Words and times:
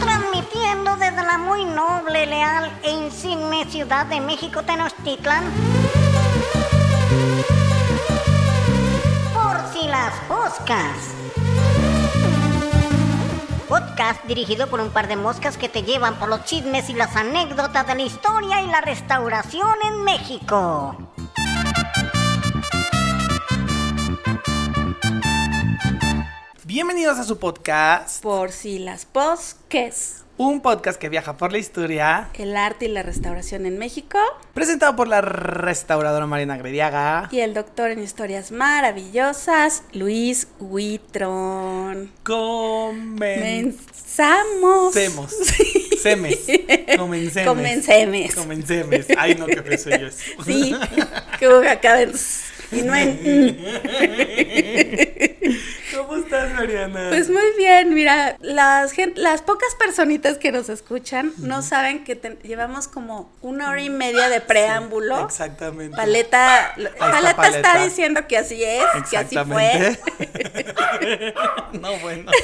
Transmitiendo 0.00 0.96
desde 0.96 1.22
la 1.22 1.38
muy 1.38 1.64
noble, 1.64 2.26
leal 2.26 2.70
e 2.82 2.90
insigne 2.90 3.64
ciudad 3.66 4.06
de 4.06 4.20
México 4.20 4.62
Tenochtitlan. 4.62 5.44
Por 9.32 9.56
si 9.72 9.88
las 9.88 10.12
moscas. 10.28 11.14
Podcast 13.68 14.22
dirigido 14.24 14.66
por 14.66 14.80
un 14.80 14.90
par 14.90 15.08
de 15.08 15.16
moscas 15.16 15.56
que 15.56 15.68
te 15.68 15.82
llevan 15.82 16.16
por 16.16 16.28
los 16.28 16.44
chismes 16.44 16.90
y 16.90 16.94
las 16.94 17.16
anécdotas 17.16 17.86
de 17.86 17.94
la 17.94 18.02
historia 18.02 18.62
y 18.62 18.66
la 18.66 18.80
restauración 18.82 19.74
en 19.84 20.04
México. 20.04 21.13
Bienvenidos 26.74 27.20
a 27.20 27.22
su 27.22 27.38
podcast, 27.38 28.20
Por 28.20 28.50
si 28.50 28.80
las 28.80 29.04
posques. 29.04 30.24
un 30.38 30.60
podcast 30.60 31.00
que 31.00 31.08
viaja 31.08 31.36
por 31.36 31.52
la 31.52 31.58
historia, 31.58 32.30
El 32.34 32.56
arte 32.56 32.86
y 32.86 32.88
la 32.88 33.04
restauración 33.04 33.64
en 33.64 33.78
México. 33.78 34.18
presentado 34.54 34.96
por 34.96 35.06
la 35.06 35.20
restauradora 35.20 36.26
Marina 36.26 36.56
Grediaga. 36.56 37.28
Y 37.30 37.38
el 37.38 37.54
doctor 37.54 37.92
en 37.92 38.02
historias 38.02 38.50
maravillosas, 38.50 39.84
Luis 39.92 40.48
Huitrón. 40.58 42.10
Comenzamos. 42.24 43.84
Semes. 46.02 46.40
Comencemos. 46.98 47.54
Comencemos. 47.54 48.34
Comencemos. 48.34 49.06
Ay, 49.16 49.36
no, 49.36 49.46
qué 49.46 49.62
feo 49.62 49.78
soy 49.78 50.00
yo. 50.00 50.08
Sí, 50.44 50.74
que 51.38 51.68
acá 51.68 52.02
y 52.72 52.82
no 52.82 52.96
en- 52.96 53.58
¿Cómo 55.96 56.16
estás, 56.16 56.52
Mariana? 56.54 57.06
Pues 57.10 57.28
muy 57.30 57.52
bien, 57.56 57.94
mira, 57.94 58.36
las, 58.40 58.92
las 59.16 59.42
pocas 59.42 59.74
personitas 59.78 60.38
que 60.38 60.50
nos 60.52 60.68
escuchan 60.68 61.32
no 61.38 61.62
saben 61.62 62.04
que 62.04 62.16
te- 62.16 62.36
llevamos 62.42 62.88
como 62.88 63.32
una 63.42 63.70
hora 63.70 63.80
y 63.82 63.90
media 63.90 64.28
de 64.28 64.40
preámbulo. 64.40 65.24
Exactamente. 65.24 65.96
Paleta, 65.96 66.74
Paleta, 66.98 67.28
está 67.30 67.34
Paleta. 67.36 67.84
diciendo 67.84 68.26
que 68.26 68.38
así 68.38 68.62
es, 68.62 68.84
que 69.10 69.16
así 69.16 69.36
fue. 69.36 69.98
No, 71.72 71.96
bueno. 71.98 72.30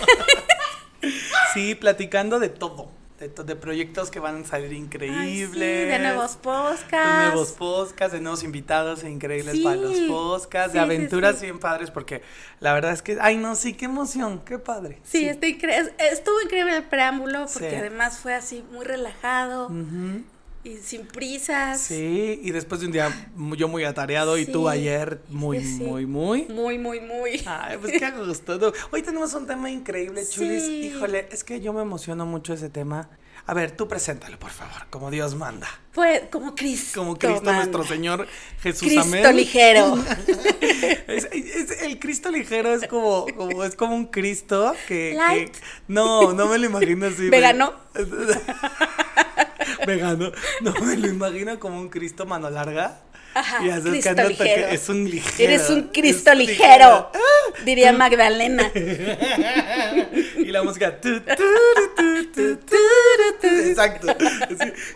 Sí, 1.55 1.75
platicando 1.75 2.38
de 2.38 2.50
todo. 2.50 2.91
De, 3.20 3.28
to- 3.28 3.44
de 3.44 3.54
proyectos 3.54 4.10
que 4.10 4.18
van 4.18 4.42
a 4.42 4.46
salir 4.46 4.70
Ay, 4.70 4.76
increíbles. 4.78 5.52
sí, 5.52 5.90
de 5.90 5.98
nuevos 5.98 6.36
podcasts. 6.36 6.90
De 7.18 7.24
nuevos 7.26 7.52
podcasts, 7.52 8.12
de 8.14 8.20
nuevos 8.20 8.42
invitados 8.42 9.04
increíbles 9.04 9.56
Sí, 9.56 9.62
para 9.62 9.76
los 9.76 9.98
podcasts, 10.08 10.72
sí, 10.72 10.78
de 10.78 10.80
aventuras 10.84 11.36
sí. 11.36 11.42
bien 11.44 11.58
padres, 11.58 11.91
porque 11.91 12.22
la 12.60 12.72
verdad 12.72 12.92
es 12.92 13.02
que, 13.02 13.18
ay 13.20 13.36
no, 13.36 13.56
sí, 13.56 13.74
qué 13.74 13.84
emoción, 13.84 14.41
qué 14.46 14.58
padre. 14.58 15.00
Sí, 15.04 15.28
estuvo 15.28 16.41
increíble 16.42 16.76
el 16.78 16.84
preámbulo 16.84 17.46
porque 17.52 17.76
además 17.76 18.18
fue 18.18 18.32
así 18.34 18.64
muy 18.72 18.86
relajado. 18.86 19.68
Y 20.62 20.77
sin 20.78 21.06
prisas. 21.06 21.80
Sí, 21.80 22.39
y 22.42 22.50
después 22.50 22.80
de 22.80 22.86
un 22.86 22.92
día 22.92 23.30
yo 23.56 23.69
muy 23.69 23.84
atareado 23.84 24.36
y 24.39 24.44
tú 24.47 24.69
ayer 24.69 25.20
muy, 25.28 25.61
sí, 25.64 25.83
muy, 25.83 26.06
muy. 26.06 26.44
Muy, 26.48 26.78
muy, 26.78 27.00
muy. 27.00 27.42
Ay, 27.47 27.78
pues 27.80 27.92
qué 27.98 28.11
gusto. 28.11 28.72
Hoy 28.91 29.03
tenemos 29.03 29.33
un 29.34 29.47
tema 29.47 29.70
increíble, 29.70 30.22
Chulis. 30.28 30.64
Híjole, 30.69 31.28
es 31.33 31.44
que 31.44 31.61
yo 31.61 31.72
me 31.72 31.81
emociono 31.83 32.27
mucho 32.27 32.53
ese 32.53 32.69
tema. 32.69 33.08
A 33.47 33.55
ver, 33.55 33.70
tú 33.72 33.88
preséntalo, 33.88 34.38
por 34.38 34.50
favor, 34.50 34.86
como 34.91 35.11
Dios 35.11 35.34
manda. 35.34 35.66
Fue 35.92 36.28
como 36.31 36.55
Cristo. 36.55 37.00
Como 37.00 37.16
Cristo 37.19 37.42
manda. 37.42 37.55
nuestro 37.56 37.84
Señor 37.84 38.28
Jesús, 38.62 38.83
Cristo 38.83 39.00
amén. 39.00 39.34
ligero. 39.36 39.97
Es- 41.08 41.25
es- 41.33 41.83
el 41.83 41.98
Cristo 41.98 42.31
ligero 42.31 42.72
es 42.72 42.86
como, 42.86 43.27
como 43.36 43.64
es 43.64 43.75
como 43.75 43.97
un 43.97 44.06
Cristo 44.06 44.75
que, 44.86 45.19
no, 45.88 46.33
no 46.33 46.47
me 46.47 46.58
lo 46.58 46.66
imagino 46.66 47.06
así. 47.06 47.22
me- 47.22 47.41
Vegano. 49.86 50.33
No 50.60 50.72
me 50.72 50.97
lo 50.97 51.09
imagino 51.09 51.59
como 51.59 51.78
un 51.78 51.88
Cristo 51.88 52.26
mano 52.26 52.50
larga. 52.50 53.00
Ajá, 53.32 53.65
y 53.65 53.71
Cristo 53.82 54.10
que 54.38 54.75
es 54.75 54.88
un 54.88 55.09
ligero. 55.09 55.53
Eres 55.53 55.71
un 55.71 55.82
Cristo 55.84 56.34
ligero. 56.34 57.12
Diría 57.65 57.93
Magdalena. 57.93 58.72
y 60.37 60.47
la 60.47 60.65
música. 60.65 61.00
tu, 61.00 61.21
tu, 61.21 62.56
tu. 62.56 63.47
Exacto. 63.47 64.09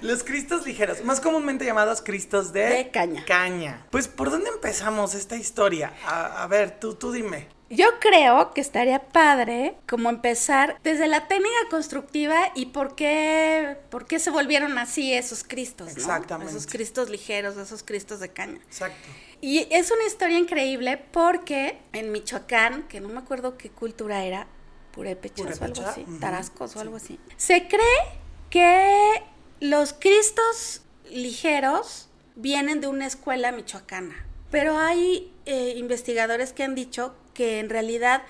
Los 0.01 0.25
cristos 0.25 0.67
ligeros, 0.67 1.05
más 1.05 1.21
comúnmente 1.21 1.65
llamados 1.65 2.03
cristos 2.03 2.53
de, 2.53 2.65
De 2.67 2.91
caña. 2.91 3.25
caña. 3.25 3.87
Pues, 3.91 4.09
¿por 4.09 4.31
dónde 4.31 4.51
empezamos 4.51 5.15
esta 5.15 5.37
historia? 5.37 5.93
A, 6.05 6.43
a 6.43 6.47
ver, 6.49 6.79
tú, 6.81 6.95
tú 6.95 7.13
dime. 7.13 7.54
Yo 7.75 7.87
creo 8.01 8.53
que 8.53 8.61
estaría 8.61 9.01
padre 9.01 9.77
como 9.89 10.09
empezar 10.09 10.79
desde 10.83 11.09
la 11.09 11.27
técnica 11.29 11.57
constructiva 11.71 12.53
y 12.55 12.67
por 12.67 12.95
qué, 12.95 13.77
por 13.91 14.07
qué 14.07 14.19
se 14.19 14.31
volvieron 14.31 14.79
así 14.79 15.13
esos 15.13 15.45
cristos, 15.45 15.89
¿no? 15.89 15.93
Exactamente. 15.93 16.53
Esos 16.53 16.67
cristos 16.67 17.11
ligeros, 17.11 17.57
esos 17.57 17.83
cristos 17.83 18.21
de 18.21 18.31
caña. 18.31 18.61
Exacto. 18.67 19.09
Y 19.41 19.67
es 19.71 19.91
una 19.91 20.05
historia 20.07 20.39
increíble 20.39 20.97
porque 20.97 21.79
en 21.93 22.13
Michoacán, 22.13 22.85
que 22.85 23.01
no 23.01 23.09
me 23.09 23.19
acuerdo 23.19 23.59
qué 23.59 23.71
cultura 23.71 24.25
era, 24.25 24.47
purépechas 24.93 25.61
o 25.61 25.65
algo 25.65 25.83
tarascos 26.21 26.71
o 26.71 26.75
sí. 26.75 26.79
algo 26.79 26.97
así, 26.97 27.21
se 27.37 27.67
cree 27.67 28.21
que 28.51 29.23
los 29.61 29.93
cristos 29.93 30.83
ligeros 31.11 32.09
vienen 32.37 32.81
de 32.81 32.87
una 32.87 33.07
escuela 33.07 33.53
michoacana. 33.53 34.27
Pero 34.51 34.79
hay 34.79 35.33
eh, 35.47 35.75
investigadores 35.77 36.53
que 36.53 36.63
han 36.63 36.75
dicho 36.75 37.15
que 37.35 37.59
en 37.61 37.69
realidad 37.69 38.23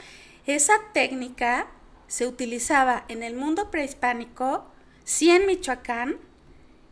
esa 0.47 0.75
técnica 0.93 1.67
se 2.09 2.27
utilizaba 2.27 3.05
en 3.09 3.23
el 3.23 3.35
mundo 3.35 3.71
prehispánico, 3.71 4.67
sí 5.05 5.31
en 5.31 5.47
Michoacán, 5.47 6.17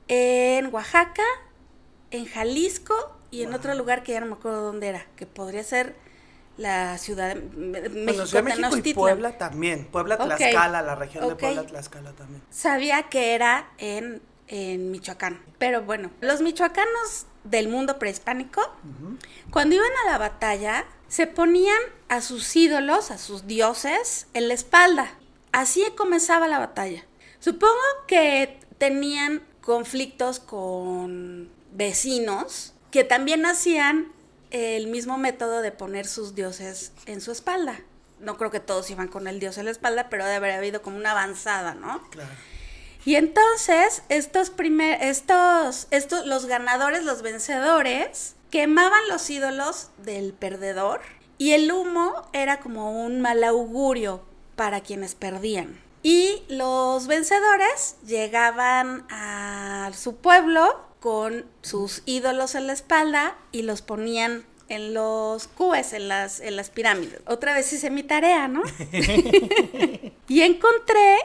en 0.08 0.72
Oaxaca, 0.72 1.22
en 2.10 2.26
Jalisco 2.26 2.94
y 3.30 3.42
en 3.42 3.48
Wow. 3.50 3.58
otro 3.58 3.74
lugar 3.74 4.02
que 4.02 4.12
ya 4.12 4.20
no 4.20 4.26
me 4.26 4.34
acuerdo 4.34 4.62
dónde 4.62 4.88
era, 4.88 5.06
que 5.16 5.26
podría 5.26 5.64
ser 5.64 5.94
la 6.58 6.98
ciudad 6.98 7.34
de 7.34 7.40
Bueno, 7.40 8.24
México, 8.42 8.76
y. 8.84 8.94
Puebla 8.94 9.38
también. 9.38 9.86
Puebla. 9.86 10.18
Tlaxcala, 10.18 10.82
la 10.82 10.94
región 10.94 11.28
de. 11.28 11.36
Puebla, 11.36 11.64
Tlaxcala 11.66 12.12
también. 12.12 12.42
Sabía 12.50 13.04
que 13.04 13.34
era 13.34 13.70
en, 13.78 14.20
en 14.48 14.90
Michoacán. 14.90 15.42
Pero 15.58 15.82
bueno, 15.82 16.10
los 16.20 16.42
michoacanos 16.42 17.26
del 17.44 17.68
mundo 17.68 17.98
prehispánico, 17.98 18.60
cuando 19.50 19.74
iban 19.76 19.90
a 20.06 20.10
la 20.10 20.18
batalla, 20.18 20.84
se 21.12 21.26
ponían 21.26 21.78
a 22.08 22.22
sus 22.22 22.56
ídolos, 22.56 23.10
a 23.10 23.18
sus 23.18 23.46
dioses, 23.46 24.28
en 24.32 24.48
la 24.48 24.54
espalda. 24.54 25.12
Así 25.52 25.84
comenzaba 25.94 26.48
la 26.48 26.58
batalla. 26.58 27.04
Supongo 27.38 27.76
que 28.06 28.58
tenían 28.78 29.42
conflictos 29.60 30.40
con 30.40 31.50
vecinos 31.72 32.72
que 32.90 33.04
también 33.04 33.44
hacían 33.44 34.10
el 34.52 34.86
mismo 34.86 35.18
método 35.18 35.60
de 35.60 35.70
poner 35.70 36.06
sus 36.06 36.34
dioses 36.34 36.92
en 37.04 37.20
su 37.20 37.30
espalda. 37.30 37.78
No 38.18 38.38
creo 38.38 38.50
que 38.50 38.60
todos 38.60 38.88
iban 38.88 39.08
con 39.08 39.28
el 39.28 39.38
dios 39.38 39.58
en 39.58 39.66
la 39.66 39.70
espalda, 39.70 40.08
pero 40.08 40.24
debe 40.24 40.36
haber 40.36 40.52
habido 40.52 40.80
como 40.80 40.96
una 40.96 41.10
avanzada, 41.10 41.74
¿no? 41.74 42.08
Claro. 42.08 42.30
Y 43.04 43.16
entonces, 43.16 44.02
estos 44.08 44.48
primer, 44.48 45.02
estos, 45.02 45.88
estos, 45.90 46.24
los 46.24 46.46
ganadores, 46.46 47.04
los 47.04 47.20
vencedores, 47.20 48.34
quemaban 48.52 49.08
los 49.08 49.28
ídolos 49.30 49.88
del 49.96 50.34
perdedor 50.34 51.00
y 51.38 51.52
el 51.52 51.72
humo 51.72 52.28
era 52.34 52.60
como 52.60 53.02
un 53.04 53.22
mal 53.22 53.42
augurio 53.42 54.22
para 54.54 54.82
quienes 54.82 55.14
perdían. 55.14 55.80
Y 56.02 56.42
los 56.48 57.06
vencedores 57.06 57.96
llegaban 58.06 59.06
a 59.10 59.90
su 59.94 60.16
pueblo 60.16 60.84
con 61.00 61.46
sus 61.62 62.02
ídolos 62.04 62.54
en 62.54 62.66
la 62.66 62.74
espalda 62.74 63.38
y 63.52 63.62
los 63.62 63.80
ponían 63.80 64.44
en 64.68 64.92
los 64.92 65.48
cubes, 65.48 65.94
en 65.94 66.08
las, 66.08 66.40
en 66.40 66.56
las 66.56 66.68
pirámides. 66.68 67.22
Otra 67.26 67.54
vez 67.54 67.72
hice 67.72 67.90
mi 67.90 68.02
tarea, 68.02 68.48
¿no? 68.48 68.62
y 70.28 70.42
encontré 70.42 71.16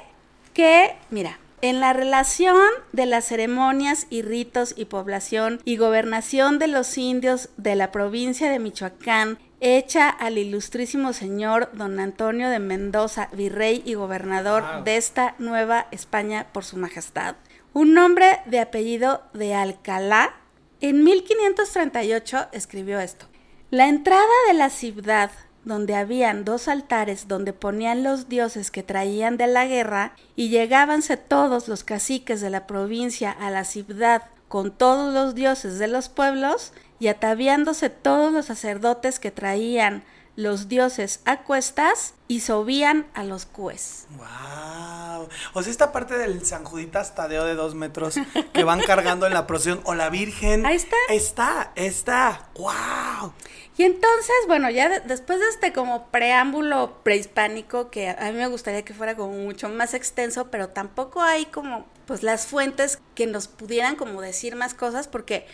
que, 0.53 0.95
mira, 1.09 1.39
en 1.61 1.79
la 1.79 1.93
relación 1.93 2.57
de 2.91 3.05
las 3.05 3.25
ceremonias 3.25 4.07
y 4.09 4.21
ritos 4.21 4.73
y 4.77 4.85
población 4.85 5.59
y 5.65 5.77
gobernación 5.77 6.59
de 6.59 6.67
los 6.67 6.97
indios 6.97 7.49
de 7.57 7.75
la 7.75 7.91
provincia 7.91 8.49
de 8.49 8.59
Michoacán, 8.59 9.39
hecha 9.59 10.09
al 10.09 10.37
ilustrísimo 10.37 11.13
señor 11.13 11.71
don 11.73 11.99
Antonio 11.99 12.49
de 12.49 12.59
Mendoza, 12.59 13.29
virrey 13.33 13.81
y 13.85 13.95
gobernador 13.95 14.63
Wow. 14.75 14.83
de 14.83 14.97
esta 14.97 15.35
nueva 15.39 15.87
España 15.91 16.47
por 16.51 16.63
su 16.63 16.77
majestad, 16.77 17.35
un 17.73 17.97
hombre 17.97 18.39
de 18.45 18.59
apellido 18.59 19.23
de 19.33 19.55
Alcalá, 19.55 20.35
en 20.79 21.03
1538 21.03 22.47
escribió 22.51 22.99
esto. 22.99 23.25
La 23.71 23.87
entrada 23.87 24.23
de 24.47 24.53
la 24.53 24.69
ciudad, 24.69 25.31
donde 25.67 25.95
habían 25.95 26.45
dos 26.45 26.67
altares 26.67 27.27
donde 27.27 27.53
ponían 27.53 28.03
los 28.03 28.29
dioses 28.29 28.71
que 28.71 28.83
traían 28.83 29.37
de 29.37 29.47
la 29.47 29.65
guerra, 29.65 30.13
y 30.35 30.49
llegábanse 30.49 31.17
todos 31.17 31.67
los 31.67 31.83
caciques 31.83 32.41
de 32.41 32.49
la 32.49 32.65
provincia 32.67 33.31
a 33.31 33.51
la 33.51 33.65
ciudad 33.65 34.23
con 34.47 34.71
todos 34.71 35.13
los 35.13 35.35
dioses 35.35 35.77
de 35.77 35.87
los 35.87 36.09
pueblos, 36.09 36.73
y 36.99 37.09
ataviándose 37.09 37.89
todos 37.89 38.31
los 38.33 38.45
sacerdotes 38.45 39.19
que 39.19 39.29
traían 39.29 40.03
los 40.37 40.69
dioses 40.69 41.19
a 41.25 41.39
cuestas 41.39 42.13
y 42.27 42.41
sobían 42.41 43.07
a 43.15 43.23
los 43.23 43.45
cues. 43.45 44.05
Wow. 44.17 45.27
O 45.53 45.63
sea, 45.63 45.71
esta 45.71 45.91
parte 45.91 46.15
del 46.15 46.45
San 46.45 46.63
Juditas 46.63 47.15
Tadeo 47.15 47.43
de 47.43 47.55
dos 47.55 47.73
metros 47.73 48.15
que 48.53 48.63
van 48.63 48.79
cargando 48.81 49.25
en 49.25 49.33
la 49.33 49.47
procesión 49.47 49.81
o 49.83 49.95
la 49.95 50.09
Virgen. 50.09 50.65
Ahí 50.65 50.75
está. 50.75 50.95
Está, 51.09 51.71
está. 51.75 52.49
Wow. 52.55 53.33
Y 53.77 53.83
entonces, 53.83 54.35
bueno, 54.47 54.69
ya 54.71 54.89
de- 54.89 54.99
después 55.01 55.39
de 55.39 55.47
este 55.49 55.71
como 55.71 56.07
preámbulo 56.07 56.97
prehispánico, 57.03 57.91
que 57.91 58.09
a, 58.09 58.31
mí 58.31 58.37
me 58.37 58.47
gustaría 58.47 58.83
que 58.83 58.93
fuera 58.93 59.15
como 59.15 59.33
mucho 59.33 59.69
más 59.69 59.93
extenso, 59.93 60.49
pero 60.49 60.69
tampoco 60.69 61.21
hay 61.21 61.45
como 61.45 61.85
pues 62.07 62.23
las 62.23 62.47
fuentes 62.47 62.99
que 63.13 63.27
nos 63.27 63.47
pudieran 63.47 63.95
como 63.95 64.21
decir 64.21 64.55
más 64.55 64.73
cosas, 64.73 65.07
porque 65.07 65.45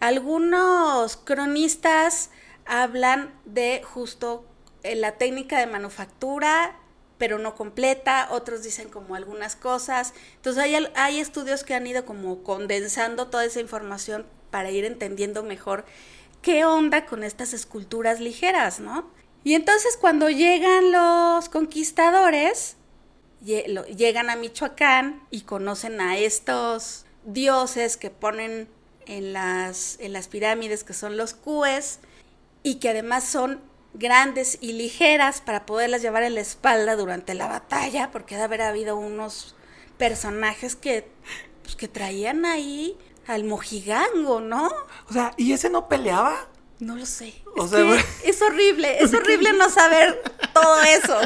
algunos 0.00 1.16
cronistas 1.16 2.30
hablan 2.66 3.34
de 3.44 3.82
justo 3.84 4.44
eh, 4.82 4.94
la 4.94 5.12
técnica 5.12 5.58
de 5.58 5.66
manufactura, 5.66 6.76
pero 7.18 7.38
no 7.38 7.54
completa, 7.56 8.28
otros 8.30 8.62
dicen 8.62 8.88
como 8.90 9.14
algunas 9.16 9.56
cosas. 9.56 10.12
Entonces 10.36 10.62
hay, 10.62 10.76
hay 10.94 11.18
estudios 11.18 11.64
que 11.64 11.74
han 11.74 11.86
ido 11.86 12.04
como 12.04 12.44
condensando 12.44 13.28
toda 13.28 13.44
esa 13.44 13.60
información 13.60 14.26
para 14.50 14.70
ir 14.70 14.84
entendiendo 14.84 15.42
mejor 15.42 15.84
qué 16.42 16.64
onda 16.64 17.06
con 17.06 17.22
estas 17.22 17.52
esculturas 17.52 18.20
ligeras, 18.20 18.80
¿no? 18.80 19.10
Y 19.44 19.54
entonces 19.54 19.96
cuando 19.96 20.28
llegan 20.28 20.90
los 20.90 21.48
conquistadores, 21.48 22.76
llegan 23.40 24.30
a 24.30 24.36
Michoacán 24.36 25.22
y 25.30 25.42
conocen 25.42 26.00
a 26.00 26.16
estos 26.18 27.06
dioses 27.24 27.96
que 27.96 28.10
ponen 28.10 28.68
en 29.06 29.32
las, 29.32 29.98
pirámides, 30.30 30.84
que 30.84 30.94
son 30.94 31.16
los 31.16 31.34
cues, 31.34 32.00
y 32.62 32.76
que 32.76 32.88
además 32.88 33.24
son 33.24 33.60
grandes 33.94 34.58
y 34.60 34.72
ligeras 34.72 35.40
para 35.40 35.64
poderlas 35.64 36.02
llevar 36.02 36.24
en 36.24 36.34
la 36.34 36.40
espalda 36.40 36.96
durante 36.96 37.34
la 37.34 37.46
batalla, 37.46 38.10
porque 38.10 38.34
debe 38.34 38.44
haber 38.44 38.62
habido 38.62 38.96
unos 38.96 39.54
personajes 39.96 40.74
que, 40.74 41.08
pues, 41.62 41.76
que 41.76 41.88
traían 41.88 42.44
ahí 42.44 42.98
al 43.26 43.44
mojigango, 43.44 44.40
¿no? 44.40 44.66
O 45.08 45.12
sea, 45.12 45.32
¿y 45.36 45.52
ese 45.52 45.70
no 45.70 45.88
peleaba? 45.88 46.36
No 46.78 46.94
lo 46.94 47.06
sé. 47.06 47.34
O 47.56 47.64
es, 47.64 47.70
sea, 47.70 47.80
que 47.80 48.28
es 48.30 48.42
horrible, 48.42 49.02
es 49.02 49.14
horrible 49.14 49.54
no 49.54 49.70
saber 49.70 50.22
todo 50.52 50.80
eso. 50.82 51.18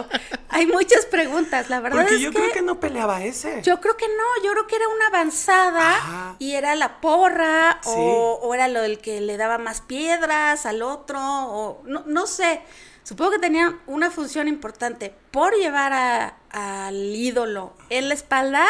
Hay 0.49 0.67
muchas 0.67 1.06
preguntas, 1.06 1.69
la 1.70 1.81
verdad 1.81 2.02
Porque 2.02 2.14
es 2.17 2.20
yo 2.20 2.31
que, 2.31 2.38
creo 2.38 2.52
que 2.52 2.62
no 2.62 2.79
peleaba 2.79 3.25
ese. 3.25 3.61
yo 3.62 3.81
creo 3.81 3.97
que 3.97 4.06
no, 4.06 4.44
yo 4.44 4.52
creo 4.52 4.67
que 4.69 4.76
era 4.76 4.87
una 4.88 5.06
avanzada 5.08 5.97
Ajá. 5.97 6.37
y 6.38 6.52
era 6.55 6.76
la 6.76 7.00
porra 7.00 7.81
Sí. 7.82 7.91
o, 7.97 8.38
o 8.43 8.55
era 8.55 8.69
lo 8.69 8.81
del 8.81 8.99
que 9.00 9.20
le 9.20 9.37
daba 9.37 9.58
más 9.58 9.81
piedras 9.81 10.67
al 10.67 10.82
otro 10.82 11.19
o 11.20 11.82
no, 11.85 12.05
no 12.06 12.26
sé. 12.29 12.62
Supongo 13.03 13.32
que 13.32 13.38
tenían 13.41 13.81
una 13.88 14.11
función 14.12 14.46
importante 14.46 15.12
por 15.32 15.55
llevar 15.56 15.93
a- 15.93 16.37
al 16.50 16.94
ídolo 17.17 17.73
en 17.88 18.06
la 18.08 18.14
espalda 18.14 18.67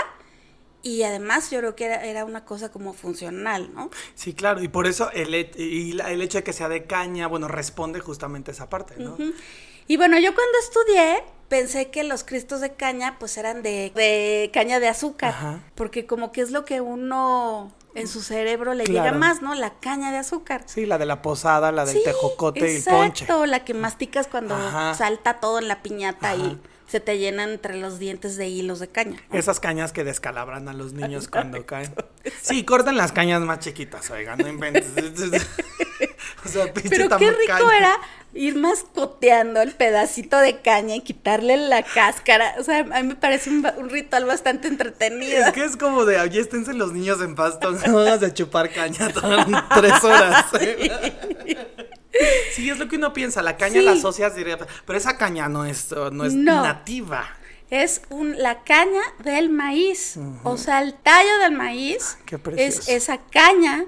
y 0.83 1.03
además 1.03 1.51
yo 1.51 1.59
creo 1.59 1.77
que 1.77 1.85
era, 1.87 2.05
era 2.05 2.25
una 2.25 2.45
cosa 2.45 2.71
como 2.71 2.93
funcional, 2.93 3.71
¿no? 3.75 3.91
Sí, 4.15 4.33
claro, 4.35 4.63
y 4.63 4.69
por 4.69 4.87
eso 4.87 5.11
el, 5.13 5.35
y 5.35 5.93
la- 5.93 6.11
el 6.11 6.23
hecho 6.23 6.39
de 6.39 6.45
que 6.45 6.53
sea 6.53 6.69
de 6.69 6.85
caña, 6.85 7.27
bueno, 7.27 7.49
responde 7.49 8.01
justamente 8.01 8.51
a 8.51 8.55
esa 8.55 8.69
parte, 8.71 8.95
¿no? 8.99 9.17
Y 9.87 9.97
bueno, 9.97 10.19
yo 10.19 10.35
cuando 10.35 10.53
estudié 10.63 11.25
pensé 11.49 11.91
que 11.91 12.05
los 12.05 12.23
cristos 12.23 12.61
de 12.61 12.75
caña 12.75 13.17
pues 13.19 13.37
eran 13.37 13.63
de, 13.63 13.91
de 13.95 14.51
caña 14.55 14.79
de 14.79 14.87
azúcar, 14.89 15.31
Ajá. 15.31 15.61
porque 15.75 16.07
como 16.07 16.31
que 16.33 16.43
es 16.43 16.51
lo 16.53 16.65
que 16.65 16.81
uno 16.81 17.73
en 17.97 18.07
su 18.07 18.23
cerebro 18.23 18.73
le 18.75 18.85
Claro. 18.85 19.07
llega 19.07 19.19
más, 19.19 19.43
¿no? 19.43 19.57
La 19.57 19.71
caña 19.81 20.13
de 20.13 20.19
azúcar. 20.19 20.63
Sí, 20.67 20.87
la 20.87 20.97
de 20.97 21.07
la 21.07 21.23
posada, 21.23 21.73
la 21.73 21.85
del 21.85 21.97
Sí, 21.97 22.03
tejocote 22.05 22.61
y 22.61 22.63
el 22.63 22.77
exacto, 22.77 22.99
ponche. 23.01 23.47
la 23.49 23.65
que 23.65 23.75
masticas 23.75 24.29
cuando 24.29 24.55
Ajá. 24.55 24.95
salta 24.95 25.41
todo 25.41 25.59
en 25.59 25.67
la 25.67 25.83
piñata 25.83 26.31
Ajá. 26.35 26.37
y 26.37 26.61
se 26.91 26.99
te 26.99 27.19
llenan 27.19 27.51
entre 27.51 27.77
los 27.77 28.01
dientes 28.01 28.37
de 28.37 28.49
hilos 28.49 28.81
de 28.81 28.89
caña. 28.89 29.23
Esas 29.33 29.61
cañas 29.61 29.93
que 29.93 30.03
descalabran 30.03 30.69
a 30.69 30.73
los 30.73 30.93
niños 30.93 31.29
cuando 31.31 31.65
caen. 31.65 31.95
Sí, 32.43 32.65
corten 32.65 32.97
las 32.97 33.13
cañas 33.13 33.41
más 33.43 33.61
chiquitas, 33.61 34.11
oigan, 34.11 34.39
no 34.39 34.49
inventes. 34.49 34.87
o 36.45 36.49
sea, 36.49 36.73
Pero 36.73 37.17
qué 37.17 37.31
rico 37.31 37.71
era 37.71 37.97
ir 38.35 38.57
mascoteando 38.57 39.63
el 39.63 39.73
pedacito 39.73 40.37
de 40.39 40.61
caña 40.61 40.97
y 40.97 41.01
quitarle 41.03 41.57
la 41.57 41.85
cáscara. 41.85 42.55
O 42.59 42.65
sea, 42.65 42.81
a 42.81 43.03
mí 43.03 43.09
me 43.09 43.15
parece 43.15 43.51
un, 43.51 43.65
un 43.77 43.89
ritual 43.89 44.25
bastante 44.25 44.67
entretenido. 44.67 45.47
Es 45.47 45.53
que 45.53 45.65
es 45.65 45.77
como 45.77 46.05
de, 46.05 46.19
oye, 46.19 46.41
esténse 46.41 46.75
los 46.75 46.93
niños 46.93 47.21
en 47.23 47.37
pasto, 47.37 47.71
no 47.87 48.05
vas 48.05 48.23
a 48.23 48.35
chupar 48.35 48.69
caña 48.71 49.13
todas 49.13 49.47
tres 49.77 50.03
horas. 50.03 50.47
Sí, 52.55 52.69
es 52.71 52.79
lo 52.79 52.89
que 52.89 52.97
uno 52.97 53.13
piensa, 53.13 53.43
la 53.43 53.57
caña 53.57 53.81
Sí. 53.81 53.83
la 53.83 53.93
asocias 53.93 54.35
directa, 54.35 54.67
pero 54.87 54.99
esa 54.99 55.17
caña 55.17 55.49
no 55.49 55.65
es, 55.65 55.93
no 56.13 56.25
es 56.25 56.35
No. 56.35 56.63
nativa. 56.63 57.25
Es 57.71 58.03
un, 58.11 58.37
la 58.43 58.65
caña 58.65 59.01
del 59.23 59.49
maíz. 59.49 60.17
O 60.43 60.57
sea, 60.57 60.83
el 60.83 60.95
tallo 60.95 61.39
del 61.39 61.53
maíz 61.53 62.19
Qué 62.27 62.41
es 62.57 62.89
esa 62.89 63.19
caña 63.31 63.85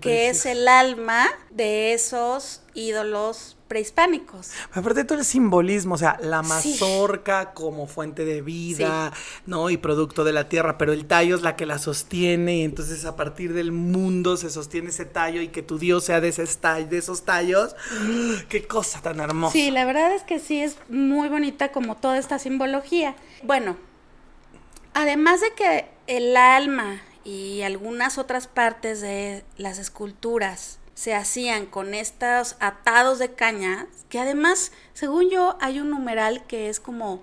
que 0.00 0.28
es 0.30 0.46
el 0.46 0.66
alma 0.66 1.28
de 1.50 1.92
esos 1.92 2.62
ídolos 2.76 3.56
prehispánicos. 3.68 4.50
Aparte 4.72 5.02
todo 5.04 5.18
el 5.18 5.24
simbolismo, 5.24 5.94
o 5.94 5.98
sea, 5.98 6.18
la 6.20 6.42
Sí. 6.44 6.48
mazorca 6.78 7.52
como 7.52 7.86
fuente 7.88 8.24
de 8.24 8.42
vida, 8.42 9.12
¿no? 9.46 9.70
Y 9.70 9.76
producto 9.76 10.22
de 10.22 10.32
la 10.32 10.48
tierra, 10.48 10.78
pero 10.78 10.92
el 10.92 11.06
tallo 11.06 11.34
es 11.34 11.42
la 11.42 11.56
que 11.56 11.66
la 11.66 11.78
sostiene 11.78 12.58
y 12.58 12.62
entonces 12.62 13.04
a 13.06 13.16
partir 13.16 13.54
del 13.54 13.72
mundo 13.72 14.36
se 14.36 14.50
sostiene 14.50 14.90
ese 14.90 15.04
tallo 15.06 15.40
y 15.40 15.48
que 15.48 15.62
tu 15.62 15.78
Dios 15.78 16.04
sea 16.04 16.20
de, 16.20 16.28
ese 16.28 16.44
de 16.44 16.98
esos 16.98 17.24
tallos. 17.24 17.74
¡Qué 18.48 18.66
cosa 18.68 19.00
tan 19.02 19.18
hermosa! 19.18 19.52
Sí, 19.52 19.70
la 19.72 19.84
verdad 19.84 20.14
es 20.14 20.22
que 20.22 20.38
sí 20.38 20.60
es 20.62 20.76
muy 20.88 21.28
bonita 21.28 21.72
como 21.72 21.96
toda 21.96 22.18
esta 22.18 22.38
simbología. 22.38 23.16
Bueno, 23.42 23.76
además 24.94 25.40
de 25.40 25.52
que 25.54 25.86
el 26.06 26.36
alma 26.36 27.00
y 27.24 27.62
algunas 27.62 28.18
otras 28.18 28.46
partes 28.46 29.00
de 29.00 29.44
las 29.56 29.78
esculturas 29.78 30.78
se 30.96 31.14
hacían 31.14 31.66
con 31.66 31.92
estos 31.92 32.56
atados 32.58 33.18
de 33.18 33.34
caña, 33.34 33.86
que 34.08 34.18
además, 34.18 34.72
según 34.94 35.28
yo, 35.28 35.58
hay 35.60 35.78
un 35.78 35.90
numeral 35.90 36.44
que 36.46 36.70
es 36.70 36.80
como 36.80 37.20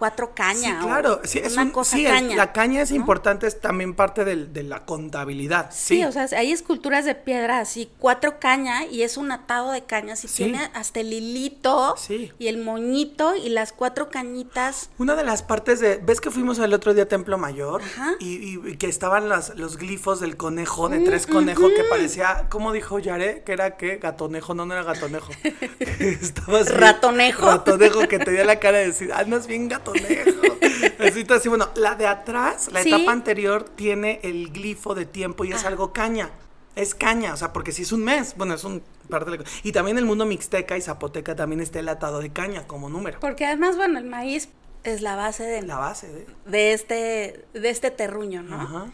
cuatro 0.00 0.32
caña. 0.34 0.80
Sí, 0.80 0.86
claro, 0.86 1.20
sí, 1.22 1.38
es 1.38 1.52
una 1.52 1.62
un- 1.62 1.70
cosa 1.70 1.96
sí, 1.96 2.04
el- 2.06 2.12
caña. 2.12 2.34
la 2.36 2.52
caña 2.52 2.82
es 2.82 2.90
¿no? 2.90 2.96
importante, 2.96 3.46
es 3.46 3.60
también 3.60 3.94
parte 3.94 4.24
del- 4.24 4.52
de 4.52 4.64
la 4.64 4.84
contabilidad. 4.84 5.70
Sí, 5.72 5.98
Sí, 5.98 6.04
o 6.04 6.10
sea, 6.10 6.26
hay 6.36 6.50
esculturas 6.50 7.04
de 7.04 7.14
piedra 7.14 7.60
así, 7.60 7.88
cuatro 7.98 8.40
caña 8.40 8.86
y 8.86 9.02
es 9.02 9.16
un 9.16 9.30
atado 9.30 9.70
de 9.70 9.84
cañas 9.84 10.24
y 10.24 10.28
tiene 10.28 10.70
hasta 10.74 11.00
el 11.00 11.12
hilito 11.12 11.94
Sí. 11.98 12.32
y 12.38 12.48
el 12.48 12.58
moñito 12.58 13.36
y 13.36 13.50
las 13.50 13.72
cuatro 13.72 14.08
cañitas. 14.10 14.88
Una 14.98 15.14
de 15.14 15.24
las 15.24 15.42
partes 15.42 15.78
de. 15.80 15.98
¿Ves 15.98 16.20
que 16.20 16.30
fuimos 16.30 16.58
el 16.58 16.72
otro 16.72 16.94
día 16.94 17.04
a 17.04 17.06
Templo 17.06 17.36
Mayor? 17.38 17.82
Ajá. 17.82 18.14
Y, 18.18 18.76
que 18.78 18.88
estaban 18.88 19.28
las, 19.28 19.56
los 19.56 19.76
glifos 19.76 20.20
del 20.20 20.36
conejo, 20.38 20.88
de 20.88 21.00
tres 21.00 21.26
conejos, 21.26 21.70
que 21.76 21.84
parecía. 21.84 22.46
¿Cómo 22.48 22.72
dijo 22.72 22.98
Yare? 22.98 23.42
Que 23.44 23.52
era 23.52 23.76
que 23.76 23.96
gatonejo, 23.98 24.54
no, 24.54 24.64
no 24.64 24.72
era 24.74 24.82
gatonejo. 24.84 25.30
Estaba 25.98 26.60
así, 26.60 26.72
Ratonejo. 26.72 27.46
Ratonejo, 27.46 28.08
que 28.08 28.18
tenía 28.18 28.44
la 28.44 28.58
cara 28.58 28.78
de 28.78 28.86
decir, 28.86 29.12
andas 29.12 29.46
bien 29.46 29.68
gatonejo. 29.92 30.56
Así, 30.98 31.26
así, 31.30 31.48
bueno, 31.48 31.68
la 31.76 31.94
de 31.94 32.06
atrás, 32.06 32.70
la 32.72 32.82
Sí. 32.82 32.92
etapa 32.92 33.12
anterior, 33.12 33.64
tiene 33.64 34.20
el 34.22 34.50
glifo 34.50 34.94
de 34.94 35.06
tiempo 35.06 35.44
y 35.44 35.52
es 35.52 35.64
Ah. 35.64 35.68
algo 35.68 35.92
caña. 35.92 36.30
Es 36.76 36.94
caña, 36.94 37.34
o 37.34 37.36
sea, 37.36 37.52
porque 37.52 37.72
si 37.72 37.82
es 37.82 37.92
un 37.92 38.04
mes, 38.04 38.34
bueno, 38.36 38.54
es 38.54 38.64
un 38.64 38.82
parte 39.08 39.30
de 39.30 39.38
la- 39.38 39.44
Y 39.64 39.72
también 39.72 39.98
el 39.98 40.04
mundo 40.04 40.24
mixteca 40.24 40.76
y 40.76 40.80
zapoteca 40.80 41.34
también 41.34 41.60
está 41.60 41.80
el 41.80 41.88
atado 41.88 42.20
de 42.20 42.30
caña 42.30 42.66
como 42.68 42.88
número. 42.88 43.18
Porque 43.20 43.44
además, 43.44 43.76
bueno, 43.76 43.98
el 43.98 44.04
maíz 44.04 44.48
es 44.84 45.02
la 45.02 45.16
base 45.16 45.42
de, 45.42 45.62
La 45.62 45.76
base 45.78 46.08
de. 46.08 46.26
de 46.46 46.72
este, 46.72 47.44
de 47.52 47.70
este 47.70 47.90
terruño, 47.90 48.42
¿no? 48.42 48.56
Ajá. 48.60 48.86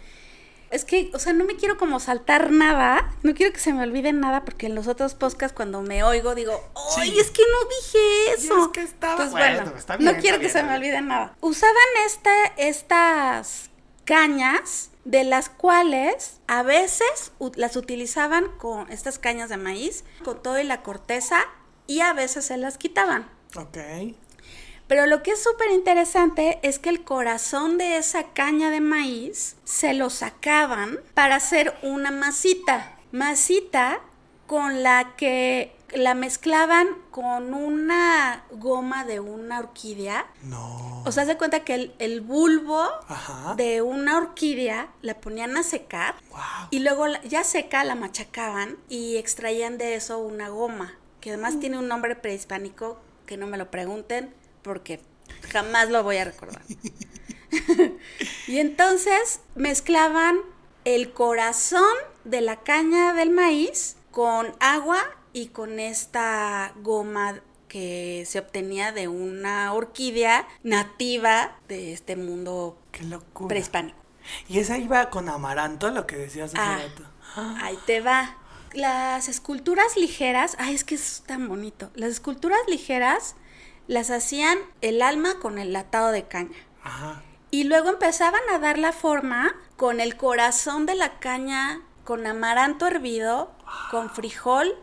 Es 0.71 0.85
que, 0.85 1.11
o 1.15 1.19
sea, 1.19 1.33
no 1.33 1.45
me 1.45 1.57
quiero 1.57 1.77
como 1.79 2.01
saltar 2.01 2.51
nada, 2.51 3.13
no 3.23 3.35
quiero 3.35 3.53
que 3.53 3.61
se 3.61 3.73
me 3.73 3.83
olvide 3.85 4.13
nada, 4.13 4.45
porque 4.45 4.67
en 4.67 4.75
los 4.75 4.89
otros 4.89 5.15
podcasts 5.15 5.55
cuando 5.57 5.81
me 5.83 6.03
oigo 6.03 6.35
digo, 6.35 6.61
¡ay, 6.99 7.11
Sí. 7.13 7.21
es 7.21 7.31
que 7.31 7.43
no 7.43 7.69
dije 7.69 7.99
Y 8.43 8.45
eso! 8.47 8.63
es 8.65 8.69
que 8.69 8.83
estaba- 8.83 9.13
Entonces, 9.13 9.33
bueno, 9.33 9.63
bueno, 9.63 9.79
está 9.79 9.97
bien, 9.97 10.13
no 10.13 10.21
quiero 10.21 10.37
está 10.37 10.47
que 10.47 10.53
se 10.53 10.63
me 10.65 10.75
olvide 10.75 11.01
nada. 11.03 11.37
Usaban 11.41 11.77
esta, 12.05 12.47
estas 12.57 13.71
cañas 14.05 14.91
de 15.05 15.23
las 15.25 15.49
cuales 15.49 16.41
a 16.49 16.63
veces 16.65 17.33
las 17.55 17.77
utilizaban 17.77 18.47
con 18.59 18.91
estas 18.91 19.19
cañas 19.21 19.49
de 19.51 19.57
maíz, 19.57 20.05
con 20.25 20.43
todo 20.43 20.59
y 20.59 20.65
la 20.65 20.83
corteza, 20.83 21.41
y 21.87 22.01
a 22.01 22.13
veces 22.13 22.45
se 22.47 22.57
las 22.57 22.77
quitaban. 22.79 23.29
Ok. 23.55 23.79
Pero 24.89 25.07
lo 25.07 25.23
que 25.23 25.33
es 25.33 25.43
súper 25.43 25.71
interesante 25.73 26.59
es 26.63 26.79
que 26.79 26.89
el 26.91 27.03
corazón 27.03 27.77
de 27.77 27.97
esa 27.97 28.25
caña 28.33 28.71
de 28.71 28.81
maíz 28.81 29.57
se 29.65 29.95
lo 29.95 30.11
sacaban 30.11 31.01
para 31.15 31.37
hacer 31.37 31.75
una 31.83 32.11
masita. 32.11 32.93
Masita 33.11 34.01
con 34.47 34.83
la 34.85 35.15
que 35.17 35.75
la 35.93 36.15
mezclaban 36.15 36.89
con 37.11 37.53
una 37.55 38.45
goma 38.51 39.05
de 39.05 39.19
una 39.21 39.59
orquídea. 39.61 40.27
No. 40.43 41.03
O 41.05 41.11
sea, 41.13 41.25
se 41.25 41.37
cuenta 41.37 41.61
que 41.61 41.75
el, 41.75 41.95
el 41.99 42.21
bulbo 42.21 42.83
Ajá. 43.09 43.55
de 43.57 43.83
una 43.83 44.19
orquídea 44.19 44.89
la 45.03 45.15
ponían 45.21 45.57
a 45.57 45.63
secar 45.63 46.15
Wow. 46.31 46.41
y 46.71 46.81
luego 46.81 47.07
ya 47.25 47.43
seca 47.45 47.83
la 47.85 47.95
machacaban 47.95 48.77
y 48.89 49.17
extraían 49.17 49.79
de 49.79 49.95
eso 49.95 50.19
una 50.19 50.49
goma, 50.49 50.95
que 51.21 51.31
además 51.31 51.59
tiene 51.61 51.79
un 51.79 51.89
nombre 51.89 52.15
prehispánico 52.17 52.99
que 53.25 53.37
no 53.37 53.47
me 53.47 53.57
lo 53.59 53.71
pregunten 53.71 54.35
porque 54.67 55.01
jamás 55.53 55.89
lo 55.89 56.03
voy 56.03 56.17
a 56.19 56.25
recordar. 56.25 56.61
y 58.49 58.59
entonces 58.59 59.41
mezclaban 59.55 60.39
el 60.85 61.13
corazón 61.13 61.95
de 62.25 62.41
la 62.41 62.57
caña 62.63 63.13
del 63.13 63.31
maíz 63.31 63.97
con 64.11 64.55
agua 64.61 64.99
y 65.33 65.49
con 65.49 65.79
esta 65.81 66.73
goma 66.83 67.41
que 67.69 68.25
se 68.27 68.39
obtenía 68.39 68.93
de 68.93 69.09
una 69.09 69.73
orquídea 69.73 70.47
nativa 70.63 71.57
de 71.69 71.93
este 71.93 72.17
mundo 72.17 72.79
Qué 72.93 73.05
locura. 73.05 73.49
prehispánico. 73.49 73.99
Y 74.49 74.59
esa 74.59 74.79
iba 74.79 75.11
con 75.11 75.29
amaranto, 75.29 75.91
lo 75.91 76.07
que 76.07 76.17
decías 76.17 76.53
hace 76.55 76.59
Ah, 76.61 76.79
rato. 76.83 77.57
ahí 77.63 77.79
te 77.87 78.01
va. 78.01 78.37
Las 78.73 79.29
esculturas 79.29 79.97
ligeras, 79.97 80.57
ay, 80.59 80.75
es 80.75 80.85
que 80.85 80.97
es 80.97 81.23
tan 81.27 81.49
bonito. 81.49 81.91
Las 81.95 82.11
esculturas 82.11 82.59
ligeras 82.69 83.35
las 83.87 84.11
hacían 84.11 84.59
el 84.81 85.03
alma 85.03 85.39
con 85.41 85.59
el 85.59 85.73
latado 85.73 86.11
de 86.13 86.25
caña. 86.25 86.57
Ajá. 86.83 87.23
Y 87.51 87.65
luego 87.65 87.89
empezaban 87.91 88.43
a 88.53 88.59
dar 88.59 88.79
la 88.79 88.93
forma 88.93 89.55
con 89.77 90.01
el 90.01 90.17
corazón 90.17 90.87
de 90.87 90.95
la 90.95 91.19
caña, 91.19 91.81
con 92.05 92.27
amaranto 92.27 92.87
hervido, 92.87 93.53
con 93.91 94.11
frijol, 94.11 94.75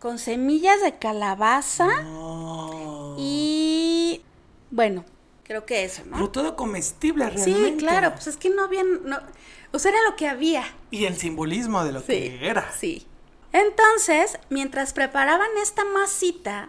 con 0.00 0.18
semillas 0.18 0.80
de 0.82 0.98
calabaza 0.98 2.02
No. 2.02 3.14
y 3.18 4.22
bueno, 4.70 5.04
creo 5.44 5.64
que 5.64 5.84
eso, 5.84 6.02
Pero 6.04 6.16
¿no? 6.18 6.30
todo 6.30 6.56
comestible 6.56 7.28
realmente. 7.30 7.70
Sí, 7.70 7.76
claro, 7.78 8.12
pues 8.12 8.26
es 8.28 8.36
que 8.36 8.50
no 8.50 8.64
había, 8.64 8.82
no, 8.84 9.18
o 9.72 9.78
sea, 9.78 9.90
era 9.92 10.00
lo 10.08 10.16
que 10.16 10.28
había. 10.28 10.64
Y 10.90 11.04
el 11.06 11.16
simbolismo 11.16 11.84
de 11.84 11.92
lo 11.92 12.04
que 12.04 12.46
era. 12.46 12.70
Sí. 12.72 13.06
Entonces, 13.52 14.38
mientras 14.50 14.92
preparaban 14.92 15.48
esta 15.62 15.84
masita, 15.84 16.68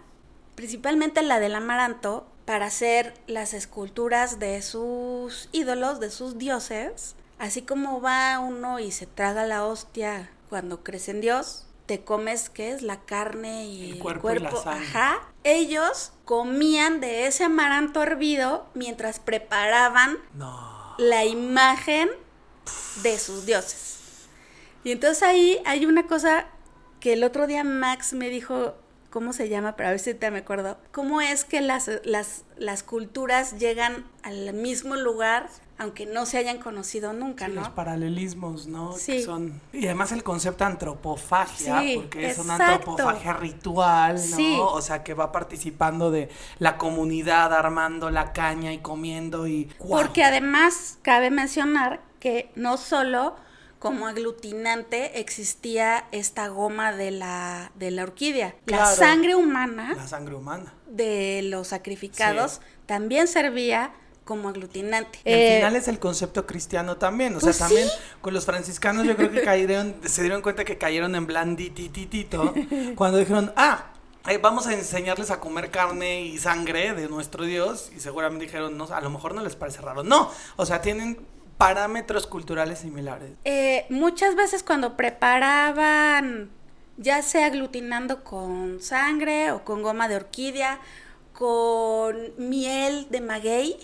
principalmente 0.60 1.22
la 1.22 1.39
del 1.39 1.56
amaranto, 1.56 2.28
para 2.44 2.66
hacer 2.66 3.13
las 3.28 3.54
esculturas 3.54 4.39
de 4.39 4.62
sus 4.62 5.48
ídolos, 5.54 6.01
de 6.01 6.12
sus 6.12 6.38
dioses, 6.38 7.16
así 7.38 7.62
como 7.62 8.01
va 8.01 8.39
uno 8.39 8.78
y 8.80 8.92
se 8.92 9.06
traga 9.06 9.46
la 9.46 9.63
hostia 9.66 10.30
cuando 10.50 10.84
crece 10.84 11.12
en 11.12 11.22
Dios, 11.22 11.66
te 11.86 12.01
comes, 12.04 12.50
¿qué 12.50 12.72
es? 12.74 12.82
La 12.82 13.00
carne 13.06 13.68
y 13.68 13.86
El 13.92 13.96
el 13.96 14.00
cuerpo 14.00 14.22
cuerpo. 14.24 14.62
y 14.62 14.66
la. 14.66 14.72
Ajá. 14.74 15.20
Ellos 15.46 16.12
comían 16.25 17.00
de 17.00 17.25
ese 17.28 17.46
amaranto 17.46 18.04
hervido 18.04 18.66
mientras 18.74 19.20
preparaban 19.22 20.18
No. 20.34 20.94
la 20.98 21.24
imagen 21.24 22.10
de 23.01 23.18
sus 23.18 23.46
dioses. 23.46 24.28
Y 24.84 24.92
entonces 24.92 25.24
ahí 25.24 25.62
hay 25.66 25.86
una 25.86 26.06
cosa 26.06 26.48
que 27.00 27.13
el 27.13 27.24
otro 27.24 27.48
día 27.48 27.63
Max 27.63 28.12
me 28.12 28.28
dijo, 28.28 28.75
¿cómo 29.10 29.34
se 29.34 29.50
llama? 29.50 29.75
Para 29.75 29.92
ver 29.92 30.00
si 30.00 30.13
te 30.13 30.32
me 30.32 30.39
acuerdo. 30.39 30.78
¿Cómo 30.92 31.22
es 31.22 31.46
que 31.46 31.62
las, 31.62 31.89
las, 32.04 32.44
las 32.58 32.84
culturas 32.84 33.58
llegan 33.60 34.06
al 34.24 34.54
mismo 34.54 34.96
lugar 34.96 35.50
aunque 35.80 36.06
no 36.06 36.25
se 36.25 36.38
hayan 36.38 36.58
conocido 36.60 37.13
nunca, 37.13 37.46
Sí, 37.46 37.54
¿no? 37.54 37.62
Los 37.62 37.70
paralelismos, 37.70 38.68
¿no? 38.68 38.96
Que 38.96 39.00
Sí. 39.00 39.24
son... 39.24 39.62
Y 39.72 39.86
además 39.86 40.12
el 40.12 40.24
concepto 40.24 40.66
antropofagia, 40.66 41.80
Sí, 41.80 41.94
porque 41.96 42.30
es 42.30 42.38
una 42.38 42.56
antropofagia 42.56 43.32
ritual, 43.34 44.16
¿no? 44.16 44.22
Sí. 44.36 44.58
O 44.60 44.82
sea, 44.82 45.04
que 45.06 45.13
va 45.13 45.32
participando 45.32 46.12
de 46.12 46.28
la 46.60 46.78
comunidad, 46.78 47.54
armando 47.54 48.10
la 48.10 48.34
caña 48.34 48.74
y 48.74 48.80
comiendo 48.80 49.48
y... 49.48 49.70
Porque 49.80 50.25
además 50.25 50.98
cabe 51.01 51.30
mencionar 51.30 52.01
que 52.20 52.51
no 52.56 52.75
solo 52.75 53.38
como 53.80 54.08
aglutinante 54.08 55.20
existía 55.20 56.06
esta 56.12 56.50
goma 56.50 56.92
de 56.92 57.12
la, 57.12 57.72
de 57.76 57.92
la 57.92 58.04
orquídea, 58.04 58.56
la 58.66 58.86
sangre 58.86 59.36
humana 59.36 59.94
La 59.96 60.08
sangre 60.08 60.36
humana. 60.36 60.74
de 60.88 61.42
los 61.44 61.68
sacrificados 61.70 62.54
Sí. 62.54 62.60
también 62.86 63.28
servía 63.28 63.92
como 64.26 64.50
aglutinante. 64.50 65.20
Y 65.26 65.34
al 65.34 65.40
Eh, 65.40 65.56
final 65.58 65.76
es 65.76 65.88
el 65.88 65.98
concepto 65.98 66.46
cristiano 66.46 66.98
también. 66.98 67.36
O 67.36 67.40
pues 67.40 67.56
sea, 67.56 67.68
también 67.68 67.88
sí. 67.88 67.94
con 68.22 68.34
los 68.34 68.46
franciscanos 68.46 69.08
yo 69.08 69.16
creo 69.16 69.32
que 69.32 69.42
cayeron, 69.42 69.96
se 70.06 70.22
dieron 70.22 70.42
cuenta 70.44 70.66
que 70.66 70.78
cayeron 70.78 71.16
en 71.16 71.26
blandititito 71.26 72.54
cuando 72.96 73.18
dijeron, 73.18 73.52
ah, 73.56 73.86
eh, 74.28 74.38
vamos 74.38 74.68
a 74.68 74.74
enseñarles 74.74 75.32
a 75.32 75.40
comer 75.40 75.72
carne 75.72 76.22
y 76.22 76.38
sangre 76.38 76.94
de 76.94 77.08
nuestro 77.10 77.46
Dios. 77.46 77.92
Y 77.96 78.02
seguramente 78.02 78.46
dijeron, 78.46 78.78
no, 78.78 78.86
a 78.86 79.02
lo 79.02 79.10
mejor 79.10 79.34
no 79.34 79.42
les 79.42 79.56
parece 79.56 79.82
raro. 79.82 80.04
No, 80.04 80.30
o 80.58 80.66
sea, 80.66 80.82
tienen 80.82 81.18
parámetros 81.60 82.25
culturales 82.25 82.80
similares. 82.80 83.32
eh, 83.46 83.86
muchas 83.92 84.34
veces 84.36 84.63
cuando 84.63 84.96
preparaban, 84.98 86.50
ya 86.98 87.22
sea 87.22 87.46
aglutinando 87.48 88.24
con 88.24 88.82
sangre 88.82 89.51
o 89.51 89.63
con 89.63 89.84
goma 89.84 90.08
de 90.08 90.16
orquídea, 90.16 90.80
con 91.34 92.16
miel 92.38 93.08
de 93.10 93.22
maguey, 93.22 93.78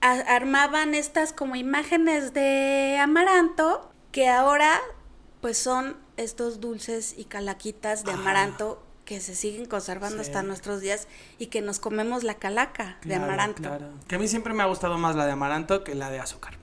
a- 0.00 0.12
armaban 0.36 0.94
estas 0.94 1.32
como 1.32 1.56
imágenes 1.56 2.32
de 2.32 2.98
amaranto 3.00 3.90
que 4.12 4.28
ahora 4.28 4.78
pues 5.40 5.58
son 5.58 5.96
estos 6.16 6.60
dulces 6.60 7.14
y 7.16 7.24
calaquitas 7.26 8.04
de 8.04 8.12
amaranto 8.12 8.82
que 9.04 9.20
se 9.20 9.34
siguen 9.34 9.66
conservando 9.66 10.22
Sí. 10.22 10.28
hasta 10.30 10.42
nuestros 10.42 10.80
días 10.80 11.06
y 11.38 11.46
que 11.46 11.60
nos 11.62 11.78
comemos 11.78 12.24
la 12.24 12.34
calaca 12.34 12.98
de 13.04 13.14
amaranto. 13.14 13.62
claro. 13.62 13.88
Que 14.06 14.16
a 14.16 14.18
mí 14.18 14.28
siempre 14.28 14.52
me 14.52 14.62
ha 14.62 14.66
gustado 14.66 14.98
más 14.98 15.14
la 15.16 15.24
de 15.26 15.32
amaranto 15.32 15.82
que 15.84 15.94
la 15.94 16.10
de 16.10 16.18
azúcar. 16.20 16.57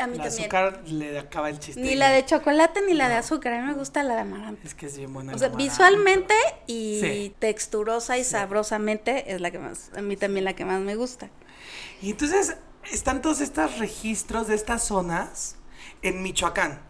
A 0.00 0.06
mí 0.06 0.16
la 0.18 0.24
también. 0.24 0.42
azúcar 0.42 0.82
le 0.86 1.18
acaba 1.18 1.48
el 1.50 1.58
chiste. 1.58 1.80
Ni 1.80 1.94
la 1.94 2.10
de 2.10 2.24
chocolate 2.24 2.80
ni 2.86 2.94
la 2.94 3.08
de 3.08 3.16
azúcar, 3.16 3.52
a 3.54 3.60
mí 3.60 3.66
me 3.66 3.74
gusta 3.74 4.02
la 4.02 4.14
de 4.14 4.20
amaranto. 4.22 4.60
Es 4.66 4.74
que 4.74 4.86
es 4.86 4.96
bien 4.96 5.12
buena. 5.12 5.34
O 5.34 5.38
sea, 5.38 5.48
amaranto. 5.48 5.64
visualmente 5.64 6.34
y 6.66 7.00
Sí. 7.00 7.34
texturosa 7.38 8.18
y 8.18 8.24
sabrosamente 8.24 9.32
es 9.34 9.40
la 9.40 9.50
que 9.50 9.58
más, 9.58 9.90
a 9.96 10.00
mí 10.02 10.16
también 10.16 10.44
la 10.44 10.54
que 10.54 10.64
más 10.64 10.80
me 10.80 10.96
gusta. 10.96 11.28
Y 12.02 12.10
entonces 12.10 12.56
están 12.90 13.20
todos 13.22 13.40
estos 13.40 13.78
registros 13.78 14.48
de 14.48 14.54
estas 14.54 14.82
zonas 14.84 15.56
en 16.02 16.22
Michoacán. 16.22 16.80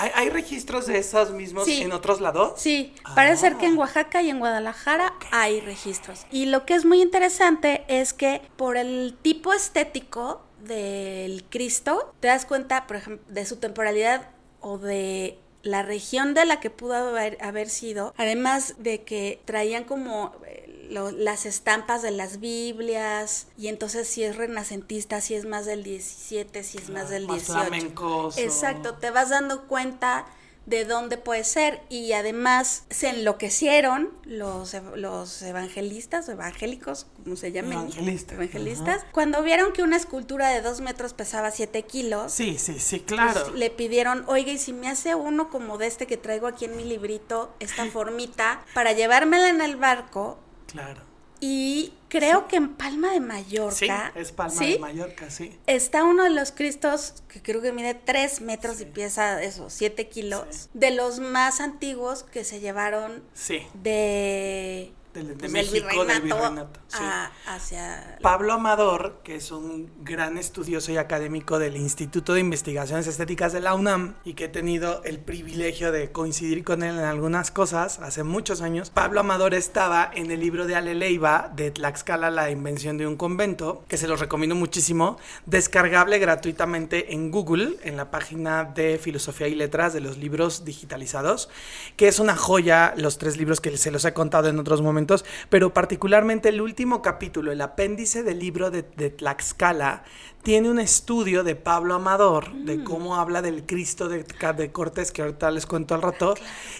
¿Hay, 0.00 0.10
hay 0.14 0.28
registros 0.30 0.86
de 0.86 0.98
esos 0.98 1.32
mismos 1.32 1.64
Sí. 1.64 1.82
en 1.82 1.90
otros 1.90 2.20
lados? 2.20 2.52
Sí, 2.60 2.94
parece 3.16 3.38
ser 3.40 3.56
que 3.56 3.66
en 3.66 3.74
Ah. 3.74 3.78
Oaxaca 3.80 4.22
y 4.22 4.30
en 4.30 4.38
Guadalajara 4.38 5.12
hay 5.32 5.60
registros. 5.60 6.24
Y 6.30 6.46
lo 6.46 6.64
que 6.66 6.74
es 6.74 6.84
muy 6.84 7.02
interesante 7.02 7.84
es 7.88 8.12
que 8.12 8.42
por 8.56 8.76
el 8.76 9.16
tipo 9.22 9.52
estético 9.52 10.40
del 10.64 11.44
Cristo, 11.48 12.14
te 12.20 12.28
das 12.28 12.44
cuenta, 12.44 12.86
por 12.86 12.96
ejemplo, 12.96 13.24
de 13.32 13.44
su 13.46 13.56
temporalidad 13.56 14.30
o 14.60 14.78
de 14.78 15.38
la 15.62 15.82
región 15.82 16.34
de 16.34 16.44
la 16.46 16.60
que 16.60 16.70
pudo 16.70 16.94
haber, 16.94 17.36
haber 17.42 17.68
sido, 17.68 18.14
además 18.16 18.74
de 18.78 19.02
que 19.02 19.40
traían 19.44 19.84
como 19.84 20.32
eh, 20.46 20.86
lo- 20.90 21.10
las 21.10 21.46
estampas 21.46 22.00
de 22.02 22.10
las 22.12 22.38
Biblias, 22.40 23.48
y 23.58 23.68
entonces 23.68 24.08
si 24.08 24.22
es 24.24 24.36
renacentista, 24.36 25.20
si 25.20 25.34
es 25.34 25.44
más 25.44 25.66
del 25.66 25.82
17, 25.82 26.62
si 26.62 26.78
es 26.78 26.90
más 26.90 27.10
del 27.10 27.26
Más 27.26 27.38
18. 27.46 27.52
flamencoso. 27.60 28.40
Exacto, 28.40 28.94
te 28.94 29.10
vas 29.10 29.30
dando 29.30 29.66
cuenta 29.66 30.26
de 30.68 30.84
dónde 30.84 31.16
puede 31.16 31.44
ser 31.44 31.80
y 31.88 32.12
además 32.12 32.84
se 32.90 33.08
enloquecieron 33.08 34.10
los, 34.24 34.76
los 34.96 35.40
evangelistas 35.40 36.28
o 36.28 36.32
evangélicos, 36.32 37.06
como 37.24 37.36
se 37.36 37.52
llaman. 37.52 37.72
Evangelistas, 37.72 38.34
Evangelistas. 38.34 39.06
Cuando 39.12 39.42
vieron 39.42 39.72
que 39.72 39.82
una 39.82 39.96
escultura 39.96 40.50
de 40.50 40.60
dos 40.60 40.82
metros 40.82 41.14
pesaba 41.14 41.50
siete 41.50 41.84
kilos, 41.84 42.32
Sí, 42.32 42.58
sí, 42.58 42.78
sí, 42.78 42.98
pues, 42.98 43.18
claro. 43.18 43.54
le 43.54 43.70
pidieron, 43.70 44.24
oiga, 44.26 44.52
y 44.52 44.58
si 44.58 44.74
me 44.74 44.88
hace 44.88 45.14
uno 45.14 45.48
como 45.48 45.78
de 45.78 45.86
este 45.86 46.06
que 46.06 46.18
traigo 46.18 46.46
aquí 46.46 46.66
en 46.66 46.76
mi 46.76 46.84
librito, 46.84 47.54
esta 47.60 47.86
formita, 47.90 48.62
para 48.74 48.92
llevármela 48.92 49.48
en 49.48 49.62
el 49.62 49.76
barco. 49.76 50.38
Claro. 50.66 51.07
Y 51.40 51.92
creo 52.08 52.48
que 52.48 52.56
en 52.56 52.74
Palma 52.74 53.08
de 53.10 53.16
Sí, 53.18 53.20
Mallorca. 53.20 54.12
es 54.16 54.32
Palma 54.32 54.58
¿sí? 54.58 54.72
de 54.72 54.78
Mallorca, 54.80 55.30
sí. 55.30 55.56
Está 55.66 56.02
uno 56.04 56.24
de 56.24 56.30
los 56.30 56.50
cristos 56.52 57.22
que 57.28 57.40
creo 57.42 57.60
que 57.62 57.72
mide 57.72 57.94
3 57.94 58.40
metros 58.40 58.76
y 58.76 58.84
Sí. 58.84 58.84
pesa 58.86 59.42
eso, 59.42 59.70
7 59.70 60.08
kilos. 60.08 60.44
Sí. 60.50 60.68
De 60.74 60.90
los 60.90 61.20
más 61.20 61.60
antiguos 61.60 62.24
que 62.24 62.42
se 62.44 62.58
llevaron 62.60 63.22
Sí. 63.34 63.60
de, 63.74 64.92
Del- 65.18 65.28
de 65.28 65.34
pues, 65.34 65.52
México, 65.52 66.04
del 66.04 66.22
virreinato, 66.22 66.80
sí. 66.86 66.98
a- 67.00 67.30
hacia... 67.46 68.18
Pablo 68.22 68.52
Amador, 68.52 69.20
que 69.24 69.36
es 69.36 69.50
un 69.50 69.90
gran 70.04 70.38
estudioso 70.38 70.92
y 70.92 70.96
académico 70.96 71.58
del 71.58 71.76
Instituto 71.76 72.34
de 72.34 72.40
Investigaciones 72.40 73.06
Estéticas 73.06 73.52
de 73.52 73.60
la 73.60 73.74
UNAM 73.74 74.14
y 74.24 74.34
que 74.34 74.44
he 74.44 74.48
tenido 74.48 75.02
el 75.04 75.18
privilegio 75.18 75.90
de 75.92 76.12
coincidir 76.12 76.62
con 76.64 76.82
él 76.82 76.98
en 76.98 77.04
algunas 77.04 77.50
cosas 77.50 77.98
hace 77.98 78.22
muchos 78.22 78.60
años. 78.60 78.90
Pablo 78.90 79.20
Amador 79.20 79.54
estaba 79.54 80.10
en 80.14 80.30
el 80.30 80.40
libro 80.40 80.66
de 80.66 80.76
Ale 80.76 80.94
Leiva 80.94 81.50
de 81.54 81.70
Tlaxcala, 81.70 82.30
la 82.30 82.50
invención 82.50 82.96
de 82.98 83.06
un 83.06 83.16
convento, 83.16 83.84
que 83.88 83.96
se 83.96 84.06
los 84.08 84.20
recomiendo 84.20 84.54
muchísimo, 84.54 85.18
descargable 85.46 86.18
gratuitamente 86.18 87.12
en 87.14 87.30
Google, 87.30 87.76
en 87.82 87.96
la 87.96 88.10
página 88.10 88.64
de 88.64 88.98
Filosofía 88.98 89.48
y 89.48 89.54
Letras 89.54 89.92
de 89.92 90.00
los 90.00 90.18
libros 90.18 90.64
digitalizados, 90.64 91.48
que 91.96 92.08
es 92.08 92.18
una 92.18 92.36
joya, 92.36 92.94
los 92.96 93.18
tres 93.18 93.36
libros 93.36 93.60
que 93.60 93.76
se 93.76 93.90
los 93.90 94.04
he 94.04 94.12
contado 94.12 94.48
en 94.48 94.58
otros 94.58 94.82
momentos 94.82 95.07
pero 95.48 95.72
particularmente 95.72 96.48
el 96.48 96.60
último 96.60 97.02
capítulo, 97.02 97.52
el 97.52 97.60
apéndice 97.60 98.22
del 98.22 98.38
libro 98.38 98.70
de, 98.70 98.82
de 98.82 99.10
Tlaxcala, 99.10 100.04
tiene 100.42 100.70
un 100.70 100.78
estudio 100.78 101.44
de 101.44 101.56
Pablo 101.56 101.94
Amador, 101.94 102.52
de 102.52 102.82
cómo 102.82 103.16
habla 103.16 103.42
del 103.42 103.66
Cristo 103.66 104.08
de, 104.08 104.24
de 104.56 104.72
Cortés, 104.72 105.12
que 105.12 105.20
ahorita 105.22 105.50
les 105.50 105.66
cuento 105.66 105.94
al 105.94 106.00
rato, 106.02 106.34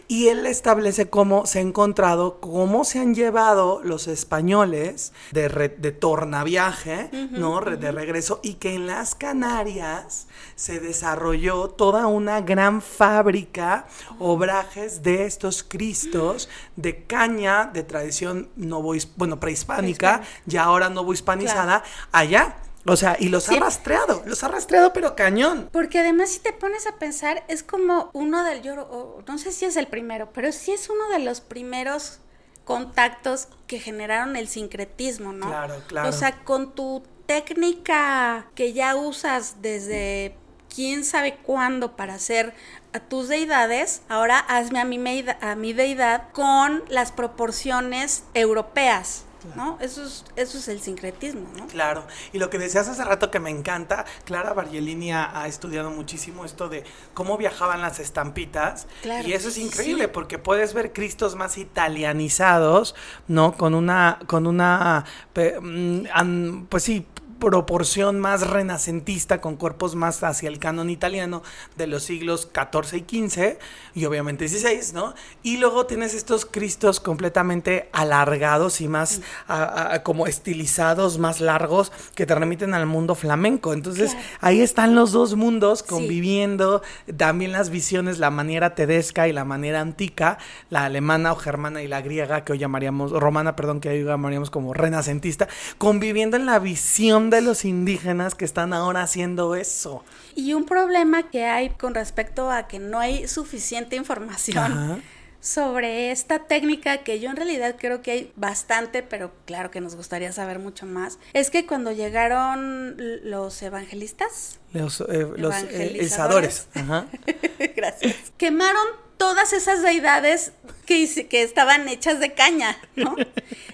y 0.06 0.28
él 0.28 0.46
establece 0.46 1.10
cómo 1.10 1.44
se 1.44 1.58
ha 1.58 1.62
encontrado, 1.62 2.40
cómo 2.40 2.84
se 2.84 3.00
han 3.00 3.14
llevado 3.14 3.80
los 3.82 4.06
españoles 4.06 5.12
de, 5.32 5.48
re- 5.48 5.68
de 5.76 5.92
tornaviaje, 5.92 7.10
¿no? 7.32 7.60
De 7.60 7.92
regreso, 7.92 8.40
y 8.42 8.54
que 8.54 8.74
en 8.74 8.86
las 8.86 9.14
Canarias 9.14 10.28
se 10.54 10.80
desarrolló 10.80 11.68
toda 11.68 12.06
una 12.06 12.40
gran 12.40 12.80
fábrica, 12.80 13.86
obrajes 14.18 15.02
de 15.02 15.24
estos 15.26 15.62
Cristos 15.62 16.48
de 16.76 17.04
caña 17.04 17.66
de 17.66 17.82
tradición 17.82 18.48
novo, 18.56 18.94
bueno, 19.16 19.40
prehispánica, 19.40 20.22
ya 20.46 20.64
ahora 20.64 20.88
novo 20.88 21.12
hispanizada, 21.12 21.82
allá. 22.12 22.56
O 22.88 22.96
sea, 22.96 23.16
y 23.20 23.28
los 23.28 23.44
Sí. 23.44 23.56
ha 23.56 23.60
rastreado, 23.60 24.22
los 24.26 24.42
ha 24.42 24.48
rastreado, 24.48 24.92
pero 24.92 25.14
cañón. 25.14 25.68
Porque 25.72 25.98
además 26.00 26.30
si 26.30 26.40
te 26.40 26.52
pones 26.52 26.86
a 26.86 26.96
pensar, 26.98 27.44
es 27.48 27.62
como 27.62 28.10
uno 28.14 28.42
del, 28.44 28.62
yo 28.62 29.20
no 29.26 29.38
sé 29.38 29.52
si 29.52 29.64
es 29.66 29.76
el 29.76 29.86
primero, 29.86 30.30
pero 30.32 30.50
sí 30.52 30.72
es 30.72 30.88
uno 30.88 31.08
de 31.10 31.18
los 31.20 31.40
primeros 31.40 32.20
contactos 32.64 33.48
que 33.66 33.78
generaron 33.78 34.36
el 34.36 34.48
sincretismo, 34.48 35.32
¿no? 35.32 35.46
Claro, 35.48 35.82
claro. 35.86 36.08
O 36.08 36.12
sea, 36.12 36.44
con 36.44 36.74
tu 36.74 37.02
técnica 37.26 38.46
que 38.54 38.72
ya 38.72 38.94
usas 38.96 39.56
desde 39.62 40.36
quién 40.74 41.04
sabe 41.04 41.36
cuándo 41.42 41.96
para 41.96 42.14
hacer 42.14 42.54
a 42.92 43.00
tus 43.00 43.28
deidades, 43.28 44.02
ahora 44.08 44.38
hazme 44.38 44.80
a 44.80 44.84
mi, 44.84 44.98
meida- 44.98 45.38
a 45.40 45.54
mi 45.54 45.72
deidad 45.72 46.30
con 46.32 46.84
las 46.88 47.10
proporciones 47.12 48.24
europeas, 48.34 49.24
¿no? 49.56 49.78
Eso 49.80 50.04
es, 50.04 50.24
eso 50.36 50.58
es 50.58 50.68
el 50.68 50.80
sincretismo, 50.80 51.48
¿no? 51.56 51.66
Claro, 51.66 52.04
y 52.32 52.38
lo 52.38 52.50
que 52.50 52.58
decías 52.58 52.88
hace 52.88 53.04
rato 53.04 53.30
que 53.30 53.40
me 53.40 53.50
encanta, 53.50 54.04
Clara 54.24 54.52
Bargelini 54.52 55.12
ha, 55.12 55.46
estudiado 55.46 55.90
muchísimo 55.90 56.44
esto 56.44 56.68
de 56.68 56.84
cómo 57.14 57.38
viajaban 57.38 57.80
las 57.80 58.00
estampitas, 58.00 58.86
Claro, 59.02 59.26
y 59.26 59.32
eso 59.32 59.48
es 59.48 59.54
sí. 59.54 59.62
increíble 59.62 60.08
porque 60.08 60.38
puedes 60.38 60.74
ver 60.74 60.92
cristos 60.92 61.36
más 61.36 61.58
italianizados, 61.58 62.94
¿no? 63.26 63.56
Con 63.56 63.74
una, 63.74 64.18
con 64.26 64.46
una, 64.46 65.04
mm, 65.34 66.64
pues 66.68 66.82
sí, 66.82 67.06
proporción 67.38 68.18
más 68.20 68.46
renacentista 68.46 69.40
con 69.40 69.56
cuerpos 69.56 69.94
más 69.94 70.22
hacia 70.22 70.48
el 70.48 70.58
canon 70.58 70.90
italiano 70.90 71.42
de 71.76 71.86
los 71.86 72.02
siglos 72.04 72.48
XIV 72.52 73.04
y 73.10 73.28
XV 73.28 73.58
y 73.94 74.04
obviamente 74.04 74.48
XVI, 74.48 74.92
¿no? 74.94 75.14
Y 75.42 75.56
luego 75.58 75.86
tienes 75.86 76.14
estos 76.14 76.44
cristos 76.46 77.00
completamente 77.00 77.88
alargados 77.92 78.80
y 78.80 78.88
más 78.88 79.20
a- 79.46 79.94
a- 79.94 80.02
como 80.02 80.26
estilizados, 80.26 81.18
más 81.18 81.40
largos 81.40 81.92
que 82.14 82.26
te 82.26 82.34
remiten 82.34 82.74
al 82.74 82.86
mundo 82.86 83.14
flamenco. 83.14 83.72
Entonces 83.72 84.12
Claro. 84.12 84.26
ahí 84.40 84.60
están 84.60 84.94
los 84.94 85.12
dos 85.12 85.34
mundos 85.36 85.80
Sí. 85.80 85.84
conviviendo, 85.88 86.82
también 87.16 87.52
las 87.52 87.70
visiones, 87.70 88.18
la 88.18 88.30
manera 88.30 88.74
tedesca 88.74 89.28
y 89.28 89.32
la 89.32 89.44
manera 89.44 89.80
antica, 89.80 90.38
la 90.70 90.84
alemana 90.84 91.32
o 91.32 91.36
germana 91.36 91.82
y 91.82 91.88
la 91.88 92.00
griega 92.00 92.44
que 92.44 92.52
hoy 92.52 92.58
llamaríamos, 92.58 93.12
romana, 93.12 93.56
perdón, 93.56 93.80
que 93.80 93.88
hoy 93.90 94.04
llamaríamos 94.04 94.50
como 94.50 94.74
renacentista, 94.74 95.48
conviviendo 95.78 96.36
en 96.36 96.46
la 96.46 96.58
visión 96.58 97.27
de 97.30 97.40
los 97.40 97.64
indígenas 97.64 98.34
que 98.34 98.44
están 98.44 98.72
ahora 98.72 99.02
haciendo 99.02 99.54
eso. 99.54 100.04
Y 100.34 100.52
un 100.54 100.64
problema 100.64 101.30
que 101.30 101.44
hay 101.44 101.70
con 101.70 101.94
respecto 101.94 102.50
a 102.50 102.68
que 102.68 102.78
no 102.78 102.98
hay 102.98 103.28
suficiente 103.28 103.96
información 103.96 104.72
Ajá. 104.72 104.98
sobre 105.40 106.10
esta 106.10 106.46
técnica, 106.46 106.98
que 106.98 107.20
yo 107.20 107.30
en 107.30 107.36
realidad 107.36 107.76
creo 107.78 108.02
que 108.02 108.10
hay 108.10 108.32
bastante, 108.36 109.02
pero 109.02 109.32
claro 109.46 109.70
que 109.70 109.80
nos 109.80 109.96
gustaría 109.96 110.32
saber 110.32 110.58
mucho 110.58 110.86
más, 110.86 111.18
es 111.32 111.50
que 111.50 111.66
cuando 111.66 111.92
llegaron 111.92 112.96
los 113.24 113.60
evangelistas, 113.62 114.58
Los, 114.72 115.00
eh, 115.00 115.26
los 115.36 115.54
eh, 115.54 115.68
Evangelizadores. 115.70 116.68
Ajá. 116.74 117.06
gracias, 117.76 118.14
quemaron 118.36 118.86
todas 119.16 119.52
esas 119.52 119.82
deidades 119.82 120.52
que, 120.86 121.26
que 121.28 121.42
estaban 121.42 121.88
hechas 121.88 122.20
de 122.20 122.32
caña, 122.32 122.78
¿no? 122.96 123.16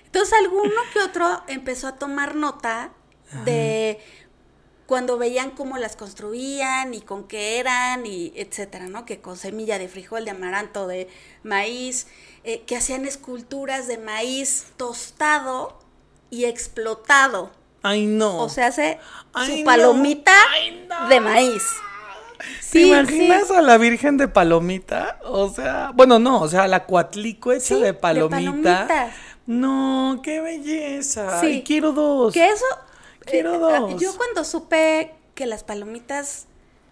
Entonces 0.06 0.32
alguno 0.38 0.72
que 0.92 1.00
otro 1.00 1.42
empezó 1.48 1.88
a 1.88 1.96
tomar 1.96 2.34
nota 2.34 2.92
de 3.44 3.98
cuando 4.86 5.16
veían 5.16 5.50
cómo 5.52 5.78
las 5.78 5.96
construían 5.96 6.92
y 6.94 7.00
con 7.00 7.24
qué 7.24 7.58
eran 7.58 8.04
y 8.06 8.32
etcétera, 8.36 8.86
¿no? 8.88 9.04
Que 9.06 9.20
con 9.20 9.36
semilla 9.36 9.78
de 9.78 9.88
frijol, 9.88 10.24
de 10.24 10.30
amaranto, 10.32 10.86
de 10.86 11.08
maíz, 11.42 12.06
eh, 12.44 12.62
que 12.66 12.76
hacían 12.76 13.06
esculturas 13.06 13.88
de 13.88 13.96
maíz 13.98 14.66
tostado 14.76 15.78
y 16.30 16.44
explotado. 16.44 17.50
Ay, 17.82 18.06
no. 18.06 18.38
O 18.38 18.48
sea, 18.48 18.66
hace 18.68 18.98
Ay, 19.32 19.50
su 19.50 19.58
no. 19.60 19.64
palomita 19.64 20.32
Ay, 20.52 20.86
no. 20.88 21.08
de 21.08 21.20
maíz. 21.20 21.62
¿Te 22.38 22.44
Sí, 22.62 22.88
imaginas 22.88 23.48
sí. 23.48 23.54
a 23.54 23.62
la 23.62 23.78
Virgen 23.78 24.16
de 24.18 24.28
Palomita? 24.28 25.18
O 25.24 25.48
sea, 25.48 25.92
bueno, 25.94 26.18
no, 26.18 26.40
o 26.42 26.48
sea, 26.48 26.68
la 26.68 26.84
cuatlico 26.84 27.52
hecha 27.52 27.66
Sí, 27.66 27.74
de 27.76 27.80
de 27.86 27.94
palomita. 27.94 28.36
palomitas. 28.36 29.12
No, 29.46 30.20
qué 30.22 30.40
belleza. 30.40 31.40
Sí. 31.40 31.46
Ay, 31.46 31.62
quiero 31.64 31.92
dos. 31.92 32.34
Que 32.34 32.48
eso. 32.48 32.64
Quiero 33.26 33.54
eh, 33.54 33.58
dos. 33.80 34.00
Yo 34.00 34.16
cuando 34.16 34.44
supe 34.44 35.14
que 35.34 35.46
las 35.46 35.64
palomitas 35.64 36.46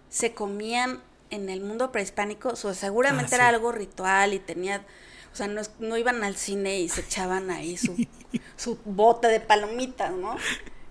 se 0.09 0.33
comían 0.33 1.01
en 1.29 1.49
el 1.49 1.61
mundo 1.61 1.91
prehispánico, 1.91 2.49
o 2.49 2.55
sea, 2.55 2.73
seguramente 2.73 3.33
Ah, 3.33 3.37
era 3.37 3.47
algo 3.49 3.71
ritual 3.71 4.33
y 4.33 4.39
tenía. 4.39 4.85
O 5.31 5.35
sea, 5.35 5.47
no, 5.47 5.61
no 5.79 5.97
iban 5.97 6.23
al 6.23 6.35
cine 6.35 6.79
y 6.79 6.89
se 6.89 7.01
echaban 7.01 7.49
ahí 7.49 7.75
su, 7.77 7.95
su 8.55 8.77
bote 8.85 9.27
de 9.27 9.39
palomitas, 9.39 10.11
¿no? 10.11 10.35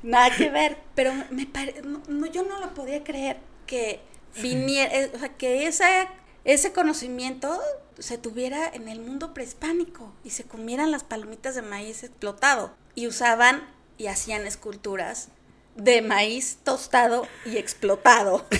Nada 0.02 0.34
que 0.34 0.50
ver. 0.50 0.78
Pero 0.96 1.12
me 1.30 1.46
pare- 1.46 1.80
no, 1.84 2.02
no, 2.08 2.26
yo 2.26 2.42
no 2.42 2.58
lo 2.58 2.74
podía 2.74 3.04
creer 3.04 3.38
que 3.66 4.00
viniera. 4.40 4.92
eh, 4.92 5.12
O 5.14 5.18
sea, 5.20 5.28
que 5.36 5.68
esa, 5.68 6.08
ese 6.44 6.72
conocimiento 6.72 7.60
se 8.00 8.18
tuviera 8.18 8.66
en 8.66 8.88
el 8.88 8.98
mundo 9.00 9.32
prehispánico 9.32 10.12
y 10.24 10.30
se 10.30 10.42
comieran 10.44 10.90
las 10.90 11.04
palomitas 11.04 11.54
de 11.54 11.62
maíz 11.62 12.02
explotado 12.02 12.72
y 12.96 13.06
usaban 13.06 13.62
y 13.98 14.06
hacían 14.06 14.46
esculturas 14.46 15.28
de 15.76 16.02
maíz 16.02 16.58
tostado 16.64 17.26
y 17.44 17.56
explotado. 17.56 18.46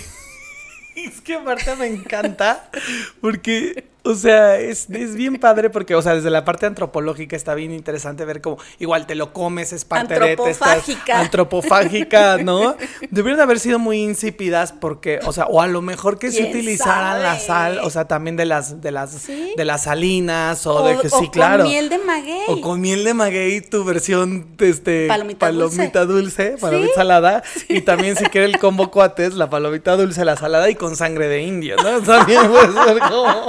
Es 0.95 1.23
que 1.23 1.37
aparte 1.37 1.75
me 1.77 1.87
encanta 1.87 2.71
porque, 3.23 3.89
o 4.05 4.15
sea, 4.15 4.59
es, 4.59 4.91
es 4.91 5.15
bien 5.15 5.37
padre 5.39 5.71
porque, 5.71 5.95
o 5.95 6.03
sea, 6.03 6.15
desde 6.15 6.31
la 6.31 6.45
parte 6.45 6.67
antropológica 6.67 7.37
está 7.37 7.55
bien 7.55 7.73
interesante 7.73 8.25
ver 8.25 8.41
cómo 8.41 8.59
igual 8.79 9.07
te 9.07 9.15
lo 9.15 9.33
comes, 9.33 9.73
es 9.73 9.85
parte 9.85 10.15
de 10.19 10.37
te 10.37 10.51
estás- 10.51 10.69
Antropofágica. 10.79 11.21
antropofágica, 11.21 12.39
¿no? 12.39 12.77
Debieron 13.11 13.41
haber 13.41 13.61
sido 13.61 13.79
muy 13.79 13.99
insípidas 14.03 14.73
porque, 14.73 15.21
o 15.25 15.33
sea, 15.33 15.47
o 15.47 15.61
a 15.61 15.67
lo 15.67 15.83
mejor 15.83 16.19
que 16.19 16.31
se 16.31 16.39
¿Quién 16.39 16.51
utilizaran 16.51 17.23
la 17.23 17.39
sal, 17.39 17.79
o 17.83 17.91
sea, 17.91 18.07
también 18.07 18.37
de 18.37 18.45
las, 18.47 18.81
de 18.81 18.91
las, 18.91 19.11
¿Sí? 19.13 19.53
de 19.57 19.65
las 19.65 19.85
salinas 19.85 20.67
o, 20.67 20.75
O, 20.77 20.87
de 20.89 20.99
que 20.99 21.07
o 21.09 21.21
sí, 21.21 21.29
claro. 21.29 21.63
con 21.63 21.71
miel 21.73 21.89
de 21.89 21.99
maguey. 21.99 22.43
O 22.49 22.61
con 22.61 22.81
miel 22.81 23.05
de 23.05 23.15
maguey, 23.15 23.61
tu 23.61 23.85
versión 23.85 24.47
este, 24.59 25.07
Palomita 25.09 25.47
palomita 25.47 26.05
dulce, 26.05 26.57
palomita 26.61 26.89
¿Sí? 26.89 26.95
salada. 26.97 27.43
Y 27.69 27.83
también 27.83 28.17
si 28.17 28.25
quiere 28.27 28.47
el 28.47 28.59
combo 28.59 28.91
cuates, 28.91 29.35
la 29.35 29.49
palomita 29.49 29.97
dulce, 29.97 30.25
la 30.25 30.37
salada 30.37 30.69
y 30.71 30.75
con 30.75 30.97
sangre 30.97 31.29
de 31.29 31.43
indio, 31.43 31.77
¿no? 31.77 32.01
También 32.03 32.51
puede 32.51 32.73
ser 32.73 32.99
como... 32.99 33.47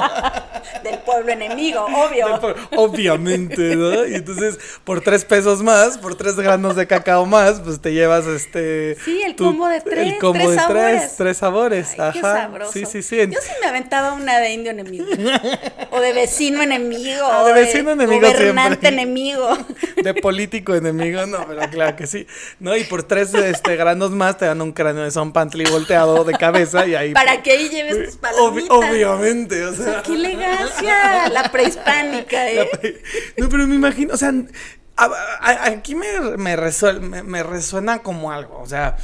Del 0.83 0.99
pueblo 0.99 1.31
enemigo, 1.31 1.85
obvio. 1.85 2.39
Obviamente, 2.75 3.75
¿no? 3.75 4.05
Y 4.05 4.15
entonces, 4.15 4.57
por 4.83 5.01
tres 5.01 5.25
pesos 5.25 5.61
más, 5.63 5.97
por 5.97 6.15
tres 6.15 6.35
granos 6.35 6.75
de 6.75 6.87
cacao 6.87 7.25
más, 7.25 7.59
pues 7.61 7.79
te 7.81 7.93
llevas 7.93 8.25
este... 8.25 8.95
Sí, 9.03 9.21
el 9.23 9.35
combo 9.35 9.67
de 9.67 9.81
tres, 9.81 10.13
El 10.13 10.17
combo 10.19 10.39
tres 10.39 10.49
de 10.51 10.55
sabores. 10.55 10.97
tres, 11.01 11.15
tres 11.17 11.37
sabores. 11.37 11.89
Ay, 11.97 12.11
qué 12.13 12.19
Ajá. 12.19 12.33
sabroso. 12.43 12.71
Sí, 12.71 12.85
sí, 12.85 13.01
sí. 13.01 13.17
Yo 13.17 13.39
sí 13.41 13.51
me 13.61 13.67
aventaba 13.67 14.13
una 14.13 14.39
de 14.39 14.51
indio 14.53 14.71
enemigo. 14.71 15.05
o 15.91 15.99
de 15.99 16.13
vecino 16.13 16.61
enemigo. 16.61 17.25
Ah, 17.25 17.43
o 17.43 17.45
de 17.47 17.53
vecino 17.53 17.91
enemigo 17.91 18.21
Gobernante 18.27 18.79
siempre. 18.79 18.89
enemigo. 18.89 19.57
De 20.03 20.13
político 20.15 20.75
enemigo, 20.75 21.25
no, 21.25 21.45
pero 21.47 21.61
claro 21.69 21.95
que 21.95 22.07
sí. 22.07 22.27
¿No? 22.59 22.75
Y 22.75 22.83
por 22.85 23.03
tres 23.03 23.33
este, 23.33 23.75
granos 23.75 24.11
más 24.11 24.37
te 24.37 24.45
dan 24.45 24.61
un 24.61 24.71
cráneo 24.71 25.03
de 25.03 25.11
Son 25.11 25.31
Pantli 25.31 25.65
volteado 25.65 26.23
de 26.23 26.33
cabeza 26.33 26.85
y 26.85 26.95
ahí. 26.95 27.13
Para 27.13 27.41
que 27.41 27.51
ahí 27.51 27.69
lleves 27.69 28.05
tus 28.05 28.17
palomitas. 28.17 28.69
obviamente, 28.71 29.65
o 29.65 29.73
sea. 29.73 30.01
Qué 30.03 30.17
elegancia. 30.33 31.29
La 31.29 31.51
prehispánica, 31.51 32.49
¿eh? 32.49 32.69
No, 33.37 33.49
pero 33.49 33.67
me 33.67 33.75
imagino, 33.75 34.13
o 34.13 34.17
sea, 34.17 34.31
aquí 35.65 35.95
me, 35.95 36.07
me, 36.37 36.55
resuel- 36.57 36.99
me- 37.01 37.23
me 37.23 37.43
resuena 37.43 37.99
como 37.99 38.31
algo, 38.31 38.59
o 38.59 38.67
sea, 38.67 38.97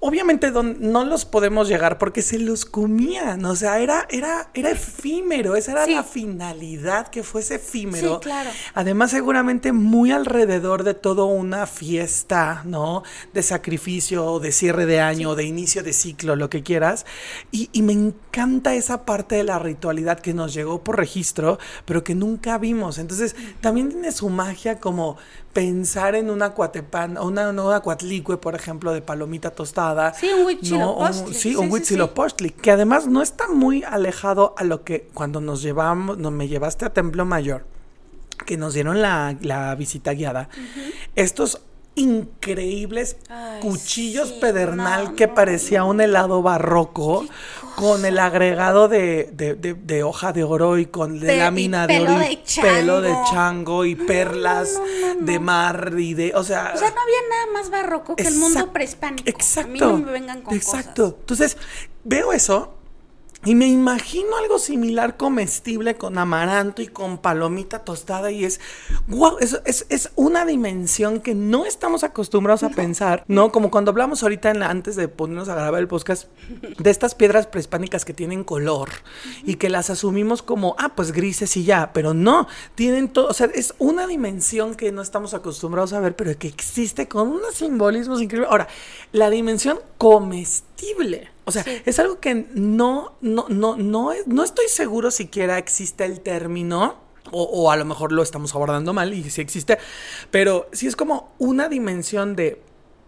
obviamente 0.00 0.50
no 0.50 1.04
los 1.04 1.26
podemos 1.26 1.68
llegar 1.68 1.98
porque 1.98 2.22
se 2.22 2.38
los 2.38 2.64
comían, 2.64 3.44
o 3.44 3.54
sea, 3.54 3.78
era, 3.78 4.06
era, 4.10 4.50
era 4.54 4.70
efímero, 4.70 5.56
esa 5.56 5.72
era 5.72 5.86
la 5.86 6.02
finalidad, 6.02 7.08
que 7.08 7.22
fuese 7.22 7.56
efímero. 7.56 8.14
Sí, 8.14 8.20
claro. 8.22 8.50
Además, 8.74 9.10
seguramente 9.10 9.72
muy 9.72 10.10
alrededor 10.10 10.84
de 10.84 10.94
toda 10.94 11.24
una 11.24 11.66
fiesta, 11.66 12.62
¿no? 12.64 13.02
De 13.34 13.42
sacrificio, 13.42 14.40
de 14.40 14.52
cierre 14.52 14.86
de 14.86 15.00
año, 15.00 15.34
de 15.34 15.44
inicio 15.44 15.82
de 15.82 15.92
ciclo, 15.92 16.34
lo 16.34 16.48
que 16.48 16.62
quieras. 16.62 17.04
Y, 17.52 17.68
y 17.72 17.82
me 17.82 17.92
encanta 17.92 18.74
esa 18.74 19.04
parte 19.04 19.36
de 19.36 19.44
la 19.44 19.58
ritualidad 19.58 20.18
que 20.18 20.32
nos 20.32 20.54
llegó 20.54 20.82
por 20.82 20.96
registro, 20.96 21.58
pero 21.84 22.02
que 22.02 22.14
nunca 22.14 22.56
vimos. 22.56 22.98
Entonces, 22.98 23.36
también 23.60 23.90
tiene 23.90 24.12
su 24.12 24.30
magia 24.30 24.80
como 24.80 25.18
pensar 25.52 26.14
en 26.14 26.30
una 26.30 26.50
cuatepan, 26.50 27.18
una, 27.18 27.50
una 27.50 27.80
cuatlicue, 27.80 28.36
por 28.36 28.54
ejemplo, 28.54 28.92
de 28.92 29.02
palomita 29.02 29.50
tostada. 29.50 30.14
Sí, 30.14 30.30
un 30.32 30.46
huitzilopochtli. 30.46 31.34
Sí, 31.34 31.56
un 31.56 31.70
huitzilopochtli, 31.70 32.50
que 32.50 32.70
además 32.70 33.06
no 33.06 33.22
está 33.22 33.48
muy 33.48 33.82
alejado 33.82 34.54
a 34.56 34.64
lo 34.64 34.84
que 34.84 35.08
cuando 35.12 35.40
nos 35.40 35.62
llevamos, 35.62 36.18
no, 36.18 36.30
me 36.30 36.48
llevaste 36.48 36.84
a 36.84 36.92
Templo 36.92 37.24
Mayor, 37.24 37.64
que 38.46 38.56
nos 38.56 38.74
dieron 38.74 39.02
la, 39.02 39.74
visita 39.76 40.12
guiada, 40.12 40.48
estos 41.16 41.60
increíbles 41.94 43.16
cuchillos 43.60 44.32
pedernal 44.32 45.14
que 45.14 45.28
parecía 45.28 45.84
un 45.84 46.00
helado 46.00 46.42
barroco 46.42 47.26
con 47.76 48.04
el 48.04 48.18
agregado 48.18 48.88
de, 48.88 49.30
de, 49.32 50.02
hoja 50.02 50.32
de 50.32 50.44
oro 50.44 50.78
y 50.78 50.86
con 50.86 51.18
de 51.18 51.36
lámina 51.36 51.86
de 51.86 52.00
oro 52.00 52.22
y 52.22 52.38
pelo 52.60 53.00
de 53.00 53.14
chango 53.30 53.84
y 53.84 53.94
perlas 53.94 54.80
de 55.18 55.38
mar 55.38 55.94
y 55.98 56.14
de, 56.14 56.32
o 56.34 56.44
sea... 56.44 56.72
O 56.74 56.78
sea, 56.78 56.90
no 56.90 57.00
había 57.00 57.28
nada 57.28 57.46
más 57.52 57.70
barroco 57.70 58.16
que 58.16 58.22
el 58.22 58.36
mundo 58.36 58.72
prehispánico. 58.72 59.28
Exacto. 59.28 59.68
A 59.68 59.72
mí 59.72 59.80
no 59.80 59.98
me 59.98 60.12
vengan 60.12 60.42
con 60.42 60.54
Exacto. 60.54 61.16
Entonces, 61.20 61.56
veo 62.04 62.32
eso 62.32 62.79
y 63.42 63.54
me 63.54 63.66
imagino 63.66 64.36
algo 64.36 64.58
similar 64.58 65.16
comestible 65.16 65.94
con 65.94 66.18
amaranto 66.18 66.82
y 66.82 66.88
con 66.88 67.16
palomita 67.16 67.84
tostada 67.84 68.30
y 68.30 68.44
es, 68.44 68.60
wow, 69.08 69.38
es, 69.40 69.58
es, 69.64 70.10
una 70.14 70.44
dimensión 70.44 71.20
que 71.20 71.34
no 71.34 71.64
estamos 71.64 72.04
acostumbrados 72.04 72.64
a 72.64 72.68
pensar, 72.68 73.24
¿no? 73.28 73.50
Como 73.50 73.70
cuando 73.70 73.92
hablamos 73.92 74.22
ahorita 74.22 74.50
en 74.50 74.62
antes 74.62 74.94
de 74.94 75.08
ponernos 75.08 75.48
a 75.48 75.54
grabar 75.54 75.80
el 75.80 75.88
podcast 75.88 76.28
de 76.78 76.90
estas 76.90 77.14
piedras 77.14 77.46
prehispánicas 77.46 78.04
que 78.04 78.12
tienen 78.12 78.44
color 78.44 78.90
y 79.42 79.54
que 79.54 79.70
las 79.70 79.88
asumimos 79.88 80.42
como, 80.42 80.76
ah, 80.78 80.94
pues 80.94 81.12
grises 81.12 81.56
y 81.56 81.64
ya, 81.64 81.94
pero 81.94 82.12
no, 82.12 82.46
tienen 82.74 83.08
todo, 83.08 83.28
o 83.28 83.32
sea, 83.32 83.48
es 83.54 83.72
una 83.78 84.06
dimensión 84.06 84.74
que 84.74 84.92
no 84.92 85.00
estamos 85.00 85.32
acostumbrados 85.32 85.94
a 85.94 86.00
ver, 86.00 86.14
pero 86.14 86.36
que 86.38 86.48
existe 86.48 87.08
con 87.08 87.28
unos 87.28 87.54
simbolismos 87.54 88.20
increíbles. 88.20 88.50
Ahora, 88.50 88.68
la 89.12 89.30
dimensión 89.30 89.78
comestible. 89.96 91.29
O 91.44 91.52
sea, 91.52 91.64
es 91.84 91.98
algo 91.98 92.20
que 92.20 92.46
no, 92.54 93.16
no, 93.20 93.46
no, 93.48 93.76
no, 93.76 94.12
no 94.26 94.44
estoy 94.44 94.68
seguro 94.68 95.10
siquiera 95.10 95.58
existe 95.58 96.04
el 96.04 96.20
término. 96.20 96.96
O, 97.32 97.70
a 97.70 97.76
lo 97.76 97.84
mejor 97.84 98.12
lo 98.12 98.22
estamos 98.22 98.54
abordando 98.54 98.92
mal 98.92 99.14
y 99.14 99.28
sí 99.30 99.40
existe. 99.40 99.78
Pero 100.30 100.68
sí 100.72 100.86
es 100.86 100.96
como 100.96 101.32
una 101.38 101.68
dimensión 101.68 102.34
de 102.34 102.60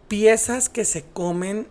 piezas 0.09 0.69
que 0.69 0.85
se 0.85 1.05
comen 1.05 1.67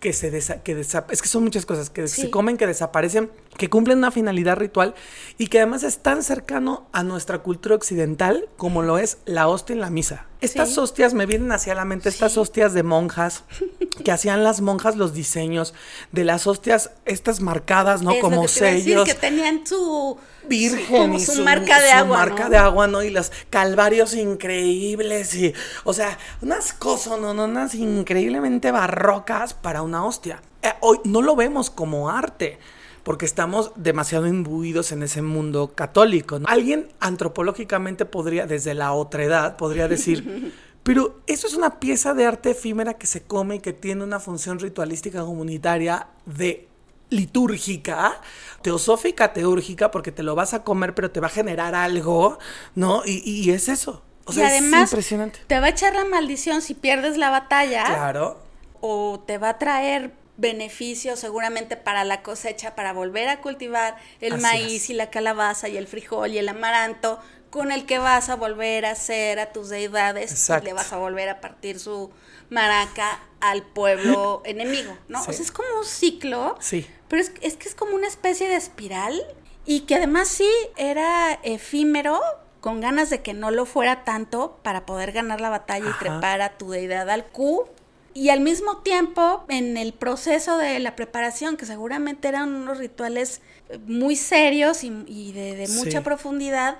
que 0.00 0.12
se 0.12 0.30
que 0.62 0.78
es 0.78 1.22
que 1.22 1.28
son 1.28 1.42
muchas 1.42 1.64
cosas 1.64 1.88
que 1.88 2.06
se 2.06 2.30
comen 2.30 2.58
que 2.58 2.66
desaparecen 2.66 3.30
que 3.56 3.70
cumplen 3.70 3.98
una 3.98 4.10
finalidad 4.10 4.56
ritual 4.56 4.94
y 5.38 5.48
que 5.48 5.58
además 5.58 5.82
es 5.82 5.98
tan 5.98 6.22
cercano 6.22 6.86
a 6.92 7.02
nuestra 7.02 7.38
cultura 7.38 7.74
occidental 7.74 8.48
como 8.56 8.82
lo 8.82 8.98
es 8.98 9.18
la 9.24 9.48
hostia 9.48 9.74
en 9.74 9.80
la 9.80 9.90
misa. 9.90 10.26
Estas 10.42 10.76
hostias 10.76 11.14
me 11.14 11.26
vienen 11.26 11.50
hacia 11.50 11.74
la 11.74 11.84
mente, 11.84 12.08
estas 12.08 12.36
hostias 12.36 12.74
de 12.74 12.82
monjas, 12.82 13.44
que 14.04 14.12
hacían 14.12 14.44
las 14.44 14.60
monjas 14.60 14.96
los 14.96 15.14
diseños 15.14 15.74
de 16.12 16.24
las 16.24 16.46
hostias, 16.46 16.90
estas 17.04 17.40
marcadas, 17.40 18.02
¿no? 18.02 18.18
como 18.20 18.46
sellos. 18.46 19.06
que 19.06 19.14
tenían 19.14 19.66
su 19.66 20.18
virgen 20.46 21.14
y 21.14 21.20
su, 21.20 21.42
marca 21.42 21.80
de 21.80 21.90
agua. 21.90 22.18
marca 22.18 22.48
de 22.48 22.58
agua, 22.58 22.86
¿no? 22.86 23.02
Y 23.02 23.10
los 23.10 23.32
calvarios 23.50 24.14
increíbles 24.14 25.34
y, 25.34 25.54
o 25.84 25.92
sea, 25.92 26.16
unas 26.42 26.72
cosas, 26.72 27.18
¿no? 27.18 27.32
Unas 27.32 27.74
increíblemente 27.74 28.70
barrocas 28.70 29.54
para 29.54 29.82
una 29.82 30.04
hostia. 30.04 30.40
Eh, 30.62 30.72
hoy 30.80 31.00
no 31.04 31.22
lo 31.22 31.34
vemos 31.34 31.70
como 31.70 32.10
arte 32.10 32.58
porque 33.06 33.24
estamos 33.24 33.70
demasiado 33.76 34.26
imbuidos 34.26 34.90
en 34.90 35.04
ese 35.04 35.22
mundo 35.22 35.76
católico. 35.76 36.40
Alguien 36.44 36.88
antropológicamente 36.98 38.04
podría, 38.04 38.48
desde 38.48 38.74
la 38.74 38.92
otra 38.94 39.22
edad, 39.22 39.56
podría 39.56 39.86
decir, 39.86 40.52
pero 40.82 41.20
eso 41.28 41.46
es 41.46 41.54
una 41.54 41.78
pieza 41.78 42.14
de 42.14 42.26
arte 42.26 42.50
efímera 42.50 42.94
que 42.94 43.06
se 43.06 43.22
come 43.22 43.54
y 43.54 43.60
que 43.60 43.72
tiene 43.72 44.02
una 44.02 44.18
función 44.18 44.58
ritualística 44.58 45.20
comunitaria 45.20 46.08
de 46.24 46.66
litúrgica, 47.08 48.20
teosófica, 48.62 49.32
teúrgica, 49.32 49.92
porque 49.92 50.10
te 50.10 50.24
lo 50.24 50.34
vas 50.34 50.52
a 50.52 50.64
comer, 50.64 50.92
pero 50.92 51.12
te 51.12 51.20
va 51.20 51.28
a 51.28 51.30
generar 51.30 51.76
algo, 51.76 52.40
¿no? 52.74 53.02
Y, 53.06 53.48
es 53.52 53.68
eso. 53.68 54.02
O 54.24 54.32
sea, 54.32 54.48
y 54.48 54.58
además, 54.58 54.82
es 54.82 54.90
impresionante. 54.90 55.38
Te 55.46 55.60
va 55.60 55.66
a 55.66 55.70
echar 55.70 55.94
la 55.94 56.06
maldición 56.06 56.60
si 56.60 56.74
pierdes 56.74 57.18
la 57.18 57.30
batalla. 57.30 57.84
Claro. 57.84 58.40
O 58.80 59.22
te 59.24 59.38
va 59.38 59.50
a 59.50 59.58
traer 59.58 60.25
beneficio 60.36 61.16
seguramente 61.16 61.76
para 61.76 62.04
la 62.04 62.22
cosecha, 62.22 62.74
para 62.74 62.92
volver 62.92 63.28
a 63.28 63.40
cultivar 63.40 63.96
el 64.20 64.38
maíz 64.38 64.90
y 64.90 64.94
la 64.94 65.10
calabaza 65.10 65.68
y 65.68 65.76
el 65.76 65.86
frijol 65.86 66.32
y 66.32 66.38
el 66.38 66.48
amaranto, 66.48 67.18
con 67.50 67.72
el 67.72 67.86
que 67.86 67.98
vas 67.98 68.28
a 68.28 68.36
volver 68.36 68.84
a 68.84 68.90
hacer 68.90 69.38
a 69.38 69.52
tus 69.52 69.68
deidades 69.68 70.50
y 70.50 70.64
le 70.64 70.72
vas 70.72 70.92
a 70.92 70.98
volver 70.98 71.28
a 71.28 71.40
partir 71.40 71.78
su 71.78 72.10
maraca 72.50 73.20
al 73.40 73.62
pueblo 73.62 74.42
enemigo, 74.44 74.96
¿no? 75.08 75.20
O 75.20 75.24
sea, 75.24 75.32
es 75.32 75.52
como 75.52 75.68
un 75.78 75.84
ciclo, 75.84 76.56
sí. 76.60 76.86
pero 77.08 77.22
es, 77.22 77.32
es 77.40 77.56
que 77.56 77.68
es 77.68 77.74
como 77.74 77.94
una 77.94 78.08
especie 78.08 78.48
de 78.48 78.56
espiral 78.56 79.22
y 79.64 79.80
que 79.80 79.94
además 79.94 80.28
sí 80.28 80.50
era 80.76 81.38
efímero, 81.42 82.20
con 82.60 82.80
ganas 82.80 83.10
de 83.10 83.22
que 83.22 83.32
no 83.32 83.50
lo 83.50 83.64
fuera 83.64 84.04
tanto 84.04 84.58
para 84.62 84.86
poder 84.86 85.12
ganar 85.12 85.40
la 85.40 85.50
batalla 85.50 85.88
y 85.88 85.98
trepar 85.98 86.42
a 86.42 86.58
tu 86.58 86.70
deidad 86.70 87.08
al 87.10 87.26
Q 87.26 87.68
y 88.16 88.30
al 88.30 88.40
mismo 88.40 88.78
tiempo, 88.78 89.44
en 89.48 89.76
el 89.76 89.92
proceso 89.92 90.56
de 90.56 90.78
la 90.78 90.96
preparación, 90.96 91.58
que 91.58 91.66
seguramente 91.66 92.28
eran 92.28 92.54
unos 92.54 92.78
rituales 92.78 93.42
eh, 93.68 93.78
muy 93.86 94.16
serios 94.16 94.84
y, 94.84 95.32
de, 95.32 95.68
mucha 95.76 96.02
profundidad, 96.02 96.78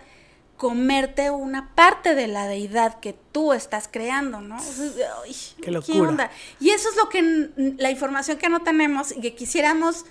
comerte 0.56 1.30
una 1.30 1.74
parte 1.74 2.14
de 2.14 2.26
la 2.26 2.48
deidad 2.48 3.00
que 3.00 3.14
tú 3.32 3.52
estás 3.52 3.86
creando, 3.86 4.40
¿no? 4.40 4.56
qué 5.60 5.70
locura. 5.70 6.30
Y 6.58 6.70
eso 6.70 6.88
es 6.88 6.96
lo 6.96 7.10
que 7.10 7.50
la 7.76 7.90
información 7.90 8.38
que 8.38 8.48
no 8.48 8.62
tenemos 8.62 9.14
y 9.14 9.20
que 9.20 9.34
quisiéramos 9.34 10.06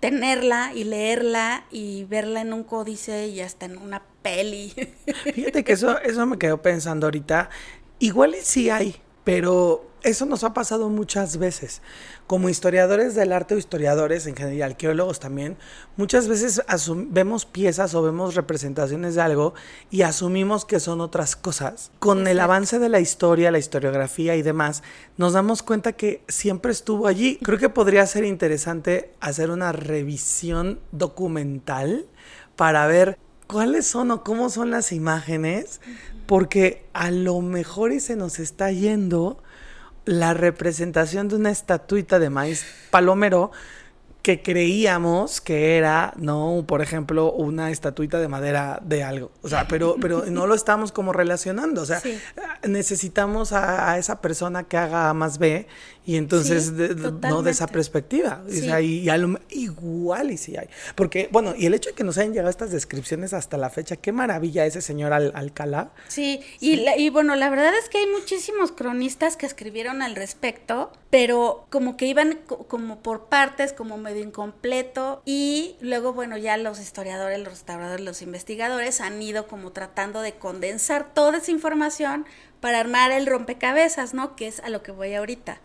tenerla 0.00 0.72
y 0.74 0.84
leerla 0.84 1.66
y 1.70 2.04
verla 2.04 2.40
en 2.40 2.54
un 2.54 2.64
códice 2.64 3.26
y 3.26 3.42
hasta 3.42 3.66
en 3.66 3.76
una 3.76 4.02
peli. 4.22 4.72
Fíjate 5.34 5.64
que 5.64 5.74
eso, 5.74 5.98
eso 5.98 6.24
me 6.24 6.38
quedó 6.38 6.62
pensando 6.62 7.08
ahorita. 7.08 7.50
Igual 7.98 8.34
sí 8.40 8.70
hay, 8.70 9.01
pero 9.24 9.86
eso 10.02 10.26
nos 10.26 10.42
ha 10.42 10.52
pasado 10.52 10.88
muchas 10.88 11.36
veces. 11.36 11.80
Como 12.26 12.48
historiadores 12.48 13.14
del 13.14 13.32
arte 13.32 13.54
o 13.54 13.58
historiadores 13.58 14.26
en 14.26 14.34
general, 14.34 14.72
arqueólogos 14.72 15.20
también, 15.20 15.56
muchas 15.96 16.26
veces 16.26 16.62
vemos 17.08 17.46
piezas 17.46 17.94
o 17.94 18.02
vemos 18.02 18.34
representaciones 18.34 19.14
de 19.14 19.22
algo 19.22 19.54
y 19.90 20.02
asumimos 20.02 20.64
que 20.64 20.80
son 20.80 21.00
otras 21.00 21.36
cosas. 21.36 21.92
Con 22.00 22.26
el 22.26 22.40
avance 22.40 22.78
de 22.78 22.88
la 22.88 23.00
historia, 23.00 23.52
la 23.52 23.58
historiografía 23.58 24.34
y 24.34 24.42
demás, 24.42 24.82
nos 25.16 25.34
damos 25.34 25.62
cuenta 25.62 25.92
que 25.92 26.22
siempre 26.26 26.72
estuvo 26.72 27.06
allí. 27.06 27.38
Creo 27.42 27.58
que 27.58 27.68
podría 27.68 28.06
ser 28.06 28.24
interesante 28.24 29.14
hacer 29.20 29.50
una 29.50 29.70
revisión 29.70 30.80
documental 30.90 32.06
para 32.56 32.86
ver 32.86 33.18
cuáles 33.46 33.86
son 33.86 34.10
o 34.10 34.24
cómo 34.24 34.48
son 34.48 34.70
las 34.70 34.92
imágenes, 34.92 35.80
porque 36.26 36.84
a 36.92 37.10
lo 37.10 37.40
mejor 37.40 37.92
y 37.92 38.00
se 38.00 38.16
nos 38.16 38.38
está 38.38 38.70
yendo 38.70 39.42
la 40.04 40.34
representación 40.34 41.28
de 41.28 41.36
una 41.36 41.50
estatuita 41.50 42.18
de 42.18 42.30
maíz 42.30 42.64
palomero 42.90 43.52
que 44.22 44.40
creíamos 44.40 45.40
que 45.40 45.76
era, 45.76 46.14
no, 46.16 46.64
por 46.66 46.80
ejemplo, 46.80 47.32
una 47.32 47.70
estatuita 47.70 48.20
de 48.20 48.28
madera 48.28 48.78
de 48.82 49.02
algo. 49.02 49.32
O 49.42 49.48
sea, 49.48 49.66
pero, 49.66 49.96
pero 50.00 50.26
no 50.26 50.46
lo 50.46 50.54
estamos 50.54 50.92
como 50.92 51.12
relacionando. 51.12 51.82
O 51.82 51.86
sea, 51.86 52.00
necesitamos 52.62 53.52
a, 53.52 53.98
esa 53.98 54.20
persona 54.20 54.62
que 54.62 54.76
haga 54.76 55.10
A 55.10 55.14
más 55.14 55.38
B 55.38 55.66
y 56.04 56.16
entonces 56.16 56.72
no 56.72 57.42
de 57.42 57.50
esa 57.50 57.66
perspectiva. 57.66 58.42
O 58.46 58.52
sea, 58.52 58.80
y, 58.80 59.08
igual 59.50 60.30
y 60.30 60.36
sí 60.36 60.56
hay. 60.56 60.68
Porque, 60.94 61.28
bueno, 61.30 61.54
y 61.56 61.66
el 61.66 61.74
hecho 61.74 61.90
de 61.90 61.96
que 61.96 62.04
nos 62.04 62.18
hayan 62.18 62.32
llegado 62.32 62.50
estas 62.50 62.70
descripciones 62.70 63.32
hasta 63.32 63.56
la 63.56 63.70
fecha, 63.70 63.96
qué 63.96 64.12
maravilla 64.12 64.64
ese 64.64 64.80
señor 64.80 65.12
Al 65.12 65.32
Alcalá. 65.34 65.90
Sí, 66.08 66.40
Y, 66.60 66.84
y 66.96 67.10
bueno, 67.10 67.34
la 67.36 67.50
verdad 67.50 67.72
es 67.76 67.88
que 67.88 67.98
hay 67.98 68.06
muchísimos 68.06 68.72
cronistas 68.72 69.36
que 69.36 69.46
escribieron 69.46 70.02
al 70.02 70.16
respecto, 70.16 70.92
pero 71.10 71.66
como 71.70 71.96
que 71.96 72.06
iban 72.06 72.38
como 72.46 73.00
por 73.00 73.26
partes, 73.26 73.72
como 73.72 73.98
me 73.98 74.12
incompleto 74.18 75.22
y 75.24 75.76
luego, 75.80 76.12
bueno, 76.12 76.36
ya 76.36 76.56
los 76.56 76.80
historiadores, 76.80 77.38
los 77.38 77.48
restauradores, 77.48 78.04
los 78.04 78.22
investigadores 78.22 79.00
han 79.00 79.20
ido 79.20 79.46
como 79.46 79.72
tratando 79.72 80.20
de 80.20 80.34
condensar 80.34 81.12
toda 81.14 81.38
esa 81.38 81.50
información 81.50 82.26
para 82.60 82.80
armar 82.80 83.10
el 83.10 83.26
rompecabezas, 83.26 84.14
¿no? 84.14 84.36
Que 84.36 84.46
es 84.46 84.60
a 84.60 84.68
lo 84.68 84.82
que 84.82 84.92
voy 84.92 85.14
ahorita. 85.14 85.60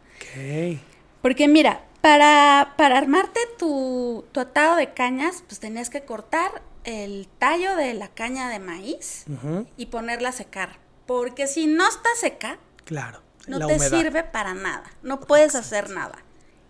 Porque 1.22 1.48
mira, 1.48 1.82
para, 2.02 2.74
para 2.78 2.98
armarte 2.98 3.40
tu, 3.58 4.26
tu 4.32 4.40
atado 4.40 4.76
de 4.76 4.94
cañas, 4.94 5.44
pues 5.48 5.60
tenías 5.60 5.90
que 5.90 6.04
cortar 6.06 6.62
el 6.84 7.28
tallo 7.40 7.76
de 7.76 7.94
la 7.94 8.08
caña 8.08 8.50
de 8.50 8.60
maíz 8.60 9.26
y 9.76 9.88
ponerla 9.88 10.30
a 10.30 10.34
secar. 10.34 10.78
Porque 11.06 11.48
si 11.48 11.68
no 11.68 11.88
está 11.88 12.10
seca, 12.20 12.58
Claro. 12.86 13.22
no 13.48 13.60
te 13.60 13.66
humedad. 13.76 13.90
sirve 13.90 14.24
para 14.24 14.54
nada. 14.54 14.90
No 15.04 15.20
puedes 15.20 15.56
hacer 15.56 15.90
nada. 15.90 16.20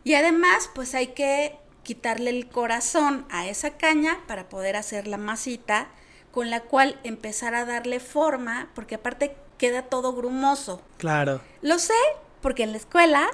Y 0.04 0.14
además, 0.16 0.70
pues 0.74 0.96
hay 0.96 1.08
que 1.08 1.58
quitarle 1.84 2.30
el 2.32 2.48
corazón 2.50 3.26
a 3.30 3.48
esa 3.48 3.72
caña 3.78 4.20
para 4.28 4.50
poder 4.50 4.76
hacer 4.76 5.08
la 5.08 5.18
masita 5.18 5.88
con 6.32 6.50
la 6.50 6.62
cual 6.62 7.00
empezar 7.04 7.56
a 7.56 7.66
darle 7.66 8.00
forma, 8.00 8.70
porque 8.76 8.96
aparte 8.96 9.36
queda 9.58 9.84
todo 9.84 10.14
grumoso. 10.14 10.82
Claro. 10.98 11.42
Lo 11.62 11.80
sé 11.80 11.94
porque 12.42 12.64
en 12.64 12.72
la 12.72 12.78
escuela 12.78 13.28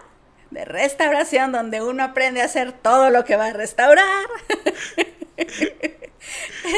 de 0.51 0.65
restauración, 0.65 1.51
donde 1.51 1.81
uno 1.81 2.03
aprende 2.03 2.41
a 2.41 2.45
hacer 2.45 2.71
todo 2.73 3.09
lo 3.09 3.25
que 3.25 3.35
va 3.35 3.47
a 3.47 3.53
restaurar, 3.53 4.25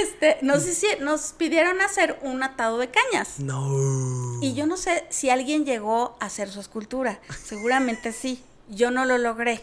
este, 0.01 0.37
nos, 0.41 0.65
hici- 0.67 0.99
nos 0.99 1.33
pidieron 1.33 1.81
hacer 1.81 2.17
un 2.21 2.41
atado 2.43 2.77
de 2.77 2.89
cañas. 2.89 3.39
No. 3.39 4.39
Y 4.41 4.53
yo 4.53 4.65
no 4.65 4.77
sé 4.77 5.05
si 5.09 5.29
alguien 5.29 5.65
llegó 5.65 6.17
a 6.19 6.25
hacer 6.25 6.49
su 6.49 6.59
escultura. 6.59 7.19
Seguramente 7.43 8.11
sí. 8.11 8.43
Yo 8.69 8.89
no 8.91 9.05
lo 9.05 9.17
logré. 9.19 9.61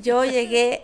Yo 0.00 0.24
llegué 0.24 0.82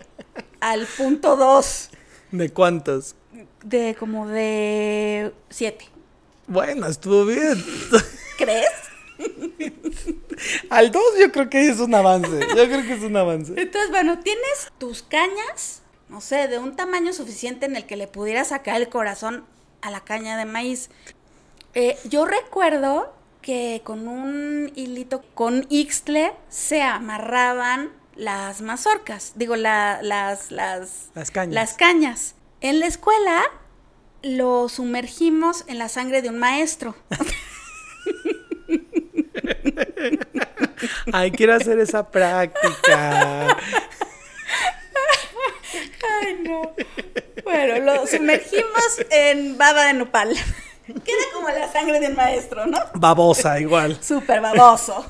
al 0.61 0.87
punto 0.87 1.37
2 1.37 1.91
¿De 2.33 2.51
cuántos? 2.51 3.15
de 3.63 3.97
como 3.99 4.27
de 4.29 5.33
7. 5.49 5.89
Bueno, 6.47 6.87
estuvo 6.87 7.25
bien. 7.25 7.65
¿Crees? 8.39 8.71
Al 10.71 10.91
2 10.91 11.03
yo 11.21 11.33
creo 11.33 11.49
que 11.51 11.69
es 11.69 11.79
un 11.81 11.95
avance. 11.95 12.41
Yo 12.57 12.65
creo 12.67 12.83
que 12.83 12.95
es 12.95 13.03
un 13.03 13.17
avance. 13.17 13.53
Entonces, 13.57 13.91
bueno, 13.91 14.19
tienes 14.21 14.71
tus 14.79 15.03
cañas, 15.03 15.83
no 16.09 16.21
sé, 16.21 16.49
de 16.49 16.59
un 16.59 16.77
tamaño 16.77 17.13
suficiente 17.13 17.67
en 17.67 17.77
el 17.77 17.87
que 17.87 17.97
le 17.97 18.07
pudieras 18.09 18.49
sacar 18.49 18.81
el 18.81 18.89
corazón 18.89 19.45
a 19.83 19.91
la 19.91 20.01
caña 20.01 20.37
de 20.37 20.45
maíz. 20.45 20.91
Eh, 21.75 21.97
yo 22.05 22.25
recuerdo 22.25 23.13
que 23.43 23.83
con 23.85 24.09
un 24.09 24.73
hilito, 24.75 25.23
con 25.35 25.67
Ixtle, 25.69 26.33
se 26.49 26.83
amarraban 26.83 27.91
las 28.17 28.61
mazorcas, 28.63 29.33
digo, 29.35 29.57
la- 29.57 30.01
las, 30.03 30.51
las, 30.51 31.11
Las 31.15 31.31
cañas. 31.31 31.55
las 31.55 31.75
cañas. 31.75 32.35
En 32.61 32.81
la 32.81 32.87
escuela 32.87 33.43
lo 34.23 34.69
sumergimos 34.71 35.65
en 35.67 35.79
la 35.79 35.89
sangre 35.91 36.23
de 36.23 36.29
un 36.31 36.39
maestro. 36.39 36.95
Ay, 41.13 41.31
quiero 41.31 41.55
hacer 41.55 41.79
esa 41.79 42.11
práctica. 42.11 43.57
Ay, 46.23 46.37
no. 46.43 46.75
Bueno, 47.45 47.79
lo 47.81 48.07
sumergimos 48.07 49.01
en 49.11 49.59
baba 49.59 49.87
de 49.87 49.95
nopal. 49.95 50.35
Queda 50.87 51.25
como 51.33 51.49
la 51.49 51.71
sangre 51.73 52.01
del 52.01 52.15
maestro, 52.15 52.67
¿no? 52.67 52.79
Babosa, 52.95 53.59
igual. 53.59 53.99
Súper 54.03 54.41
baboso. 54.41 55.07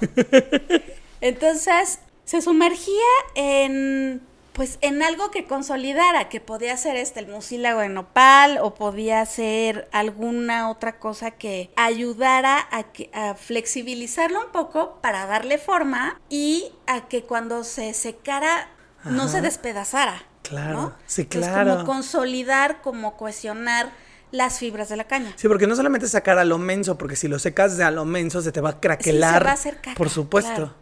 Entonces, 1.20 1.98
se 2.24 2.40
sumergía 2.42 3.02
en, 3.34 4.20
pues, 4.54 4.78
en 4.82 5.02
algo 5.02 5.30
que 5.32 5.46
consolidara, 5.46 6.28
que 6.28 6.40
podía 6.40 6.76
ser 6.76 6.94
este, 6.96 7.18
el 7.18 7.26
mucílago 7.26 7.80
de 7.80 7.88
nopal, 7.88 8.58
o 8.62 8.74
podía 8.74 9.26
ser 9.26 9.88
alguna 9.92 10.70
otra 10.70 10.98
cosa 10.98 11.32
que 11.32 11.70
ayudara 11.76 12.66
a, 12.70 12.84
que, 12.84 13.10
a 13.12 13.34
flexibilizarlo 13.34 14.40
un 14.40 14.52
poco 14.52 14.98
para 15.02 15.26
darle 15.26 15.58
forma 15.58 16.20
y 16.30 16.72
a 16.86 17.08
que 17.08 17.24
cuando 17.24 17.64
se 17.64 17.92
secara 17.94 18.68
no 19.04 19.28
se 19.28 19.40
despedazara. 19.40 20.22
Claro, 20.42 20.72
¿no? 20.72 20.92
sí, 21.06 21.22
Entonces, 21.22 21.50
claro. 21.50 21.72
como 21.72 21.84
consolidar, 21.84 22.80
como 22.80 23.16
cohesionar 23.16 23.90
las 24.30 24.58
fibras 24.58 24.88
de 24.88 24.96
la 24.96 25.04
caña. 25.04 25.32
Sí, 25.36 25.48
porque 25.48 25.66
no 25.66 25.74
solamente 25.74 26.06
sacar 26.06 26.38
a 26.38 26.44
lo 26.44 26.58
menso, 26.58 26.96
porque 26.96 27.16
si 27.16 27.28
lo 27.28 27.38
secas 27.38 27.76
de 27.76 27.84
a 27.84 27.90
lo 27.90 28.04
menso 28.04 28.40
se 28.40 28.52
te 28.52 28.60
va 28.60 28.70
a 28.70 28.80
craquelar. 28.80 29.32
Sí, 29.32 29.38
se 29.38 29.44
va 29.44 29.50
a 29.50 29.54
hacer 29.54 29.76
caca, 29.76 29.94
Por 29.96 30.10
supuesto. 30.10 30.54
claro. 30.54 30.74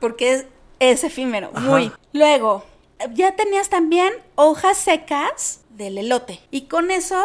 Porque 0.00 0.32
es, 0.32 0.44
es 0.78 1.02
efímero, 1.04 1.50
Ajá. 1.54 1.66
muy. 1.66 1.92
Luego, 2.12 2.64
ya 3.14 3.36
tenías 3.36 3.68
también 3.68 4.12
hojas 4.34 4.78
secas 4.78 5.60
del 5.70 5.98
elote. 5.98 6.40
Y 6.50 6.62
con 6.62 6.90
eso 6.90 7.24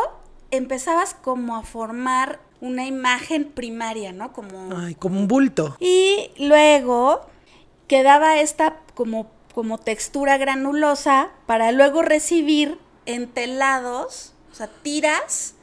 empezabas 0.52 1.14
como 1.14 1.56
a 1.56 1.64
formar 1.64 2.40
una 2.60 2.86
imagen 2.86 3.46
primaria, 3.46 4.14
¿no? 4.14 4.34
Como... 4.34 4.76
Ay, 4.76 4.96
como 4.96 5.20
un 5.20 5.28
bulto. 5.28 5.76
Y 5.80 6.32
luego 6.38 7.22
quedaba 7.88 8.40
esta 8.40 8.78
como, 8.94 9.32
como 9.54 9.78
textura 9.78 10.38
granulosa 10.38 11.32
para 11.48 11.72
luego 11.72 12.02
recibir 12.02 12.78
entelados, 13.06 14.34
o 14.52 14.56
sea, 14.56 14.68
tiras 14.84 15.56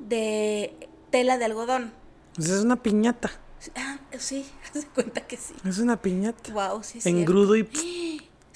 de 0.00 0.74
tela 1.10 1.38
de 1.38 1.44
algodón. 1.44 1.92
Pues 2.34 2.48
es 2.48 2.64
una 2.64 2.82
piñata. 2.82 3.30
Ah, 3.74 3.98
sí, 4.18 4.46
haz 4.64 4.74
de 4.74 4.86
cuenta 4.88 5.20
que 5.26 5.36
sí. 5.36 5.54
Es 5.64 5.78
una 5.78 6.00
piñata. 6.00 6.52
Wow, 6.52 6.82
sí, 6.82 6.98
en 6.98 7.02
cierto. 7.02 7.32
grudo 7.32 7.56
y. 7.56 7.64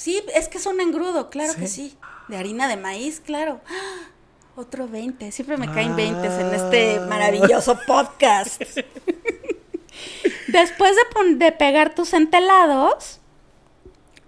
Sí, 0.02 0.20
es 0.34 0.48
que 0.48 0.58
son 0.58 0.80
engrudo, 0.80 1.30
claro 1.30 1.54
que 1.54 1.68
Sí. 1.68 1.96
De 2.28 2.36
harina 2.36 2.66
de 2.66 2.76
maíz, 2.76 3.20
claro. 3.20 3.60
¡Ah! 3.68 4.08
Otro 4.56 4.88
20. 4.88 5.30
Siempre 5.32 5.56
me 5.56 5.70
caen 5.70 5.94
20 5.94 6.26
en 6.26 6.54
este 6.54 6.96
Ah. 6.98 7.06
maravilloso 7.08 7.78
podcast. 7.86 8.60
Después 10.48 10.96
de, 10.96 11.02
pon- 11.14 11.38
de 11.38 11.52
pegar 11.52 11.94
tus 11.94 12.12
entelados, 12.14 13.20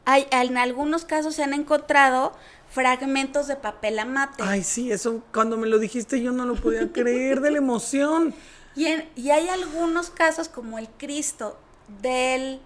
hay, 0.04 0.26
en 0.30 0.56
algunos 0.58 1.04
casos 1.04 1.34
se 1.34 1.42
han 1.42 1.54
encontrado 1.54 2.32
fragmentos 2.70 3.46
de 3.46 3.56
papel 3.56 3.98
amate. 3.98 4.42
Ay, 4.46 4.62
sí, 4.62 4.90
eso 4.92 5.22
cuando 5.32 5.56
me 5.56 5.66
lo 5.66 5.78
dijiste 5.78 6.20
yo 6.22 6.32
no 6.32 6.44
lo 6.44 6.54
podía 6.56 6.92
creer 6.92 7.40
de 7.40 7.50
la 7.50 7.58
emoción. 7.58 8.34
Y, 8.76 8.87
en- 8.87 9.08
y 9.16 9.30
hay 9.30 9.48
algunos 9.48 10.10
casos 10.10 10.48
como 10.48 10.78
el 10.78 10.88
Cristo 10.88 11.58
del 12.00 12.60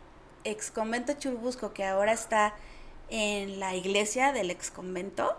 ex 0.45 0.71
convento 0.71 1.13
Churubusco, 1.15 1.73
que 1.73 1.85
ahora 1.85 2.13
está 2.13 2.55
en 3.11 3.61
la 3.61 3.75
iglesia 3.75 4.33
del 4.33 4.51
ex 4.51 4.71
convento, 4.71 5.37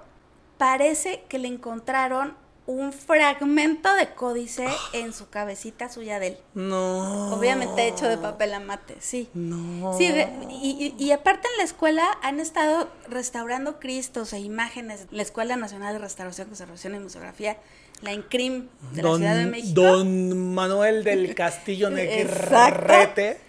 parece 0.57 1.23
que 1.29 1.39
le 1.39 1.47
encontraron 1.47 2.35
un 2.65 2.93
fragmento 2.93 3.91
de 3.95 4.13
códice 4.13 4.67
en 4.93 5.11
su 5.11 5.27
cabecita 5.29 5.89
suya 5.89 6.19
de 6.19 6.27
él. 6.27 6.37
No. 6.53 7.33
Obviamente 7.33 7.87
hecho 7.87 8.07
de 8.07 8.17
papel 8.19 8.53
amate, 8.53 8.95
sí. 8.99 9.27
No. 9.33 9.97
Sí, 9.97 10.13
y, 10.61 10.93
y- 10.99 11.03
y 11.03 11.11
aparte 11.11 11.47
en 11.51 11.57
la 11.57 11.63
escuela 11.63 12.05
han 12.21 12.39
estado 12.39 12.87
restaurando 13.07 13.79
cristos 13.79 14.33
e 14.33 14.39
imágenes. 14.39 15.07
La 15.09 15.23
Escuela 15.23 15.55
Nacional 15.55 15.93
de 15.93 15.99
Restauración, 15.99 16.47
Conservación 16.49 16.93
y 16.93 16.99
Museografía, 16.99 17.57
la 18.01 18.13
INCRIM 18.13 18.67
de 18.91 19.01
la 19.01 19.15
Ciudad 19.15 19.35
de 19.37 19.45
México. 19.47 19.81
don 19.81 20.53
Manuel 20.53 21.03
del 21.03 21.33
Castillo. 21.33 21.89
Negrete. 21.91 23.41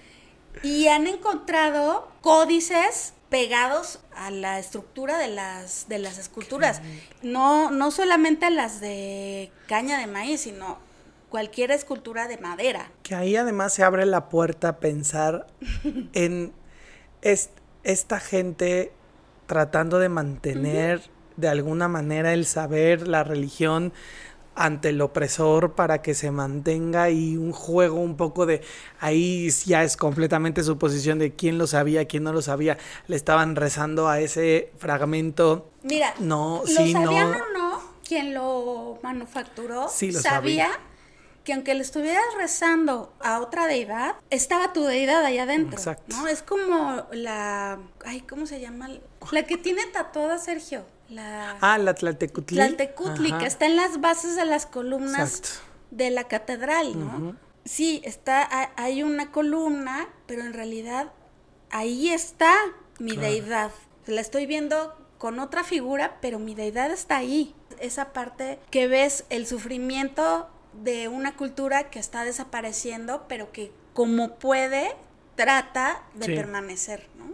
Y 0.63 0.89
han 0.89 1.07
encontrado 1.07 2.09
códices 2.23 3.13
pegados 3.31 4.01
a 4.15 4.31
la 4.31 4.59
estructura 4.59 5.17
de 5.19 5.29
las, 5.29 5.89
de 5.89 5.99
las 5.99 6.19
esculturas. 6.19 6.83
No, 7.23 7.71
no 7.71 7.91
solamente 7.91 8.51
las 8.51 8.81
de 8.81 9.51
caña 9.69 9.99
de 9.99 10.07
maíz, 10.07 10.43
sino 10.43 10.79
cualquier 11.31 11.71
escultura 11.71 12.27
de 12.29 12.39
madera. 12.39 12.91
Que 13.05 13.15
ahí 13.15 13.37
además 13.37 13.73
se 13.73 13.85
abre 13.85 14.05
la 14.05 14.29
puerta 14.29 14.69
a 14.69 14.77
pensar 14.81 15.47
en 16.13 16.53
est- 17.23 17.53
esta 17.85 18.19
gente 18.21 18.93
tratando 19.47 19.99
de 19.99 20.09
mantener 20.09 21.01
de 21.37 21.49
alguna 21.49 21.89
manera 21.89 22.35
el 22.35 22.45
saber, 22.47 23.09
la 23.09 23.25
religión 23.25 23.93
ante 24.55 24.91
el 24.91 25.01
opresor 25.01 25.75
para 25.75 26.03
que 26.03 26.13
se 26.15 26.31
mantenga 26.31 27.09
y 27.11 27.37
un 27.37 27.53
juego 27.53 27.97
un 28.01 28.17
poco 28.17 28.47
de 28.47 28.63
ahí 28.99 29.49
ya 29.65 29.83
es 29.85 29.97
completamente 29.97 30.63
su 30.63 30.77
posición 30.79 31.19
de 31.19 31.35
quién 31.35 31.57
lo 31.57 31.67
sabía, 31.67 32.07
quién 32.07 32.25
no 32.25 32.33
lo 32.33 32.43
sabía. 32.43 32.77
Le 33.07 33.17
estaban 33.17 33.57
rezando 33.57 34.09
a 34.09 34.21
ese 34.21 34.73
fragmento. 34.79 35.71
Mira, 35.83 36.15
No, 36.19 36.63
lo 36.63 36.67
sí, 36.67 36.93
sabían 36.93 37.31
no. 37.31 37.37
o 37.39 37.53
no, 37.59 37.83
quien 38.07 38.35
lo 38.35 38.99
manufacturó 39.03 39.89
Sí, 39.89 40.13
lo 40.13 40.21
sabía 40.21 40.67
sabía. 40.67 40.81
que 41.45 41.55
aunque 41.55 41.75
le 41.75 41.81
estuvieras 41.83 42.23
rezando 42.37 43.13
a 43.21 43.41
otra 43.41 43.67
deidad, 43.67 44.17
estaba 44.31 44.73
tu 44.75 44.83
deidad 44.85 45.25
allá 45.25 45.45
adentro. 45.45 45.79
Exacto. 45.79 46.15
¿no? 46.17 46.27
Es 46.29 46.43
como 46.43 47.05
la. 47.13 47.79
Ay, 48.05 48.21
¿cómo 48.23 48.47
se 48.47 48.61
llama? 48.61 48.89
La 49.31 49.45
que 49.45 49.57
tiene 49.57 49.87
tatuada 49.87 50.39
Sergio. 50.39 50.85
La. 51.11 51.57
Ah, 51.61 51.77
la 51.79 51.95
Tlaltecutli. 51.95 52.57
Tlaltecutli, 52.57 53.31
Ajá. 53.31 53.39
que 53.39 53.47
está 53.47 53.67
en 53.67 53.77
las 53.77 54.01
bases 54.01 54.37
de 54.37 54.45
las 54.47 54.65
columnas 54.67 55.39
Exacto. 55.41 55.67
de 55.91 56.11
la 56.11 56.25
catedral, 56.29 56.99
¿no? 56.99 57.37
Sí, 57.65 58.01
está, 58.05 58.43
ha- 58.43 58.71
hay 58.77 59.03
una 59.03 59.31
columna, 59.33 60.09
pero 60.27 60.43
en 60.43 60.53
realidad 60.53 61.13
ahí 61.71 62.11
está 62.11 62.55
mi 62.99 63.17
deidad. 63.17 63.71
La 64.07 64.21
estoy 64.21 64.47
viendo 64.47 64.97
con 65.19 65.39
otra 65.41 65.65
figura, 65.65 66.17
pero 66.23 66.39
mi 66.39 66.55
deidad 66.55 66.91
está 66.91 67.17
ahí. 67.19 67.55
Esa 67.81 68.13
parte 68.13 68.59
que 68.71 68.89
ves 68.89 69.25
el 69.31 69.47
sufrimiento 69.47 70.49
de 70.83 71.09
una 71.09 71.37
cultura 71.37 71.91
que 71.91 71.99
está 71.99 72.25
desapareciendo, 72.25 73.27
pero 73.29 73.53
que 73.53 73.73
como 73.93 74.37
puede, 74.39 74.95
trata 75.35 76.03
de 76.15 76.27
Sí. 76.27 76.35
permanecer, 76.37 77.09
¿no? 77.19 77.31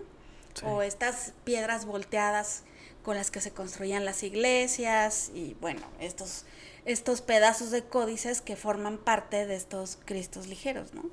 o 0.66 0.80
estas 0.80 1.34
piedras 1.44 1.84
volteadas 1.84 2.62
con 3.06 3.14
las 3.14 3.30
que 3.30 3.40
se 3.40 3.52
construían 3.52 4.04
las 4.04 4.24
iglesias 4.24 5.30
y 5.32 5.54
bueno, 5.60 5.82
estos, 6.00 6.44
estos 6.86 7.22
pedazos 7.22 7.70
de 7.70 7.84
códices 7.84 8.40
que 8.40 8.56
forman 8.56 8.98
parte 8.98 9.46
de 9.46 9.54
estos 9.54 9.96
cristos 10.04 10.48
ligeros, 10.48 10.92
¿no? 10.92 11.04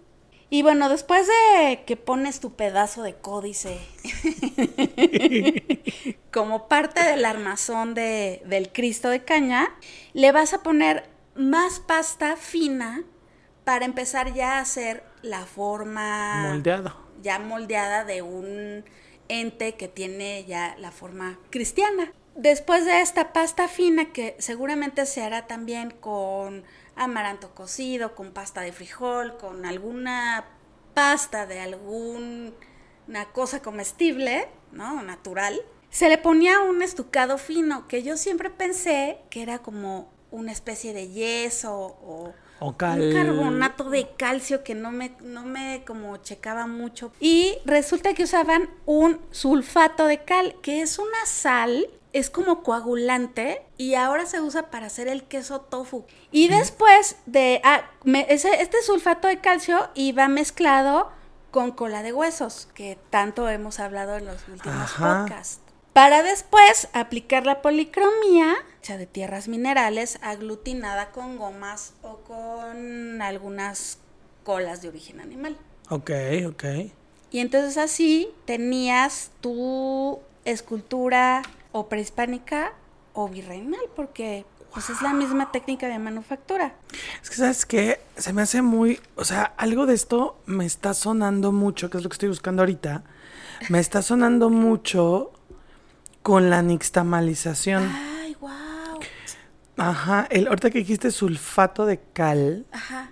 Y 0.49 0.63
bueno, 0.63 0.89
después 0.89 1.27
de 1.27 1.83
que 1.85 1.95
pones 1.95 2.39
tu 2.39 2.55
pedazo 2.55 3.03
de 3.03 3.13
códice 3.13 3.77
como 6.33 6.67
parte 6.67 7.03
del 7.03 7.25
armazón 7.25 7.93
de, 7.93 8.41
del 8.47 8.71
Cristo 8.71 9.09
de 9.09 9.23
caña, 9.23 9.69
le 10.13 10.31
vas 10.31 10.55
a 10.55 10.63
poner 10.63 11.07
más 11.35 11.79
pasta 11.79 12.37
fina 12.37 13.03
para 13.65 13.85
empezar 13.85 14.33
ya 14.33 14.57
a 14.57 14.61
hacer 14.61 15.03
la 15.21 15.45
forma 15.45 16.41
Moldeado. 16.41 16.97
ya 17.21 17.37
moldeada 17.37 18.03
de 18.03 18.23
un 18.23 18.83
ente 19.27 19.75
que 19.75 19.87
tiene 19.87 20.45
ya 20.45 20.75
la 20.77 20.91
forma 20.91 21.39
cristiana. 21.49 22.11
Después 22.35 22.85
de 22.85 23.01
esta 23.01 23.31
pasta 23.31 23.67
fina 23.67 24.11
que 24.11 24.35
seguramente 24.39 25.05
se 25.05 25.21
hará 25.21 25.45
también 25.45 25.91
con 25.91 26.63
amaranto 26.95 27.53
cocido, 27.53 28.15
con 28.15 28.31
pasta 28.31 28.61
de 28.61 28.71
frijol, 28.71 29.37
con 29.37 29.65
alguna 29.65 30.45
pasta 30.93 31.45
de 31.45 31.59
alguna 31.59 32.51
cosa 33.33 33.61
comestible, 33.61 34.47
¿no? 34.71 35.03
Natural. 35.03 35.61
Se 35.89 36.09
le 36.09 36.17
ponía 36.17 36.61
un 36.61 36.81
estucado 36.81 37.37
fino 37.37 37.87
que 37.87 38.01
yo 38.01 38.17
siempre 38.17 38.49
pensé 38.49 39.19
que 39.29 39.43
era 39.43 39.59
como 39.59 40.11
una 40.31 40.51
especie 40.51 40.93
de 40.93 41.09
yeso 41.09 41.75
o 41.75 42.33
O 42.65 42.77
cal. 42.77 43.01
un 43.01 43.13
carbonato 43.13 43.89
de 43.89 44.09
calcio 44.17 44.63
que 44.63 44.73
no 44.75 44.91
me, 44.91 45.15
no 45.21 45.43
me 45.43 45.83
como 45.85 46.15
checaba 46.17 46.65
mucho. 46.67 47.11
Y 47.19 47.57
resulta 47.65 48.13
que 48.13 48.23
usaban 48.23 48.69
un 48.85 49.19
sulfato 49.31 50.05
de 50.07 50.23
cal, 50.23 50.55
que 50.61 50.81
es 50.81 50.97
una 50.99 51.25
sal, 51.25 51.89
es 52.13 52.29
como 52.29 52.61
coagulante 52.63 53.63
y 53.77 53.95
ahora 53.95 54.25
se 54.25 54.39
usa 54.39 54.69
para 54.69 54.85
hacer 54.85 55.07
el 55.07 55.23
queso 55.23 55.61
tofu. 55.61 56.05
Y 56.31 56.47
después 56.47 57.17
de 57.25 57.59
ah, 57.63 57.81
me- 58.03 58.27
ese- 58.29 58.61
este 58.61 58.81
sulfato 58.83 59.27
de 59.27 59.39
calcio 59.39 59.89
iba 59.95 60.27
mezclado 60.27 61.09
con 61.51 61.71
cola 61.71 62.01
de 62.03 62.13
huesos, 62.13 62.67
que 62.73 62.97
tanto 63.09 63.49
hemos 63.49 63.79
hablado 63.79 64.15
en 64.17 64.25
los 64.25 64.47
últimos 64.47 64.75
Ajá. 64.77 65.25
podcasts. 65.25 65.59
Para 65.93 66.23
después 66.23 66.89
aplicar 66.93 67.45
la 67.45 67.61
policromía, 67.61 68.55
hecha 68.79 68.97
de 68.97 69.05
tierras 69.05 69.47
minerales, 69.47 70.17
aglutinada 70.23 71.11
con 71.11 71.37
gomas 71.37 71.93
o 72.01 72.17
con 72.17 73.21
algunas 73.21 73.99
colas 74.43 74.81
de 74.81 74.89
origen 74.89 75.19
animal. 75.19 75.55
Ok, 75.89 76.09
ok. 76.47 76.63
Y 77.29 77.39
entonces 77.39 77.77
así 77.77 78.29
tenías 78.45 79.29
tu 79.39 80.19
escultura 80.45 81.43
o 81.71 81.87
prehispánica 81.89 82.73
o 83.13 83.29
virreinal, 83.29 83.81
porque 83.95 84.45
pues 84.73 84.89
es 84.89 85.03
la 85.03 85.13
misma 85.13 85.51
técnica 85.51 85.87
de 85.87 85.99
manufactura. 85.99 86.73
Es 87.21 87.29
que, 87.29 87.35
¿sabes 87.35 87.65
qué? 87.67 88.01
Se 88.17 88.33
me 88.33 88.41
hace 88.41 88.63
muy. 88.63 88.99
O 89.15 89.25
sea, 89.25 89.53
algo 89.57 89.85
de 89.85 89.93
esto 89.93 90.37
me 90.47 90.65
está 90.65 90.95
sonando 90.95 91.51
mucho, 91.51 91.91
que 91.91 91.97
es 91.97 92.03
lo 92.03 92.09
que 92.09 92.15
estoy 92.15 92.29
buscando 92.29 92.63
ahorita. 92.63 93.03
Me 93.69 93.79
está 93.79 94.01
sonando 94.01 94.49
mucho 94.49 95.31
con 96.23 96.49
la 96.49 96.61
nixtamalización. 96.63 97.83
Ay, 97.93 98.35
wow. 98.39 98.49
Ajá. 99.77 100.27
El, 100.31 100.47
ahorita 100.47 100.69
que 100.71 100.79
dijiste 100.79 101.11
sulfato 101.11 101.85
de 101.85 101.99
cal. 102.13 102.65
Ajá. 102.71 103.11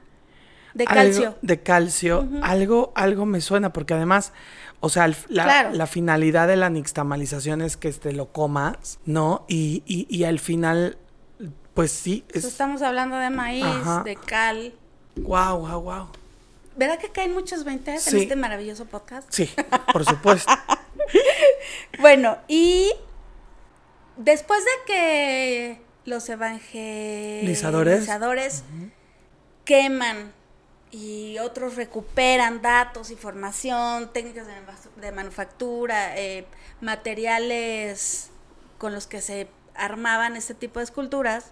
De 0.74 0.86
algo- 0.86 0.95
calcio. 0.95 1.38
de 1.41 1.62
calcio. 1.62 2.28
Algo, 2.41 2.91
algo 2.95 3.26
me 3.26 3.41
suena, 3.41 3.74
porque 3.74 3.93
además. 3.93 4.32
O 4.80 4.89
sea, 4.89 5.06
el- 5.06 5.15
la, 5.28 5.43
Claro. 5.43 5.69
la 5.74 5.86
finalidad 5.86 6.47
de 6.47 6.56
la 6.56 6.69
nixtamalización 6.71 7.62
es 7.62 7.78
que 7.78 7.91
te 7.91 8.13
lo 8.13 8.32
comas, 8.32 8.97
¿no? 9.06 9.45
Y, 9.47 9.84
y, 9.86 10.08
y 10.10 10.24
al 10.24 10.39
final, 10.39 10.97
pues 11.76 11.91
sí, 11.91 12.24
Pues 12.32 12.45
es. 12.45 12.52
Estamos 12.52 12.82
hablando 12.82 13.17
de 13.17 13.30
maíz, 13.30 13.63
Ajá. 13.65 14.02
de 14.04 14.15
cal. 14.15 14.74
Wow, 15.17 15.60
wow, 15.67 15.82
wow. 15.82 16.08
¿Verdad 16.78 16.97
que 16.97 17.10
caen 17.10 17.34
muchos 17.34 17.63
20 17.65 17.91
en 17.91 17.97
este 17.97 18.36
maravilloso 18.36 18.86
podcast? 18.86 19.28
Sí, 19.32 19.50
por 19.91 20.06
supuesto. 20.06 20.52
Bueno, 22.00 22.38
y 22.48 22.92
después 24.18 24.64
de 24.64 24.72
que 24.86 25.82
los 26.06 26.28
evangelizadores 26.30 28.02
Lizadores. 28.02 28.64
queman 29.66 30.34
y 30.92 31.38
otros 31.40 31.76
recuperan 31.76 32.62
datos, 32.62 33.12
información, 33.12 34.12
técnicas 34.12 34.46
de 34.98 35.12
manufactura, 35.12 36.18
eh, 36.18 36.46
materiales 36.82 38.30
con 38.78 38.94
los 38.94 39.08
que 39.08 39.22
se 39.22 39.48
armaban 39.74 40.36
este 40.36 40.54
tipo 40.54 40.80
de 40.80 40.86
esculturas, 40.86 41.52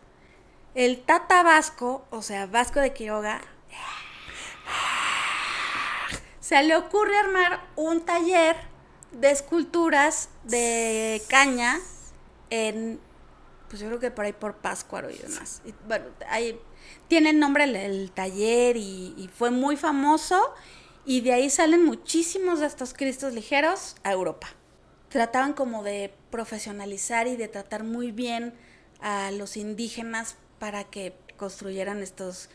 el 0.75 0.99
Tata 0.99 1.41
Vasco, 1.43 2.05
o 2.09 2.21
sea, 2.21 2.47
Vasco 2.47 2.79
de 2.79 2.91
Quiroga, 2.91 3.41
se 6.41 6.61
le 6.63 6.75
ocurre 6.75 7.17
armar 7.17 7.61
un 7.75 8.01
taller 8.05 8.55
de 9.11 9.31
esculturas 9.31 10.29
de 10.43 11.21
caña 11.27 11.79
en, 12.49 12.99
pues 13.69 13.81
yo 13.81 13.87
creo 13.87 13.99
que 13.99 14.11
por 14.11 14.25
ahí 14.25 14.33
por 14.33 14.55
Páscuaro 14.55 15.09
y 15.09 15.17
demás. 15.17 15.61
Bueno, 15.87 16.05
ahí 16.29 16.59
tiene 17.07 17.33
nombre 17.33 17.65
el, 17.65 17.75
el 17.75 18.11
taller 18.11 18.77
y, 18.77 19.13
y 19.17 19.27
fue 19.27 19.51
muy 19.51 19.77
famoso 19.77 20.53
y 21.05 21.21
de 21.21 21.33
ahí 21.33 21.49
salen 21.49 21.85
muchísimos 21.85 22.59
de 22.59 22.67
estos 22.67 22.93
cristos 22.93 23.33
ligeros 23.33 23.95
a 24.03 24.11
Europa. 24.11 24.47
Trataban 25.09 25.53
como 25.53 25.83
de 25.83 26.13
profesionalizar 26.29 27.27
y 27.27 27.35
de 27.35 27.47
tratar 27.47 27.83
muy 27.83 28.11
bien 28.11 28.53
a 29.01 29.31
los 29.31 29.57
indígenas 29.57 30.35
para 30.59 30.83
que 30.83 31.15
construyeran 31.37 32.03
estos 32.03 32.49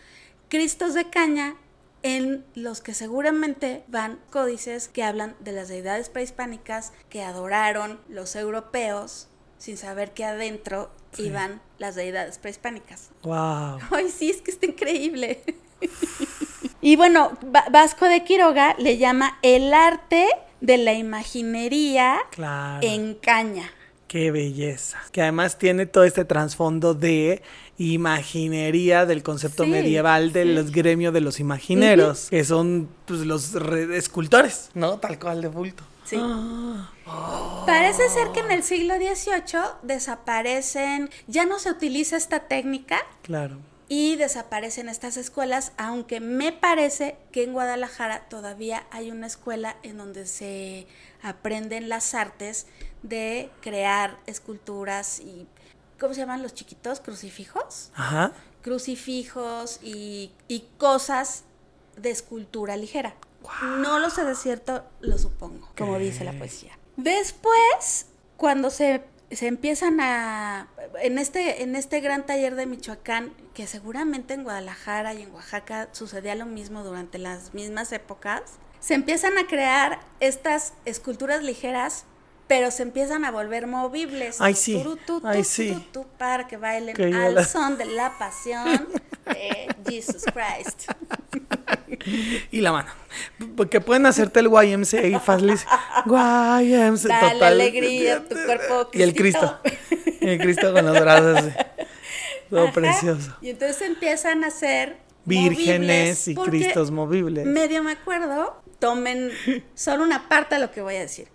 cristos 0.48 0.94
de 0.94 1.10
caña 1.10 1.56
en 2.04 2.44
los 2.54 2.80
que 2.80 2.94
seguramente 2.94 3.82
van 3.88 4.20
códices 4.30 4.86
que 4.88 5.02
hablan 5.02 5.34
de 5.40 5.50
las 5.52 5.68
deidades 5.68 6.08
prehispánicas 6.10 6.92
que 7.08 7.22
adoraron 7.22 7.98
los 8.08 8.36
europeos 8.36 9.26
sin 9.58 9.76
saber 9.78 10.12
que 10.12 10.24
adentro 10.24 10.90
iban 11.16 11.60
las 11.78 11.94
deidades 11.94 12.38
prehispánicas. 12.38 13.10
Wow. 13.22 13.78
Ay, 13.90 14.10
sí, 14.10 14.30
es 14.30 14.42
que 14.42 14.50
está 14.50 14.66
increíble. 14.66 15.42
y 16.80 16.96
bueno, 16.96 17.36
Va- 17.54 17.64
Vasco 17.70 18.06
de 18.06 18.22
Quiroga 18.24 18.74
le 18.78 18.98
llama 18.98 19.38
el 19.42 19.72
arte 19.72 20.28
de 20.60 20.76
la 20.78 20.92
imaginería 20.92 22.18
Claro. 22.30 22.86
en 22.86 23.14
caña. 23.14 23.70
Qué 24.08 24.30
belleza. 24.30 24.98
Que 25.12 25.22
además 25.22 25.58
tiene 25.58 25.86
todo 25.86 26.04
este 26.04 26.24
trasfondo 26.24 26.94
de 26.94 27.42
imaginería 27.78 29.06
del 29.06 29.22
concepto 29.22 29.64
Sí, 29.64 29.70
medieval 29.70 30.32
del 30.32 30.48
sí. 30.48 30.54
los 30.54 30.70
gremio 30.72 31.12
de 31.12 31.20
los 31.20 31.40
imagineros, 31.40 32.28
que 32.30 32.44
son 32.44 32.88
pues, 33.06 33.20
los 33.20 33.52
re- 33.54 33.96
escultores, 33.96 34.70
¿no? 34.74 34.98
Tal 34.98 35.18
cual 35.18 35.42
de 35.42 35.48
bulto. 35.48 35.82
Sí. 36.04 36.18
Parece 37.66 38.08
ser 38.10 38.28
que 38.32 38.40
en 38.40 38.50
el 38.50 38.62
siglo 38.62 38.94
XVIII 38.96 39.60
desaparecen, 39.82 41.10
ya 41.26 41.44
no 41.46 41.58
se 41.58 41.70
utiliza 41.70 42.16
esta 42.16 42.40
técnica 42.40 42.98
Claro. 43.22 43.58
y 43.88 44.16
desaparecen 44.16 44.88
estas 44.88 45.16
escuelas, 45.16 45.72
aunque 45.76 46.20
me 46.20 46.52
parece 46.52 47.16
que 47.32 47.42
en 47.44 47.52
Guadalajara 47.52 48.26
todavía 48.28 48.84
hay 48.90 49.10
una 49.10 49.26
escuela 49.26 49.76
en 49.82 49.96
donde 49.98 50.26
se 50.26 50.86
aprenden 51.22 51.88
las 51.88 52.14
artes 52.14 52.66
de 53.02 53.48
crear 53.62 54.18
esculturas 54.26 55.20
y, 55.20 55.46
¿cómo 56.04 56.12
se 56.12 56.20
llaman 56.20 56.42
los 56.42 56.52
chiquitos? 56.52 57.00
Crucifijos. 57.00 57.90
Ajá. 57.94 58.32
Crucifijos 58.60 59.80
y, 59.82 60.32
y 60.48 60.68
cosas 60.76 61.44
de 61.96 62.10
escultura 62.10 62.76
ligera. 62.76 63.14
No 63.78 63.98
lo 63.98 64.10
sé 64.10 64.22
de 64.24 64.34
cierto, 64.34 64.84
lo 65.00 65.16
supongo, 65.16 65.70
como 65.78 65.98
dice 65.98 66.24
la 66.24 66.34
poesía. 66.34 66.78
Después, 66.98 68.08
cuando 68.36 68.68
se, 68.68 69.02
se 69.30 69.46
empiezan 69.46 69.98
a... 70.00 70.68
En 71.00 71.18
este, 71.18 71.62
en 71.62 71.74
este 71.74 72.00
gran 72.00 72.26
taller 72.26 72.54
de 72.54 72.66
Michoacán, 72.66 73.32
que 73.54 73.66
seguramente 73.66 74.34
en 74.34 74.44
Guadalajara 74.44 75.14
y 75.14 75.22
en 75.22 75.32
Oaxaca 75.32 75.88
sucedía 75.92 76.34
lo 76.34 76.44
mismo 76.44 76.84
durante 76.84 77.16
las 77.16 77.54
mismas 77.54 77.92
épocas, 77.92 78.42
se 78.78 78.92
empiezan 78.92 79.38
a 79.38 79.46
crear 79.46 80.00
estas 80.20 80.74
esculturas 80.84 81.42
ligeras, 81.42 82.04
pero 82.46 82.70
se 82.70 82.82
empiezan 82.82 83.24
a 83.24 83.30
volver 83.30 83.66
movibles. 83.66 84.40
Ay, 84.40 84.54
sí. 84.54 84.74
Turu, 84.82 84.96
tu, 84.96 85.20
tu, 85.20 85.26
Ay, 85.26 85.44
sí. 85.44 85.86
tu, 85.92 86.04
para 86.18 86.46
que 86.46 86.56
bailen 86.56 86.94
Que 86.94 87.04
al 87.14 87.34
la- 87.34 87.44
son 87.44 87.78
de 87.78 87.86
la 87.86 88.16
pasión 88.18 88.88
de 89.26 89.74
Jesus 89.88 90.24
Christ. 90.24 90.90
Y 92.50 92.60
la 92.60 92.70
mano. 92.72 92.90
Porque 93.56 93.80
pueden 93.80 94.04
hacerte 94.04 94.40
el 94.40 94.46
YMCA 94.48 95.06
y 95.06 95.18
Fazlis. 95.18 95.64
YMCA. 96.04 97.08
Dale 97.08 97.32
total. 97.34 97.42
alegría 97.42 98.16
a 98.16 98.20
tu 98.24 98.34
cuerpo, 98.34 98.90
Y 98.92 99.02
el 99.02 99.14
Cristito. 99.14 99.58
Cristo. 99.62 100.18
Y 100.20 100.28
el 100.28 100.38
Cristo 100.38 100.72
con 100.74 100.84
los 100.84 101.00
brazos. 101.00 101.50
Todo 102.50 102.64
Ajá. 102.64 102.72
precioso. 102.72 103.34
Y 103.40 103.50
entonces 103.50 103.80
empiezan 103.82 104.44
a 104.44 104.50
ser 104.50 104.98
Vírgenes 105.24 106.28
y 106.28 106.34
Cristos 106.34 106.90
movibles. 106.90 107.46
Medio 107.46 107.82
me 107.82 107.92
acuerdo, 107.92 108.62
tomen 108.84 109.32
solo 109.74 110.04
una 110.04 110.28
parte 110.28 110.56
de 110.56 110.60
lo 110.60 110.70
que 110.70 110.82
voy 110.82 110.96
a 110.96 111.00
decir. 111.00 111.28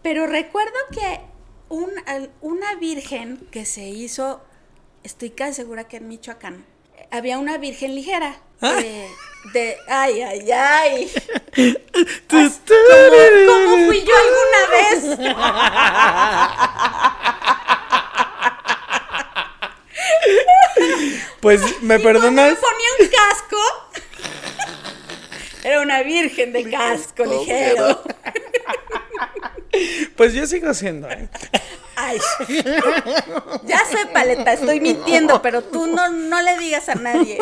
Pero 0.00 0.26
recuerdo 0.26 0.72
que 0.90 1.20
un, 1.68 1.90
una 2.40 2.74
virgen 2.76 3.36
que 3.50 3.66
se 3.66 3.86
hizo, 3.86 4.40
estoy 5.04 5.28
casi 5.28 5.52
segura 5.52 5.84
que 5.84 5.98
en 5.98 6.08
Michoacán, 6.08 6.64
había 7.10 7.38
una 7.38 7.58
virgen 7.58 7.94
ligera. 7.94 8.40
Ah. 8.62 8.78
eh, 8.82 9.10
de, 9.52 9.76
ay, 9.88 10.22
ay, 10.22 10.50
ay. 10.50 11.10
¿Cómo, 12.30 12.50
cómo 13.46 13.86
fui 13.86 14.02
yo 14.02 14.14
alguna 14.16 14.66
vez? 14.72 15.18
Pues, 21.40 21.60
¿me 21.82 21.96
Y 21.96 21.98
perdonas? 22.00 22.50
me 22.50 22.56
ponía 22.56 22.88
un 23.00 23.06
casco. 23.06 23.56
Era 25.64 25.80
una 25.80 26.02
virgen 26.02 26.52
de 26.52 26.70
casco 26.70 27.24
ligero. 27.24 28.02
Pues 30.16 30.32
yo 30.32 30.46
sigo 30.46 30.74
siendo, 30.74 31.08
¿eh? 31.08 31.28
Ay, 31.94 32.18
ya 33.64 33.84
sé, 33.84 34.06
paleta, 34.12 34.52
estoy 34.52 34.80
mintiendo, 34.80 35.40
pero 35.42 35.62
tú 35.62 35.86
no, 35.86 36.08
no 36.08 36.42
le 36.42 36.58
digas 36.58 36.88
a 36.88 36.94
nadie. 36.94 37.38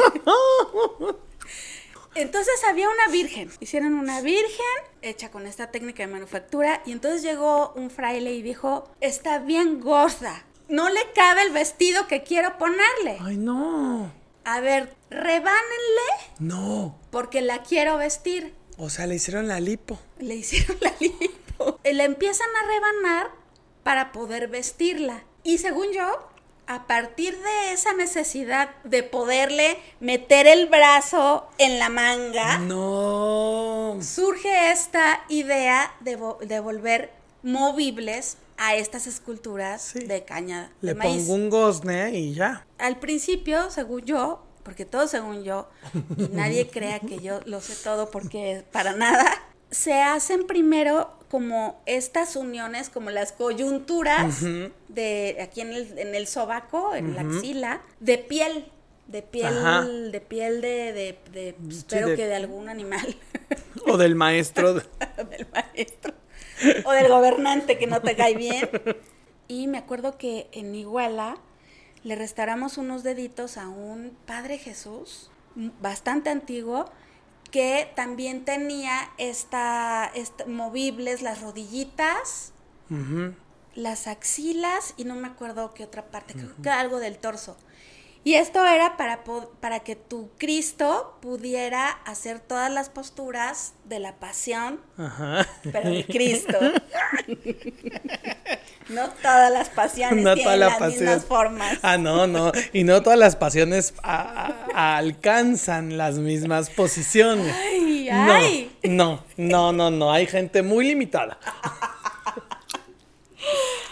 Entonces 2.15 2.55
había 2.69 2.89
una 2.89 3.09
virgen, 3.09 3.51
hicieron 3.61 3.95
una 3.95 4.23
virgen 4.23 4.67
hecha 5.03 5.31
con 5.31 5.47
esta 5.47 5.71
técnica 5.71 6.03
de 6.03 6.13
manufactura 6.13 6.83
y 6.87 6.93
entonces 6.93 7.23
llegó 7.23 7.73
un 7.77 7.91
fraile 7.91 8.33
y 8.33 8.43
dijo, 8.43 8.91
está 9.01 9.39
bien 9.39 9.81
gorda, 9.81 10.45
no 10.69 10.89
le 10.89 11.01
cabe 11.15 11.43
el 11.43 11.53
vestido 11.53 12.07
que 12.09 12.23
quiero 12.23 12.57
ponerle. 12.59 13.19
Ay, 13.21 13.37
no. 13.37 14.11
A 14.49 14.61
ver, 14.61 14.95
rebánenle 15.11 16.13
No. 16.39 16.97
porque 17.11 17.41
la 17.43 17.63
quiero 17.65 17.97
vestir. 17.97 18.55
O 18.79 18.91
sea, 18.91 19.07
le 19.07 19.17
hicieron 19.17 19.49
la 19.49 19.59
lipo. 19.59 19.99
Le 20.21 20.37
hicieron 20.37 20.77
la 20.81 20.93
lipo. 21.01 21.81
La 21.85 22.05
empiezan 22.05 22.47
a 22.63 22.67
rebanar 22.69 23.31
para 23.83 24.13
poder 24.13 24.47
vestirla. 24.49 25.25
Y 25.43 25.59
según 25.59 25.93
yo, 25.93 26.29
a 26.69 26.87
partir 26.87 27.37
de 27.37 27.73
esa 27.73 27.93
necesidad 27.95 28.71
de 28.85 29.03
poderle 29.03 29.79
meter 30.01 30.47
el 30.47 30.67
brazo 30.67 31.49
en 31.59 31.79
la 31.81 31.89
manga, 31.89 32.59
No. 32.59 33.99
surge 34.01 34.71
esta 34.71 35.25
idea 35.29 35.93
de, 36.01 36.19
de 36.43 36.61
volver 36.61 37.13
movibles 37.43 38.37
a 38.59 38.75
estas 38.77 39.07
esculturas 39.07 39.83
Sí. 39.93 40.01
de 40.01 40.25
caña 40.25 40.73
de 40.81 40.89
Le 40.89 40.95
maíz. 40.95 41.23
pongo 41.25 41.35
un 41.35 41.51
gozne 41.51 42.11
y 42.19 42.35
ya. 42.35 42.67
Al 42.79 42.99
principio, 42.99 43.71
según 43.71 44.03
yo, 44.03 44.43
porque 44.63 44.85
todo 44.85 45.07
según 45.09 45.45
yo, 45.45 45.69
y 46.17 46.29
nadie 46.33 46.69
crea 46.69 47.01
que 47.01 47.19
yo 47.21 47.41
lo 47.47 47.61
sé 47.61 47.75
todo 47.85 48.11
porque 48.11 48.65
para 48.73 48.93
nada, 48.95 49.25
se 49.71 50.01
hacen 50.01 50.47
primero 50.47 51.13
como 51.29 51.83
estas 51.87 52.37
uniones, 52.37 52.89
como 52.89 53.11
las 53.11 53.33
coyunturas 53.33 54.43
de 54.89 55.39
aquí 55.43 55.61
en 55.61 55.73
el, 55.73 55.99
en 55.99 56.15
el 56.15 56.27
sobaco, 56.29 56.95
en 56.95 57.15
la 57.15 57.23
axila, 57.23 57.83
de 58.01 58.17
piel, 58.19 58.71
de 59.09 59.23
piel, 59.23 59.59
Ajá. 59.59 59.83
de 59.85 60.21
piel 60.21 60.61
de, 60.61 60.93
de, 60.93 61.19
de- 61.33 61.57
espero 61.69 62.09
de- 62.11 62.17
que 62.17 62.27
de 62.27 62.35
algún 62.37 62.69
animal, 62.69 63.17
O 63.87 63.97
del 63.97 64.15
maestro. 64.15 64.75
de- 64.75 64.83
del 65.31 65.47
maestro, 65.53 66.15
o 66.85 66.93
del 66.93 67.09
gobernante 67.09 67.79
que 67.79 67.87
no 67.87 68.01
te 68.03 68.17
cae 68.17 68.35
bien. 68.35 68.69
Y 69.49 69.67
me 69.69 69.79
acuerdo 69.79 70.19
que 70.19 70.49
en 70.53 70.75
Iguala 70.75 71.37
le 72.03 72.17
restauramos 72.17 72.79
unos 72.79 73.03
deditos 73.03 73.57
a 73.57 73.69
un 73.69 74.17
Padre 74.27 74.59
Jesús, 74.59 75.31
bastante 75.81 76.31
antiguo, 76.31 76.87
que 77.51 77.91
también 77.95 78.45
tenía 78.45 79.11
esta, 79.19 80.11
esta- 80.15 80.47
movibles 80.47 81.23
las 81.23 81.41
rodillitas, 81.43 82.53
las 83.75 84.07
axilas 84.07 84.95
y 84.97 85.05
no 85.05 85.15
me 85.15 85.27
acuerdo 85.29 85.75
qué 85.75 85.85
otra 85.85 86.07
parte, 86.07 86.35
creo 86.35 86.51
que 86.63 86.71
algo 86.71 86.99
del 86.99 87.19
torso. 87.19 87.57
Y 88.27 88.35
esto 88.35 88.67
era 88.67 88.97
para, 88.97 89.23
para 89.61 89.81
que 89.85 89.95
tu 89.95 90.31
Cristo 90.37 91.17
pudiera 91.23 91.91
hacer 91.91 92.41
todas 92.41 92.73
las 92.73 92.91
posturas 92.91 93.75
de 93.85 94.01
la 94.01 94.17
pasión, 94.17 94.81
Ajá. 94.99 95.47
pero 95.71 95.91
de 95.91 96.05
Cristo. 96.05 96.59
no 98.89 99.09
todas 99.23 99.53
las 99.53 99.69
pasiones 99.69 100.25
No 100.25 100.35
tienen 100.35 100.45
todas 100.45 100.59
las 100.81 100.93
mismas 100.93 101.25
formas. 101.25 101.79
Ah, 101.83 101.99
no, 101.99 102.27
no. 102.27 102.51
Y 102.73 102.83
no 102.83 103.01
todas 103.01 103.19
las 103.19 103.37
pasiones 103.37 103.95
a- 104.03 104.53
a- 104.75 104.97
alcanzan 104.97 105.97
las 105.97 106.17
mismas 106.17 106.69
posiciones. 106.71 107.55
Ay, 107.55 108.09
ay. 108.09 108.77
No, 108.83 109.23
no, 109.37 109.71
no, 109.71 109.73
no, 109.73 109.91
no. 109.93 110.13
Hay 110.13 110.27
gente 110.27 110.63
muy 110.63 110.85
limitada. 110.89 111.39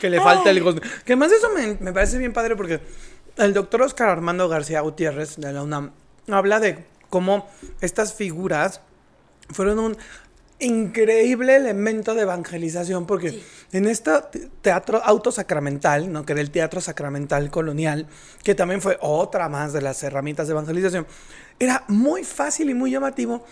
Que 0.00 0.10
le 0.10 0.20
falta 0.20 0.50
el 0.50 0.60
gozo. 0.60 0.80
Que 1.04 1.14
más 1.14 1.30
eso 1.30 1.50
me, 1.50 1.76
me 1.78 1.92
parece 1.92 2.18
bien 2.18 2.32
padre 2.32 2.56
porque 2.56 2.80
el 3.36 3.52
doctor 3.54 3.82
Oscar 3.82 4.08
Armando 4.08 4.48
García 4.48 4.80
Gutiérrez 4.80 5.36
de 5.36 5.52
la 5.52 5.62
UNAM 5.62 5.90
habla 6.28 6.60
de 6.60 6.84
cómo 7.10 7.48
estas 7.80 8.14
figuras 8.14 8.80
fueron 9.50 9.78
un 9.78 9.96
increíble 10.60 11.56
elemento 11.56 12.14
de 12.14 12.22
evangelización 12.22 13.06
porque 13.06 13.30
Sí. 13.30 13.44
en 13.72 13.86
este 13.86 14.12
te- 14.30 14.48
teatro 14.62 15.02
autosacramental, 15.04 16.10
¿no? 16.12 16.24
que 16.24 16.32
era 16.32 16.40
el 16.40 16.50
teatro 16.50 16.80
sacramental 16.80 17.50
colonial, 17.50 18.06
que 18.42 18.54
también 18.54 18.80
fue 18.80 18.96
otra 19.00 19.48
más 19.48 19.72
de 19.72 19.82
las 19.82 20.02
herramientas 20.02 20.46
de 20.46 20.52
evangelización, 20.52 21.06
era 21.58 21.84
muy 21.88 22.24
fácil 22.24 22.70
y 22.70 22.74
muy 22.74 22.92
llamativo 22.92 23.44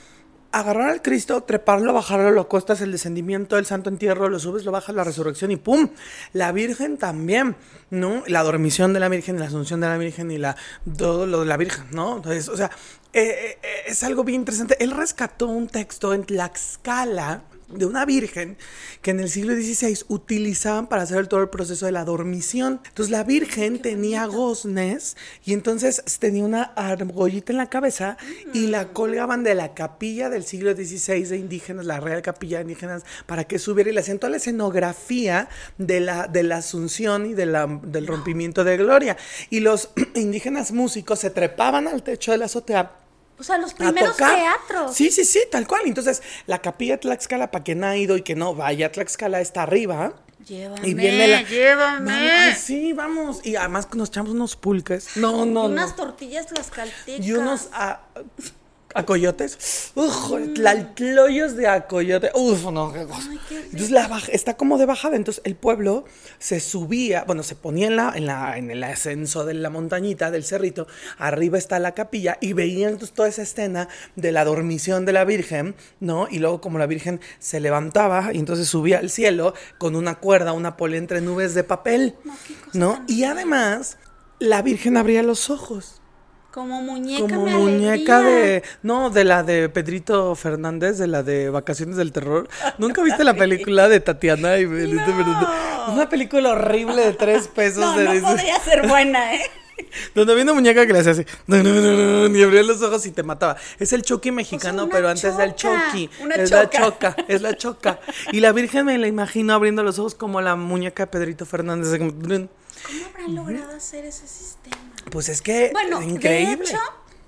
agarrar 0.53 0.90
al 0.90 1.03
Cristo, 1.03 1.42
treparlo, 1.42 1.92
bajarlo, 1.92 2.30
lo 2.30 2.42
acostas 2.42 2.80
el 2.82 2.92
descendimiento 2.92 3.57
del 3.57 3.66
santo 3.66 3.88
entierro, 3.88 4.28
lo 4.28 4.38
subes, 4.38 4.64
lo 4.64 4.72
bajas, 4.72 4.94
la 4.94 5.03
resurrección 5.03 5.50
y 5.50 5.57
¡pum! 5.57 5.88
La 6.32 6.53
Virgen 6.53 6.98
también, 6.98 7.57
¿no? 7.90 8.22
La 8.26 8.42
dormición 8.42 8.92
de 8.92 9.00
la 9.00 9.09
Virgen, 9.09 9.40
la 9.40 9.46
asunción 9.46 9.80
de 9.80 9.88
la 9.88 9.96
Virgen 9.96 10.30
y 10.30 10.38
la 10.38 10.57
todo 10.96 11.26
lo 11.26 11.40
de 11.40 11.46
la 11.46 11.57
Virgen, 11.57 11.86
¿no? 11.90 12.16
Entonces, 12.16 12.48
o 12.48 12.57
sea, 12.57 12.70
eh, 13.12 13.59
eh, 13.62 13.82
es 13.86 14.03
algo 14.05 14.24
bien 14.24 14.40
interesante. 14.40 14.76
Él 14.78 14.90
rescató 14.90 15.48
un 15.48 15.68
texto 15.68 16.14
en 16.14 16.24
Tlaxcala 16.24 17.42
de 17.72 17.86
una 17.86 18.04
virgen 18.04 18.56
que 19.00 19.10
en 19.10 19.20
el 19.20 19.28
siglo 19.28 19.54
XVI 19.54 20.04
utilizaban 20.08 20.86
para 20.86 21.02
hacer 21.02 21.26
todo 21.26 21.40
el 21.40 21.48
proceso 21.48 21.86
de 21.86 21.92
la 21.92 22.04
dormición. 22.04 22.80
Entonces 22.86 23.10
la 23.10 23.24
virgen 23.24 23.80
tenía 23.80 24.26
goznes 24.26 25.16
y 25.44 25.52
entonces 25.52 26.02
tenía 26.18 26.44
una 26.44 26.62
argollita 26.62 27.52
en 27.52 27.58
la 27.58 27.68
cabeza 27.68 28.16
y 28.52 28.66
la 28.68 28.92
colgaban 28.92 29.42
de 29.42 29.54
la 29.54 29.74
capilla 29.74 30.30
del 30.30 30.44
siglo 30.44 30.74
XVI 30.74 31.24
de 31.24 31.36
indígenas, 31.36 31.86
la 31.86 32.00
Real 32.00 32.22
Capilla 32.22 32.58
de 32.58 32.62
Indígenas, 32.62 33.04
para 33.26 33.44
que 33.44 33.58
subiera 33.58 33.90
y 33.90 33.94
le 33.94 34.00
hacían 34.00 34.18
toda 34.18 34.30
la 34.30 34.36
escenografía 34.36 35.48
de 35.78 36.00
la, 36.00 36.26
de 36.28 36.42
la 36.42 36.58
asunción 36.58 37.26
y 37.26 37.34
de 37.34 37.46
la, 37.46 37.66
del 37.66 38.06
rompimiento 38.06 38.64
de 38.64 38.76
gloria. 38.76 39.16
Y 39.50 39.60
los 39.60 39.90
indígenas 40.14 40.72
músicos 40.72 41.18
se 41.18 41.30
trepaban 41.30 41.88
al 41.88 42.02
techo 42.02 42.32
de 42.32 42.38
la 42.38 42.46
azotea 42.46 43.01
O 43.39 43.43
sea, 43.43 43.59
los 43.59 43.72
a 43.72 43.76
primeros 43.76 44.12
tocar. 44.12 44.35
teatros. 44.37 44.95
Sí, 44.95 45.11
sí, 45.11 45.24
sí, 45.24 45.41
tal 45.51 45.66
cual. 45.66 45.83
Entonces, 45.87 46.22
la 46.47 46.61
capilla 46.61 46.95
de 46.95 46.99
Tlaxcala, 46.99 47.51
para 47.51 47.64
quien 47.64 47.83
ha 47.85 47.97
ido 47.97 48.16
y 48.16 48.22
que 48.22 48.35
no 48.37 48.55
vaya, 48.55 48.93
Tlaxcala 48.93 49.41
está 49.41 49.62
arriba. 49.64 50.14
Llévame, 50.47 50.89
Y 50.89 50.95
viene 50.95 51.28
la. 51.28 51.43
llévame. 51.43 52.11
Vamos, 52.11 52.30
ay, 52.33 52.55
sí, 52.55 52.93
vamos. 52.93 53.41
Y 53.47 53.55
además 53.57 53.89
nos 53.95 54.09
echamos 54.09 54.33
unos 54.33 54.57
pulques. 54.57 55.16
No, 55.16 55.45
no, 55.47 55.64
unas 55.66 55.91
no. 55.91 55.97
tortillas 55.97 56.47
tlaxcaltecas. 56.47 57.24
Y 57.24 57.33
unos 57.33 57.68
a, 57.72 58.01
acoyotes. 58.95 59.93
Uf, 59.95 60.32
tlaltloyos 60.55 61.57
de 61.57 61.66
acoyote. 61.66 62.30
Uf, 62.34 62.64
no, 62.70 62.93
qué 62.93 63.05
cosa. 63.05 63.28
Ay, 63.30 63.38
qué 63.49 63.55
rico. 63.57 63.66
Entonces 63.66 63.90
la 63.90 64.09
baja, 64.09 64.32
está 64.32 64.57
como 64.57 64.78
de 64.78 64.86
bajada. 64.86 65.16
Entonces 65.16 65.43
el 65.45 65.55
pueblo 65.55 66.05
se 66.38 66.61
subía, 66.61 67.24
bueno, 67.24 67.43
se 67.43 67.55
ponía 67.55 67.86
en 67.86 67.97
la, 67.97 68.12
en 68.14 68.26
la, 68.26 68.59
en 68.59 68.70
el 68.70 68.82
ascenso 68.84 69.45
de 69.45 69.55
la 69.55 69.70
montañita, 69.70 70.30
del 70.30 70.45
cerrito. 70.45 70.86
Arriba 71.18 71.59
está 71.59 71.78
la 71.78 71.93
capilla 71.93 72.38
y 72.40 72.53
veían 72.53 72.93
entonces 72.93 73.14
toda 73.14 73.28
esa 73.28 73.43
escena 73.43 73.88
de 74.16 74.32
la 74.32 74.45
dormición 74.45 75.05
de 75.05 75.12
la 75.12 75.24
Virgen, 75.24 75.74
¿no? 76.01 76.28
Y 76.30 76.38
luego 76.38 76.61
como 76.61 76.78
la 76.78 76.86
Virgen 76.86 77.20
se 77.38 77.61
levantaba 77.61 78.30
y 78.32 78.38
entonces 78.38 78.68
subía 78.68 78.99
al 78.99 79.11
cielo 79.11 79.55
con 79.78 79.97
una 79.97 80.16
cuerda, 80.16 80.53
una 80.53 80.76
pole 80.76 80.99
entre 80.99 81.20
nubes 81.20 81.55
de 81.55 81.64
papel, 81.64 82.14
No, 82.72 83.05
Y 83.07 83.24
además 83.24 83.99
la 84.38 84.62
Virgen 84.62 84.97
abría 84.97 85.22
los 85.22 85.51
ojos. 85.51 86.01
Como 86.53 86.82
muñeca 86.82 87.22
Como 87.34 87.46
me 87.46 87.57
muñeca 87.57 88.20
de. 88.20 88.62
No, 88.82 89.09
de 89.09 89.24
la 89.24 89.42
de 89.42 89.70
Pedrito 89.70 90.34
Fernández, 90.34 90.98
de 90.98 91.07
la 91.07 91.22
de 91.22 91.48
Vacaciones 91.48 91.96
del 91.96 92.12
Terror. 92.12 92.46
¿Nunca 92.76 93.03
viste 93.03 93.24
la 93.24 93.32
película 93.42 93.88
de 93.88 94.00
Tatiana 94.00 94.59
y 94.59 94.66
Fernández? 94.66 95.48
Una 95.88 96.09
película 96.11 96.50
horrible 96.50 97.07
de 97.07 97.12
tres 97.14 97.48
pesos 97.55 97.78
No, 97.80 97.96
de 97.96 98.20
no 98.20 98.28
podría 98.28 98.61
ser 98.61 98.86
buena, 98.86 99.34
¿eh? 99.34 99.50
Donde 100.14 100.32
había 100.32 100.44
una 100.44 100.53
muñeca 100.53 100.86
que 100.86 100.92
le 100.92 100.98
hacía 100.98 101.12
así. 101.12 101.24
"No, 101.46 101.57
no, 101.62 101.70
no, 101.72 102.28
no", 102.28 102.36
Y 102.38 102.42
abría 102.42 102.62
los 102.62 102.82
ojos 102.82 103.05
y 103.07 103.11
te 103.12 103.22
mataba. 103.22 103.57
Es 103.78 103.94
el 103.94 104.03
Chucky 104.03 104.30
mexicano, 104.30 104.88
pero 104.90 105.09
antes 105.09 105.34
del 105.38 105.55
choca, 105.55 105.86
Chucky. 105.90 106.11
una 106.20 106.34
es 106.34 106.50
la 106.50 106.68
choca. 106.68 106.84
choca, 107.14 107.16
es 107.28 107.40
la 107.40 107.57
choca. 107.57 108.00
Y 108.30 108.40
la 108.40 108.53
Virgen 108.53 108.84
me 108.84 108.98
la 108.98 109.07
imagino 109.09 109.55
abriendo 109.55 109.82
los 109.82 109.98
ojos 109.98 110.14
como 110.14 110.42
la 110.42 110.55
muñeca 110.55 111.05
de 111.05 111.07
Pedrito 111.07 111.46
Fernández. 111.46 111.98
¿Cómo 111.98 112.12
habrán 113.09 113.34
logrado 113.34 113.74
hacer 113.76 114.05
ese 114.05 114.26
sistema? 114.26 114.76
Pues 115.11 115.28
es 115.28 115.42
que. 115.42 115.70
Bueno, 115.72 116.00
increíble. 116.03 116.57
de 116.57 116.64
hecho, 116.64 116.78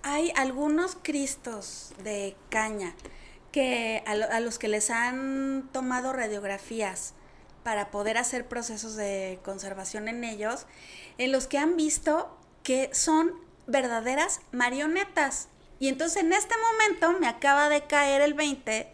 hay 0.03 0.33
algunos 0.37 0.97
cristos 1.03 1.93
de 2.03 2.37
caña 2.51 2.95
que 3.53 4.03
a, 4.07 4.15
lo- 4.15 4.31
a 4.31 4.41
los 4.41 4.59
que 4.59 4.69
les 4.69 4.91
han 4.91 5.69
tomado 5.73 6.13
radiografías 6.13 7.15
para 7.63 7.91
poder 7.91 8.19
hacer 8.19 8.47
procesos 8.47 8.97
de 8.97 9.39
conservación 9.45 10.09
en 10.09 10.25
ellos, 10.25 10.67
en 11.19 11.33
los 11.33 11.47
que 11.47 11.59
han 11.59 11.77
visto 11.77 12.37
que 12.63 12.91
son 12.93 13.33
verdaderas 13.67 14.41
marionetas. 14.53 15.49
Y 15.79 15.89
entonces 15.89 16.23
en 16.23 16.33
este 16.33 16.55
momento 16.73 17.19
me 17.19 17.27
acaba 17.29 17.69
de 17.69 17.87
caer 17.87 18.21
el 18.23 18.35
20 18.35 18.89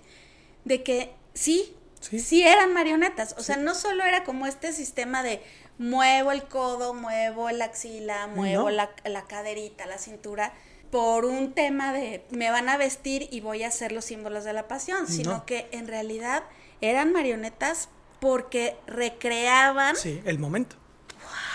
de 0.64 0.83
que 0.83 1.12
sí, 1.35 1.74
Sí. 2.01 2.18
sí, 2.18 2.43
eran 2.43 2.72
marionetas. 2.72 3.35
O 3.39 3.43
sea, 3.43 3.57
no 3.57 3.74
solo 3.74 4.05
era 4.05 4.24
como 4.24 4.47
este 4.47 4.72
sistema 4.72 5.22
de 5.22 5.43
muevo 5.81 6.31
el 6.31 6.45
codo, 6.45 6.93
muevo 6.93 7.51
la 7.51 7.64
axila, 7.64 8.26
muevo 8.26 8.64
No. 8.64 8.70
la, 8.70 8.91
la 9.05 9.22
caderita, 9.26 9.87
la 9.87 9.97
cintura, 9.97 10.53
por 10.91 11.24
un 11.24 11.55
tema 11.55 11.93
de 11.95 12.22
me 12.31 12.51
van 12.51 12.68
a 12.68 12.76
vestir 12.76 13.28
y 13.31 13.41
voy 13.41 13.62
a 13.62 13.68
hacer 13.68 13.91
los 13.91 14.05
símbolos 14.05 14.45
de 14.45 14.53
la 14.53 14.68
pasión, 14.68 15.07
sino 15.09 15.31
No. 15.39 15.47
que 15.47 15.68
en 15.72 15.89
realidad 15.89 16.43
eran 16.83 17.12
marionetas 17.12 17.89
porque 18.20 18.76
recreaban 18.87 19.97
Sí, 19.97 20.20
el 20.26 20.39
momento. 20.39 20.76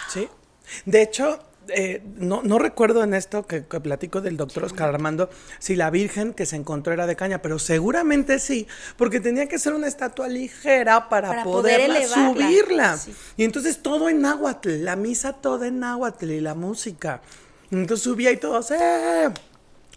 Sí. 0.09 0.27
De 0.85 1.03
hecho, 1.03 1.39
eh, 1.69 2.01
no, 2.17 2.41
no 2.43 2.59
recuerdo 2.59 3.03
en 3.03 3.13
esto 3.13 3.45
que, 3.45 3.65
que 3.65 3.79
platico 3.79 4.21
del 4.21 4.37
doctor 4.37 4.65
Oscar 4.65 4.89
Armando 4.89 5.29
si 5.59 5.75
la 5.75 5.89
Virgen 5.89 6.33
que 6.33 6.45
se 6.45 6.55
encontró 6.55 6.93
era 6.93 7.07
de 7.07 7.15
caña, 7.15 7.41
pero 7.41 7.59
seguramente 7.59 8.39
sí, 8.39 8.67
porque 8.97 9.19
tenía 9.19 9.47
que 9.47 9.59
ser 9.59 9.73
una 9.73 9.87
estatua 9.87 10.27
ligera 10.27 11.09
para, 11.09 11.29
Para 11.29 11.43
poder 11.43 11.89
subirla. 12.07 12.97
sí. 12.97 13.13
Y 13.37 13.43
entonces 13.43 13.79
todo 13.81 14.09
en 14.09 14.21
náhuatl, 14.21 14.83
la 14.83 14.95
misa 14.95 15.33
toda 15.33 15.67
en 15.67 15.79
náhuatl 15.79 16.31
y 16.31 16.41
la 16.41 16.55
música. 16.55 17.21
Entonces 17.71 18.03
subía 18.03 18.31
y 18.31 18.37
todos, 18.37 18.71
¡eh! 18.71 19.29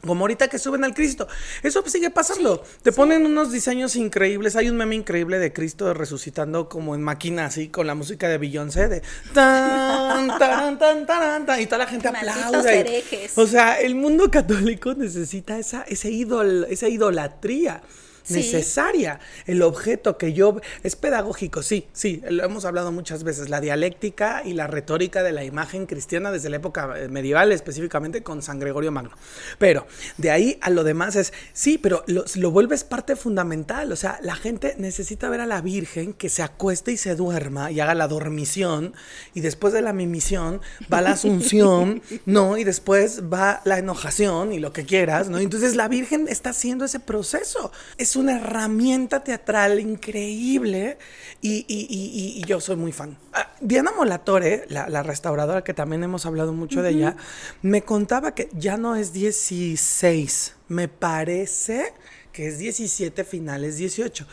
Como 0.07 0.25
ahorita 0.25 0.49
que 0.49 0.59
suben 0.59 0.85
al 0.85 0.95
Cristo. 0.95 1.27
Eso 1.63 1.83
sigue 1.87 2.11
pasando. 2.11 2.63
Te 2.83 2.93
ponen 2.93 3.27
unos 3.27 3.51
diseños 3.51 3.97
increíbles. 3.97 4.55
Hay 4.55 4.69
un 4.69 4.77
meme 4.77 4.95
increíble 4.95 5.39
de 5.39 5.53
Cristo 5.53 5.93
resucitando 5.93 6.69
como 6.69 6.95
en 6.95 7.03
máquina, 7.03 7.47
así, 7.47 7.69
con 7.69 7.87
la 7.87 7.95
música 7.95 8.29
de 8.29 8.39
Beyoncé, 8.39 8.89
de 8.89 9.03
tan, 9.35 10.29
tan, 10.39 10.79
tan, 10.79 11.07
tan, 11.07 11.47
tan, 11.47 11.61
y 11.61 11.67
toda 11.67 11.79
la 11.79 11.87
gente 11.87 12.09
aplaude. 12.09 13.03
O 13.35 13.47
sea, 13.47 13.81
el 13.81 13.97
mundo 13.97 14.31
católico 14.31 14.95
necesita 14.95 15.59
esa, 15.59 15.83
ese 15.83 16.11
ídol, 16.11 16.67
esa 16.71 16.89
idolatría 16.89 17.83
Sí. 18.29 18.35
necesaria. 18.35 19.21
El 19.47 19.63
objeto 19.63 20.19
que 20.19 20.33
yo... 20.33 20.61
Es 20.83 20.97
pedagógico, 20.97 21.63
sí, 21.63 21.87
sí, 21.93 22.23
lo 22.29 22.45
hemos 22.45 22.65
hablado 22.65 22.93
muchas 22.93 23.25
veces. 23.25 23.49
La 23.49 23.61
dialéctica 23.61 24.43
y 24.45 24.53
la 24.53 24.67
retórica 24.67 25.23
de 25.23 25.33
la 25.33 25.45
imagen 25.45 25.87
cristiana 25.87 26.31
desde 26.31 26.51
la 26.51 26.57
época 26.57 26.95
eh, 26.97 27.09
medieval, 27.09 27.53
específicamente 27.53 28.23
con 28.23 28.43
San 28.43 28.59
Gregorio 28.59 28.93
Magno. 28.93 29.17
Pero 29.59 29.87
de 30.17 30.31
ahí 30.31 30.59
a 30.61 30.71
lo 30.71 30.85
demás 30.85 31.17
es, 31.17 31.33
sí, 31.53 31.79
pero 31.79 32.05
lo, 32.07 32.25
lo 32.37 32.51
vuelves 32.51 32.85
parte 32.85 33.17
fundamental. 33.17 33.91
O 33.93 33.97
sea, 33.97 34.19
la 34.23 34.37
gente 34.37 34.75
necesita 34.79 35.29
ver 35.29 35.41
a 35.41 35.47
la 35.47 35.61
Virgen 35.61 36.13
que 36.13 36.29
se 36.29 36.43
acueste 36.43 36.93
y 36.93 36.97
se 36.97 37.15
duerma 37.15 37.71
y 37.71 37.81
haga 37.81 37.95
la 37.95 38.09
dormición 38.09 38.95
y 39.35 39.41
después 39.41 39.73
de 39.73 39.83
la 39.83 39.93
mimisión 39.93 40.61
va 40.93 41.01
la 41.01 41.13
asunción, 41.13 42.03
¿no? 42.27 42.57
Y 42.57 42.65
después 42.65 43.23
va 43.33 43.61
la 43.65 43.79
enojación 43.79 44.53
y 44.53 44.59
lo 44.59 44.73
que 44.73 44.85
quieras, 44.85 45.29
¿no? 45.29 45.39
Entonces 45.39 45.77
la 45.77 45.89
Virgen 45.89 46.27
está 46.29 46.51
haciendo 46.51 46.85
ese 46.85 47.01
proceso. 47.01 47.73
Es 47.97 48.17
una 48.19 48.37
herramienta 48.37 49.23
teatral 49.25 49.81
increíble 49.81 50.99
y, 51.41 51.65
y- 51.69 51.87
y- 51.89 52.11
y- 52.39 52.41
y 52.41 52.45
yo 52.45 52.61
soy 52.61 52.77
muy 52.77 52.93
fan. 52.93 53.17
Ah, 53.33 53.51
Diana 53.61 53.93
Molatore, 53.97 54.65
la, 54.69 54.89
la 54.89 55.03
restauradora 55.03 55.63
que 55.65 55.75
también 55.75 56.03
hemos 56.05 56.27
hablado 56.27 56.53
mucho 56.53 56.83
de 56.83 56.91
ella, 56.91 57.17
me 57.63 57.83
contaba 57.83 58.35
que 58.35 58.49
ya 58.53 58.77
no 58.77 58.97
es 58.97 59.13
16, 59.13 60.55
me 60.69 60.89
parece 60.89 61.93
que 62.33 62.49
es 62.49 62.59
17 62.59 63.25
finales 63.25 63.77
18 63.79 64.27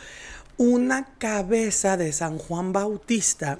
una 0.58 1.04
cabeza 1.18 1.98
de 1.98 2.12
San 2.12 2.38
Juan 2.38 2.72
Bautista 2.72 3.58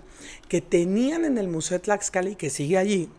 que 0.49 0.63
tenían 0.63 1.27
en 1.27 1.37
el 1.37 1.47
Museo 1.47 1.77
de 1.77 1.85
Tlaxcala 1.85 2.31
y 2.31 2.37
que 2.37 2.49
sigue 2.49 2.79
allí. 2.79 3.11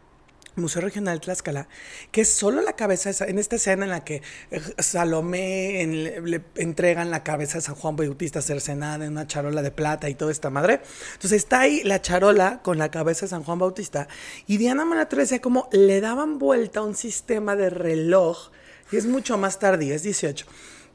Museo 0.58 0.82
Regional 0.82 1.22
Tlaxcala, 1.22 1.68
que 2.12 2.22
es 2.22 2.30
solo 2.30 2.62
la 2.62 2.74
cabeza, 2.74 3.12
en 3.26 3.40
esta 3.40 3.56
escena 3.56 3.86
en 3.86 3.92
la 3.92 4.04
que 4.04 4.22
eh, 4.52 4.62
Salomé 4.80 5.82
en- 5.82 6.30
le, 6.30 6.42
entregan 6.56 7.10
la 7.12 7.24
cabeza 7.24 7.60
a 7.60 7.62
San 7.62 7.76
Juan 7.76 7.96
Bautista 7.96 8.42
cercenada 8.42 9.06
en 9.06 9.12
una 9.14 9.28
charola 9.28 9.62
de 9.62 9.72
plata 9.72 10.10
y 10.10 10.16
toda 10.16 10.32
esta 10.32 10.50
madre. 10.50 10.82
Entonces 11.14 11.34
está 11.44 11.62
ahí 11.62 11.82
la 11.84 12.02
charola 12.02 12.62
con 12.64 12.78
la 12.78 12.90
cabeza 12.92 13.26
de 13.26 13.30
San 13.30 13.44
Juan 13.44 13.60
Bautista 13.60 14.08
y 14.48 14.58
Diana 14.58 14.86
Malatrell 14.86 15.22
decía 15.24 15.42
como 15.42 15.70
le 15.72 16.02
daban 16.02 16.40
vuelta 16.40 16.80
a 16.82 16.84
un 16.84 16.96
sistema 16.96 17.56
de 17.56 17.70
reloj, 17.70 18.50
y 18.92 18.98
es 18.98 19.06
mucho 19.06 19.38
más 19.38 19.60
tardío, 19.60 19.94
es 19.94 20.04
18 20.04 20.46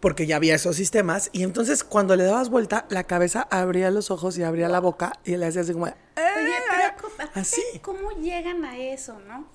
porque 0.03 0.27
ya 0.27 0.35
había 0.37 0.57
esos 0.57 0.75
sistemas 0.75 1.31
y 1.33 1.45
entonces 1.45 1.85
cuando 1.85 2.17
le 2.17 2.25
dabas 2.25 2.49
vuelta 2.51 2.87
la 2.91 3.05
cabeza 3.05 3.47
abría 3.53 3.89
los 3.93 4.11
ojos 4.11 4.37
y 4.37 4.43
abría 4.43 4.69
la 4.69 4.81
boca 4.81 5.13
y 5.25 5.37
le 5.37 5.47
hacía 5.47 5.61
así 5.63 5.73
como 5.73 5.85
Oye, 5.85 5.95
pero 6.17 6.95
¿cómo- 7.01 7.31
así. 7.35 7.63
¿cómo 7.81 8.11
llegan 8.21 8.65
a 8.65 8.77
eso, 8.79 9.19
no? 9.21 9.49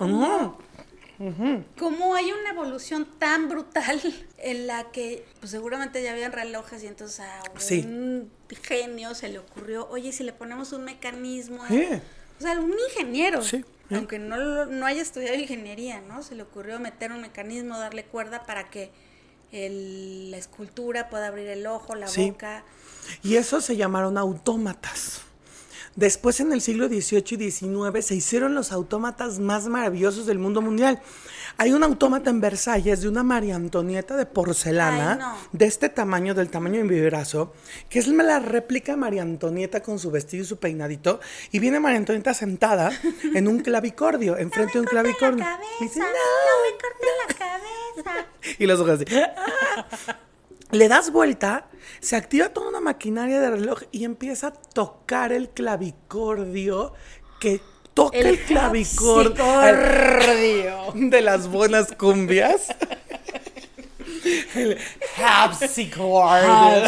Ujú. 1.19 1.63
¿Cómo 1.77 2.15
hay 2.15 2.31
una 2.31 2.51
evolución 2.51 3.07
tan 3.19 3.49
brutal 3.49 3.99
en 4.37 4.67
la 4.67 4.89
que 4.91 5.25
pues 5.39 5.51
seguramente 5.51 6.01
ya 6.01 6.11
habían 6.13 6.31
relojes 6.31 6.81
y 6.83 6.87
entonces 6.87 7.19
a 7.21 7.41
Sí. 7.59 7.81
un 7.85 8.31
genio 8.63 9.15
se 9.15 9.27
le 9.27 9.39
ocurrió, 9.39 9.87
oye, 9.89 10.11
si 10.13 10.23
le 10.23 10.31
ponemos 10.31 10.71
un 10.71 10.85
mecanismo, 10.85 11.65
Sí. 11.67 11.87
o 12.39 12.41
sea, 12.41 12.57
un 12.59 12.71
ingeniero, 12.89 13.41
Sí, 13.41 13.65
aunque 13.91 14.17
no, 14.19 14.65
no 14.67 14.85
haya 14.85 15.01
estudiado 15.01 15.35
ingeniería, 15.37 15.99
¿no? 16.01 16.21
Se 16.23 16.35
le 16.35 16.43
ocurrió 16.43 16.79
meter 16.79 17.11
un 17.11 17.19
mecanismo, 17.21 17.77
darle 17.79 18.05
cuerda 18.05 18.45
para 18.45 18.69
que 18.69 18.91
el- 19.51 20.31
la 20.31 20.37
escultura 20.37 21.09
pueda 21.09 21.27
abrir 21.27 21.47
el 21.47 21.65
ojo, 21.67 21.95
la 21.95 22.07
Sí. 22.07 22.31
boca. 22.31 22.63
Y 23.23 23.35
eso 23.35 23.61
se 23.61 23.75
llamaron 23.77 24.17
autómatas. 24.17 25.21
Después 25.95 26.39
en 26.39 26.51
el 26.51 26.61
siglo 26.61 26.87
XVIII 26.89 27.35
y 27.35 27.51
XIX 27.51 28.01
se 28.05 28.13
hicieron 28.15 28.53
los 28.53 28.71
autómatas 28.71 29.39
más 29.39 29.67
maravillosos 29.67 30.25
del 30.27 30.37
mundo 30.37 30.61
mundial. 30.61 31.01
Hay 31.59 31.73
un 31.73 31.83
autómata 31.83 32.29
en 32.29 32.39
Versalles 32.39 33.01
de 33.01 33.07
una 33.09 33.23
María 33.23 33.55
Antonieta 33.55 34.15
de 34.15 34.27
porcelana, 34.27 35.13
Ay, 35.13 35.19
no. 35.19 35.35
de 35.53 35.65
este 35.65 35.89
tamaño, 35.89 36.35
del 36.35 36.49
tamaño 36.49 36.77
de 36.77 36.83
mi 36.83 37.01
brazo, 37.01 37.53
que 37.89 37.97
es 37.97 38.07
la 38.07 38.39
réplica 38.39 38.91
de 38.91 38.97
María 38.97 39.23
Antonieta 39.23 39.81
con 39.81 39.97
su 39.97 40.11
vestido 40.11 40.43
y 40.43 40.47
su 40.47 40.57
peinadito. 40.57 41.19
Y 41.51 41.57
viene 41.59 41.79
María 41.79 41.97
Antonieta 41.97 42.33
sentada 42.35 42.91
en 43.33 43.47
un 43.47 43.59
clavicordio, 43.61 44.37
enfrente 44.37 44.73
de 44.73 44.79
un 44.81 44.85
clavicordio. 44.85 45.43
la 45.43 45.59
Y 45.79 45.83
dice, 45.85 45.99
cabeza, 45.99 46.13
"No". 46.13 46.47
no 46.47 46.63
me 46.63 46.77
corté 46.81 47.07
la 47.27 47.33
cabeza. 47.33 48.27
Y 48.59 48.65
los 48.67 48.79
ojos 48.79 49.01
así. 49.01 49.05
Le 50.71 50.87
das 50.89 51.11
vuelta, 51.11 51.67
se 52.01 52.15
activa 52.17 52.49
toda 52.49 52.69
una 52.69 52.81
maquinaria 52.81 53.39
de 53.39 53.49
reloj 53.51 53.81
y 53.91 54.03
empieza 54.03 54.47
a 54.47 54.51
tocar 54.53 55.31
el 55.31 55.49
clavicordio 55.49 56.93
que 57.39 57.61
toca 57.97 58.17
el, 58.17 58.27
El 58.27 58.39
clavicordio 58.45 60.93
de 60.93 61.21
las 61.23 61.47
buenas 61.47 61.91
cumbias. 61.93 62.67
El. 64.55 64.77
Harpsicordio. 65.17 66.85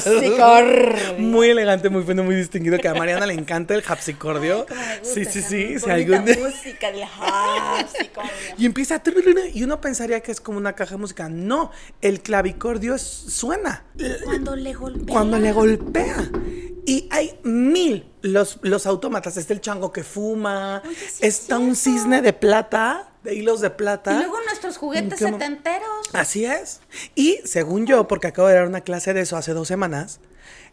Muy 1.18 1.50
elegante, 1.50 1.90
muy 1.90 2.04
fino, 2.04 2.24
muy 2.24 2.36
distinguido. 2.36 2.78
Que 2.78 2.88
a 2.88 2.94
Mariana 2.94 3.26
le 3.26 3.34
encanta 3.34 3.74
el 3.74 3.84
gusta 3.88 4.68
Sí, 5.02 5.26
sí, 5.26 5.42
sí. 5.42 5.80
Si 5.80 5.90
algún 5.90 6.26
música 6.26 6.92
del 6.92 7.04
harpsicordio. 7.04 8.32
y 8.58 8.66
empieza 8.66 8.96
a 8.96 9.04
y 9.54 9.64
uno 9.64 9.82
pensaría 9.82 10.22
que 10.22 10.32
es 10.32 10.40
como 10.40 10.60
una 10.60 10.74
caja 10.74 10.92
de 10.92 10.98
música. 10.98 11.28
No, 11.28 11.72
el 12.02 12.22
clavicordio 12.22 12.98
suena. 13.00 13.84
Cuando 14.24 14.56
le 14.56 14.74
golpea. 14.74 15.06
Cuando 15.08 15.40
le 15.40 15.52
golpea. 15.52 16.30
Y 16.90 17.08
hay 17.12 17.40
mil 17.44 18.12
los, 18.22 18.60
los 18.64 18.86
autómatas. 18.86 19.38
Está 19.38 19.54
el 19.54 19.62
chango 19.62 19.92
que 19.92 20.04
fuma. 20.04 20.82
Oye, 20.86 20.96
sí 20.96 21.06
es 21.22 21.40
está 21.42 21.60
un 21.60 21.76
cisne 21.76 22.22
de 22.22 22.34
plata, 22.34 23.14
de 23.24 23.36
hilos 23.36 23.62
de 23.62 23.70
plata. 23.70 24.14
Y 24.14 24.18
luego 24.18 24.38
nuestros 24.46 24.78
juguetes 24.78 25.14
¿En 25.14 25.18
qué 25.18 25.32
mo- 25.32 25.38
setenteros. 25.38 26.10
Así 26.14 26.46
es. 26.46 26.82
Y 27.16 27.40
según 27.46 27.86
yo, 27.86 28.08
porque 28.08 28.28
acabo 28.28 28.48
de 28.48 28.56
dar 28.56 28.68
una 28.68 28.82
clase 28.82 29.14
de 29.14 29.22
eso 29.22 29.38
hace 29.38 29.54
dos 29.54 29.68
semanas, 29.68 30.20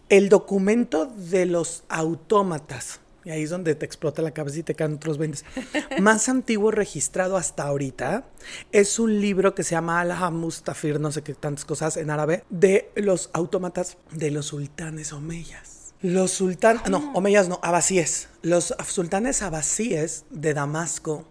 el 0.08 0.28
documento 0.28 1.06
de 1.06 1.46
los 1.46 1.84
autómatas, 1.88 3.00
y 3.24 3.30
ahí 3.30 3.42
es 3.42 3.50
donde 3.50 3.74
te 3.74 3.84
explota 3.84 4.22
la 4.22 4.30
cabeza 4.30 4.60
y 4.60 4.62
te 4.62 4.74
caen 4.76 4.94
otros 4.94 5.18
20, 5.18 5.40
más 6.00 6.28
antiguo 6.28 6.70
registrado 6.70 7.36
hasta 7.36 7.64
ahorita, 7.64 8.24
es 8.70 8.98
un 9.00 9.20
libro 9.20 9.54
que 9.54 9.64
se 9.64 9.72
llama 9.72 10.00
Al 10.00 10.32
Mustafir, 10.32 11.00
no 11.00 11.10
sé 11.10 11.22
qué 11.22 11.34
tantas 11.34 11.64
cosas 11.64 11.96
en 11.96 12.08
árabe, 12.10 12.44
de 12.50 12.90
los 12.94 13.30
autómatas 13.32 13.96
de 14.12 14.30
los 14.30 14.46
sultanes 14.46 15.12
omeyas. 15.12 15.75
Los 16.02 16.30
sultanes, 16.32 16.82
no, 16.88 17.12
omeyas 17.14 17.48
no, 17.48 17.58
abasíes. 17.62 18.28
Los 18.42 18.74
sultanes 18.86 19.42
abasíes 19.42 20.24
de 20.30 20.54
Damasco 20.54 21.24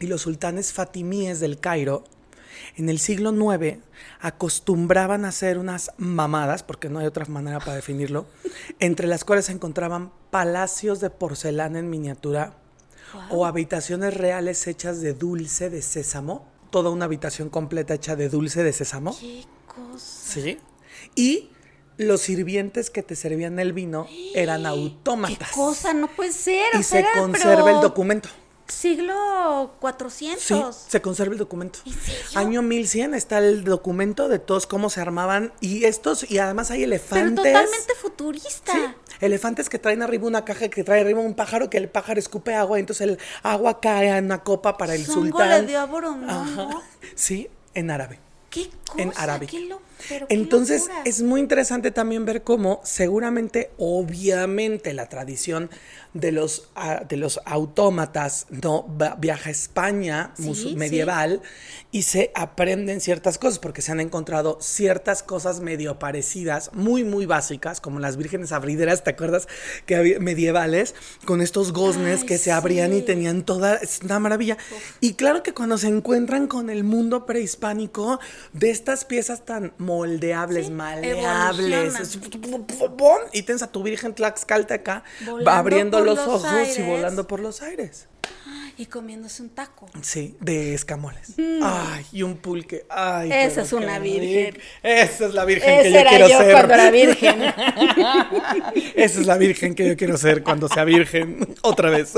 y 0.00 0.06
los 0.06 0.22
sultanes 0.22 0.72
fatimíes 0.72 1.40
del 1.40 1.58
Cairo 1.60 2.04
en 2.76 2.88
el 2.88 2.98
siglo 2.98 3.32
IX 3.32 3.78
acostumbraban 4.20 5.24
a 5.24 5.28
hacer 5.28 5.58
unas 5.58 5.90
mamadas, 5.96 6.62
porque 6.62 6.88
no 6.88 6.98
hay 6.98 7.06
otra 7.06 7.26
manera 7.26 7.58
para 7.58 7.74
definirlo, 7.74 8.26
entre 8.80 9.06
las 9.06 9.24
cuales 9.24 9.46
se 9.46 9.52
encontraban 9.52 10.12
palacios 10.30 11.00
de 11.00 11.10
porcelana 11.10 11.78
en 11.78 11.90
miniatura 11.90 12.56
o 13.30 13.44
habitaciones 13.44 14.14
reales 14.14 14.66
hechas 14.66 15.02
de 15.02 15.12
dulce 15.12 15.68
de 15.68 15.82
sésamo, 15.82 16.46
toda 16.70 16.90
una 16.90 17.04
habitación 17.04 17.50
completa 17.50 17.94
hecha 17.94 18.16
de 18.16 18.30
dulce 18.30 18.62
de 18.62 18.72
sésamo. 18.72 19.16
Qué 19.18 19.44
cosa. 19.66 20.40
Sí. 20.40 20.58
Y 21.14 21.50
los 22.02 22.20
sirvientes 22.20 22.90
que 22.90 23.02
te 23.02 23.16
servían 23.16 23.58
el 23.58 23.72
vino 23.72 24.06
eran 24.34 24.62
¿Qué 24.62 24.68
autómatas. 24.68 25.50
cosa? 25.52 25.94
No 25.94 26.08
puede 26.08 26.32
ser. 26.32 26.66
Y 26.74 26.78
o 26.78 26.82
se 26.82 27.04
conserva 27.16 27.64
pero 27.64 27.76
el 27.76 27.80
documento. 27.82 28.28
Siglo 28.68 29.74
400. 29.80 30.42
Sí, 30.42 30.62
se 30.88 31.02
conserva 31.02 31.32
el 31.32 31.38
documento. 31.38 31.80
Año 32.34 32.62
1100 32.62 33.14
está 33.14 33.38
el 33.38 33.64
documento 33.64 34.28
de 34.28 34.38
todos 34.38 34.66
cómo 34.66 34.88
se 34.88 35.00
armaban 35.00 35.52
y 35.60 35.84
estos, 35.84 36.30
y 36.30 36.38
además 36.38 36.70
hay 36.70 36.78
Pero 36.80 36.92
elefantes. 36.94 37.44
totalmente 37.44 37.94
futurista. 38.00 38.72
Sí, 38.72 38.80
elefantes 39.20 39.68
que 39.68 39.78
traen 39.78 40.02
arriba 40.02 40.26
una 40.26 40.44
caja 40.44 40.68
que 40.68 40.84
trae 40.84 41.02
arriba 41.02 41.20
un 41.20 41.34
pájaro 41.34 41.68
que 41.68 41.76
el 41.78 41.88
pájaro 41.88 42.18
escupe 42.18 42.54
agua 42.54 42.78
y 42.78 42.80
entonces 42.80 43.08
el 43.08 43.18
agua 43.42 43.78
cae 43.80 44.08
en 44.16 44.24
una 44.26 44.42
copa 44.42 44.76
para 44.78 44.94
el 44.94 45.04
Songo 45.04 45.20
sultán. 45.38 45.50
le 45.62 45.66
dio 45.66 45.80
a 45.80 45.84
Borondongo. 45.86 46.62
Ajá. 46.62 46.82
Sí, 47.14 47.48
en 47.74 47.90
árabe. 47.90 48.20
¿Qué 48.52 48.68
cosa? 48.86 49.02
En 49.02 49.12
árabe. 49.16 49.46
Qué 49.46 49.60
lo- 49.66 49.80
Entonces 50.28 50.82
locura. 50.82 51.02
es 51.06 51.22
muy 51.22 51.40
interesante 51.40 51.90
también 51.90 52.24
ver 52.26 52.42
cómo 52.42 52.80
seguramente, 52.84 53.70
obviamente, 53.78 54.92
la 54.92 55.08
tradición 55.08 55.70
de 56.12 56.30
los, 56.32 56.68
ah, 56.74 57.02
de 57.08 57.16
los 57.16 57.40
autómatas 57.46 58.46
no 58.50 58.84
viaja 59.18 59.48
a 59.48 59.52
España 59.52 60.32
Sí, 60.36 60.42
musu- 60.42 60.68
sí. 60.70 60.76
medieval 60.76 61.40
y 61.90 62.02
se 62.02 62.30
aprenden 62.34 63.00
ciertas 63.00 63.38
cosas 63.38 63.58
porque 63.58 63.80
se 63.80 63.92
han 63.92 64.00
encontrado 64.00 64.58
ciertas 64.60 65.22
cosas 65.22 65.60
medio 65.60 65.98
parecidas, 65.98 66.70
muy, 66.74 67.04
muy 67.04 67.24
básicas, 67.24 67.80
como 67.80 67.98
las 67.98 68.16
vírgenes 68.18 68.52
abrideras, 68.52 69.04
¿te 69.04 69.10
acuerdas? 69.10 69.48
Que 69.86 69.96
había 69.96 70.18
medievales, 70.18 70.94
con 71.24 71.40
estos 71.40 71.72
goznes 71.72 72.20
Ay, 72.20 72.26
que 72.26 72.36
se 72.38 72.52
abrían 72.52 72.92
y 72.92 73.00
tenían 73.02 73.42
toda, 73.44 73.76
es 73.76 74.00
una 74.04 74.18
maravilla. 74.18 74.58
Y 75.00 75.14
claro 75.14 75.42
que 75.42 75.54
cuando 75.54 75.78
se 75.78 75.88
encuentran 75.88 76.46
con 76.46 76.68
el 76.68 76.84
mundo 76.84 77.24
prehispánico, 77.24 78.20
de 78.52 78.70
estas 78.70 79.04
piezas 79.04 79.44
tan 79.44 79.72
moldeables, 79.78 80.66
Sí, 80.66 80.72
maleables, 80.72 82.18
y 83.32 83.42
tienes 83.42 83.62
a 83.62 83.70
tu 83.72 83.82
virgen 83.82 84.14
Tlaxcalteca 84.14 85.04
Volando 85.24 85.50
abriendo 85.50 85.98
por 85.98 86.06
los, 86.06 86.16
los 86.18 86.26
ojos 86.44 86.78
y 86.78 86.82
volando 86.82 87.26
por 87.26 87.40
los 87.40 87.62
aires. 87.62 88.08
Y 88.78 88.86
comiéndose 88.86 89.42
un 89.42 89.50
taco. 89.50 89.86
Sí, 90.00 90.36
de 90.40 90.72
escamoles. 90.72 91.34
Ay, 91.62 92.06
y 92.10 92.22
un 92.22 92.38
pulque. 92.38 92.86
Ay, 92.88 93.28
Mm. 93.28 93.32
Esa 93.32 93.62
es 93.62 93.72
una 93.74 93.98
virgen. 93.98 94.58
Esa 94.82 95.26
es 95.26 95.34
la 95.34 95.44
virgen 95.44 95.82
que 95.82 95.90
yo 95.92 95.98
era 95.98 96.10
quiero 96.10 96.28
yo 96.28 96.38
ser. 96.38 96.52
cuando 96.52 96.74
era 96.74 96.90
virgen. 96.90 97.42
Esa 98.96 99.20
es 99.20 99.26
la 99.26 99.36
virgen 99.36 99.74
que 99.74 99.86
yo 99.88 99.96
quiero 99.96 100.16
ser 100.16 100.42
cuando 100.42 100.68
sea 100.68 100.84
virgen. 100.84 101.54
Otra 101.62 101.90
vez. 101.90 102.14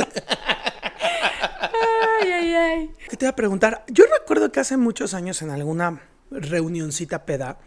ay, 2.20 2.32
ay, 2.32 2.54
ay. 2.54 2.90
¿Qué 3.08 3.16
te 3.16 3.24
iba 3.24 3.30
a 3.30 3.36
preguntar? 3.36 3.84
Yo 3.88 4.04
recuerdo 4.06 4.52
que 4.52 4.60
hace 4.60 4.76
muchos 4.76 5.12
años 5.14 5.42
en 5.42 5.50
alguna 5.50 6.00
reunioncita 6.30 7.24
peda, 7.24 7.58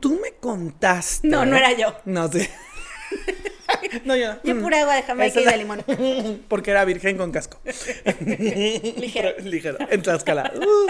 tú 0.00 0.18
me 0.20 0.32
contaste. 0.32 1.26
No, 1.28 1.44
no 1.44 1.56
era 1.56 1.72
yo. 1.76 1.94
No 2.04 2.30
sé. 2.30 2.50
No, 4.04 4.16
yo. 4.16 4.34
no. 4.34 4.40
Yo 4.42 4.60
pura 4.60 4.80
agua 4.80 4.94
de 4.96 5.02
Jamaica 5.02 5.40
y 5.40 5.44
de 5.44 5.56
limón. 5.56 5.84
Porque 6.48 6.70
era 6.70 6.84
virgen 6.84 7.16
con 7.16 7.30
casco. 7.30 7.60
Ligero. 8.20 9.38
Ligero. 9.44 9.78
En 9.90 10.02
Tlaxcala. 10.02 10.52
Uh. 10.56 10.86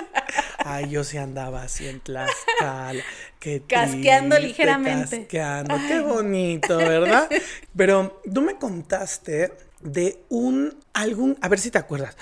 Ay, 0.58 0.88
yo 0.88 1.04
sí 1.04 1.18
andaba 1.18 1.62
así 1.62 1.86
en 1.86 2.00
Tlaxcala. 2.00 3.02
Qué 3.38 3.62
Casqueando 3.66 4.36
triste, 4.36 4.48
ligeramente. 4.48 5.18
Casqueando. 5.20 5.76
Qué 5.86 6.00
bonito, 6.00 6.76
¿verdad? 6.78 7.28
Pero 7.76 8.20
tú 8.32 8.42
me 8.42 8.56
contaste 8.56 9.52
de 9.80 10.20
un, 10.28 10.76
algún, 10.92 11.36
a 11.40 11.48
ver 11.48 11.58
si 11.58 11.70
te 11.70 11.78
acuerdas. 11.78 12.16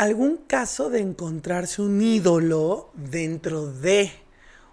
Algún 0.00 0.38
caso 0.38 0.88
de 0.88 1.00
encontrarse 1.00 1.82
un 1.82 2.00
ídolo 2.00 2.90
dentro 2.94 3.66
de 3.70 4.10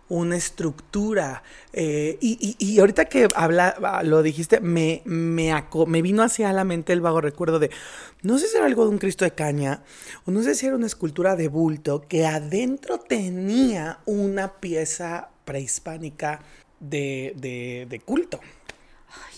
una 0.07 0.37
estructura. 0.37 1.43
eh, 1.73 2.17
y, 2.21 2.55
y- 2.57 2.65
y 2.75 2.79
ahorita 2.79 3.05
que 3.05 3.27
habla, 3.35 3.75
lo 4.05 4.23
dijiste, 4.23 4.61
me, 4.61 5.01
me, 5.03 5.51
aco- 5.51 5.85
me 5.85 6.01
vino 6.01 6.23
hacia 6.23 6.53
la 6.53 6.63
mente 6.63 6.93
el 6.93 7.01
vago 7.01 7.19
recuerdo 7.19 7.59
de, 7.59 7.71
no 8.21 8.37
sé 8.37 8.47
si 8.47 8.55
era 8.55 8.65
algo 8.67 8.85
de 8.85 8.91
un 8.91 8.99
Cristo 8.99 9.25
de 9.25 9.31
caña, 9.31 9.83
o 10.25 10.31
no 10.31 10.41
sé 10.43 10.55
si 10.55 10.65
era 10.65 10.77
una 10.77 10.87
escultura 10.87 11.35
de 11.35 11.49
bulto, 11.49 12.05
que 12.07 12.25
adentro 12.25 12.97
tenía 12.99 13.99
una 14.05 14.53
pieza 14.61 15.27
prehispánica 15.43 16.39
de- 16.79 17.85
de 17.89 17.99
culto. 17.99 18.39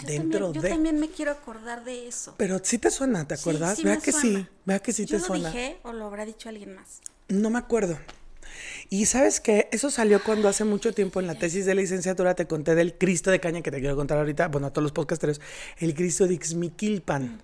Yo, 0.01 0.07
dentro 0.07 0.39
también, 0.39 0.53
yo 0.53 0.61
de... 0.61 0.70
también 0.70 0.99
me 0.99 1.09
quiero 1.09 1.32
acordar 1.32 1.84
de 1.84 2.07
eso. 2.07 2.36
Pero 2.38 2.59
sí 2.63 2.78
te 2.78 2.89
suena, 2.91 3.28
¿te 3.28 3.36
acuerdas? 3.36 3.78
sí 3.78 3.84
vea 3.84 3.97
que 3.97 4.11
suena. 4.11 4.39
sí, 4.39 4.47
vea 4.65 4.80
que 4.80 4.93
sí 4.93 5.05
¿Yo 5.05 5.17
te 5.17 5.22
lo 5.22 5.26
suena. 5.28 5.51
dije 5.51 5.78
o 5.84 5.93
lo 5.93 6.05
habrá 6.05 6.26
dicho 6.26 6.49
alguien 6.49 6.74
más? 6.76 7.01
No 7.28 7.49
me 7.49 7.59
acuerdo. 7.59 7.97
Y 8.89 9.05
sabes 9.05 9.39
que 9.39 9.70
eso 9.72 9.91
salió 9.91 10.24
cuando 10.24 10.49
hace 10.49 10.63
mucho 10.63 10.91
tiempo 10.93 11.20
en 11.20 11.28
la 11.28 11.36
tesis 11.36 11.65
de 11.67 11.76
licenciatura 11.76 12.34
te 12.34 12.47
conté 12.47 12.74
del 12.74 12.95
Cristo 12.97 13.30
de 13.30 13.39
Caña 13.39 13.61
que 13.61 13.70
te 13.72 13.80
quiero 13.80 13.95
contar 13.95 14.17
ahorita, 14.17 14.47
bueno, 14.47 14.67
a 14.67 14.72
todos 14.72 14.84
los 14.84 14.91
podcasteros, 14.91 15.39
el 15.78 15.93
Cristo 15.93 16.28
de 16.28 16.34
Ixmiquilpan. 16.34 17.41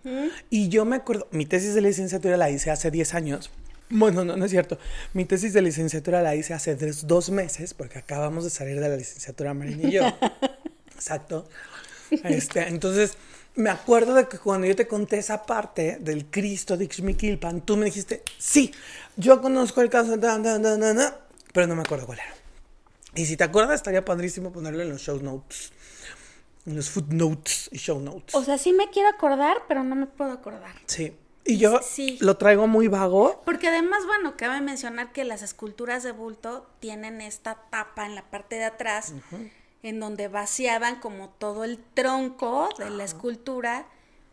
Y 0.49 0.69
yo 0.69 0.83
me 0.85 0.95
acuerdo, 0.95 1.27
mi 1.31 1.45
tesis 1.45 1.75
de 1.75 1.81
licenciatura 1.81 2.37
la 2.37 2.49
hice 2.49 2.71
hace 2.71 2.89
10 2.89 3.13
años. 3.13 3.51
Bueno, 3.89 4.25
no, 4.25 4.35
no 4.35 4.45
es 4.45 4.51
cierto. 4.51 4.79
Mi 5.13 5.25
tesis 5.25 5.53
de 5.53 5.61
licenciatura 5.61 6.23
la 6.23 6.35
hice 6.35 6.55
hace 6.55 6.75
tres- 6.75 7.05
dos 7.05 7.29
meses 7.29 7.75
porque 7.75 7.99
acabamos 7.99 8.43
de 8.43 8.49
salir 8.49 8.79
de 8.79 8.89
la 8.89 8.97
licenciatura 8.97 9.53
Marín 9.53 9.87
y 9.87 9.91
yo. 9.91 10.01
Exacto. 10.95 11.47
Este, 12.23 12.67
entonces, 12.67 13.17
me 13.55 13.69
acuerdo 13.69 14.13
de 14.13 14.27
que 14.27 14.37
cuando 14.37 14.67
yo 14.67 14.75
te 14.75 14.87
conté 14.87 15.17
esa 15.17 15.43
parte 15.45 15.97
del 15.99 16.25
Cristo 16.25 16.75
de 16.77 16.85
Ixmiquilpan, 16.85 17.61
tú 17.61 17.77
me 17.77 17.85
dijiste, 17.85 18.23
sí, 18.37 18.73
yo 19.15 19.41
conozco 19.41 19.81
el 19.81 19.89
caso, 19.89 20.17
da, 20.17 20.37
da, 20.39 20.59
da, 20.59 20.77
da, 20.77 20.93
da", 20.93 21.19
pero 21.53 21.67
no 21.67 21.75
me 21.75 21.81
acuerdo 21.83 22.05
cuál 22.05 22.19
era. 22.19 22.33
Y 23.15 23.25
si 23.25 23.37
te 23.37 23.45
acuerdas, 23.45 23.75
estaría 23.75 24.03
padrísimo 24.03 24.51
ponerlo 24.51 24.81
en 24.83 24.89
los 24.89 25.01
show 25.01 25.21
notes. 25.21 25.71
En 26.65 26.75
los 26.75 26.89
footnotes 26.89 27.69
y 27.71 27.77
show 27.77 27.99
notes. 28.01 28.33
O 28.35 28.43
sea, 28.43 28.57
sí 28.57 28.73
me 28.73 28.89
quiero 28.89 29.07
acordar, 29.07 29.57
pero 29.67 29.83
no 29.83 29.95
me 29.95 30.05
puedo 30.07 30.31
acordar. 30.31 30.73
sí. 30.85 31.15
Y 31.47 31.59
yo 31.59 31.79
Sí. 31.83 32.17
lo 32.21 32.37
traigo 32.37 32.65
muy 32.65 32.87
vago. 32.87 33.43
Porque 33.45 33.67
además, 33.67 34.03
bueno, 34.07 34.33
cabe 34.35 34.61
mencionar 34.61 35.11
que 35.11 35.23
las 35.25 35.43
esculturas 35.43 36.01
de 36.01 36.11
bulto 36.11 36.67
tienen 36.79 37.21
esta 37.21 37.53
tapa 37.69 38.07
en 38.07 38.15
la 38.15 38.23
parte 38.23 38.55
de 38.55 38.63
atrás, 38.63 39.13
en 39.85 39.99
donde 39.99 40.27
vaciaban 40.27 40.99
como 40.99 41.29
todo 41.29 41.63
el 41.63 41.77
tronco 41.93 42.69
de 42.79 42.89
la 42.89 43.03
escultura 43.03 43.85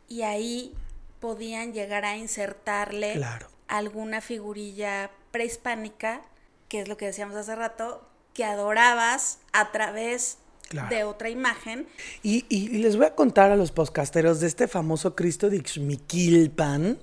y 0.09 0.23
ahí 0.23 0.75
podían 1.21 1.75
llegar 1.75 2.05
a 2.07 2.17
insertarle 2.17 3.13
Claro. 3.13 3.49
alguna 3.69 4.21
figurilla 4.23 5.11
prehispánica, 5.31 6.23
que 6.69 6.81
es 6.81 6.89
lo 6.89 6.97
que 6.97 7.05
decíamos 7.07 7.37
hace 7.37 7.55
rato, 7.55 8.03
que 8.33 8.45
adorabas 8.45 9.41
a 9.53 9.71
través 9.73 10.39
Claro. 10.71 10.89
de 10.89 11.05
otra 11.05 11.29
imagen. 11.29 11.87
Y, 12.23 12.47
y 12.49 12.69
les 12.79 12.97
voy 12.97 13.05
a 13.05 13.15
contar 13.15 13.51
a 13.51 13.57
los 13.57 13.73
podcasteros 13.73 14.41
de 14.41 14.47
este 14.47 14.69
famoso 14.69 15.15
Cristo 15.15 15.51
de 15.51 15.59
Ixmiquilpan. 15.59 16.99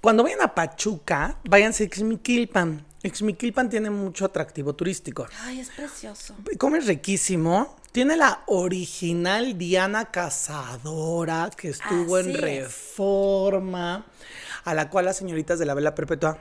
Cuando 0.00 0.24
vayan 0.24 0.40
a 0.42 0.56
Pachuca, 0.56 1.38
váyanse 1.48 1.84
a 1.84 1.86
Ixmiquilpan. 1.86 2.84
Ixmiquilpan 3.06 3.68
tiene 3.68 3.90
mucho 3.90 4.24
atractivo 4.24 4.74
turístico. 4.74 5.26
Ay, 5.42 5.60
es 5.60 5.70
precioso. 5.70 6.34
Comes 6.58 6.86
riquísimo. 6.86 7.76
Tiene 7.92 8.16
la 8.16 8.42
original 8.46 9.56
Diana 9.56 10.10
Cazadora 10.10 11.50
que 11.56 11.70
estuvo 11.70 12.18
en 12.18 12.30
es. 12.30 12.40
reforma, 12.40 14.04
a 14.64 14.74
la 14.74 14.90
cual 14.90 15.06
las 15.06 15.16
señoritas 15.16 15.58
de 15.58 15.66
la 15.66 15.74
vela 15.74 15.94
perpetua 15.94 16.38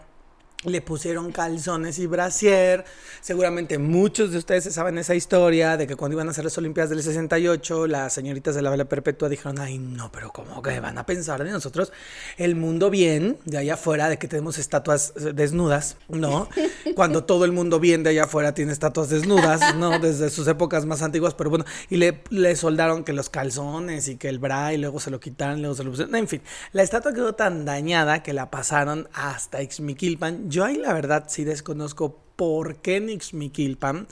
le 0.66 0.82
pusieron 0.82 1.32
calzones 1.32 2.00
y 2.00 2.08
brasier. 2.08 2.86
Seguramente 3.22 3.78
muchos 3.78 4.32
de 4.32 4.38
ustedes 4.38 4.74
saben 4.74 4.98
esa 4.98 5.16
historia 5.16 5.78
de 5.78 5.88
que 5.88 5.96
cuando 5.96 6.16
iban 6.16 6.28
a 6.28 6.32
hacer 6.32 6.44
las 6.44 6.58
Olimpiadas 6.58 6.90
del 6.90 7.02
68, 7.02 7.88
las 7.88 8.14
señoritas 8.14 8.56
de 8.56 8.62
la 8.62 8.70
vela 8.70 8.86
perpetua 8.86 9.30
dijeron, 9.30 9.60
ay 9.60 9.78
no, 9.78 10.12
pero 10.12 10.32
¿cómo 10.32 10.62
que 10.62 10.80
van 10.80 10.98
a 10.98 11.06
pensar 11.06 11.44
de 11.44 11.52
nosotros 11.52 11.92
el 12.38 12.56
mundo 12.56 12.90
bien 12.90 13.38
de 13.46 13.58
allá 13.58 13.76
afuera, 13.76 14.10
de 14.10 14.18
que 14.18 14.28
tenemos 14.28 14.58
estatuas 14.58 15.14
desnudas, 15.34 15.98
¿no? 16.10 16.50
Cuando 16.96 17.24
todo 17.24 17.46
el 17.46 17.52
mundo 17.52 17.80
bien 17.80 18.04
de 18.04 18.12
allá 18.12 18.24
afuera 18.26 18.54
tiene 18.54 18.72
estatuas 18.72 19.10
desnudas, 19.10 19.76
¿no? 19.76 20.00
Desde 20.00 20.30
sus 20.30 20.48
épocas 20.48 20.86
más 20.86 21.02
antiguas, 21.02 21.34
pero 21.34 21.50
bueno, 21.50 21.66
y 21.90 21.98
le, 21.98 22.22
le 22.30 22.56
soldaron 22.56 23.04
que 23.04 23.14
los 23.14 23.30
calzones 23.30 24.08
y 24.08 24.18
que 24.18 24.30
el 24.30 24.40
bra 24.40 24.74
y 24.74 24.78
luego 24.78 25.00
se 25.00 25.12
lo 25.12 25.20
quitaron, 25.20 25.62
luego 25.62 25.76
se 25.76 25.84
lo 25.84 25.92
pusieron, 25.92 26.16
en 26.16 26.28
fin, 26.28 26.42
la 26.72 26.84
estatua 26.84 27.14
quedó 27.14 27.34
tan 27.36 27.66
dañada 27.66 28.24
que 28.24 28.34
la 28.34 28.50
pasaron 28.52 29.08
hasta 29.14 29.62
Ixmiquilpan. 29.62 30.50
Yo 30.56 30.64
ahí 30.64 30.78
la 30.78 30.94
verdad 30.94 31.26
sí 31.28 31.44
desconozco 31.44 32.18
por 32.38 32.78
qué 32.78 32.96
en 32.96 33.10
Ixmiquilpan. 33.10 34.08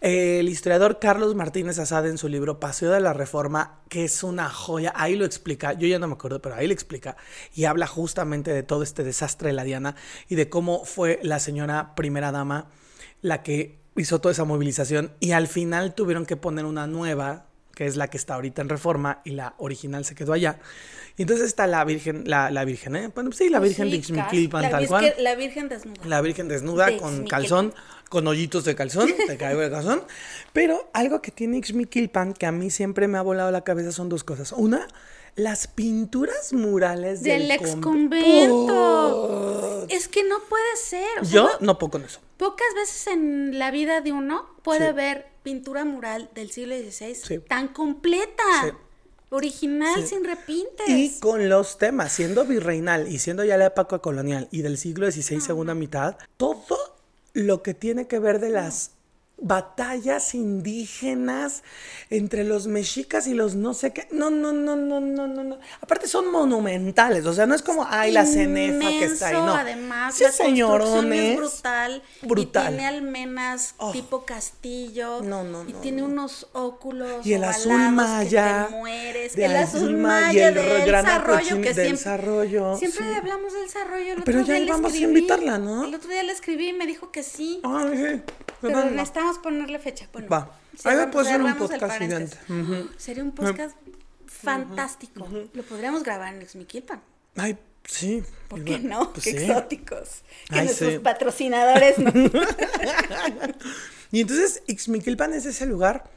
El 0.00 0.48
historiador 0.48 1.00
Carlos 1.00 1.34
Martínez 1.34 1.80
Asad 1.80 2.06
en 2.06 2.16
su 2.16 2.28
libro 2.28 2.60
Paseo 2.60 2.92
de 2.92 3.00
la 3.00 3.12
Reforma, 3.12 3.80
que 3.88 4.04
es 4.04 4.22
una 4.22 4.48
joya, 4.50 4.92
ahí 4.94 5.16
lo 5.16 5.24
explica, 5.24 5.72
yo 5.72 5.88
ya 5.88 5.98
no 5.98 6.06
me 6.06 6.12
acuerdo, 6.12 6.40
pero 6.40 6.54
ahí 6.54 6.68
lo 6.68 6.72
explica 6.72 7.16
y 7.56 7.64
habla 7.64 7.88
justamente 7.88 8.52
de 8.52 8.62
todo 8.62 8.84
este 8.84 9.02
desastre 9.02 9.48
de 9.48 9.54
la 9.54 9.64
Diana 9.64 9.96
y 10.28 10.36
de 10.36 10.48
cómo 10.48 10.84
fue 10.84 11.18
la 11.24 11.40
señora 11.40 11.96
primera 11.96 12.30
dama 12.30 12.70
la 13.20 13.42
que 13.42 13.80
hizo 13.96 14.20
toda 14.20 14.30
esa 14.30 14.44
movilización 14.44 15.10
y 15.18 15.32
al 15.32 15.48
final 15.48 15.96
tuvieron 15.96 16.24
que 16.24 16.36
poner 16.36 16.66
una 16.66 16.86
nueva 16.86 17.49
que 17.80 17.86
es 17.86 17.96
la 17.96 18.08
que 18.08 18.18
está 18.18 18.34
ahorita 18.34 18.60
en 18.60 18.68
reforma 18.68 19.22
y 19.24 19.30
la 19.30 19.54
original 19.56 20.04
se 20.04 20.14
quedó 20.14 20.34
allá. 20.34 20.58
Y 21.16 21.22
entonces 21.22 21.46
está 21.46 21.66
la 21.66 21.82
Virgen, 21.82 22.24
la, 22.26 22.50
la 22.50 22.66
Virgen, 22.66 22.94
¿eh? 22.94 23.08
Bueno, 23.14 23.32
sí, 23.32 23.48
la 23.48 23.58
Pues 23.58 23.70
Virgen 23.70 23.86
de 23.86 23.92
sí, 23.92 23.96
Ixmiquilpan, 24.12 24.62
la 24.64 24.70
tal 24.70 24.86
cual. 24.86 25.14
La 25.18 25.34
Virgen 25.34 25.70
desnuda. 25.70 25.96
La 26.04 26.20
Virgen 26.20 26.48
desnuda 26.48 26.86
De 26.88 26.98
con 26.98 27.08
Ixmiquilpan. 27.08 27.40
calzón, 27.40 27.74
con 28.10 28.26
hoyitos 28.26 28.66
de 28.66 28.74
calzón, 28.74 29.08
te 29.26 29.38
caigo 29.38 29.60
de 29.62 29.70
calzón. 29.70 30.02
Pero 30.52 30.90
algo 30.92 31.22
que 31.22 31.30
tiene 31.30 31.56
Ixmiquilpan 31.56 32.34
que 32.34 32.44
a 32.44 32.52
mí 32.52 32.68
siempre 32.68 33.08
me 33.08 33.16
ha 33.16 33.22
volado 33.22 33.50
la 33.50 33.64
cabeza 33.64 33.92
son 33.92 34.10
dos 34.10 34.24
cosas. 34.24 34.52
Una, 34.52 34.86
las 35.36 35.66
pinturas 35.66 36.52
murales 36.52 37.22
Del 37.22 37.48
del 37.48 37.50
ex 37.52 37.70
con- 37.70 37.80
convento. 37.80 39.86
Es 39.88 40.06
que 40.08 40.22
no 40.24 40.38
puede 40.50 40.76
ser. 40.76 41.06
o 41.22 41.24
sea, 41.24 41.32
Yo 41.34 41.44
no- 41.44 41.50
no 41.60 41.78
puedo 41.78 41.92
con 41.92 42.04
eso. 42.04 42.20
Pocas 42.36 42.66
veces 42.74 43.06
en 43.06 43.58
la 43.58 43.70
vida 43.70 44.02
de 44.02 44.12
uno 44.12 44.44
puede 44.62 44.88
Sí. 44.88 44.92
ver 44.94 45.29
pintura 45.42 45.84
mural 45.84 46.30
del 46.34 46.50
siglo 46.50 46.74
XVI 46.76 47.14
Sí. 47.14 47.38
tan 47.48 47.68
completa, 47.68 48.42
Sí. 48.64 48.70
original, 49.30 50.02
Sí. 50.02 50.08
sin 50.14 50.24
repintes. 50.24 50.88
Y 50.88 51.18
con 51.20 51.48
los 51.48 51.78
temas, 51.78 52.12
siendo 52.12 52.44
virreinal 52.44 53.08
y 53.08 53.18
siendo 53.18 53.44
ya 53.44 53.56
la 53.56 53.66
época 53.66 53.98
colonial 54.00 54.48
y 54.50 54.62
del 54.62 54.76
siglo 54.78 55.10
XVI, 55.10 55.40
segunda 55.40 55.74
mitad, 55.74 56.16
todo 56.36 56.76
lo 57.32 57.62
que 57.62 57.74
tiene 57.74 58.06
que 58.08 58.18
ver 58.18 58.40
de 58.40 58.50
las 58.50 58.90
batallas 59.40 60.34
indígenas 60.34 61.62
entre 62.10 62.44
los 62.44 62.66
mexicas 62.66 63.26
y 63.26 63.34
los 63.34 63.54
no 63.54 63.74
sé 63.74 63.92
qué. 63.92 64.06
No, 64.10 64.30
no, 64.30 64.52
no, 64.52 64.76
no, 64.76 65.00
no, 65.00 65.26
no, 65.26 65.44
no. 65.44 65.58
Aparte 65.80 66.06
son 66.08 66.30
monumentales, 66.30 67.24
o 67.26 67.32
sea, 67.32 67.46
no 67.46 67.54
es 67.54 67.62
como, 67.62 67.86
ay, 67.88 68.12
la 68.12 68.26
cenefa 68.26 68.88
que 68.88 69.04
está 69.04 69.28
ahí, 69.28 69.34
no. 69.34 69.54
Además, 69.54 70.14
Sí, 70.14 70.24
la 70.24 70.28
construcción 70.30 70.48
señorones. 70.56 71.30
es 71.30 71.36
brutal. 71.36 72.02
Brutal. 72.22 72.64
Y 72.64 72.76
tiene 72.76 72.86
almenas 72.86 73.74
Oh. 73.78 73.92
tipo 73.92 74.24
castillo. 74.24 75.20
No, 75.22 75.42
no, 75.44 75.64
Y 75.68 75.72
no, 75.72 75.78
tiene 75.80 76.02
no. 76.02 76.08
unos 76.08 76.48
óculos. 76.52 77.24
Y 77.26 77.34
el 77.34 77.44
azul 77.44 77.78
maya. 77.92 78.66
Que 78.66 78.72
te 78.74 78.78
mueres. 78.80 79.36
de 79.36 79.44
el 79.44 79.56
azul 79.56 79.96
ma- 79.96 80.20
maya 80.20 80.32
y 80.32 80.38
el 80.48 80.54
del 80.54 80.86
gran 80.86 81.04
desarrollo 81.04 81.56
que 81.60 81.74
siempre. 81.74 81.90
desarrollo, 81.92 82.76
Siempre 82.76 83.04
sí. 83.08 83.14
hablamos 83.14 83.52
del 83.52 83.62
desarrollo. 83.62 84.12
El 84.14 84.22
Pero 84.22 84.40
otro 84.40 84.48
ya 84.52 84.54
día 84.58 84.64
le 84.66 84.70
vamos 84.72 84.92
a 84.92 84.96
invitarla, 84.96 85.58
¿no? 85.58 85.84
El 85.84 85.94
otro 85.94 86.10
día 86.10 86.22
le 86.22 86.32
escribí 86.32 86.68
y 86.68 86.72
me 86.72 86.86
dijo 86.86 87.10
que 87.10 87.22
sí. 87.22 87.60
Ay, 87.64 87.88
sí. 87.96 88.22
Pero 88.60 88.74
No, 88.76 88.84
no. 88.90 88.90
Necesitamos 89.30 89.38
ponerle 89.38 89.78
fecha. 89.78 90.08
Bueno, 90.12 90.28
Va. 90.28 90.38
Ahí 90.84 90.96
cerramos- 90.96 91.12
puede 91.12 91.26
ser 91.28 91.42
un 91.42 91.54
podcast 91.56 91.98
gigante. 91.98 92.36
Sería 92.98 93.22
un 93.22 93.32
podcast 93.32 93.76
fantástico. 94.26 95.28
Lo 95.52 95.62
podríamos 95.62 96.02
grabar 96.02 96.34
en 96.34 96.42
Exmiquilpan. 96.42 97.00
Ay, 97.36 97.58
sí. 97.84 98.22
¿Por 98.48 98.64
qué 98.64 98.78
no? 98.78 99.12
Pues 99.12 99.24
qué 99.24 99.32
sí. 99.32 99.44
exóticos. 99.44 100.22
Que 100.48 100.58
Ay, 100.58 100.64
nuestros 100.66 100.92
sí. 100.94 100.98
patrocinadores 100.98 101.98
no. 101.98 102.12
Y 104.12 104.22
entonces 104.22 104.62
Ixmiquilpan 104.66 105.32
es 105.34 105.46
ese 105.46 105.66
lugar 105.66 106.10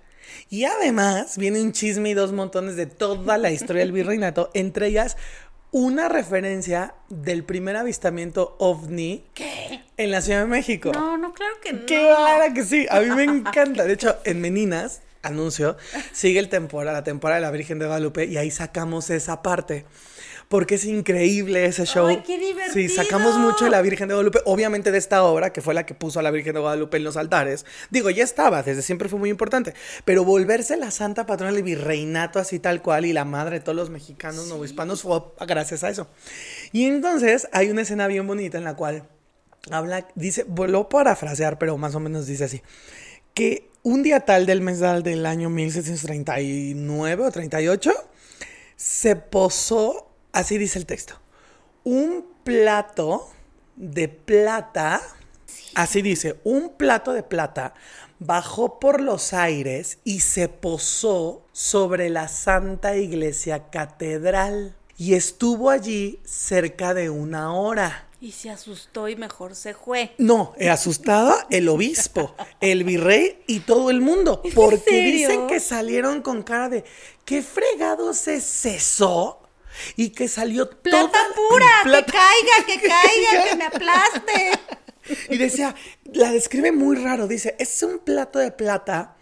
Y 0.51 0.65
además 0.65 1.39
viene 1.39 1.61
un 1.61 1.73
chisme 1.73 2.11
y 2.11 2.15
dos 2.15 2.33
montones 2.33 2.77
de 2.77 2.87
toda 2.87 3.39
la 3.39 3.51
historia 3.51 3.81
del 3.81 3.91
virreinato, 3.93 4.51
entre 4.55 4.87
ellas 4.89 5.17
una 5.73 6.11
referencia 6.11 6.95
del 7.09 7.45
primer 7.45 7.77
avistamiento 7.77 8.57
ovni 8.59 9.25
¿Qué? 9.33 9.83
en 9.97 10.11
la 10.11 10.21
Ciudad 10.21 10.41
de 10.41 10.47
México. 10.47 10.93
No, 10.93 11.17
no, 11.17 11.33
claro 11.33 11.55
que 11.63 11.73
no. 11.73 11.87
Claro 11.87 12.55
que 12.55 12.63
sí, 12.63 12.87
a 12.91 13.01
mí 13.01 13.11
me 13.11 13.25
encanta. 13.25 13.85
De 13.85 13.95
hecho, 13.95 14.19
en 14.25 14.43
Meninas, 14.43 15.01
anuncio, 15.23 15.79
sigue 16.13 16.41
el 16.41 16.51
temporada, 16.51 16.99
la 16.99 17.05
temporada 17.05 17.41
de 17.41 17.47
la 17.47 17.51
Virgen 17.51 17.79
de 17.79 17.87
Guadalupe 17.87 18.27
y 18.27 18.37
ahí 18.37 18.51
sacamos 18.51 19.09
esa 19.09 19.41
parte. 19.41 19.87
Porque 20.53 20.75
es 20.75 20.85
increíble 20.85 21.65
ese 21.65 21.87
show. 21.87 22.09
¡Ay, 22.09 22.23
qué 22.27 22.37
divertido! 22.37 22.75
Sí, 22.75 22.91
sacamos 22.91 23.39
mucho 23.39 23.65
de 23.65 23.71
la 23.71 23.81
Virgen 23.81 24.09
de 24.09 24.13
Guadalupe, 24.13 24.41
obviamente 24.45 24.91
de 24.91 24.99
esta 24.99 25.25
obra, 25.25 25.51
que 25.51 25.63
fue 25.63 25.73
la 25.73 25.87
que 25.87 25.95
puso 25.95 26.21
a 26.21 26.23
la 26.23 26.31
Virgen 26.31 26.53
de 26.53 26.61
Guadalupe 26.61 26.99
en 26.99 27.05
los 27.05 27.17
altares. 27.17 27.65
Digo, 27.89 28.11
ya 28.11 28.23
estaba, 28.23 28.63
desde 28.63 28.83
siempre 28.83 29.09
fue 29.09 29.19
muy 29.19 29.31
importante. 29.31 29.73
Pero 30.05 30.25
volverse 30.25 30.77
la 30.77 30.91
santa 30.91 31.25
patrona 31.25 31.55
del 31.55 31.63
virreinato 31.63 32.39
así 32.39 32.59
tal 32.59 32.83
cual 32.83 33.07
y 33.07 33.15
la 33.15 33.25
madre 33.25 33.61
de 33.61 33.65
todos 33.65 33.75
los 33.75 33.89
mexicanos 33.89 34.47
novohispanos 34.49 35.01
fue 35.01 35.23
gracias 35.49 35.85
a 35.85 35.89
eso. 35.89 36.09
Y 36.71 36.85
entonces 36.85 37.49
hay 37.53 37.71
una 37.71 37.81
escena 37.81 38.07
bien 38.07 38.27
bonita 38.27 38.59
en 38.59 38.65
la 38.65 38.77
cual 38.77 39.09
habla, 39.71 40.07
dice, 40.17 40.45
vuelvo 40.47 40.81
a 40.81 40.89
parafrasear, 40.91 41.59
pero 41.59 41.79
más 41.79 41.95
o 41.95 42.01
menos 42.01 42.27
dice 42.27 42.45
así, 42.45 42.61
que 43.33 43.71
un 43.83 44.03
día 44.03 44.21
tal 44.21 44.45
del 44.45 44.61
mes 44.61 44.81
tal 44.81 45.03
del 45.03 45.25
año 45.25 45.49
1739 45.49 47.25
o 47.25 47.31
38, 47.31 47.91
se 48.77 49.17
posó, 49.17 50.12
así 50.33 50.59
dice 50.59 50.79
el 50.79 50.87
texto, 50.87 51.19
un 51.85 52.27
plato 52.45 53.29
de 53.77 54.09
plata, 54.09 55.03
así 55.75 56.03
dice, 56.03 56.41
un 56.45 56.71
plato 56.77 57.13
de 57.13 57.23
plata 57.23 57.75
bajó 58.19 58.79
por 58.79 59.01
los 59.01 59.33
aires 59.33 59.99
y 60.05 60.21
se 60.21 60.49
posó 60.49 61.43
sobre 61.53 62.09
la 62.09 62.29
Santa 62.29 62.97
Iglesia 62.97 63.71
Catedral 63.71 64.77
y 64.97 65.15
estuvo 65.15 65.71
allí 65.71 66.21
cerca 66.25 66.95
de 66.95 67.11
una 67.11 67.55
hora. 67.55 68.09
Y 68.21 68.31
se 68.31 68.51
asustó 68.51 69.09
y 69.09 69.17
mejor 69.17 69.57
se 69.57 69.75
fue. 69.75 70.15
No, 70.19 70.55
asustaba 70.71 71.49
el 71.51 71.69
obispo, 71.69 72.37
el 72.61 72.85
virrey 72.85 73.43
y 73.49 73.61
todo 73.61 73.91
el 73.91 74.01
mundo. 74.01 74.41
¿Es 74.45 74.55
Porque 74.55 75.03
dicen 75.03 75.49
que 75.49 75.59
salieron 75.59 76.23
con 76.23 76.45
cara 76.45 76.69
de 76.69 76.85
¿qué 77.25 77.43
fregado 77.43 78.15
se 78.15 78.41
cesó? 78.41 79.42
Y 79.97 80.11
que 80.11 80.29
salió 80.29 80.69
¡Plata 80.71 81.09
toda- 81.11 81.35
pura! 81.51 81.67
plata- 81.85 82.05
¡Que 82.07 82.13
caiga, 82.13 82.67
que 82.67 82.89
caiga, 82.89 83.45
que 83.51 83.57
me 83.57 83.65
aplaste! 83.65 84.51
Y 85.31 85.37
decía, 85.39 85.75
la 86.13 86.31
describe 86.31 86.73
muy 86.73 86.97
raro. 86.97 87.27
Dice, 87.27 87.57
es 87.59 87.83
un 87.83 87.99
plato 87.99 88.39
de 88.39 88.53
plata 88.53 89.17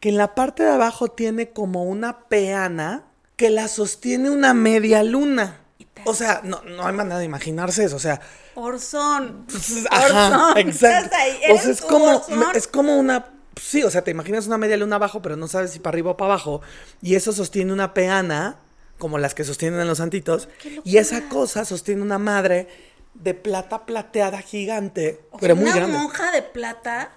que 0.00 0.10
en 0.10 0.16
la 0.16 0.34
parte 0.34 0.62
de 0.62 0.70
abajo 0.70 1.08
tiene 1.08 1.50
como 1.50 1.84
una 1.84 2.20
peana 2.28 3.04
que 3.36 3.50
la 3.50 3.66
sostiene 3.68 4.30
una 4.30 4.54
media 4.54 5.02
luna. 5.02 5.60
O 6.04 6.14
sea, 6.14 6.40
no, 6.44 6.62
no 6.62 6.86
hay 6.86 6.92
manera 6.94 7.18
de 7.18 7.24
imaginarse 7.24 7.84
eso. 7.84 7.96
O 7.96 8.00
sea, 8.00 8.20
Orzón. 8.54 9.46
Ajá, 9.90 10.48
Orzón. 10.50 10.58
exacto. 10.58 11.16
O 11.50 11.58
sea, 11.58 11.70
es 11.72 11.80
como, 11.80 12.16
Orzón. 12.16 12.42
es 12.54 12.68
como 12.68 12.96
una 12.98 13.30
Sí, 13.60 13.84
o 13.84 13.90
sea, 13.90 14.02
te 14.02 14.10
imaginas 14.10 14.48
una 14.48 14.58
media 14.58 14.76
luna 14.76 14.96
abajo, 14.96 15.22
pero 15.22 15.36
no 15.36 15.46
sabes 15.46 15.70
si 15.70 15.78
para 15.78 15.94
arriba 15.94 16.10
o 16.12 16.16
para 16.16 16.32
abajo. 16.32 16.60
Y 17.00 17.14
eso 17.14 17.32
sostiene 17.32 17.72
una 17.72 17.94
peana, 17.94 18.58
como 18.98 19.18
las 19.18 19.34
que 19.34 19.44
sostienen 19.44 19.80
en 19.80 19.86
los 19.88 19.98
santitos. 19.98 20.48
Y 20.84 20.98
esa 20.98 21.28
cosa 21.28 21.64
sostiene 21.64 22.02
una 22.02 22.18
madre 22.18 22.68
de 23.14 23.34
plata 23.34 23.86
plateada 23.86 24.40
gigante, 24.42 25.20
O 25.30 25.38
pero 25.38 25.54
muy 25.56 25.66
una 25.66 25.76
grande. 25.76 25.98
monja 25.98 26.30
de 26.32 26.42
plata. 26.42 27.12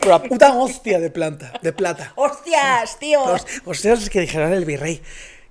Pero 0.00 0.14
a 0.14 0.22
puta 0.22 0.54
hostia 0.54 0.98
de 0.98 1.10
planta, 1.10 1.52
de 1.62 1.72
plata. 1.72 2.12
¡Hostias, 2.16 2.98
tío! 2.98 3.20
Ustedes 3.66 4.10
que 4.10 4.20
dijeron 4.20 4.52
el 4.52 4.64
virrey. 4.64 5.00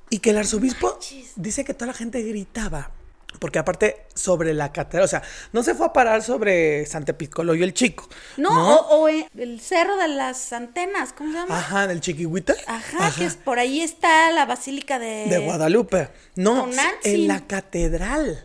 Y 0.10 0.20
que 0.20 0.32
el 0.32 0.38
arzobispo 0.38 1.00
dice 1.36 1.64
que 1.66 1.74
toda 1.74 1.88
la 1.88 1.94
gente 1.94 2.22
gritaba. 2.22 2.92
Porque 3.40 3.60
aparte, 3.60 4.06
sobre 4.16 4.54
la 4.54 4.72
catedral, 4.72 5.06
o 5.06 5.08
sea, 5.08 5.22
no 5.54 5.62
se 5.64 5.76
fue 5.76 5.86
a 5.88 5.94
parar 5.94 6.24
sobre 6.24 6.86
Santepizcoloyo 6.86 7.64
el 7.64 7.74
Chico. 7.74 8.10
No, 8.38 8.50
O, 8.78 9.02
o 9.02 9.10
en 9.10 9.28
el 9.38 9.60
cerro 9.62 9.96
de 9.98 10.08
las 10.08 10.52
antenas, 10.54 11.14
¿cómo 11.14 11.32
se 11.32 11.38
llama? 11.38 11.58
Ajá, 11.60 11.88
del 11.88 12.02
Chiquihuita. 12.02 12.56
Ajá, 12.66 13.14
que 13.16 13.26
es, 13.26 13.36
por 13.36 13.60
ahí 13.60 13.82
está 13.82 14.32
la 14.32 14.46
basílica 14.46 14.98
de... 15.00 15.26
De 15.30 15.38
Guadalupe. 15.40 16.10
No, 16.36 16.68
en 17.04 17.28
la 17.28 17.46
catedral. 17.46 18.44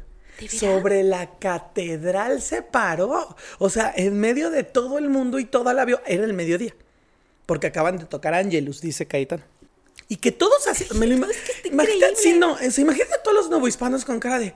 Sobre 0.49 1.05
la 1.05 1.39
catedral 1.39 2.43
se 2.43 2.63
paró. 2.63 3.37
O 3.59 3.71
sea, 3.71 3.93
en 3.97 4.19
medio 4.19 4.51
de 4.51 4.65
todo 4.65 4.99
el 4.99 5.09
mundo 5.09 5.39
y 5.39 5.45
toda 5.45 5.73
la 5.73 5.85
vio. 5.85 6.01
Era 6.07 6.25
el 6.25 6.33
mediodía. 6.35 6.75
Porque 7.47 7.69
acaban 7.69 7.97
de 7.99 8.07
tocar 8.07 8.35
Angelus, 8.35 8.81
dice 8.81 9.07
Caetano. 9.07 9.45
Y 10.09 10.17
que 10.17 10.33
todos 10.33 10.67
así. 10.67 10.87
Me 10.95 11.07
lo 11.07 11.15
ima- 11.17 11.31
Es 11.31 11.37
que 11.63 11.69
imagínate, 11.69 12.17
sí, 12.17 12.33
no, 12.35 12.57
imagínate 12.61 13.15
a 13.15 13.23
todos 13.23 13.37
los 13.37 13.51
novohispanos 13.51 14.05
con 14.05 14.19
cara 14.21 14.39
de. 14.39 14.55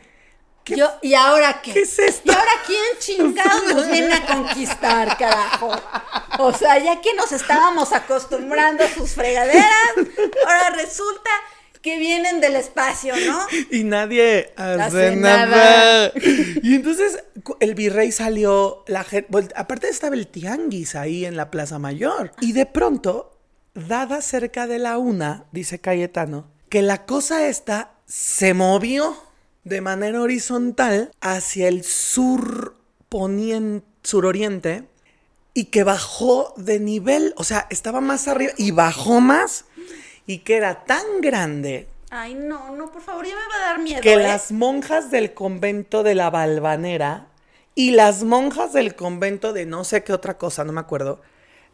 ¿Qué 0.67 0.77
Yo, 0.77 0.91
¿Y 1.01 1.15
ahora 1.15 1.63
qué? 1.63 1.73
¿Qué 1.73 1.83
es 1.83 1.99
esto? 1.99 2.31
¿Y 2.31 2.35
ahora 2.35 2.51
quién 2.67 2.81
chingados 2.99 3.65
nos 3.73 3.91
viene 3.91 4.13
a 4.13 4.27
conquistar, 4.27 5.17
carajo? 5.17 5.71
O 6.41 6.53
sea, 6.53 6.79
ya 6.79 7.01
que 7.01 7.15
nos 7.15 7.33
estábamos 7.33 7.93
acostumbrando 7.93 8.85
a 8.85 8.89
sus 8.89 9.13
fregaderas, 9.13 9.93
ahora 10.45 10.71
resulta 10.71 11.31
que 11.81 11.99
vienen 11.99 12.41
del 12.41 12.57
espacio, 12.57 13.15
¿no? 13.27 13.47
Y 13.71 13.85
nadie 13.85 14.53
hace, 14.57 15.15
nada. 15.15 15.47
nada. 15.47 16.13
Y 16.63 16.75
entonces 16.75 17.23
el 17.61 17.75
virrey 17.77 18.11
salió, 18.11 18.83
la 18.89 19.05
gente, 19.05 19.49
aparte 19.55 19.89
estaba 19.89 20.17
el 20.17 20.27
tianguis 20.27 20.97
ahí 20.97 21.25
en 21.25 21.37
la 21.37 21.51
Plaza 21.53 21.79
Mayor. 21.79 22.33
Y 22.41 22.53
de 22.53 22.67
pronto, 22.67 23.39
dada 23.75 24.21
cerca 24.21 24.67
de 24.67 24.81
la 24.81 24.99
una, 24.99 25.45
dice 25.53 25.79
Cayetano, 25.79 26.51
que 26.69 26.83
la 26.83 27.07
cosa 27.07 27.47
esta 27.47 27.93
se 28.07 28.53
movió 28.53 29.17
de 29.67 29.81
manera 29.81 30.21
horizontal 30.23 31.11
hacia 31.21 31.67
el 31.67 31.83
sur 31.83 32.77
poniente, 33.09 33.85
suroriente 34.05 34.85
y 35.55 35.65
que 35.67 35.83
bajó 35.83 36.55
de 36.57 36.79
nivel, 36.79 37.35
o 37.37 37.43
sea, 37.43 37.67
estaba 37.71 38.01
más 38.01 38.29
arriba 38.29 38.53
y 38.57 38.71
bajó 38.71 39.21
más 39.21 39.65
y 40.27 40.39
que 40.39 40.57
era 40.57 40.85
tan 40.85 41.05
grande 41.21 41.89
Ay, 42.11 42.35
no, 42.35 42.77
no, 42.77 42.93
por 42.93 43.03
favor, 43.03 43.27
ya 43.27 43.35
me 43.35 43.41
va 43.41 43.57
a 43.65 43.67
dar 43.73 43.81
miedo. 43.81 44.01
que 44.01 44.13
¿eh? 44.15 44.17
las 44.23 44.53
monjas 44.53 45.11
del 45.11 45.35
convento 45.35 46.05
de 46.05 46.15
la 46.15 46.31
Balvanera 46.31 47.27
y 47.75 47.91
las 47.91 48.23
monjas 48.23 48.73
del 48.73 48.95
convento 48.95 49.53
de 49.53 49.67
no 49.67 49.83
sé 49.83 50.05
qué 50.05 50.13
otra 50.13 50.39
cosa, 50.39 50.63
no 50.63 50.73
me 50.73 50.81
acuerdo, 50.81 51.21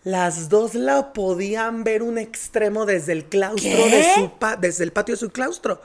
las 0.05 0.49
dos 0.49 0.75
la 0.75 1.13
podían 1.13 1.85
ver 1.85 2.03
un 2.03 2.17
extremo 2.17 2.87
desde 2.87 3.13
el 3.13 3.27
claustro 3.27 3.71
¿Qué? 3.71 3.91
de 3.91 4.15
su 4.15 4.31
pa- 4.39 4.57
desde 4.57 4.85
el 4.85 4.93
patio 4.93 5.15
de 5.15 5.21
su 5.21 5.31
claustro. 5.31 5.83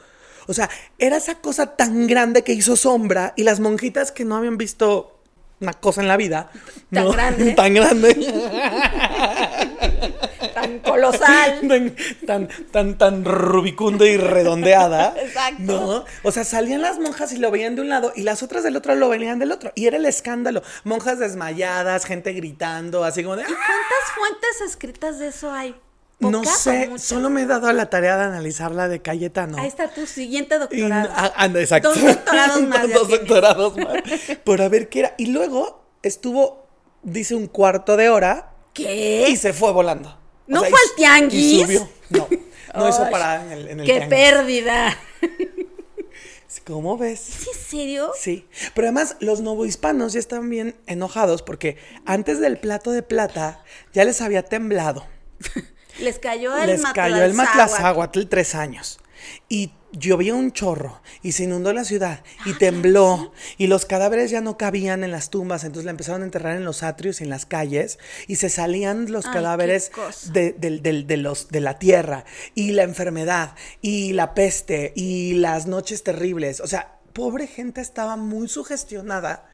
O 0.47 0.53
sea, 0.53 0.69
era 0.97 1.17
esa 1.17 1.35
cosa 1.35 1.75
tan 1.75 2.07
grande 2.07 2.43
que 2.43 2.53
hizo 2.53 2.75
sombra 2.75 3.33
y 3.35 3.43
las 3.43 3.59
monjitas 3.59 4.11
que 4.11 4.25
no 4.25 4.35
habían 4.35 4.57
visto 4.57 5.13
una 5.59 5.73
cosa 5.73 6.01
en 6.01 6.07
la 6.07 6.17
vida, 6.17 6.51
Tan 6.93 7.05
¿no? 7.05 7.11
grande. 7.11 7.53
tan 7.55 7.73
grande, 7.73 8.13
Tan 10.53 10.79
colosal. 10.79 11.61
tan, 11.67 11.95
tan, 12.25 12.47
tan, 12.71 12.97
tan 12.97 13.25
rubicunda 13.25 14.05
y 14.05 14.17
redondeada. 14.17 15.13
Exacto. 15.19 15.63
¿No? 15.63 16.05
O 16.23 16.31
sea, 16.31 16.43
salían 16.43 16.81
las 16.81 16.99
monjas 16.99 17.31
y 17.33 17.37
lo 17.37 17.51
veían 17.51 17.75
de 17.75 17.81
un 17.81 17.89
lado 17.89 18.11
y 18.15 18.23
las 18.23 18.43
otras 18.43 18.63
del 18.63 18.75
otro 18.75 18.95
lo 18.95 19.09
veían 19.09 19.39
del 19.39 19.51
otro. 19.51 19.71
Y 19.75 19.87
era 19.87 19.97
el 19.97 20.05
escándalo. 20.05 20.61
Monjas 20.83 21.19
desmayadas, 21.19 22.05
gente 22.05 22.33
gritando, 22.33 23.03
así 23.03 23.23
como 23.23 23.35
de. 23.35 23.43
¿Y 23.43 23.45
cuántas 23.45 24.11
fuentes 24.15 24.61
escritas 24.67 25.19
de 25.19 25.27
eso 25.27 25.51
hay? 25.51 25.75
No 26.19 26.31
¿Pocas 26.41 26.55
o 26.55 26.59
sé, 26.71 26.89
solo 26.97 27.29
me 27.29 27.43
he 27.43 27.45
dado 27.45 27.67
a 27.67 27.73
la 27.73 27.91
tarea 27.91 28.17
de 28.17 28.23
analizar 28.23 28.71
la 28.71 28.87
de 28.87 29.01
Cayetano. 29.03 29.57
Ahí 29.59 29.67
está 29.67 29.87
tu 29.93 30.07
siguiente 30.07 30.55
Y- 30.55 30.59
doctorado. 30.59 31.09
ah, 31.13 31.45
exacto. 31.55 31.89
Dos 31.93 32.01
doctorados 32.03 32.61
más. 32.67 32.91
Dos 32.93 33.07
doctorados 33.09 33.77
más. 33.77 34.03
Por 34.43 34.61
a 34.63 34.67
ver 34.69 34.89
qué 34.89 34.99
era. 35.01 35.13
Y 35.19 35.27
luego 35.27 35.83
estuvo, 36.01 36.67
dice, 37.03 37.35
un 37.35 37.45
cuarto 37.47 37.97
de 37.97 38.09
hora 38.09 38.51
¿Qué? 38.73 39.27
y 39.29 39.35
se 39.35 39.53
fue 39.53 39.71
volando. 39.71 40.09
O 40.09 40.17
¿No 40.47 40.61
sea, 40.61 40.69
fue 40.71 40.79
al 40.79 40.95
tianguis? 40.95 41.53
Y 41.53 41.61
subió. 41.63 41.89
No, 42.09 42.27
no 42.73 42.89
hizo 42.89 43.09
parada 43.11 43.43
en 43.45 43.51
el, 43.51 43.67
en 43.67 43.79
el 43.81 43.85
¡Qué 43.85 43.93
tianguis. 43.97 44.09
pérdida! 44.09 44.97
¿Cómo 46.65 46.97
ves? 46.97 47.19
¿Sí, 47.19 47.49
en 47.53 47.59
serio? 47.59 48.11
Sí, 48.19 48.45
pero 48.73 48.87
además 48.87 49.15
los 49.19 49.39
novohispanos 49.41 50.13
ya 50.13 50.19
están 50.19 50.49
bien 50.49 50.75
enojados 50.85 51.41
porque 51.43 51.77
antes 52.05 52.39
del 52.39 52.57
plato 52.57 52.91
de 52.91 53.03
plata 53.03 53.63
ya 53.93 54.03
les 54.03 54.19
había 54.21 54.43
temblado. 54.43 55.05
Les 55.99 56.19
cayó 56.19 56.57
el 56.57 56.67
les 56.67 56.83
cayó 56.93 57.21
el 57.23 57.33
Matlazáhuatl. 57.33 58.23
Tres 58.29 58.55
años. 58.55 58.99
Y 59.49 59.71
llovía 59.91 60.35
un 60.35 60.51
chorro 60.51 61.01
y 61.23 61.31
se 61.31 61.45
inundó 61.45 61.73
la 61.73 61.83
ciudad 61.85 62.23
y 62.45 62.53
tembló 62.53 63.31
y 63.57 63.67
los 63.67 63.85
cadáveres 63.85 64.29
ya 64.29 64.41
no 64.41 64.57
cabían 64.57 65.03
en 65.03 65.11
las 65.11 65.29
tumbas, 65.29 65.63
entonces 65.63 65.85
la 65.85 65.91
empezaron 65.91 66.21
a 66.21 66.25
enterrar 66.25 66.55
en 66.55 66.65
los 66.65 66.83
atrios 66.83 67.19
y 67.19 67.23
en 67.23 67.29
las 67.31 67.45
calles 67.45 67.97
y 68.27 68.35
se 68.35 68.49
salían 68.49 69.11
los 69.11 69.25
Ay, 69.25 69.31
cadáveres 69.33 69.91
de, 70.31 70.51
del- 70.51 70.83
del- 70.83 71.07
de 71.07 71.17
los, 71.17 71.47
de 71.49 71.61
la 71.61 71.79
tierra 71.79 72.25
y 72.53 72.73
la 72.73 72.83
enfermedad 72.83 73.55
y 73.81 74.13
la 74.13 74.33
peste 74.35 74.93
y 74.95 75.33
las 75.35 75.65
noches 75.67 76.03
terribles. 76.03 76.59
O 76.59 76.67
sea, 76.67 76.99
pobre 77.13 77.47
gente 77.47 77.81
estaba 77.81 78.17
muy 78.17 78.47
sugestionada 78.49 79.49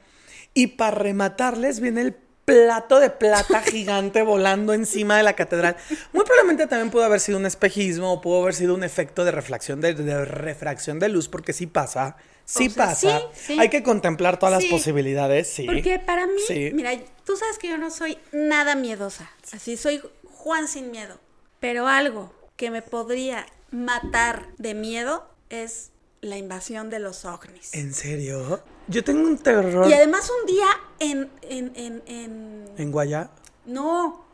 y 0.53 0.67
para 0.67 0.91
rematarles 0.97 1.79
viene 1.79 2.01
el 2.01 2.15
plato 2.45 2.99
de 2.99 3.09
plata 3.09 3.61
gigante 3.65 4.21
volando 4.21 4.73
encima 4.73 5.17
de 5.17 5.23
la 5.23 5.33
catedral. 5.33 5.77
Muy 6.11 6.23
probablemente 6.25 6.67
también 6.67 6.89
pudo 6.91 7.03
haber 7.05 7.19
sido 7.19 7.37
un 7.37 7.45
espejismo 7.45 8.13
o 8.13 8.21
pudo 8.21 8.41
haber 8.43 8.53
sido 8.53 8.73
un 8.75 8.83
efecto 8.83 9.23
de 9.25 9.31
reflexión 9.31 9.81
de, 9.81 9.93
de 9.93 10.25
refracción 10.25 10.99
de 10.99 11.09
luz, 11.09 11.29
porque 11.29 11.53
sí 11.53 11.67
pasa. 11.67 12.17
Sí 12.45 12.67
O 12.67 12.71
sea, 12.71 12.85
pasa. 12.87 13.19
sí, 13.19 13.53
sí. 13.53 13.59
Hay 13.59 13.69
que 13.69 13.83
contemplar 13.83 14.37
todas 14.37 14.61
Sí. 14.61 14.69
las 14.69 14.79
posibilidades, 14.79 15.47
sí. 15.49 15.63
Porque 15.65 15.97
para 15.99 16.27
mí, 16.27 16.33
mira, 16.73 16.91
tú 17.25 17.37
sabes 17.37 17.57
que 17.57 17.69
yo 17.69 17.77
no 17.77 17.89
soy 17.89 18.17
nada 18.33 18.75
miedosa. 18.75 19.31
Así 19.53 19.77
soy 19.77 20.01
Juan 20.29 20.67
sin 20.67 20.91
miedo. 20.91 21.19
Pero 21.61 21.87
algo 21.87 22.33
que 22.57 22.69
me 22.69 22.81
podría 22.81 23.45
matar 23.71 24.47
de 24.57 24.73
miedo 24.73 25.25
es 25.49 25.91
la 26.19 26.37
invasión 26.37 26.89
de 26.89 26.99
los 26.99 27.23
ovnis. 27.23 27.73
¿En 27.73 27.93
serio? 27.93 28.61
Yo 28.87 29.03
tengo 29.03 29.21
un 29.27 29.37
terror 29.37 29.87
Y 29.89 29.93
además 29.93 30.29
un 30.41 30.45
día 30.45 30.67
en, 30.99 31.31
en, 31.41 31.71
en, 31.75 32.03
en- 32.07 32.69
en 32.77 32.91
Guaya. 32.91 33.29
no, 33.65 34.25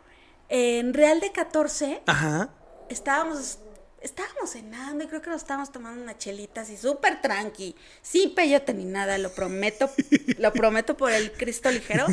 en 0.50 0.94
Real 0.94 1.20
de 1.20 1.32
14 1.32 2.02
Ajá. 2.08 2.50
estábamos, 2.90 3.60
estábamos 4.02 4.50
cenando 4.52 5.04
y 5.04 5.08
creo 5.08 5.22
que 5.22 5.30
nos 5.30 5.42
estábamos 5.42 5.72
tomando 5.72 6.02
una 6.02 6.18
chelita 6.18 6.62
así 6.62 6.78
súper 6.78 7.22
tranqui, 7.22 7.76
sin 8.02 8.34
peyote 8.34 8.74
ni 8.74 8.86
nada, 8.86 9.18
lo 9.20 9.32
prometo, 9.32 9.90
lo 10.40 10.52
prometo 10.54 10.98
por 10.98 11.12
el 11.12 11.32
Cristo 11.34 11.70
ligero. 11.70 12.08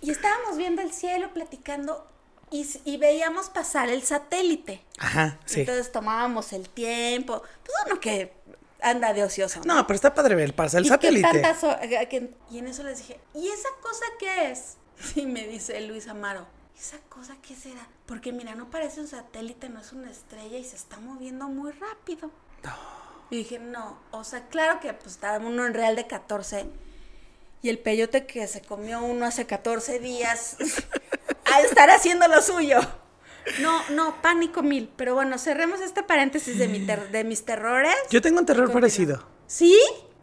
Y 0.00 0.10
estábamos 0.10 0.56
viendo 0.56 0.82
el 0.82 0.92
cielo, 0.92 1.32
platicando 1.34 2.06
y, 2.52 2.64
y 2.84 2.96
veíamos 2.98 3.48
pasar 3.50 3.88
el 3.88 4.02
satélite. 4.02 4.84
Ajá, 4.98 5.40
sí. 5.46 5.60
Entonces 5.60 5.90
tomábamos 5.90 6.52
el 6.52 6.68
tiempo, 6.68 7.42
pues 7.64 7.76
uno 7.86 7.98
que 7.98 8.32
anda 8.82 9.12
de 9.12 9.22
ocioso. 9.24 9.60
no, 9.64 9.86
pero 9.86 9.94
está 9.96 10.14
padre 10.14 10.34
ver, 10.34 10.54
pasa 10.54 10.78
el 10.78 10.84
¿Y 10.84 10.88
qué 10.88 10.94
satélite. 10.94 11.22
tantas 11.40 11.64
ho- 11.64 11.78
eh, 11.82 12.08
que- 12.08 12.30
y 12.50 12.58
en 12.58 12.68
eso 12.68 12.82
les 12.82 12.98
dije, 12.98 13.20
¿y 13.34 13.48
esa 13.48 13.68
cosa 13.82 14.04
qué 14.18 14.50
es? 14.50 14.76
Y 15.16 15.26
me 15.26 15.46
dice 15.46 15.80
Luis 15.82 16.08
Amaro, 16.08 16.46
¿esa 16.78 16.98
cosa 17.08 17.36
qué 17.42 17.54
será? 17.54 17.86
Porque 18.06 18.32
mira, 18.32 18.54
no 18.54 18.70
parece 18.70 19.00
un 19.00 19.08
satélite, 19.08 19.68
no 19.68 19.80
es 19.80 19.92
una 19.92 20.10
estrella 20.10 20.58
y 20.58 20.64
se 20.64 20.76
está 20.76 20.98
moviendo 20.98 21.48
muy 21.48 21.72
rápido. 21.72 22.30
Y 23.30 23.36
dije, 23.38 23.58
no, 23.58 23.98
o 24.12 24.22
sea, 24.24 24.46
claro 24.48 24.78
que 24.80 24.92
pues 24.94 25.12
estaba 25.14 25.38
uno 25.44 25.66
en 25.66 25.74
Real 25.74 25.96
de 25.96 26.06
14 26.06 26.66
y 27.62 27.68
el 27.70 27.78
peyote 27.78 28.24
que 28.26 28.46
se 28.46 28.60
comió 28.62 29.00
uno 29.02 29.26
hace 29.26 29.46
14 29.46 29.98
días 29.98 30.56
al 31.52 31.64
estar 31.64 31.90
haciendo 31.90 32.28
lo 32.28 32.40
suyo. 32.40 32.78
No, 33.60 33.80
no, 33.90 34.20
pánico 34.22 34.62
mil. 34.62 34.90
Pero 34.96 35.14
bueno, 35.14 35.38
cerremos 35.38 35.80
este 35.80 36.02
paréntesis 36.02 36.58
de, 36.58 36.68
mi 36.68 36.80
ter- 36.80 37.10
de 37.10 37.24
mis 37.24 37.44
terrores. 37.44 37.94
Yo 38.10 38.20
tengo 38.20 38.40
un 38.40 38.46
terror 38.46 38.70
parecido. 38.72 39.26
¿Sí? 39.46 39.78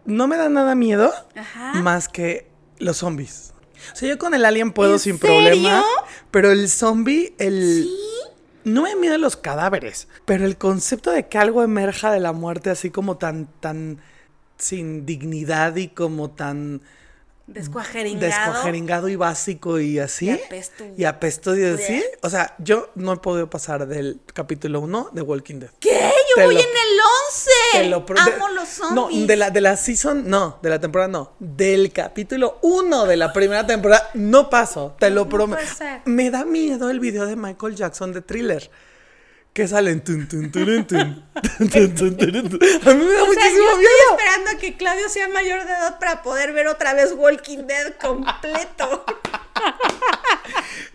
No 0.06 0.28
me 0.28 0.36
da 0.38 0.50
nada 0.50 0.76
miedo 0.76 1.14
Ajá. 1.36 1.74
más 1.82 2.10
que 2.10 2.50
los 2.80 2.98
zombies. 2.98 3.54
O 3.94 3.96
sea, 3.96 4.10
yo 4.10 4.18
con 4.18 4.34
el 4.34 4.46
alien 4.46 4.72
puedo 4.72 4.94
¿En 4.94 5.00
sin 5.00 5.18
serio? 5.20 5.36
problema, 5.38 5.84
pero 6.32 6.52
el 6.52 6.70
zombie, 6.70 7.34
el... 7.38 7.90
No 8.66 8.84
me 8.84 8.90
da 8.92 8.96
miedo 8.96 9.18
los 9.18 9.36
cadáveres, 9.36 10.08
pero 10.26 10.46
el 10.46 10.58
concepto 10.58 11.12
de 11.12 11.28
que 11.28 11.38
algo 11.38 11.64
emerja 11.64 12.12
de 12.12 12.22
la 12.22 12.32
muerte 12.32 12.70
así 12.70 12.90
como 12.92 13.18
tan, 13.18 13.48
tan 13.60 14.00
sin 14.58 15.06
dignidad 15.06 15.76
y 15.76 15.90
como 15.90 16.32
tan 16.32 16.82
Descuajeringado. 17.46 18.26
descuajeringado 18.26 19.10
y 19.10 19.16
básico 19.18 19.80
y 19.80 20.00
así. 20.00 20.28
Y 20.28 20.32
apesto. 20.32 20.84
Y 20.98 21.04
apesto 21.04 21.56
y 21.58 21.66
así. 21.66 22.04
O 22.22 22.30
sea, 22.30 22.56
yo 22.58 22.90
no 22.96 23.12
he 23.14 23.18
podido 23.18 23.50
pasar 23.50 23.86
del 23.86 24.22
capítulo 24.34 24.80
1 24.80 25.10
de 25.12 25.22
Walking 25.22 25.60
Dead. 25.60 25.70
¿Qué? 25.80 25.90
Yo 25.92 26.36
Te 26.36 26.46
voy 26.46 26.54
lo- 26.56 26.60
en 26.62 26.66
el 26.68 27.00
11. 27.28 27.50
Te 27.74 27.86
lo 27.90 28.00
de- 28.00 28.34
Amo 28.36 28.48
los 28.50 28.70
zombies. 28.70 29.20
No, 29.22 29.28
de 29.28 29.36
la, 29.36 29.50
de 29.50 29.60
la 29.62 29.76
season, 29.76 30.30
no, 30.30 30.58
de 30.64 30.70
la 30.70 30.80
temporada 30.80 31.10
no. 31.10 31.34
Del 31.40 31.92
capítulo 31.92 32.60
1 32.62 33.06
de 33.06 33.18
la 33.18 33.34
primera 33.34 33.68
temporada, 33.68 34.10
no 34.14 34.50
paso, 34.50 34.96
te 34.98 35.10
lo 35.10 35.26
No 35.26 35.30
prometo. 35.30 35.62
Me 36.06 36.32
da 36.32 36.46
miedo 36.46 36.90
el 36.90 37.02
video 37.02 37.26
de 37.26 37.36
Michael 37.36 37.76
Jackson 37.76 38.14
de 38.14 38.22
thriller. 38.22 38.72
Que 39.54 39.68
salen 39.68 40.04
tun, 40.04 40.28
tun, 40.28 40.52
tun, 40.52 40.86
tun. 40.88 41.00
A 41.00 41.50
mí 41.60 41.66
me 41.70 41.78
da 41.78 41.94
O 41.94 42.06
sea, 42.06 43.26
muchísimo 43.26 43.66
yo 43.66 43.78
miedo. 43.78 43.90
estoy 43.92 44.18
esperando 44.18 44.50
a 44.50 44.58
que 44.58 44.78
Claudio 44.78 45.10
sea 45.10 45.28
mayor 45.30 45.64
de 45.66 45.72
edad 45.72 46.00
para 46.00 46.24
poder 46.24 46.54
ver 46.54 46.68
otra 46.68 46.94
vez 46.96 47.14
Walking 47.16 47.68
Dead 47.68 47.94
completo. 48.02 49.06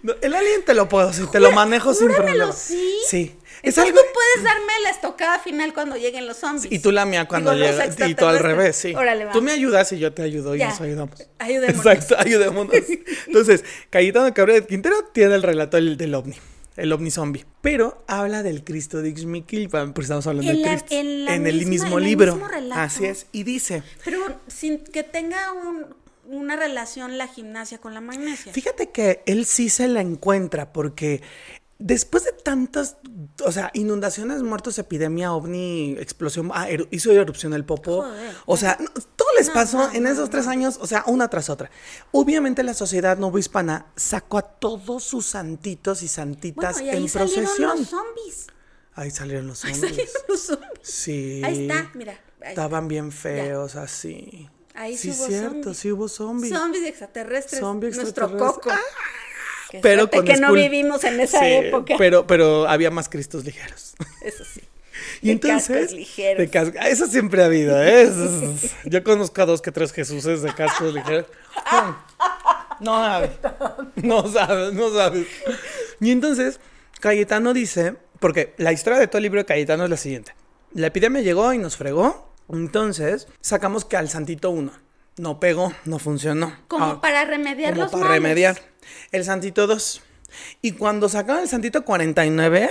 No, 0.03 0.15
el 0.21 0.35
alien 0.35 0.65
te 0.65 0.75
lo 0.75 0.89
puedo, 0.89 1.13
sí, 1.13 1.23
te 1.31 1.41
lo 1.41 1.53
manejo 1.53 1.95
sin 1.95 2.09
problema. 2.09 2.53
¿sí? 2.53 2.99
Sí. 3.09 3.37
Es 3.63 3.77
Entonces 3.77 3.85
algo. 3.95 4.01
tú 4.01 4.07
puedes 4.15 4.45
darme 4.45 4.73
la 4.85 4.91
estocada 4.91 5.39
final 5.41 5.73
cuando 5.75 5.97
lleguen 5.97 6.27
los 6.27 6.37
zombies. 6.37 6.71
Y 6.73 6.79
tú 6.81 6.93
la 6.93 7.05
mía 7.05 7.27
cuando 7.27 7.53
llega. 7.55 7.87
Y 8.07 8.15
tú 8.15 8.27
al 8.27 8.39
revés, 8.39 8.77
sí. 8.77 8.95
Órale, 8.95 9.25
va. 9.25 9.33
Tú 9.33 9.43
me 9.43 9.53
ayudas 9.53 9.91
y 9.93 9.99
yo 9.99 10.13
te 10.13 10.23
ayudo 10.23 10.55
y 10.55 10.61
nos 10.61 10.81
ayudamos. 10.81 11.27
Ayudémonos. 11.39 11.87
Exacto, 11.87 12.17
ayudémonos. 12.19 12.75
Entonces, 13.27 13.65
Cayetano 13.91 14.33
Cabrera 14.35 14.61
de 14.61 14.67
Quintero 14.67 15.05
tiene 15.13 15.35
el 15.35 15.43
relato 15.43 15.77
del, 15.77 15.97
del 15.97 16.15
ovni. 16.15 16.37
El 16.79 16.93
ovni 16.93 17.11
zombie. 17.11 17.45
Pero 17.61 18.03
habla 18.07 18.43
del 18.43 18.65
Cristo 18.65 19.03
de 19.03 19.09
Ixmiquilpan, 19.11 19.93
porque 19.93 20.05
estamos 20.05 20.27
hablando 20.27 20.51
En 20.51 20.57
del 20.59 20.63
la- 20.65 20.69
Cristo. 20.79 20.95
en 20.95 21.25
la 21.25 21.35
el 21.35 21.43
misma- 21.43 21.69
mismo 21.71 21.87
en 21.89 21.93
el 21.99 22.05
libro. 22.05 22.33
mismo 22.35 22.49
relato. 22.49 22.81
Así 22.81 23.05
es. 23.05 23.27
Y 23.33 23.43
dice: 23.43 23.83
Pero 24.05 24.19
sin 24.47 24.79
que 24.79 25.03
tenga 25.03 25.53
un- 25.53 25.87
una 26.31 26.57
relación 26.57 27.19
la 27.19 27.27
gimnasia 27.27 27.79
con 27.79 27.95
la 27.95 28.01
magnesia. 28.01 28.53
Fíjate 28.53 28.91
que 28.91 29.23
él 29.27 29.45
sí 29.47 29.69
se 29.71 29.89
la 29.89 30.01
encuentra 30.03 30.73
porque 30.73 31.23
después 31.79 32.25
de 32.25 32.33
tantas, 32.33 32.97
o 33.45 33.53
sea, 33.53 33.71
inundaciones, 33.75 34.43
muertos, 34.43 34.79
epidemia, 34.79 35.33
ovni, 35.33 35.93
explosión, 35.99 36.51
ah, 36.55 36.69
eru- 36.69 36.89
hizo 36.91 37.13
erupción 37.13 37.55
el 37.55 37.65
popo. 37.65 38.03
Joder. 38.03 38.35
O 38.47 38.57
sea, 38.57 38.77
no, 38.81 38.89
todo 39.17 39.29
les 39.39 39.49
No, 39.49 39.55
pasó 39.55 39.79
no, 39.79 39.93
en 39.95 40.07
esos 40.07 40.29
tres 40.31 40.47
años, 40.47 40.79
o 40.81 40.87
sea, 40.87 41.05
una 41.07 41.29
tras 41.29 41.49
otra. 41.51 41.71
Obviamente 42.13 42.63
la 42.63 42.75
sociedad 42.75 43.17
novohispana 43.19 43.87
sacó 43.97 44.39
a 44.39 44.43
todos 44.43 45.05
sus 45.05 45.27
santitos 45.27 46.03
y 46.03 46.09
santitas 46.09 46.75
bueno, 46.75 46.87
y 46.89 46.91
ahí 46.91 47.03
en 47.05 47.09
salieron 47.09 47.45
procesión. 47.45 47.79
los 47.79 47.89
zombies. 47.89 48.47
Ahí 48.95 49.11
salieron 49.13 49.47
los 49.47 49.65
Ahí 49.65 49.75
zombies. 49.75 49.91
salieron 49.93 50.23
los 50.29 50.41
zombies. 50.41 50.71
Sí. 50.83 51.43
Ahí 51.45 51.69
está, 51.69 51.91
mira. 51.95 52.13
ahí 52.13 52.19
está. 52.35 52.49
Estaban 52.51 52.89
bien 52.89 53.13
feos 53.13 53.77
así. 53.77 54.49
Ahí 54.75 54.97
sí, 54.97 55.13
sí 55.13 55.19
hubo 55.21 55.27
cierto, 55.29 55.53
zombies. 55.55 55.77
sí 55.79 55.93
hubo 55.93 56.09
zombies. 56.09 56.53
Zombies 56.55 56.85
extraterrestres. 56.85 57.61
Zombie 57.61 57.87
Nuestro 57.91 58.09
extraterrestre. 58.27 58.55
coco. 58.63 58.71
Ah, 58.73 58.81
Qué 59.71 59.81
pero 59.81 60.09
con 60.11 60.25
que 60.25 60.37
no 60.37 60.53
vivimos 60.53 61.05
en 61.05 61.21
esa 61.21 61.41
Sí, 61.41 61.47
época. 61.47 61.95
Pero, 61.99 62.27
pero 62.27 62.69
había 62.69 62.91
más 62.91 63.09
cristos 63.09 63.45
ligeros. 63.45 63.95
Eso 64.23 64.45
sí. 64.45 64.61
Y 65.23 65.27
De 65.29 65.33
entonces. 65.35 65.69
cascos 65.77 65.93
ligeros. 65.93 66.39
de 66.39 66.51
casco- 66.51 66.79
ah, 66.81 66.89
Eso 66.89 67.07
siempre 67.07 67.43
ha 67.43 67.47
habido, 67.47 67.81
¿eh? 67.83 68.03
Es- 68.03 68.75
yo 68.85 69.03
conozco 69.05 69.41
a 69.43 69.47
dos 69.47 69.63
que 69.63 69.71
tres 69.73 69.93
Jesuses 69.93 70.43
de 70.43 70.53
cascos 70.55 70.93
ligeros. 70.95 71.27
No, 71.71 71.97
no 72.81 73.05
sabes. 73.05 73.31
No 73.97 74.29
sabes, 74.29 74.73
no 74.75 74.91
sabes. 74.93 75.27
Y 76.01 76.11
entonces, 76.13 76.61
Cayetano 77.01 77.53
dice, 77.55 77.95
porque 78.21 78.55
la 78.59 78.73
historia 78.73 78.99
de 78.99 79.07
todo 79.09 79.19
el 79.19 79.25
libro 79.25 79.41
de 79.41 79.47
Cayetano 79.47 79.85
es 79.85 79.91
la 79.91 79.97
siguiente. 79.97 80.35
La 80.73 80.89
epidemia 80.89 81.23
llegó 81.23 81.53
y 81.53 81.59
nos 81.59 81.77
fregó. 81.77 82.33
Entonces, 82.51 83.29
sacamos 83.41 83.85
que 83.85 83.97
al 83.97 84.09
Santito 84.09 84.51
1 84.51 84.73
no 85.19 85.41
pegó, 85.41 85.73
no 85.85 85.99
funcionó. 85.99 86.55
Como 86.69 86.85
Ah, 86.85 87.01
para 87.01 87.25
remediar 87.25 87.73
como 87.73 87.85
los 87.85 87.93
para 87.93 88.05
males. 88.05 88.23
remediar. 88.23 88.59
El 89.13 89.25
Santito 89.25 89.67
2. 89.67 90.03
Y 90.63 90.73
cuando 90.73 91.09
sacaron 91.09 91.43
el 91.43 91.49
Santito 91.49 91.85
49, 91.85 92.71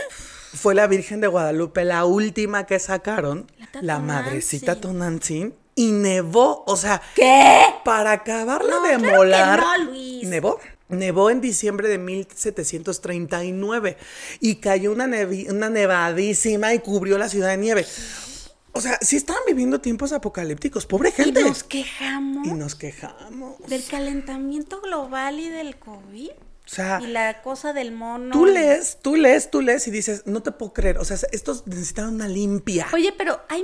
fue 0.53 0.75
la 0.75 0.87
Virgen 0.87 1.21
de 1.21 1.27
Guadalupe, 1.27 1.83
la 1.85 2.05
última 2.05 2.65
que 2.65 2.79
sacaron, 2.79 3.51
La 3.81 3.99
madrecita 3.99 4.79
Tonantzin, 4.79 5.53
y 5.75 5.91
nevó, 5.91 6.63
o 6.65 6.75
sea, 6.77 7.01
¿Qué? 7.15 7.61
para 7.85 8.13
acabarla 8.13 8.71
No, 8.71 8.81
de 8.83 8.89
claro 8.95 9.03
que 9.03 9.11
molar. 9.17 9.59
no, 9.59 9.77
Luis. 9.85 10.27
Nevó. 10.27 10.59
Nevó 10.89 11.29
en 11.29 11.41
diciembre 11.41 11.89
de 11.89 11.97
1739 11.97 13.97
y 14.39 14.55
cayó 14.55 14.91
una, 14.93 15.05
nevi- 15.05 15.51
una 15.51 15.69
nevadísima 15.69 16.73
y 16.73 16.79
cubrió 16.79 17.17
la 17.17 17.27
ciudad 17.29 17.49
de 17.49 17.57
nieve. 17.57 17.85
O 18.77 18.81
sea, 18.81 18.97
sí 19.01 19.15
estaban 19.15 19.41
viviendo 19.47 19.81
tiempos 19.81 20.11
apocalípticos, 20.13 20.85
pobre 20.85 21.09
Y 21.09 21.11
gente. 21.11 21.43
nos 21.43 21.63
quejamos 21.63 22.47
Y 22.47 22.51
nos 22.51 22.75
quejamos. 22.75 23.57
del 23.67 23.83
calentamiento 23.85 24.81
global 24.81 25.39
y 25.39 25.49
del 25.49 25.77
COVID. 25.77 26.29
O 26.31 26.69
sea, 26.69 26.99
y 27.01 27.07
la 27.07 27.41
cosa 27.41 27.71
del 27.73 27.91
mono. 27.93 28.31
Tú 28.33 28.45
lees, 28.45 28.99
tú 29.01 29.15
lees, 29.15 29.49
tú 29.49 29.61
lees 29.61 29.87
y 29.87 29.91
dices, 29.91 30.23
no 30.25 30.43
te 30.43 30.51
puedo 30.51 30.73
creer. 30.73 30.97
O 30.97 31.05
sea, 31.05 31.17
estos 31.31 31.65
necesitan 31.65 32.13
una 32.13 32.27
limpia. 32.27 32.87
Oye, 32.93 33.13
pero 33.17 33.39
hay 33.47 33.63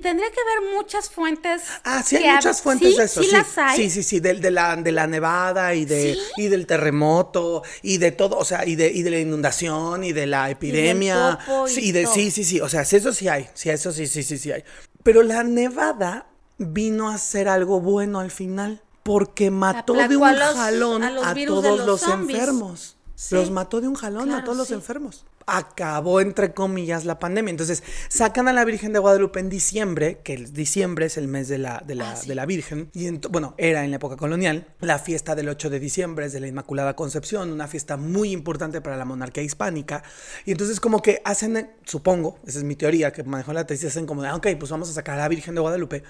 tendría 0.00 0.30
que 0.30 0.40
haber 0.40 0.74
muchas 0.76 1.10
fuentes. 1.10 1.62
Ah, 1.84 2.02
sí 2.02 2.16
hay 2.16 2.34
muchas 2.34 2.60
fuentes 2.62 2.90
¿Sí? 2.92 2.98
de 2.98 3.04
eso. 3.04 3.22
Sí, 3.22 3.30
las 3.32 3.58
hay. 3.58 3.90
Sí, 3.90 4.02
sí, 4.02 4.20
de, 4.20 4.50
la, 4.50 4.76
de 4.76 4.92
la 4.92 5.06
nevada 5.06 5.74
y 5.74 5.84
de 5.84 6.14
¿Sí? 6.14 6.20
y 6.42 6.48
del 6.48 6.66
terremoto 6.66 7.62
y 7.82 7.98
de 7.98 8.12
todo, 8.12 8.36
o 8.38 8.44
sea, 8.44 8.66
y 8.66 8.74
de, 8.76 8.90
y 8.90 9.02
de 9.02 9.10
la 9.10 9.18
inundación 9.20 10.04
y 10.04 10.12
de 10.12 10.26
la 10.26 10.50
epidemia. 10.50 11.38
y 11.66 11.70
sí, 11.70 11.80
y 11.88 11.92
de, 11.92 12.04
todo. 12.04 12.14
sí, 12.14 12.30
sí, 12.30 12.44
sí. 12.44 12.60
O 12.60 12.68
sea, 12.68 12.84
sí, 12.84 12.96
eso 12.96 13.12
sí 13.12 13.28
hay. 13.28 13.48
Sí, 13.54 13.70
eso 13.70 13.92
sí, 13.92 14.06
sí, 14.06 14.22
sí, 14.22 14.38
sí 14.38 14.52
hay. 14.52 14.64
Pero 15.02 15.22
la 15.22 15.42
nevada 15.42 16.26
vino 16.58 17.08
a 17.10 17.18
ser 17.18 17.48
algo 17.48 17.80
bueno 17.80 18.20
al 18.20 18.30
final. 18.30 18.82
Porque 19.02 19.50
mató 19.50 19.94
de 19.94 20.16
un 20.16 20.22
a 20.24 20.32
los- 20.32 20.54
jalón 20.56 21.02
a 21.02 21.10
los 21.10 21.24
todos 21.46 21.84
los 21.84 22.02
enfermos. 22.04 22.96
Los 23.30 23.50
mató 23.50 23.80
de 23.80 23.88
un 23.88 23.94
jalón 23.94 24.30
a 24.32 24.44
todos 24.44 24.56
los 24.56 24.70
enfermos. 24.70 25.24
Acabó, 25.46 26.20
entre 26.20 26.54
comillas, 26.54 27.04
la 27.04 27.18
pandemia. 27.18 27.50
Entonces, 27.50 27.82
sacan 28.08 28.48
a 28.48 28.52
la 28.52 28.64
Virgen 28.64 28.92
de 28.92 28.98
Guadalupe 28.98 29.40
en 29.40 29.48
diciembre, 29.48 30.20
que 30.22 30.34
el 30.34 30.52
diciembre 30.52 31.06
es 31.06 31.16
el 31.16 31.28
mes 31.28 31.48
de 31.48 31.58
la, 31.58 31.82
de 31.86 31.94
la, 31.94 32.12
Ah, 32.12 32.16
sí. 32.16 32.28
de 32.28 32.34
la 32.34 32.46
Virgen. 32.46 32.90
Y 32.94 33.10
bueno, 33.28 33.54
era 33.58 33.84
en 33.84 33.90
la 33.90 33.96
época 33.96 34.16
colonial. 34.16 34.66
La 34.80 34.98
fiesta 34.98 35.34
del 35.34 35.48
8 35.48 35.70
de 35.70 35.80
diciembre 35.80 36.26
es 36.26 36.32
de 36.32 36.40
la 36.40 36.46
Inmaculada 36.48 36.94
Concepción, 36.96 37.52
una 37.52 37.68
fiesta 37.68 37.96
muy 37.96 38.30
importante 38.32 38.80
para 38.80 38.96
la 38.96 39.04
monarquía 39.04 39.42
hispánica. 39.42 40.02
Y 40.44 40.52
entonces, 40.52 40.80
como 40.80 41.02
que 41.02 41.20
hacen, 41.24 41.56
eh, 41.56 41.70
supongo, 41.84 42.38
esa 42.46 42.58
es 42.58 42.64
mi 42.64 42.76
teoría 42.76 43.12
que 43.12 43.22
manejó 43.24 43.52
la 43.52 43.66
tesis, 43.66 43.86
hacen 43.88 44.06
como 44.06 44.22
de, 44.22 44.28
"Ah, 44.28 44.36
ok, 44.36 44.48
pues 44.58 44.70
vamos 44.70 44.88
a 44.90 44.92
sacar 44.92 45.14
a 45.16 45.22
la 45.22 45.28
Virgen 45.28 45.54
de 45.54 45.60
Guadalupe. 45.60 46.02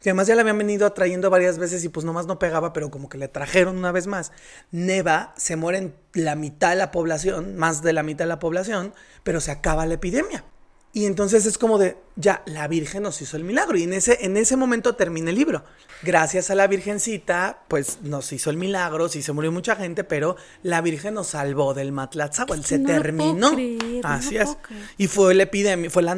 Que 0.00 0.10
además 0.10 0.26
ya 0.28 0.34
la 0.34 0.40
habían 0.40 0.56
venido 0.56 0.90
trayendo 0.92 1.28
varias 1.28 1.58
veces 1.58 1.84
y 1.84 1.88
pues 1.90 2.06
nomás 2.06 2.26
no 2.26 2.38
pegaba, 2.38 2.72
pero 2.72 2.90
como 2.90 3.08
que 3.10 3.18
le 3.18 3.28
trajeron 3.28 3.76
una 3.76 3.92
vez 3.92 4.06
más. 4.06 4.32
Neva, 4.70 5.34
se 5.36 5.56
mueren 5.56 5.94
la 6.14 6.36
mitad 6.36 6.70
de 6.70 6.76
la 6.76 6.90
población, 6.90 7.56
más 7.56 7.82
de 7.82 7.92
la 7.92 8.02
mitad 8.02 8.24
de 8.24 8.28
la 8.30 8.38
población, 8.38 8.79
pero 9.22 9.40
se 9.40 9.50
acaba 9.50 9.86
la 9.86 9.94
epidemia. 9.94 10.44
Y 10.92 11.06
entonces 11.06 11.46
es 11.46 11.56
como 11.56 11.78
de, 11.78 11.96
ya, 12.16 12.42
la 12.46 12.66
Virgen 12.66 13.04
nos 13.04 13.22
hizo 13.22 13.36
el 13.36 13.44
milagro. 13.44 13.78
Y 13.78 13.84
en 13.84 13.92
ese, 13.92 14.24
en 14.24 14.36
ese 14.36 14.56
momento 14.56 14.96
termina 14.96 15.30
el 15.30 15.36
libro. 15.36 15.64
Gracias 16.02 16.50
a 16.50 16.56
la 16.56 16.66
Virgencita, 16.66 17.62
pues 17.68 17.98
nos 18.02 18.32
hizo 18.32 18.50
el 18.50 18.56
milagro, 18.56 19.08
sí 19.08 19.22
se 19.22 19.32
murió 19.32 19.52
mucha 19.52 19.76
gente, 19.76 20.02
pero 20.02 20.36
la 20.62 20.80
Virgen 20.80 21.14
nos 21.14 21.28
salvó 21.28 21.74
del 21.74 21.92
Matlatzáhuatl, 21.92 22.60
Es 22.60 22.66
se 22.66 22.78
lo 22.78 22.84
puedo 22.84 23.02
terminó. 23.02 23.52
creer, 23.52 24.00
Así 24.02 24.36
es. 24.36 24.44
puedo 24.46 24.62
creer. 24.62 24.84
Y 24.98 25.06
fue 25.06 25.34
la 25.34 25.44
epidemia, 25.44 25.90
fue 25.90 26.02
la, 26.02 26.14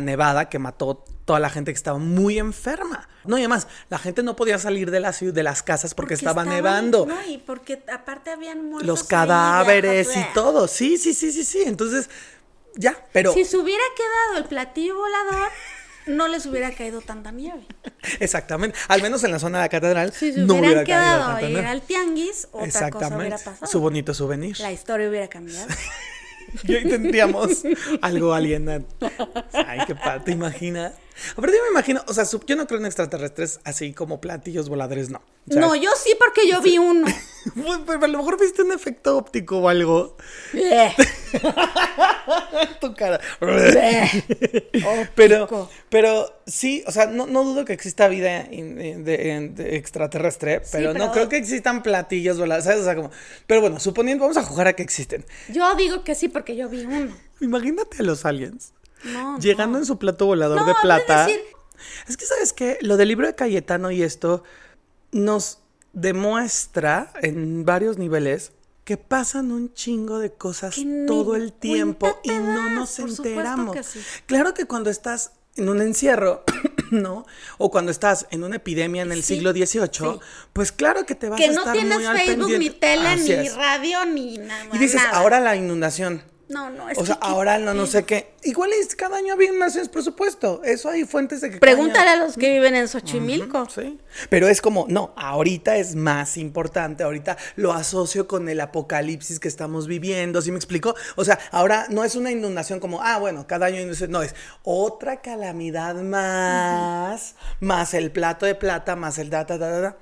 nevada 0.00 0.48
que 0.48 0.58
mató 0.58 1.04
toda 1.24 1.38
la 1.38 1.50
gente 1.50 1.72
que 1.72 1.76
estaba 1.76 1.98
muy 1.98 2.38
enferma. 2.38 3.08
No, 3.24 3.36
y 3.36 3.42
además, 3.42 3.68
la 3.90 3.98
gente 3.98 4.22
no 4.22 4.34
podía 4.36 4.58
salir 4.58 4.90
de, 4.90 5.00
la 5.00 5.12
ciudad, 5.12 5.34
de 5.34 5.42
las 5.42 5.62
casas 5.62 5.94
porque, 5.94 6.14
estaba 6.14 6.44
nevando. 6.44 7.06
No, 7.06 7.16
y 7.28 7.38
porque 7.38 7.82
aparte 7.92 8.30
habían 8.30 8.64
muertos. 8.64 8.86
Los 8.86 9.04
cadáveres 9.04 10.16
y 10.16 10.24
todo. 10.34 10.66
Sí, 10.66 10.96
sí, 10.96 11.14
sí, 11.14 11.30
sí, 11.30 11.44
sí. 11.44 11.62
Entonces, 11.66 12.08
ya, 12.76 12.96
pero... 13.12 13.32
Si 13.32 13.44
se 13.44 13.56
hubiera 13.56 13.84
quedado 13.96 14.38
el 14.42 14.48
platillo 14.48 14.96
volador, 14.96 15.48
no 16.06 16.28
les 16.28 16.46
hubiera 16.46 16.70
caído 16.72 17.00
tanta 17.00 17.32
nieve. 17.32 17.66
Exactamente. 18.20 18.78
Al 18.88 19.02
menos 19.02 19.24
en 19.24 19.32
la 19.32 19.38
zona 19.38 19.58
de 19.58 19.64
la 19.64 19.68
catedral 19.68 20.12
Si 20.12 20.32
se 20.32 20.40
no 20.40 20.54
hubieran 20.54 20.60
hubiera 20.60 20.84
caído 20.84 21.02
quedado 21.02 21.36
a 21.36 21.42
ir 21.42 21.58
al 21.58 21.82
tianguis, 21.82 22.48
otra 22.52 22.90
cosa 22.90 23.16
hubiera 23.16 23.36
Exactamente. 23.36 23.44
pasado. 23.44 23.66
Su 23.66 23.80
bonito 23.80 24.14
souvenir. 24.14 24.58
La 24.60 24.72
historia 24.72 25.08
hubiera 25.08 25.28
cambiado. 25.28 25.66
Y 26.62 26.74
hoy 26.74 26.88
tendríamos 26.88 27.64
algo 28.00 28.32
alienante. 28.32 29.10
Ay, 29.52 29.80
qué 29.86 29.94
padre, 29.96 30.20
¿te 30.24 30.30
imaginas? 30.30 30.92
Aparte 31.32 31.56
yo 31.56 31.62
me 31.64 31.70
imagino, 31.70 32.02
o 32.06 32.14
sea, 32.14 32.24
yo 32.46 32.56
no 32.56 32.66
creo 32.66 32.78
en 32.80 32.86
extraterrestres 32.86 33.60
así 33.64 33.92
como 33.92 34.20
platillos 34.20 34.68
voladores, 34.68 35.10
no. 35.10 35.22
O 35.48 35.52
sea, 35.52 35.60
no, 35.60 35.74
yo 35.76 35.90
sí 35.96 36.14
porque 36.18 36.48
yo 36.50 36.60
vi 36.60 36.78
uno. 36.78 37.06
pero 37.86 38.04
a 38.04 38.08
lo 38.08 38.18
mejor 38.18 38.38
viste 38.40 38.62
un 38.62 38.72
efecto 38.72 39.16
óptico 39.16 39.58
o 39.58 39.68
algo. 39.68 40.16
Bleh, 40.52 40.92
tu 42.80 42.94
cara. 42.94 43.20
bleh. 43.40 44.24
Pero, 45.14 45.68
pero 45.88 46.40
sí, 46.46 46.82
o 46.86 46.92
sea, 46.92 47.06
no, 47.06 47.26
no 47.26 47.44
dudo 47.44 47.64
que 47.64 47.72
exista 47.72 48.08
vida 48.08 48.46
in- 48.50 48.80
in- 48.80 49.04
de- 49.04 49.30
en- 49.32 49.54
de 49.54 49.76
extraterrestre, 49.76 50.62
pero, 50.72 50.92
no 50.92 50.98
pero- 50.98 51.12
creo 51.12 51.28
que 51.28 51.36
existan 51.36 51.82
platillos 51.82 52.38
voladores, 52.38 52.64
¿sabes? 52.64 52.80
O 52.80 52.84
sea, 52.84 52.96
como, 52.96 53.10
pero 53.46 53.60
bueno, 53.60 53.80
suponiendo, 53.80 54.22
vamos 54.22 54.36
a 54.36 54.42
jugar 54.42 54.66
a 54.68 54.72
que 54.74 54.82
existen. 54.82 55.24
Yo 55.48 55.74
digo 55.76 56.04
que 56.04 56.14
sí 56.14 56.28
porque 56.28 56.56
yo 56.56 56.68
vi 56.68 56.84
uno. 56.84 57.14
Imagínate 57.40 57.98
a 58.00 58.02
los 58.02 58.24
aliens 58.24 58.72
No, 59.04 59.38
llegando 59.38 59.74
no. 59.74 59.78
en 59.82 59.86
su 59.86 59.98
plato 59.98 60.26
volador 60.26 60.58
No, 60.60 60.66
de 60.66 60.74
plata. 60.82 61.26
decir- 61.26 61.40
Es 62.08 62.16
que, 62.16 62.24
¿sabes 62.26 62.52
qué? 62.52 62.78
Lo 62.80 62.96
del 62.96 63.08
libro 63.08 63.26
de 63.26 63.34
Cayetano 63.34 63.90
y 63.90 64.02
esto 64.02 64.42
nos 65.12 65.58
demuestra 65.92 67.12
en 67.22 67.64
varios 67.64 67.98
niveles 67.98 68.52
que 68.84 68.96
pasan 68.96 69.50
un 69.52 69.74
chingo 69.74 70.18
de 70.18 70.32
cosas 70.32 70.76
todo 71.06 71.34
el 71.36 71.52
tiempo 71.52 72.18
y 72.22 72.30
no 72.30 72.70
nos 72.70 72.98
enteramos. 72.98 73.74
que 73.76 73.82
sí. 73.82 74.00
Claro 74.26 74.54
que 74.54 74.64
cuando 74.66 74.90
estás 74.90 75.32
en 75.56 75.68
un 75.68 75.80
encierro, 75.82 76.44
¿no? 76.90 77.26
O 77.58 77.70
cuando 77.70 77.90
estás 77.90 78.26
en 78.30 78.44
una 78.44 78.56
epidemia 78.56 79.02
en 79.02 79.10
el 79.12 79.22
Sí, 79.22 79.34
siglo 79.36 79.52
XVIII, 79.52 79.90
sí. 79.90 80.20
pues 80.52 80.70
claro 80.72 81.04
que 81.04 81.14
te 81.14 81.28
vas 81.28 81.38
Que 81.38 81.46
a 81.46 81.52
no 81.52 81.58
estar 81.60 81.72
tienes 81.72 81.96
muy 81.96 82.06
al 82.06 82.16
Facebook, 82.18 82.58
ni 82.58 82.70
tele, 82.70 83.08
Así 83.08 83.22
ni 83.36 83.46
es. 83.46 83.56
radio, 83.56 84.04
ni 84.04 84.38
nada. 84.38 84.66
Y 84.72 84.78
dices, 84.78 85.02
nada. 85.02 85.18
ahora 85.18 85.40
la 85.40 85.56
inundación. 85.56 86.22
No, 86.48 86.70
no, 86.70 86.88
es 86.88 86.96
O 86.96 87.04
sea, 87.04 87.16
que- 87.16 87.26
ahora 87.26 87.58
no, 87.58 87.74
no 87.74 87.86
sé 87.86 88.04
qué. 88.04 88.34
Igual 88.44 88.70
es 88.72 88.94
cada 88.94 89.16
año 89.16 89.32
había 89.32 89.48
inundaciones, 89.48 89.88
por 89.88 90.04
supuesto. 90.04 90.60
Eso 90.64 90.88
hay 90.88 91.04
fuentes 91.04 91.40
de 91.40 91.50
que. 91.50 91.58
Pregúntale 91.58 92.10
año- 92.10 92.22
a 92.22 92.26
los 92.26 92.36
que 92.36 92.52
viven 92.52 92.76
en 92.76 92.86
Xochimilco. 92.86 93.68
Sí. 93.68 93.98
Pero 94.30 94.46
es 94.46 94.60
como, 94.60 94.86
no, 94.88 95.12
ahorita 95.16 95.76
es 95.76 95.96
más 95.96 96.36
importante, 96.36 97.02
ahorita 97.02 97.36
lo 97.56 97.72
asocio 97.72 98.28
con 98.28 98.48
el 98.48 98.60
apocalipsis 98.60 99.40
que 99.40 99.48
estamos 99.48 99.88
viviendo, 99.88 100.40
¿sí 100.40 100.52
me 100.52 100.56
explico? 100.58 100.94
O 101.16 101.24
sea, 101.24 101.38
ahora 101.50 101.86
no 101.90 102.04
es 102.04 102.14
una 102.14 102.30
inundación 102.30 102.78
como, 102.78 103.02
ah, 103.02 103.18
bueno, 103.18 103.46
cada 103.48 103.66
año 103.66 103.78
inundación, 103.80 104.12
no, 104.12 104.22
es 104.22 104.34
otra 104.62 105.20
calamidad 105.22 105.96
más, 105.96 107.34
más 107.60 107.92
el 107.94 108.10
plato 108.12 108.46
de 108.46 108.54
plata, 108.54 108.94
más 108.96 109.18
el 109.18 109.30
da, 109.30 109.44
da, 109.44 109.58
da, 109.58 109.68
da, 109.68 109.80
da. 109.80 109.96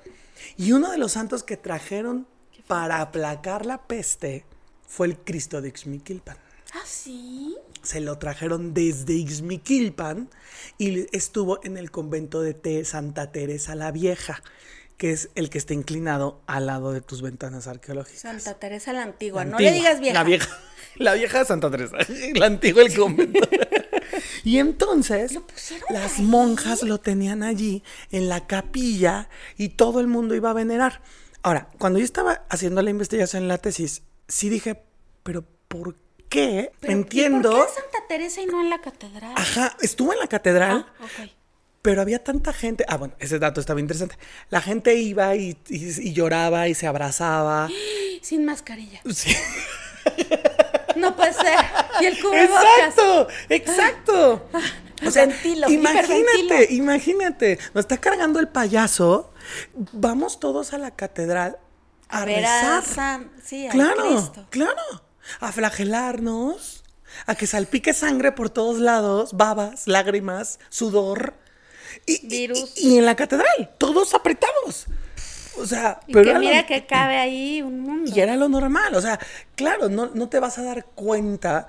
Y 0.57 0.73
uno 0.73 0.91
de 0.91 0.99
los 0.99 1.13
santos 1.13 1.43
que 1.43 1.57
trajeron 1.57 2.27
para 2.67 3.01
aplacar 3.01 3.65
la 3.67 3.79
peste 3.87 4.45
fue 4.87 5.07
el 5.09 5.17
Cristo 5.19 5.61
de 5.61 5.69
Ixmiquilpan 5.69 6.37
Ah, 6.73 6.83
sí. 6.85 7.57
se 7.83 8.01
lo 8.01 8.19
trajeron 8.19 8.75
desde 8.75 9.13
Ixmiquilpan 9.15 10.29
y 10.79 11.07
estuvo 11.17 11.61
en 11.65 11.77
el 11.77 11.91
convento 11.91 12.41
de 12.43 12.85
Santa 12.85 13.31
Teresa 13.31 13.75
la 13.77 13.93
Vieja, 13.93 14.43
que 14.97 15.13
es 15.13 15.29
el 15.37 15.51
que 15.51 15.59
está 15.59 15.73
inclinado 15.75 16.41
al 16.47 16.67
lado 16.67 16.93
de 16.93 17.01
tus 17.01 17.23
ventanas 17.23 17.67
arqueológicas. 17.69 18.21
Santa 18.23 18.55
Teresa 18.55 18.93
la 18.93 19.03
antigua. 19.03 19.45
La 19.45 19.51
no 19.53 19.59
le 19.59 19.71
digas 19.73 20.01
vieja. 20.01 20.15
La 20.15 20.25
vieja, 20.25 20.59
la 20.97 21.15
vieja 21.15 21.39
de 21.41 21.45
Santa 21.45 21.71
Teresa, 21.71 21.97
la 22.35 22.47
antigua 22.47 22.83
el 22.83 22.95
convento. 22.97 23.41
Y 24.43 24.59
entonces 24.59 25.39
las 25.91 26.19
ahí? 26.19 26.25
monjas 26.25 26.83
lo 26.83 26.99
tenían 26.99 27.43
allí 27.43 27.83
en 28.11 28.29
la 28.29 28.47
capilla 28.47 29.29
y 29.57 29.71
todo 29.71 30.01
el 30.01 30.07
mundo 30.09 30.35
iba 30.35 30.51
a 30.51 30.55
venerar. 30.55 31.03
Ahora, 31.43 31.69
cuando 31.79 31.99
yo 31.99 32.05
estaba 32.05 32.45
haciendo 32.49 32.81
la 32.83 32.91
investigación 32.91 33.43
en 33.43 33.49
la 33.49 33.59
tesis, 33.59 34.03
sí 34.29 34.49
dije, 34.49 34.83
pero 35.23 35.45
¿por 35.69 35.97
qué? 36.29 36.73
Pero, 36.81 36.93
¿y 36.93 36.97
Entiendo. 36.97 37.51
¿Por 37.51 37.67
qué 37.67 37.69
en 37.69 37.75
Santa 37.83 37.99
Teresa 38.09 38.41
y 38.41 38.47
no 38.47 38.61
en 38.61 38.71
la 38.71 38.81
catedral? 38.81 39.33
Ajá, 39.37 39.77
estuvo 39.81 40.13
en 40.13 40.19
la 40.19 40.27
catedral, 40.27 40.87
Ah, 41.01 41.05
ok. 41.05 41.31
pero 41.83 42.01
había 42.03 42.23
tanta 42.23 42.53
gente. 42.53 42.85
Ah, 42.89 42.97
bueno, 42.97 43.15
ese 43.19 43.39
dato 43.39 43.61
estaba 43.61 43.81
interesante. 43.81 44.17
La 44.51 44.61
gente 44.61 44.95
iba 44.95 45.35
y, 45.37 45.57
y- 45.69 46.09
y 46.09 46.13
lloraba 46.13 46.69
y 46.69 46.75
se 46.75 46.87
abrazaba. 46.87 47.69
Sin 48.23 48.45
mascarilla. 48.45 49.01
Sí. 49.13 49.35
No 50.97 51.17
puede 51.17 51.33
ser. 51.33 51.59
Y 52.01 52.05
el 52.07 52.21
cubrebocas. 52.23 52.65
Exacto, 52.69 53.29
exacto. 53.49 54.49
O 55.05 55.11
sea, 55.11 55.27
Ventilo, 55.27 55.69
imagínate, 55.69 56.69
imagínate. 56.73 57.59
Nos 57.75 57.83
está 57.83 57.97
cargando 57.99 58.39
el 58.39 58.47
payaso. 58.49 59.33
Vamos 59.93 60.39
todos 60.39 60.73
a 60.73 60.79
la 60.79 60.93
catedral 60.93 61.59
a, 62.15 62.23
A 62.23 62.25
ver 62.25 62.45
a 62.45 62.61
rezar. 62.81 62.85
San- 62.85 63.31
sí, 63.45 63.67
al 63.67 63.73
claro, 63.73 64.03
Cristo. 64.09 64.47
claro. 64.51 64.81
A 65.41 65.53
flagelarnos, 65.53 66.85
a 67.27 67.35
que 67.35 67.47
salpique 67.47 67.93
sangre 67.93 68.33
por 68.33 68.51
todos 68.51 68.79
lados, 68.79 69.33
babas, 69.35 69.87
lágrimas, 69.87 70.59
sudor. 70.69 71.35
Y, 72.07 72.27
Virus. 72.27 72.73
Y, 72.77 72.99
en 72.99 73.07
la 73.07 73.15
catedral, 73.17 73.71
todos 73.79 74.15
apretados. 74.15 74.87
O 75.57 75.67
sea, 75.67 76.01
Y 76.09 76.13
pero 76.13 76.33
que 76.33 76.39
mira 76.41 76.63
lo- 76.63 76.67
que 76.67 76.85
cabe 76.87 77.17
ahí 77.17 77.63
un 77.63 77.81
mundo. 77.81 78.11
y 78.15 78.19
era 78.21 78.35
lo 78.37 78.49
normal, 78.49 78.95
o 78.97 79.01
sea, 79.01 79.19
claro, 79.55 79.89
no, 79.89 80.11
no 80.13 80.29
te 80.29 80.41
vas 80.41 80.59
a 80.59 80.65
dar 80.65 80.85
cuenta. 80.97 81.69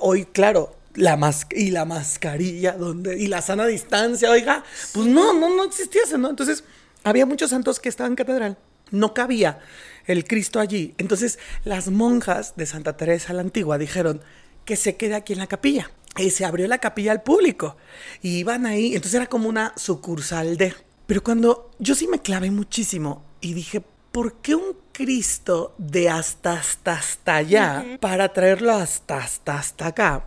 Hoy, 0.00 0.24
claro, 0.24 0.74
la 0.94 1.16
mas 1.18 1.46
y 1.50 1.70
la 1.70 1.84
mascarilla, 1.84 2.72
donde, 2.72 3.18
y 3.18 3.26
la 3.26 3.42
sana 3.42 3.66
distancia, 3.66 4.30
oiga, 4.30 4.64
pues 4.94 5.06
no, 5.06 5.34
no, 5.34 5.54
no 5.54 5.64
existía 5.64 6.02
eso, 6.04 6.16
¿no? 6.16 6.30
Entonces, 6.30 6.64
había 7.04 7.26
muchos 7.26 7.50
santos 7.50 7.78
que 7.78 7.90
estaban 7.90 8.12
en 8.12 8.16
catedral, 8.16 8.56
no 8.90 9.14
cabía 9.14 9.60
el 10.06 10.24
Cristo 10.24 10.60
allí. 10.60 10.94
Entonces, 10.98 11.38
las 11.64 11.88
monjas 11.88 12.54
de 12.56 12.66
Santa 12.66 12.96
Teresa 12.96 13.32
la 13.32 13.42
Antigua 13.42 13.78
dijeron 13.78 14.22
que 14.64 14.76
se 14.76 14.96
quede 14.96 15.14
aquí 15.14 15.32
en 15.32 15.38
la 15.38 15.46
capilla. 15.46 15.90
Y 16.16 16.30
se 16.30 16.44
abrió 16.44 16.66
la 16.66 16.78
capilla 16.78 17.12
al 17.12 17.22
público. 17.22 17.76
Y 18.22 18.38
iban 18.38 18.66
ahí, 18.66 18.88
entonces 18.94 19.14
era 19.14 19.26
como 19.26 19.48
una 19.48 19.72
sucursal 19.76 20.56
de. 20.56 20.74
Pero 21.06 21.22
cuando 21.22 21.70
yo 21.78 21.94
sí 21.94 22.08
me 22.08 22.20
clavé 22.20 22.50
muchísimo 22.50 23.24
y 23.40 23.54
dije, 23.54 23.82
¿por 24.12 24.34
qué 24.40 24.54
un 24.54 24.76
Cristo 24.92 25.74
de 25.78 26.08
hasta 26.08 26.54
hasta 26.54 26.94
hasta 26.94 27.36
allá 27.36 27.98
para 28.00 28.32
traerlo 28.32 28.72
hasta 28.72 29.18
hasta 29.18 29.58
hasta 29.58 29.86
acá? 29.86 30.24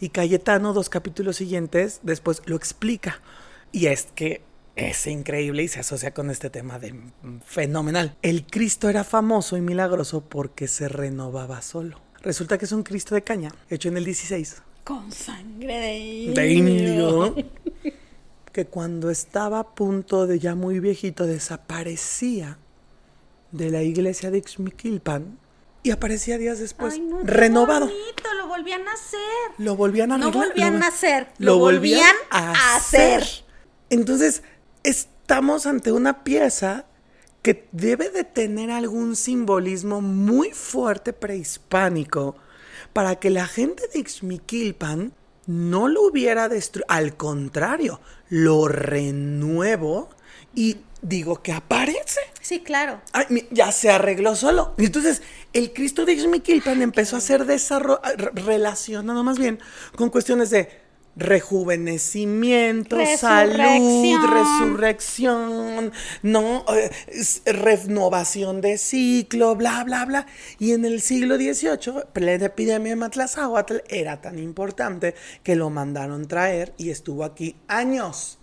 Y 0.00 0.08
Cayetano, 0.08 0.72
dos 0.72 0.88
capítulos 0.88 1.36
siguientes, 1.36 2.00
después 2.02 2.42
lo 2.46 2.56
explica. 2.56 3.20
Y 3.72 3.86
es 3.86 4.08
que 4.14 4.42
es 4.76 5.06
increíble 5.06 5.62
y 5.64 5.68
se 5.68 5.80
asocia 5.80 6.12
con 6.14 6.30
este 6.30 6.50
tema 6.50 6.78
de 6.78 6.94
fenomenal. 7.44 8.16
El 8.22 8.46
Cristo 8.46 8.88
era 8.88 9.02
famoso 9.04 9.56
y 9.56 9.60
milagroso 9.62 10.20
porque 10.22 10.68
se 10.68 10.88
renovaba 10.88 11.62
solo. 11.62 12.00
Resulta 12.22 12.58
que 12.58 12.66
es 12.66 12.72
un 12.72 12.82
Cristo 12.82 13.14
de 13.14 13.22
caña, 13.22 13.52
hecho 13.70 13.88
en 13.88 13.96
el 13.96 14.04
16 14.04 14.62
Con 14.84 15.10
sangre 15.12 15.78
de 15.78 15.98
indio. 15.98 16.34
de 16.34 16.52
indio, 16.52 17.34
que 18.52 18.66
cuando 18.66 19.10
estaba 19.10 19.60
a 19.60 19.74
punto 19.74 20.26
de 20.26 20.38
ya 20.38 20.54
muy 20.54 20.78
viejito 20.80 21.26
desaparecía 21.26 22.58
de 23.52 23.70
la 23.70 23.82
iglesia 23.82 24.30
de 24.30 24.38
Ixmiquilpan 24.38 25.38
y 25.82 25.90
aparecía 25.90 26.36
días 26.36 26.58
después 26.58 26.94
Ay, 26.94 27.00
no, 27.00 27.20
renovado. 27.22 27.86
bonito, 27.86 28.34
lo 28.38 28.48
volvían 28.48 28.86
a 28.88 28.92
hacer. 28.92 29.18
Lo 29.58 29.76
volvían 29.76 30.10
a 30.12 30.18
No 30.18 30.26
arreglar, 30.28 30.48
volvían 30.48 30.78
lo- 30.80 30.84
a 30.84 30.88
hacer, 30.88 31.28
lo 31.38 31.46
lo 31.52 31.58
volvían 31.58 32.00
volvían 32.00 32.16
a 32.30 32.50
a 32.72 32.76
hacer. 32.76 33.22
hacer. 33.22 33.44
Entonces, 33.88 34.42
estamos 34.86 35.66
ante 35.66 35.90
una 35.90 36.22
pieza 36.22 36.86
que 37.42 37.68
debe 37.72 38.10
de 38.10 38.24
tener 38.24 38.70
algún 38.70 39.16
simbolismo 39.16 40.00
muy 40.00 40.50
fuerte 40.50 41.12
prehispánico 41.12 42.36
para 42.92 43.16
que 43.16 43.30
la 43.30 43.46
gente 43.46 43.82
de 43.92 43.98
Ixmiquilpan 43.98 45.12
no 45.46 45.88
lo 45.88 46.02
hubiera 46.02 46.48
destruido. 46.48 46.86
Al 46.88 47.16
contrario, 47.16 48.00
lo 48.28 48.68
renuevo 48.68 50.08
y 50.54 50.78
digo 51.02 51.42
que 51.42 51.52
aparece. 51.52 52.20
Sí, 52.40 52.60
claro. 52.60 53.00
Ay, 53.12 53.48
ya 53.50 53.72
se 53.72 53.90
arregló 53.90 54.36
solo. 54.36 54.74
Entonces 54.78 55.22
el 55.52 55.72
Cristo 55.72 56.04
de 56.04 56.12
Ixmiquilpan 56.12 56.82
empezó 56.82 57.16
a 57.16 57.20
ser 57.20 57.44
relacionado 58.34 59.24
más 59.24 59.38
bien 59.38 59.58
con 59.96 60.10
cuestiones 60.10 60.50
de 60.50 60.85
rejuvenecimiento, 61.16 62.98
salud, 63.16 64.16
Resurrección. 64.30 65.92
no, 66.22 66.64
Eh, 66.74 66.90
es- 67.08 67.42
renovación 67.46 68.60
de 68.60 68.78
ciclo, 68.78 69.56
bla, 69.56 69.82
bla, 69.84 70.04
bla. 70.04 70.26
Y 70.58 70.72
en 70.72 70.84
el 70.84 71.00
siglo 71.00 71.36
XVIII, 71.36 72.04
plena 72.12 72.46
epidemia 72.46 72.90
de 72.90 72.96
Matlazáhuatl, 72.96 73.76
era 73.88 74.20
tan 74.20 74.38
importante 74.38 75.14
que 75.42 75.56
lo 75.56 75.70
mandaron 75.70 76.28
traer 76.28 76.74
y 76.78 76.90
estuvo 76.90 77.24
aquí 77.24 77.56
años, 77.68 78.38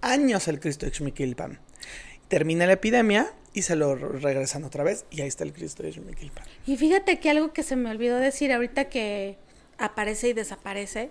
años 0.00 0.48
el 0.48 0.60
Cristo 0.60 0.86
de 0.86 0.90
Ixmiquilpan. 0.90 1.60
Termina 2.28 2.66
la 2.66 2.72
epidemia 2.72 3.32
y 3.52 3.62
se 3.62 3.76
lo 3.76 3.94
regresan 3.94 4.64
otra 4.64 4.82
vez 4.84 5.04
y 5.10 5.20
ahí 5.22 5.28
está 5.28 5.44
el 5.44 5.52
Cristo 5.52 5.82
de 5.84 5.90
Ixmiquilpan. 5.90 6.44
Y 6.66 6.76
fíjate 6.76 7.20
que 7.20 7.30
algo 7.30 7.52
que 7.52 7.62
se 7.62 7.76
me 7.76 7.90
olvidó 7.90 8.16
decir 8.16 8.52
ahorita 8.52 8.86
que 8.88 9.38
aparece 9.78 10.28
y 10.28 10.32
desaparece, 10.32 11.10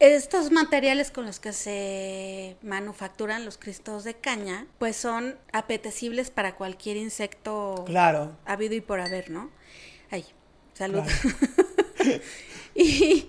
estos 0.00 0.50
materiales 0.52 1.10
con 1.10 1.26
los 1.26 1.40
que 1.40 1.52
se 1.52 2.56
manufacturan 2.62 3.44
los 3.44 3.58
cristos 3.58 4.04
de 4.04 4.14
caña, 4.14 4.66
pues 4.78 4.96
son 4.96 5.36
apetecibles 5.52 6.30
para 6.30 6.56
cualquier 6.56 6.96
insecto 6.96 7.84
Claro. 7.86 8.36
habido 8.44 8.74
y 8.74 8.80
por 8.80 9.00
haber, 9.00 9.30
¿no? 9.30 9.50
Ay, 10.10 10.24
salud. 10.74 11.02
y 12.74 13.28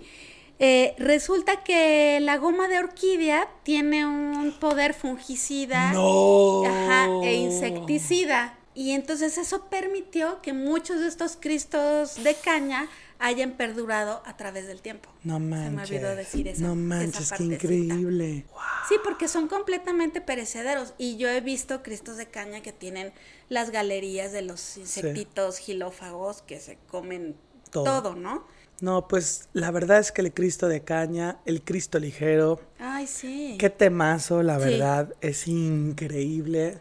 eh, 0.59 0.95
resulta 0.97 1.63
que 1.63 2.19
la 2.21 2.37
goma 2.37 2.67
de 2.67 2.79
orquídea 2.79 3.47
tiene 3.63 4.05
un 4.05 4.53
poder 4.59 4.93
fungicida 4.93 5.93
No. 5.93 6.63
ajá, 6.65 7.07
e 7.23 7.35
insecticida. 7.35 8.57
Y 8.73 8.91
entonces 8.91 9.37
eso 9.39 9.69
permitió 9.69 10.39
que 10.41 10.53
muchos 10.53 10.99
de 10.99 11.07
estos 11.07 11.35
cristos 11.39 12.23
de 12.23 12.35
caña 12.35 12.87
hayan 13.19 13.53
perdurado 13.57 14.21
a 14.25 14.37
través 14.37 14.67
del 14.67 14.81
tiempo. 14.81 15.09
No 15.23 15.35
Se 15.35 15.39
me 15.39 15.69
manches. 15.71 15.89
olvidó 15.97 16.15
decir 16.15 16.47
esa- 16.47 16.61
no 16.61 16.67
esa 16.73 16.75
manches, 16.75 17.31
qué 17.31 17.37
partecita. 17.37 17.53
increíble. 17.55 18.45
Sí, 18.89 18.95
porque 19.03 19.27
son 19.27 19.47
completamente 19.47 20.21
perecederos. 20.21 20.93
Y 20.97 21.17
yo 21.17 21.27
he 21.29 21.41
visto 21.41 21.81
cristos 21.83 22.17
de 22.17 22.27
caña 22.27 22.61
que 22.61 22.71
tienen 22.71 23.11
las 23.49 23.71
galerías 23.71 24.31
de 24.31 24.41
los 24.43 24.77
insectitos 24.77 25.57
gilófagos 25.57 26.41
que 26.43 26.59
se 26.59 26.77
comen 26.87 27.35
Todo. 27.71 27.83
todo, 28.01 28.15
¿no? 28.15 28.45
No, 28.79 29.07
pues 29.07 29.49
la 29.53 29.71
verdad 29.71 29.97
es 29.97 30.11
que 30.11 30.21
el 30.21 30.31
Cristo 30.33 30.67
de 30.67 30.83
caña, 30.83 31.39
el 31.45 31.63
Cristo 31.63 31.97
ligero, 31.97 32.61
Ay, 32.77 33.07
sí. 33.07 33.55
qué 33.59 33.71
temazo, 33.71 34.43
la 34.43 34.59
Sí. 34.59 34.65
verdad, 34.65 35.13
es 35.21 35.47
increíble. 35.47 36.79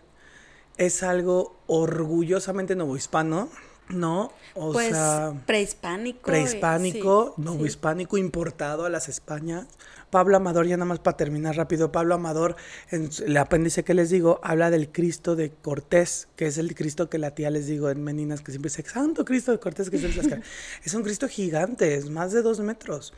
es 0.78 1.02
algo 1.02 1.56
orgullosamente 1.68 2.76
novohispano, 2.76 3.48
¿no? 3.88 4.32
O 4.54 4.72
pues, 4.72 4.88
sea, 4.88 5.34
prehispánico. 5.46 6.22
Prehispánico, 6.22 7.34
novohispánico, 7.36 8.18
importado 8.18 8.84
a 8.84 8.90
las 8.90 9.08
Españas. 9.08 9.66
Pablo 10.10 10.36
Amador, 10.36 10.66
ya 10.66 10.76
nada 10.76 10.86
más 10.86 11.00
para 11.00 11.16
terminar 11.16 11.56
rápido, 11.56 11.90
Pablo 11.90 12.14
Amador, 12.14 12.56
en 12.90 13.10
el 13.26 13.36
apéndice 13.36 13.82
que 13.82 13.92
les 13.92 14.08
digo, 14.08 14.40
habla 14.42 14.70
del 14.70 14.90
Cristo 14.90 15.34
de 15.34 15.50
Cortés, 15.50 16.28
que 16.36 16.46
es 16.46 16.58
el 16.58 16.74
Cristo 16.74 17.10
que 17.10 17.18
la 17.18 17.32
tía 17.32 17.50
les 17.50 17.66
digo 17.66 17.90
en 17.90 18.02
Meninas, 18.02 18.40
que 18.40 18.52
siempre 18.52 18.70
dice, 18.70 18.88
Santo 18.88 19.24
Cristo 19.24 19.50
de 19.50 19.58
Cortés, 19.58 19.90
que 19.90 19.96
es 19.96 20.04
el 20.04 20.42
Es 20.84 20.94
un 20.94 21.02
Cristo 21.02 21.28
gigante, 21.28 21.94
es 21.96 22.08
más 22.08 22.32
de 22.32 22.42
dos 22.42 22.60
metros. 22.60 23.12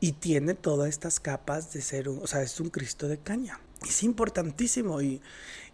Y 0.00 0.12
tiene 0.12 0.54
todas 0.54 0.88
estas 0.88 1.20
capas 1.20 1.72
de 1.72 1.80
ser 1.80 2.08
un, 2.08 2.18
o 2.18 2.26
sea, 2.26 2.42
es 2.42 2.60
un 2.60 2.68
Cristo 2.68 3.08
de 3.08 3.18
caña. 3.18 3.60
Es 3.88 4.02
importantísimo 4.02 5.00
y, 5.00 5.22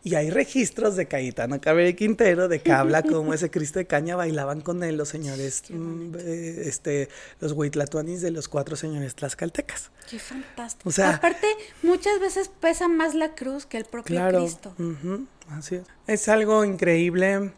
y 0.03 0.15
hay 0.15 0.31
registros 0.31 0.97
de 0.97 1.07
Cayetano 1.07 1.61
Cabrera 1.61 1.95
Quintero 1.95 2.49
de 2.49 2.61
que 2.61 2.73
habla 2.73 3.03
como 3.03 3.35
ese 3.35 3.51
Cristo 3.51 3.79
de 3.79 3.87
caña 3.87 4.17
bailaban 4.17 4.63
con 4.63 4.83
él 4.83 4.97
los 4.97 5.09
señores, 5.09 5.65
mm, 5.69 6.15
eh, 6.19 6.63
este, 6.65 7.09
los 7.41 7.53
huitlatuanis 7.53 8.23
de 8.23 8.31
los 8.31 8.49
cuatro 8.49 8.77
señores 8.77 9.15
tlaxcaltecas. 9.15 9.91
Qué 10.09 10.19
fantástico. 10.19 10.89
O 10.89 10.93
sea, 10.93 11.17
Aparte, 11.17 11.47
muchas 11.83 12.19
veces 12.19 12.49
pesa 12.49 12.89
más 12.89 13.15
la 13.15 13.35
cruz 13.35 13.67
que 13.67 13.77
el 13.77 13.85
propio 13.85 14.17
claro, 14.17 14.41
Cristo. 14.41 14.75
así 15.51 15.77
es. 15.77 15.85
Es 16.07 16.29
algo 16.29 16.65
increíble. 16.65 17.53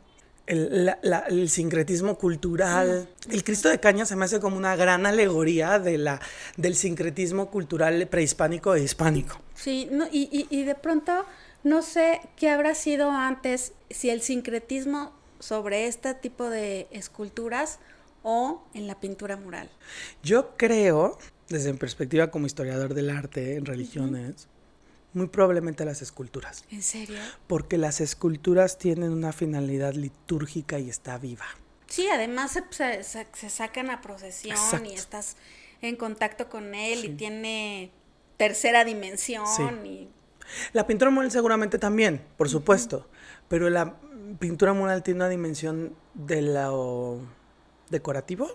El, 0.44 0.93
el, 1.28 1.48
sincretismo 1.48 2.19
cultural. 2.19 3.09
El 3.31 3.44
Cristo 3.44 3.69
de 3.69 3.78
Caña 3.78 4.05
se 4.05 4.16
me 4.16 4.24
hace 4.24 4.40
como 4.40 4.56
una 4.56 4.74
gran 4.74 5.06
alegoría 5.06 5.78
de 5.78 5.98
la, 5.98 6.20
del 6.56 6.74
sincretismo 6.74 7.48
cultural 7.48 8.06
prehispánico 8.09 8.74
e 8.74 8.82
hispánico. 8.82 9.40
Sí, 9.55 9.89
no, 9.90 10.09
y, 10.10 10.28
y, 10.32 10.48
y 10.51 10.64
de 10.64 10.74
pronto 10.74 11.24
no 11.64 11.82
sé 11.82 12.20
qué 12.36 12.51
habrá 12.51 12.74
sido 12.74 13.10
antes, 13.10 13.72
si 13.90 14.10
el 14.10 14.22
sincretismo 14.22 15.12
sobre 15.39 15.86
este 15.86 16.14
tipo 16.14 16.48
de 16.48 16.89
esculturas 16.90 17.78
o 18.22 18.62
en 18.74 18.86
la 18.86 19.01
pintura 19.01 19.36
mural. 19.36 19.68
Yo 20.22 20.56
creo, 20.56 21.18
desde 21.48 21.72
mi 21.72 21.78
perspectiva 21.78 22.30
como 22.30 22.47
historiador 22.47 22.94
del 22.94 23.10
arte 23.10 23.56
en 23.56 23.66
religiones, 23.66 24.48
muy 25.12 25.26
probablemente 25.26 25.84
las 25.84 26.01
esculturas. 26.02 26.64
¿En 26.70 26.82
serio? 26.82 27.18
Porque 27.47 27.76
las 27.76 28.01
esculturas 28.01 28.78
tienen 28.78 29.12
una 29.12 29.32
finalidad 29.32 29.94
litúrgica 29.94 30.78
y 30.78 30.89
está 30.89 31.18
viva. 31.18 31.47
Sí, 31.86 32.09
además 32.09 32.59
se, 32.70 33.51
sacan 33.51 33.90
a 33.90 34.01
procesión 34.01 34.86
y 34.86 34.94
estás 34.94 35.36
en 35.82 35.97
contacto 35.97 36.48
con 36.48 36.74
él 36.74 37.05
y 37.05 37.09
tiene 37.10 37.90
tercera 38.39 38.84
dimensión 38.84 39.84
y 39.84 40.09
la 40.73 40.87
pintura 40.87 41.11
mural 41.11 41.31
seguramente 41.31 41.79
también, 41.79 42.23
por 42.37 42.49
supuesto, 42.49 43.09
pero 43.49 43.70
la 43.70 43.97
pintura 44.39 44.73
mural 44.73 45.03
tiene 45.03 45.19
una 45.19 45.29
dimensión 45.29 45.95
de 46.15 46.43
lo 46.43 47.20
decorativo, 47.91 48.49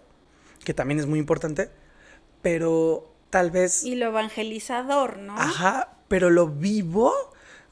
que 0.63 0.73
también 0.73 0.99
es 0.99 1.05
muy 1.05 1.19
importante, 1.19 1.69
pero 2.41 3.13
tal 3.29 3.51
vez... 3.51 3.83
Y 3.83 3.95
lo 3.95 4.07
evangelizador, 4.07 5.17
¿no? 5.17 5.37
Ajá, 5.37 5.97
pero 6.07 6.29
lo 6.29 6.47
vivo, 6.47 7.13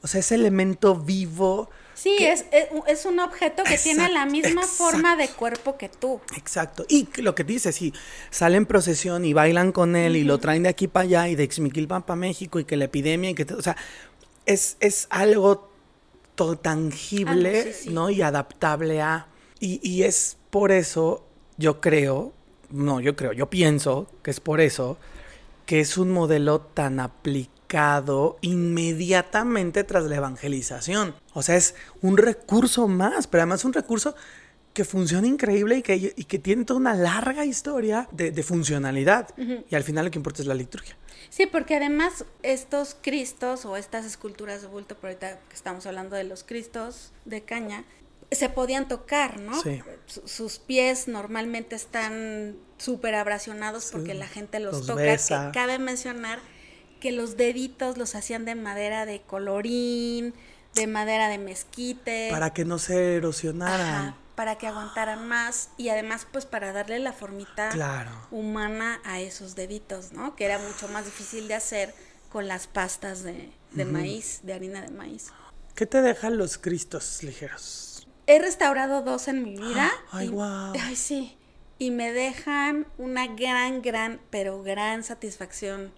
o 0.02 0.06
sea, 0.06 0.20
ese 0.20 0.34
elemento 0.34 0.94
vivo... 0.96 1.70
Sí, 1.94 2.14
es, 2.20 2.44
es, 2.52 3.06
un 3.06 3.20
objeto 3.20 3.64
que 3.64 3.78
tiene 3.78 4.10
la 4.10 4.26
misma 4.26 4.64
forma 4.64 5.16
de 5.16 5.28
cuerpo 5.28 5.78
que 5.78 5.88
tú. 5.88 6.20
Exacto. 6.36 6.84
Y 6.90 7.08
lo 7.22 7.34
que 7.34 7.42
dices, 7.42 7.74
sí, 7.74 7.94
salen 8.28 8.58
en 8.58 8.66
procesión 8.66 9.24
y 9.24 9.32
bailan 9.32 9.72
con 9.72 9.96
él 9.96 10.14
y 10.16 10.22
lo 10.22 10.36
traen 10.36 10.64
de 10.64 10.68
aquí 10.68 10.88
para 10.88 11.04
allá 11.04 11.28
y 11.28 11.36
de 11.36 11.50
Xmiquilpan 11.50 12.02
para 12.02 12.16
México 12.16 12.60
y 12.60 12.66
que 12.66 12.76
la 12.76 12.84
epidemia 12.84 13.30
y 13.30 13.34
que... 13.34 13.44
O 13.54 13.62
sea, 13.62 13.78
es, 14.46 14.76
es 14.80 15.06
algo 15.10 15.70
todo 16.34 16.56
tangible, 16.56 17.74
ah, 17.74 17.90
¿no? 17.90 18.10
Y 18.10 18.22
adaptable 18.22 19.02
a... 19.02 19.26
Y, 19.58 19.80
y 19.82 20.02
es 20.02 20.36
por 20.50 20.72
eso, 20.72 21.26
yo 21.56 21.80
creo, 21.80 22.32
no, 22.70 23.00
yo 23.00 23.16
creo, 23.16 23.32
yo 23.32 23.48
pienso 23.48 24.06
que 24.22 24.30
es 24.30 24.40
por 24.40 24.60
eso 24.60 24.98
que 25.66 25.80
es 25.80 25.98
un 25.98 26.12
modelo 26.12 26.60
tan 26.60 27.00
aplicado 27.00 28.38
inmediatamente 28.40 29.82
tras 29.82 30.04
la 30.04 30.16
evangelización. 30.16 31.14
O 31.34 31.42
sea, 31.42 31.56
es 31.56 31.74
un 32.00 32.16
recurso 32.16 32.86
más, 32.86 33.26
pero 33.26 33.42
además 33.42 33.64
un 33.64 33.72
recurso 33.72 34.14
que 34.76 34.84
funciona 34.84 35.26
increíble 35.26 35.78
y 35.78 35.82
que, 35.82 36.12
y 36.14 36.24
que 36.24 36.38
tiene 36.38 36.66
toda 36.66 36.78
una 36.78 36.92
larga 36.92 37.46
historia 37.46 38.10
de, 38.12 38.30
de 38.30 38.42
funcionalidad. 38.42 39.30
Y 39.70 39.74
al 39.74 39.82
final 39.84 40.04
lo 40.04 40.10
que 40.10 40.18
importa 40.18 40.42
es 40.42 40.46
la 40.46 40.54
liturgia. 40.54 40.94
Sí, 41.30 41.46
porque 41.46 41.76
además 41.76 42.26
estos 42.42 42.94
cristos 43.00 43.64
o 43.64 43.78
estas 43.78 44.04
esculturas 44.04 44.60
de 44.60 44.68
bulto, 44.68 44.94
por 44.94 45.08
ahorita 45.08 45.38
que 45.48 45.54
estamos 45.54 45.86
hablando 45.86 46.14
de 46.14 46.24
los 46.24 46.44
cristos 46.44 47.12
de 47.24 47.40
caña, 47.40 47.84
se 48.30 48.50
podían 48.50 48.86
tocar, 48.86 49.40
¿no? 49.40 49.58
Sí. 49.62 49.80
sus 50.26 50.58
pies 50.58 51.08
normalmente 51.08 51.74
están 51.74 52.56
súper 52.76 53.14
abrasionados 53.14 53.88
porque 53.92 54.12
la 54.12 54.26
gente 54.26 54.60
los, 54.60 54.84
toca. 54.84 55.02
Que 55.02 55.50
cabe 55.54 55.78
mencionar 55.78 56.38
que 57.00 57.12
los 57.12 57.38
deditos 57.38 57.96
los 57.96 58.14
hacían 58.14 58.44
de 58.44 58.56
madera 58.56 59.06
de 59.06 59.22
colorín, 59.22 60.34
de 60.74 60.86
madera 60.86 61.30
de 61.30 61.38
mezquite. 61.38 62.28
Para 62.30 62.52
que 62.52 62.66
no 62.66 62.78
se 62.78 63.16
erosionaran 63.16 64.25
para 64.36 64.58
que 64.58 64.68
aguantaran 64.68 65.26
más 65.26 65.70
y 65.76 65.88
además 65.88 66.26
pues 66.30 66.46
para 66.46 66.72
darle 66.72 67.00
la 67.00 67.12
formita 67.12 67.70
humana 68.30 69.00
a 69.04 69.18
esos 69.20 69.56
deditos, 69.56 70.12
¿no? 70.12 70.36
Que 70.36 70.44
era 70.44 70.58
mucho 70.58 70.86
más 70.88 71.06
difícil 71.06 71.48
de 71.48 71.54
hacer 71.54 71.94
con 72.30 72.46
las 72.46 72.66
pastas 72.66 73.22
de, 73.22 73.50
maíz, 73.86 74.40
de 74.42 74.52
harina 74.52 74.82
de 74.82 74.90
maíz. 74.90 75.32
¿Qué 75.74 75.86
te 75.86 76.02
dejan 76.02 76.36
los 76.36 76.58
cristos 76.58 77.22
ligeros? 77.22 78.06
He 78.26 78.38
restaurado 78.38 79.02
dos 79.02 79.26
en 79.28 79.42
mi 79.42 79.56
vida. 79.56 79.90
ay, 80.12 80.28
wow. 80.28 80.74
Ay, 80.80 80.96
sí. 80.96 81.36
Y 81.78 81.90
me 81.90 82.12
dejan 82.12 82.86
una 82.98 83.26
gran, 83.26 83.82
gran, 83.82 84.20
pero 84.30 84.62
gran 84.62 85.02
satisfacción 85.02 85.92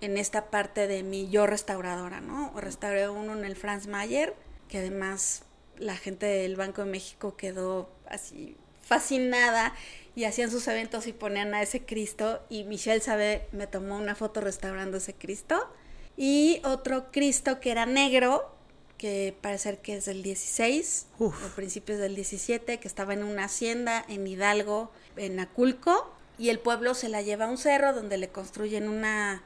en 0.00 0.18
esta 0.18 0.50
parte 0.50 0.86
de 0.86 1.02
mi 1.02 1.30
yo 1.30 1.46
restauradora, 1.46 2.20
¿no? 2.20 2.52
Restauré 2.58 3.08
uno 3.08 3.32
en 3.34 3.44
el 3.44 3.56
Franz 3.56 3.86
Mayer, 3.86 4.34
que 4.68 4.78
además 4.78 5.42
la 5.78 5.96
gente 5.96 6.26
del 6.26 6.56
Banco 6.56 6.84
de 6.84 6.90
México 6.90 7.36
quedó 7.36 7.90
así 8.08 8.56
fascinada 8.84 9.74
y 10.14 10.24
hacían 10.24 10.50
sus 10.50 10.68
eventos 10.68 11.06
y 11.06 11.12
ponían 11.12 11.54
a 11.54 11.62
ese 11.62 11.84
Cristo. 11.84 12.40
Y 12.48 12.64
Michelle 12.64 13.00
Sabe 13.00 13.48
me 13.52 13.66
tomó 13.66 13.96
una 13.96 14.14
foto 14.14 14.40
restaurando 14.40 14.98
ese 14.98 15.14
Cristo. 15.14 15.68
Y 16.16 16.60
otro 16.64 17.10
Cristo 17.10 17.60
que 17.60 17.72
era 17.72 17.86
negro 17.86 18.50
que 18.98 19.34
parece 19.40 19.76
que 19.78 19.96
es 19.96 20.04
del 20.04 20.22
16 20.22 21.08
o 21.18 21.32
principios 21.56 21.98
del 21.98 22.14
17 22.14 22.78
que 22.78 22.88
estaba 22.88 23.12
en 23.12 23.24
una 23.24 23.44
hacienda 23.44 24.04
en 24.08 24.26
Hidalgo 24.26 24.92
en 25.16 25.40
Aculco. 25.40 26.12
Y 26.38 26.50
el 26.50 26.60
pueblo 26.60 26.94
se 26.94 27.08
la 27.08 27.22
lleva 27.22 27.46
a 27.46 27.48
un 27.48 27.58
cerro 27.58 27.92
donde 27.92 28.18
le 28.18 28.28
construyen 28.28 28.88
una 28.88 29.42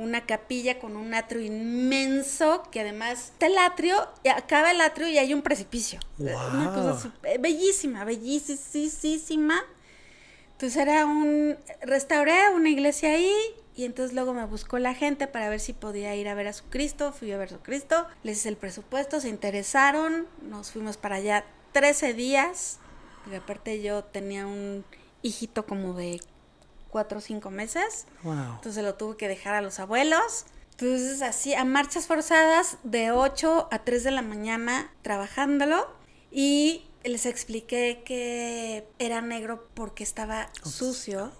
una 0.00 0.24
capilla 0.24 0.78
con 0.78 0.96
un 0.96 1.12
atrio 1.12 1.42
inmenso, 1.42 2.62
que 2.70 2.80
además 2.80 3.32
está 3.32 3.46
el 3.46 3.58
atrio, 3.58 4.08
acaba 4.34 4.70
el 4.70 4.80
atrio 4.80 5.08
y 5.08 5.18
hay 5.18 5.34
un 5.34 5.42
precipicio. 5.42 6.00
Una 6.18 6.72
cosa 6.74 7.12
bellísima, 7.38 8.04
bellísima. 8.04 9.62
Entonces 10.52 10.76
era 10.80 11.04
un, 11.04 11.56
restauré 11.82 12.48
una 12.54 12.70
iglesia 12.70 13.10
ahí 13.10 13.34
y 13.76 13.84
entonces 13.84 14.14
luego 14.14 14.32
me 14.32 14.46
buscó 14.46 14.78
la 14.78 14.94
gente 14.94 15.26
para 15.26 15.50
ver 15.50 15.60
si 15.60 15.74
podía 15.74 16.16
ir 16.16 16.28
a 16.28 16.34
ver 16.34 16.48
a 16.48 16.54
su 16.54 16.64
Cristo, 16.64 17.12
fui 17.12 17.30
a 17.32 17.36
ver 17.36 17.48
a 17.48 17.52
su 17.52 17.60
Cristo, 17.60 18.06
les 18.22 18.38
hice 18.38 18.48
el 18.48 18.56
presupuesto, 18.56 19.20
se 19.20 19.28
interesaron, 19.28 20.26
nos 20.42 20.70
fuimos 20.70 20.96
para 20.96 21.16
allá 21.16 21.44
13 21.72 22.14
días, 22.14 22.78
porque 23.22 23.36
aparte 23.36 23.82
yo 23.82 24.02
tenía 24.02 24.46
un 24.46 24.82
hijito 25.20 25.66
como 25.66 25.92
de 25.92 26.20
cuatro 26.90 27.18
o 27.18 27.20
cinco 27.20 27.50
meses. 27.50 28.06
Entonces 28.24 28.82
lo 28.82 28.94
tuve 28.94 29.16
que 29.16 29.28
dejar 29.28 29.54
a 29.54 29.62
los 29.62 29.78
abuelos. 29.78 30.46
Entonces 30.72 31.22
así, 31.22 31.54
a 31.54 31.64
marchas 31.64 32.06
forzadas, 32.06 32.78
de 32.84 33.10
8 33.10 33.68
a 33.70 33.78
3 33.80 34.04
de 34.04 34.10
la 34.10 34.22
mañana 34.22 34.92
trabajándolo. 35.02 35.88
Y 36.30 36.86
les 37.04 37.26
expliqué 37.26 38.02
que 38.04 38.86
era 38.98 39.20
negro 39.20 39.68
porque 39.74 40.02
estaba 40.02 40.50
sucio. 40.62 41.32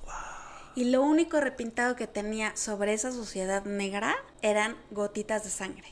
Y 0.75 0.85
lo 0.85 1.03
único 1.03 1.41
repintado 1.41 1.97
que 1.97 2.07
tenía 2.07 2.55
sobre 2.57 2.93
esa 2.93 3.13
suciedad 3.13 3.65
negra 3.65 4.17
eran 4.43 4.77
gotitas 4.91 5.45
de 5.45 5.51
sangre. 5.51 5.89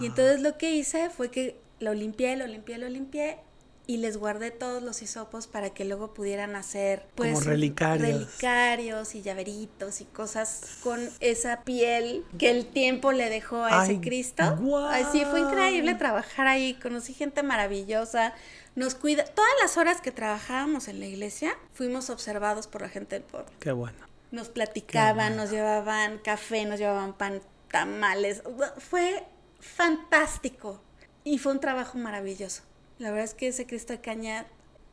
Y 0.00 0.06
entonces 0.06 0.40
lo 0.40 0.56
que 0.58 0.74
hice 0.74 1.10
fue 1.10 1.30
que 1.30 1.60
lo 1.80 1.94
limpié, 1.94 2.36
lo 2.36 2.46
limpié, 2.46 2.78
lo 2.78 2.88
limpié 2.88 3.38
y 3.86 3.96
les 3.96 4.16
guardé 4.16 4.50
todos 4.50 4.82
los 4.82 5.02
hisopos 5.02 5.46
para 5.46 5.70
que 5.70 5.84
luego 5.84 6.14
pudieran 6.14 6.54
hacer 6.54 7.06
pues 7.14 7.34
Como 7.34 7.44
relicarios. 7.44 8.08
relicarios 8.08 9.14
y 9.14 9.22
llaveritos 9.22 10.00
y 10.00 10.04
cosas 10.04 10.78
con 10.82 11.08
esa 11.20 11.62
piel 11.64 12.24
que 12.38 12.50
el 12.50 12.66
tiempo 12.66 13.12
le 13.12 13.28
dejó 13.28 13.64
a 13.64 13.84
ese 13.84 14.00
Cristo. 14.00 14.42
Así 14.90 15.24
fue 15.24 15.40
increíble 15.40 15.94
trabajar 15.94 16.46
ahí, 16.46 16.74
conocí 16.74 17.12
gente 17.12 17.42
maravillosa. 17.42 18.34
Nos 18.74 18.94
cuida, 18.94 19.24
todas 19.24 19.50
las 19.60 19.76
horas 19.76 20.00
que 20.00 20.12
trabajábamos 20.12 20.88
en 20.88 21.00
la 21.00 21.06
iglesia, 21.06 21.52
fuimos 21.74 22.08
observados 22.08 22.66
por 22.68 22.82
la 22.82 22.88
gente 22.88 23.16
del 23.16 23.24
pueblo. 23.24 23.50
Qué 23.58 23.72
bueno. 23.72 23.98
Nos 24.30 24.48
platicaban, 24.48 25.36
nos 25.36 25.50
llevaban 25.50 26.18
café, 26.18 26.64
nos 26.64 26.78
llevaban 26.78 27.12
pan, 27.12 27.42
tamales. 27.70 28.42
Fue 28.78 29.24
fantástico 29.60 30.80
Y 31.24 31.38
fue 31.38 31.52
un 31.52 31.60
trabajo 31.60 31.98
maravilloso. 31.98 32.62
La 33.02 33.10
verdad 33.10 33.24
es 33.24 33.34
que 33.34 33.48
ese 33.48 33.66
Cristo 33.66 33.92
de 33.92 34.00
caña 34.00 34.46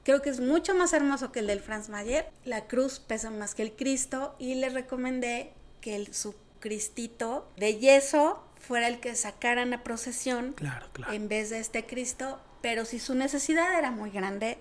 creo 0.04 0.22
que 0.24 0.30
es 0.32 0.40
mucho 0.40 0.74
más 0.74 0.94
hermoso 0.94 1.32
que 1.32 1.40
el 1.40 1.48
del 1.48 1.60
Franz 1.60 1.90
Mayer. 1.90 2.28
La 2.44 2.66
cruz 2.66 3.00
pesa 3.00 3.30
más 3.30 3.54
que 3.54 3.62
el 3.62 3.74
Cristo 3.74 4.36
y 4.40 4.56
le 4.56 4.70
recomendé 4.70 5.54
que 5.80 5.96
el, 5.96 6.14
su 6.14 6.34
Cristito 6.60 7.48
de 7.58 7.78
yeso 7.78 8.44
fuera 8.60 8.88
el 8.88 9.00
que 9.00 9.16
sacaran 9.16 9.74
a 9.74 9.84
procesión 9.84 10.54
Claro, 10.54 10.88
claro. 10.92 11.14
en 11.14 11.28
vez 11.30 11.52
de 11.52 11.60
este 11.60 11.86
Cristo, 11.86 12.40
pero 12.62 12.84
si 12.84 13.00
su 13.00 13.14
necesidad 13.16 13.78
era 13.78 13.92
muy 13.92 14.10
grande, 14.10 14.58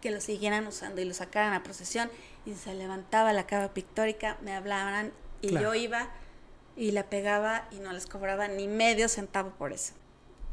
que 0.00 0.10
lo 0.12 0.20
siguieran 0.20 0.66
usando 0.66 1.00
y 1.00 1.04
lo 1.04 1.12
sacaran 1.12 1.52
a 1.54 1.62
procesión 1.64 2.08
y 2.46 2.54
se 2.54 2.72
levantaba 2.74 3.32
la 3.32 3.46
cava 3.46 3.74
pictórica, 3.74 4.38
me 4.42 4.54
hablaban 4.54 5.12
y 5.42 5.48
Claro. 5.48 5.66
yo 5.66 5.74
iba 5.74 6.08
y 6.76 6.92
la 6.92 7.02
pegaba 7.10 7.66
y 7.72 7.80
no 7.80 7.92
les 7.92 8.06
cobraba 8.06 8.46
ni 8.46 8.68
medio 8.68 9.08
centavo 9.08 9.50
por 9.50 9.72
eso. 9.72 9.92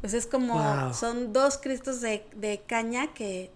Pues 0.00 0.14
es 0.14 0.26
como, 0.26 0.54
Wow. 0.54 0.94
son 0.94 1.32
dos 1.32 1.58
Cristos 1.58 2.00
de, 2.00 2.26
de 2.36 2.62
caña 2.66 3.12
que 3.14 3.50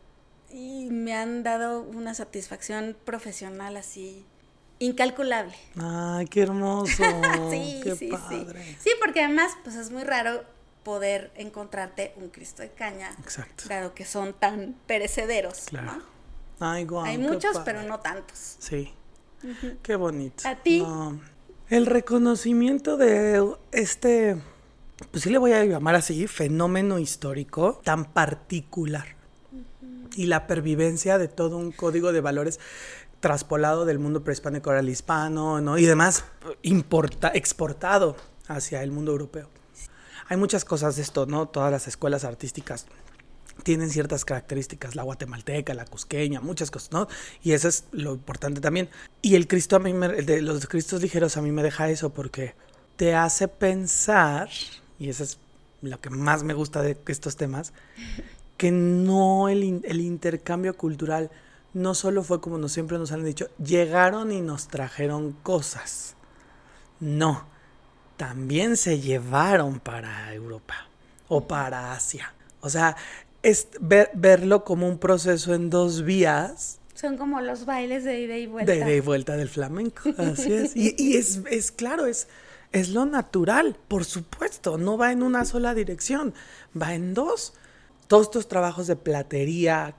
y 0.52 0.86
me 0.90 1.14
han 1.14 1.42
dado 1.44 1.82
una 1.82 2.12
satisfacción 2.14 2.96
profesional 3.04 3.76
así 3.76 4.24
incalculable. 4.80 5.54
Ay, 5.80 6.26
qué 6.26 6.42
hermoso. 6.42 6.90
sí, 7.50 7.80
qué 7.84 7.94
sí, 7.96 8.08
padre. 8.08 8.64
sí. 8.64 8.76
Sí, 8.80 8.90
porque 9.00 9.22
además, 9.22 9.52
pues 9.62 9.76
es 9.76 9.90
muy 9.90 10.02
raro 10.04 10.42
poder 10.82 11.30
encontrarte 11.36 12.14
un 12.16 12.30
Cristo 12.30 12.62
de 12.62 12.70
caña, 12.70 13.10
Exacto. 13.22 13.64
dado 13.68 13.94
que 13.94 14.04
son 14.04 14.32
tan 14.32 14.74
perecederos. 14.86 15.66
Claro. 15.66 15.92
¿no? 16.58 16.66
Ay, 16.66 16.86
Hay 17.04 17.18
muchos, 17.18 17.52
padre. 17.58 17.62
pero 17.74 17.82
no 17.88 18.00
tantos. 18.00 18.56
Sí. 18.58 18.92
Qué 19.82 19.96
bonito. 19.96 20.48
¿A 20.48 20.56
ti? 20.56 20.80
No. 20.80 21.20
El 21.68 21.86
reconocimiento 21.86 22.96
de 22.96 23.54
este, 23.72 24.36
pues 25.10 25.24
sí 25.24 25.30
le 25.30 25.38
voy 25.38 25.52
a 25.52 25.64
llamar 25.64 25.94
así, 25.94 26.26
fenómeno 26.26 26.98
histórico 26.98 27.80
tan 27.84 28.04
particular. 28.12 29.16
Y 30.14 30.26
la 30.26 30.46
pervivencia 30.46 31.18
de 31.18 31.28
todo 31.28 31.56
un 31.56 31.72
código 31.72 32.12
de 32.12 32.20
valores 32.20 32.60
traspolado 33.20 33.84
del 33.84 33.98
mundo 33.98 34.24
prehispánico 34.24 34.70
al 34.70 34.88
hispano, 34.88 35.60
¿no? 35.60 35.78
Y 35.78 35.84
demás 35.84 36.24
importa, 36.62 37.30
exportado 37.34 38.16
hacia 38.48 38.82
el 38.82 38.90
mundo 38.90 39.12
europeo. 39.12 39.48
Hay 40.28 40.36
muchas 40.36 40.64
cosas 40.64 40.96
de 40.96 41.02
esto, 41.02 41.26
¿no? 41.26 41.48
Todas 41.48 41.70
las 41.70 41.86
escuelas 41.86 42.24
artísticas 42.24 42.86
tienen 43.62 43.90
ciertas 43.90 44.24
características, 44.24 44.94
la 44.96 45.02
guatemalteca, 45.02 45.74
la 45.74 45.84
cusqueña, 45.84 46.40
muchas 46.40 46.70
cosas, 46.70 46.92
¿no? 46.92 47.08
Y 47.42 47.52
eso 47.52 47.68
es 47.68 47.84
lo 47.92 48.12
importante 48.12 48.60
también. 48.60 48.88
Y 49.22 49.34
el 49.34 49.46
Cristo 49.46 49.76
a 49.76 49.78
mí, 49.78 49.92
me, 49.92 50.06
el 50.06 50.26
de 50.26 50.40
los 50.40 50.66
Cristos 50.66 51.02
ligeros 51.02 51.36
a 51.36 51.42
mí 51.42 51.52
me 51.52 51.62
deja 51.62 51.90
eso 51.90 52.10
porque 52.10 52.54
te 52.96 53.14
hace 53.14 53.48
pensar, 53.48 54.48
y 55.00 55.08
eso 55.08 55.24
es 55.24 55.38
lo 55.82 56.00
que 56.00 56.10
más 56.10 56.44
me 56.44 56.54
gusta 56.54 56.82
de 56.82 56.96
estos 57.08 57.36
temas, 57.36 57.72
que 58.56 58.70
no 58.70 59.48
el, 59.48 59.80
el 59.84 60.00
intercambio 60.00 60.76
cultural 60.76 61.30
no 61.72 61.94
solo 61.94 62.22
fue 62.22 62.40
como 62.40 62.58
nos 62.58 62.72
siempre 62.72 62.98
nos 62.98 63.10
han 63.12 63.24
dicho, 63.24 63.48
llegaron 63.64 64.30
y 64.32 64.40
nos 64.42 64.68
trajeron 64.68 65.32
cosas. 65.42 66.14
No, 67.00 67.44
también 68.16 68.76
se 68.76 69.00
llevaron 69.00 69.80
para 69.80 70.32
Europa 70.34 70.88
o 71.28 71.46
para 71.46 71.92
Asia. 71.92 72.34
O 72.60 72.68
sea, 72.68 72.96
es 73.42 73.68
ver- 73.80 74.10
verlo 74.14 74.64
como 74.64 74.86
un 74.86 74.98
proceso 74.98 75.54
en 75.54 75.70
dos 75.70 76.02
vías 76.02 76.78
Son 76.94 77.16
como 77.16 77.40
los 77.40 77.64
bailes 77.64 78.04
de 78.04 78.20
ida 78.20 78.36
y 78.36 78.46
vuelta. 78.46 78.70
de 78.72 78.78
ida 78.78 78.92
y 78.92 79.00
vuelta 79.00 79.36
del 79.36 79.48
flamenco. 79.48 80.02
Así 80.18 80.52
es. 80.52 80.76
Y, 80.76 80.94
y 80.98 81.16
es, 81.16 81.40
es 81.50 81.70
claro, 81.72 82.04
es, 82.04 82.28
es 82.72 82.90
lo 82.90 83.04
natural, 83.06 83.76
por 83.88 84.04
supuesto. 84.04 84.78
No 84.78 84.96
va 84.96 85.12
en 85.12 85.22
una 85.22 85.44
sola 85.44 85.74
dirección, 85.74 86.34
va 86.80 86.94
en 86.94 87.14
dos. 87.14 87.54
Todos 88.06 88.26
estos 88.26 88.48
trabajos 88.48 88.86
de 88.86 88.96
platería 88.96 89.94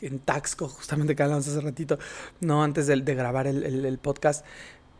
en 0.00 0.18
Taxco, 0.20 0.68
justamente 0.68 1.16
que 1.16 1.22
hablamos 1.22 1.48
hace 1.48 1.60
ratito, 1.60 1.98
no 2.40 2.62
antes 2.62 2.86
de, 2.86 3.00
grabar 3.14 3.46
el, 3.46 3.64
el- 3.64 3.98
podcast, 3.98 4.44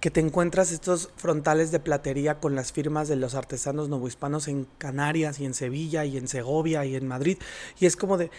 que 0.01 0.10
te 0.10 0.20
encuentras 0.20 0.70
estos 0.70 1.10
frontales 1.16 1.72
de 1.72 1.80
platería 1.80 2.39
con 2.39 2.55
las 2.55 2.72
firmas 2.72 3.09
de 3.09 3.16
los 3.16 3.35
artesanos 3.35 3.89
novohispanos 3.89 4.47
en 4.47 4.66
Canarias 4.78 5.40
y 5.40 5.44
en 5.44 5.55
Sevilla 5.55 6.05
y 6.05 6.16
en 6.16 6.28
Segovia 6.28 6.85
y 6.85 6.94
en 6.94 7.06
Madrid. 7.09 7.39
Y 7.80 7.86
es 7.86 7.97
como 7.97 8.16
de, 8.16 8.30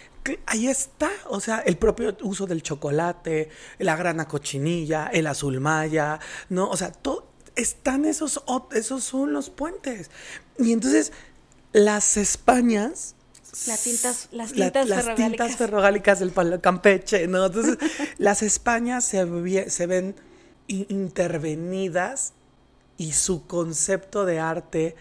ahí 0.45 0.67
está, 0.67 1.09
o 1.27 1.39
sea, 1.39 1.59
el 1.59 1.77
propio 1.77 2.15
uso 2.23 2.45
del 2.45 2.63
chocolate, 2.63 3.49
la 3.77 3.95
grana 3.97 4.27
cochinilla, 4.27 5.07
el 5.07 5.27
azul 5.27 5.59
maya, 5.59 6.19
¿no? 6.49 6.69
O 6.69 6.77
sea, 6.77 6.91
todo, 6.91 7.28
están 7.60 8.06
esos, 8.06 8.44
esos 8.73 9.03
son 9.03 9.34
los 9.34 9.49
puentes. 9.49 10.10
Y 10.57 10.72
entonces, 10.73 11.11
las 11.73 12.18
Españas 12.18 13.15
Las 13.68 13.84
tintas, 13.84 14.30
las 14.31 14.56
la- 14.56 14.72
las 14.86 15.15
tintas 15.15 15.56
ferrogálicas 15.57 16.19
del 16.19 16.31
palo 16.31 16.61
Campeche, 16.61 17.27
¿no? 17.27 17.45
Entonces, 17.45 17.77
las 18.18 18.41
Españas 18.44 19.06
se, 19.06 19.69
se 19.69 19.86
ven 19.88 20.15
intervenidas 20.68 22.34
y 22.98 23.14
su 23.14 23.48
concepto 23.48 24.26
de 24.26 24.40
arte, 24.40 24.95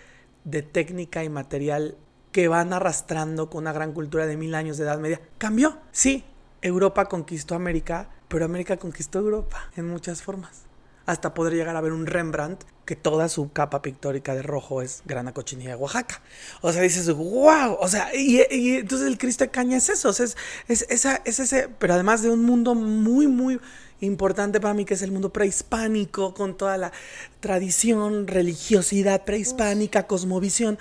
de 0.44 0.62
técnica 0.62 1.24
y 1.24 1.28
material 1.28 1.96
que 2.32 2.48
van 2.48 2.72
arrastrando 2.72 3.50
con 3.50 3.64
una 3.64 3.72
gran 3.72 3.92
cultura 3.92 4.26
de 4.26 4.36
mil 4.36 4.54
años 4.54 4.76
de 4.78 4.84
Edad 4.84 4.98
Media, 4.98 5.20
cambió. 5.38 5.78
Sí, 5.92 6.24
Europa 6.62 7.06
conquistó 7.06 7.54
América, 7.54 8.08
pero 8.28 8.44
América 8.44 8.76
conquistó 8.76 9.18
Europa 9.18 9.70
en 9.76 9.88
muchas 9.88 10.22
formas. 10.22 10.67
Hasta 11.08 11.32
poder 11.32 11.54
llegar 11.54 11.74
a 11.74 11.80
ver 11.80 11.92
un 11.92 12.04
Rembrandt 12.06 12.64
que 12.84 12.94
toda 12.94 13.30
su 13.30 13.50
capa 13.50 13.80
pictórica 13.80 14.34
de 14.34 14.42
rojo 14.42 14.82
es 14.82 15.02
grana 15.06 15.32
cochinilla 15.32 15.70
de 15.70 15.76
Oaxaca. 15.76 16.20
O 16.60 16.70
sea, 16.70 16.82
dices, 16.82 17.10
wow, 17.10 17.78
o 17.80 17.88
sea, 17.88 18.14
y, 18.14 18.42
y 18.50 18.74
entonces 18.76 19.06
el 19.08 19.16
Cristo 19.16 19.44
de 19.44 19.50
Caña 19.50 19.78
es 19.78 19.88
eso, 19.88 20.10
o 20.10 20.12
sea, 20.12 20.26
es, 20.26 20.36
es, 20.68 20.84
esa, 20.90 21.22
es 21.24 21.38
ese, 21.40 21.70
pero 21.78 21.94
además 21.94 22.20
de 22.22 22.28
un 22.30 22.44
mundo 22.44 22.74
muy, 22.74 23.26
muy 23.26 23.58
importante 24.00 24.60
para 24.60 24.74
mí, 24.74 24.84
que 24.84 24.92
es 24.94 25.00
el 25.02 25.10
mundo 25.10 25.32
prehispánico, 25.32 26.34
con 26.34 26.56
toda 26.58 26.76
la 26.76 26.92
tradición, 27.40 28.26
religiosidad 28.26 29.24
prehispánica, 29.24 30.06
cosmovisión, 30.06 30.78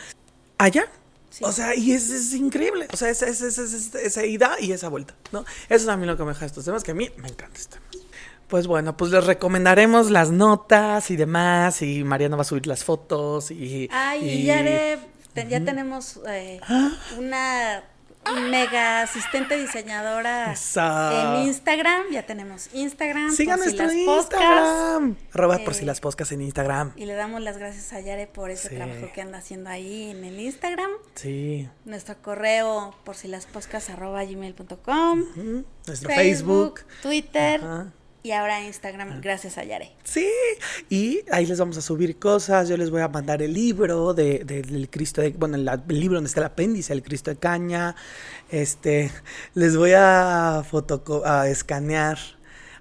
allá. 0.57 0.85
Sí. 1.29 1.43
O 1.45 1.51
sea, 1.53 1.73
y 1.75 1.91
es, 1.93 2.09
es 2.09 2.33
increíble. 2.33 2.87
O 2.91 2.97
sea, 2.97 3.09
es, 3.09 3.21
es- 3.21 3.41
es- 3.41 3.57
es- 3.59 3.73
es- 3.73 3.95
esa 3.95 4.25
ida 4.25 4.55
y 4.59 4.71
esa 4.73 4.89
vuelta, 4.89 5.15
¿no? 5.31 5.41
Eso 5.69 5.83
es 5.83 5.87
a 5.87 5.95
mí 5.97 6.05
lo 6.05 6.17
que 6.17 6.23
me 6.23 6.29
deja 6.33 6.45
estos 6.45 6.65
temas, 6.65 6.83
que 6.83 6.91
a 6.91 6.95
mí 6.95 7.09
me 7.17 7.27
encanta 7.29 7.57
este 7.59 7.77
tema. 7.77 8.06
Pues 8.47 8.65
bueno, 8.67 8.95
pues 8.95 9.11
les 9.11 9.25
recomendaremos 9.25 10.09
las 10.09 10.31
notas 10.31 11.11
y 11.11 11.17
demás, 11.17 11.81
y 11.81 12.03
Mariana 12.05 12.37
va 12.37 12.43
a 12.43 12.45
subir 12.45 12.65
las 12.65 12.83
fotos 12.85 13.51
y... 13.51 13.89
Ay, 13.91 14.27
y 14.29 14.43
ya, 14.45 14.59
haré- 14.59 14.99
ya 15.49 15.59
tenemos 15.63 16.19
eh, 16.29 16.61
una 17.17 17.83
mega 18.49 19.01
asistente 19.03 19.57
diseñadora 19.57 20.51
Eso. 20.53 20.81
en 20.81 21.47
Instagram. 21.47 22.03
Ya 22.11 22.23
tenemos 22.25 22.69
Instagram. 22.73 23.31
Sigan 23.31 23.59
si 23.59 23.65
nuestro 23.65 23.85
podcast, 24.05 24.33
Instagram. 24.33 25.15
Arroba 25.33 25.57
por 25.59 25.73
Eh, 25.73 25.77
si 25.77 25.85
las 25.85 25.99
poscas 26.01 26.31
en 26.31 26.41
Instagram. 26.41 26.91
Y 26.97 27.05
le 27.05 27.13
damos 27.13 27.41
las 27.41 27.57
gracias 27.57 27.93
a 27.93 27.99
Yare 28.01 28.27
por 28.27 28.49
ese 28.49 28.69
Sí. 28.69 28.75
trabajo 28.75 29.09
que 29.13 29.21
anda 29.21 29.37
haciendo 29.37 29.69
ahí 29.69 30.09
en 30.11 30.23
el 30.25 30.39
Instagram. 30.39 30.89
Sí. 31.15 31.69
Nuestro 31.85 32.15
correo 32.21 32.93
por 33.05 33.15
si 33.15 33.27
las 33.29 33.45
poscas 33.45 33.89
arroba 33.89 34.23
gmail.com. 34.25 35.19
Ujú. 35.21 35.65
Nuestro 35.85 36.09
Facebook. 36.09 36.81
Twitter 37.01 37.61
Ajá. 37.63 37.91
Y 38.27 38.31
ahora 38.33 38.61
Instagram, 38.63 39.21
gracias 39.21 39.57
a 39.57 39.63
Yare. 39.63 39.91
Sí, 40.03 40.27
y 40.89 41.21
ahí 41.31 41.45
les 41.45 41.57
vamos 41.59 41.77
a 41.77 41.81
subir 41.81 42.19
cosas. 42.19 42.67
Yo 42.67 42.75
les 42.75 42.89
voy 42.89 43.01
a 43.01 43.07
mandar 43.07 43.41
el 43.41 43.53
libro 43.53 44.13
de, 44.13 44.39
de- 44.43 44.61
del 44.63 44.89
Cristo 44.89 45.21
de, 45.21 45.29
bueno, 45.29 45.55
el, 45.55 45.67
el 45.67 45.99
libro 45.99 46.15
donde 46.17 46.27
está 46.27 46.41
el 46.41 46.47
apéndice 46.47 46.93
del 46.93 47.03
Cristo 47.03 47.31
de 47.31 47.37
Caña. 47.37 47.95
Este, 48.49 49.11
les 49.53 49.77
voy 49.77 49.91
a 49.95 50.63
fotoco 50.69 51.23
a 51.25 51.47
escanear, 51.47 52.17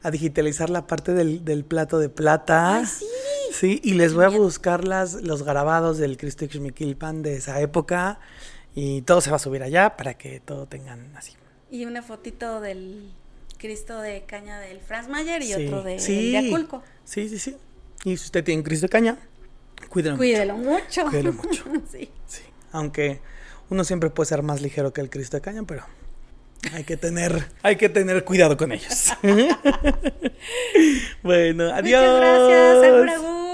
a 0.03 0.11
digitalizar 0.11 0.69
la 0.69 0.87
parte 0.89 1.13
del, 1.15 1.45
del 1.45 1.65
plato 1.65 1.99
de 2.01 2.09
plata. 2.09 2.79
Ay, 2.79 2.87
sí. 2.87 3.07
Sí, 3.53 3.81
y 3.85 3.95
les 3.95 4.13
voy 4.15 4.25
a 4.25 4.29
buscar 4.29 4.85
las, 4.85 5.15
los 5.23 5.43
grabados 5.45 5.99
del 5.99 6.17
Cristo 6.19 6.45
de 6.45 6.53
Xmiquilpan 6.53 7.23
de 7.23 7.37
esa 7.37 7.61
época. 7.61 8.19
Y 8.75 9.03
todo 9.03 9.21
se 9.21 9.31
va 9.31 9.37
a 9.37 9.39
subir 9.39 9.63
allá 9.63 9.97
para 9.97 10.15
que 10.19 10.41
todo 10.41 10.67
tengan 10.67 11.17
así. 11.17 11.33
Y 11.71 11.85
una 11.87 12.03
fotito 12.03 12.61
del 12.61 13.13
Cristo 13.59 14.01
de 14.01 14.25
Caña 14.27 14.61
del 14.61 14.81
Franz 14.81 15.09
Mayer 15.09 15.43
y 15.43 15.53
Sí, 15.53 15.67
otro 15.67 15.83
de, 15.83 15.99
sí. 15.99 16.33
de 16.33 16.39
Aculco. 16.39 16.83
Sí, 17.05 17.29
sí, 17.29 17.39
sí. 17.39 17.57
Y 18.05 18.17
si 18.17 18.25
usted 18.27 18.45
tiene 18.45 18.63
Cristo 18.63 18.87
de 18.87 18.91
Caña, 18.91 19.17
cuídenlo. 19.89 20.17
mucho. 20.17 20.19
Cuídelo 20.19 20.57
mucho. 20.57 21.03
Cuídelo 21.07 21.33
mucho. 21.33 21.65
sí. 21.91 22.11
Sí, 22.27 22.43
aunque 22.73 23.21
uno 23.71 23.85
siempre 23.85 24.11
puede 24.11 24.29
ser 24.29 24.43
más 24.43 24.61
ligero 24.61 24.93
que 24.93 25.01
el 25.01 25.11
Cristo 25.11 25.37
de 25.37 25.41
Caña, 25.41 25.63
pero 25.67 25.85
hay 26.73 26.85
que 26.85 26.97
tener, 26.97 27.47
hay 27.63 27.77
que 27.77 27.89
tener 27.89 28.25
cuidado 28.25 28.57
con 28.57 28.73
ellos. 28.73 29.13
bueno, 31.23 31.73
adiós. 31.75 32.03
Muchas 32.03 32.21
gracias, 32.21 33.46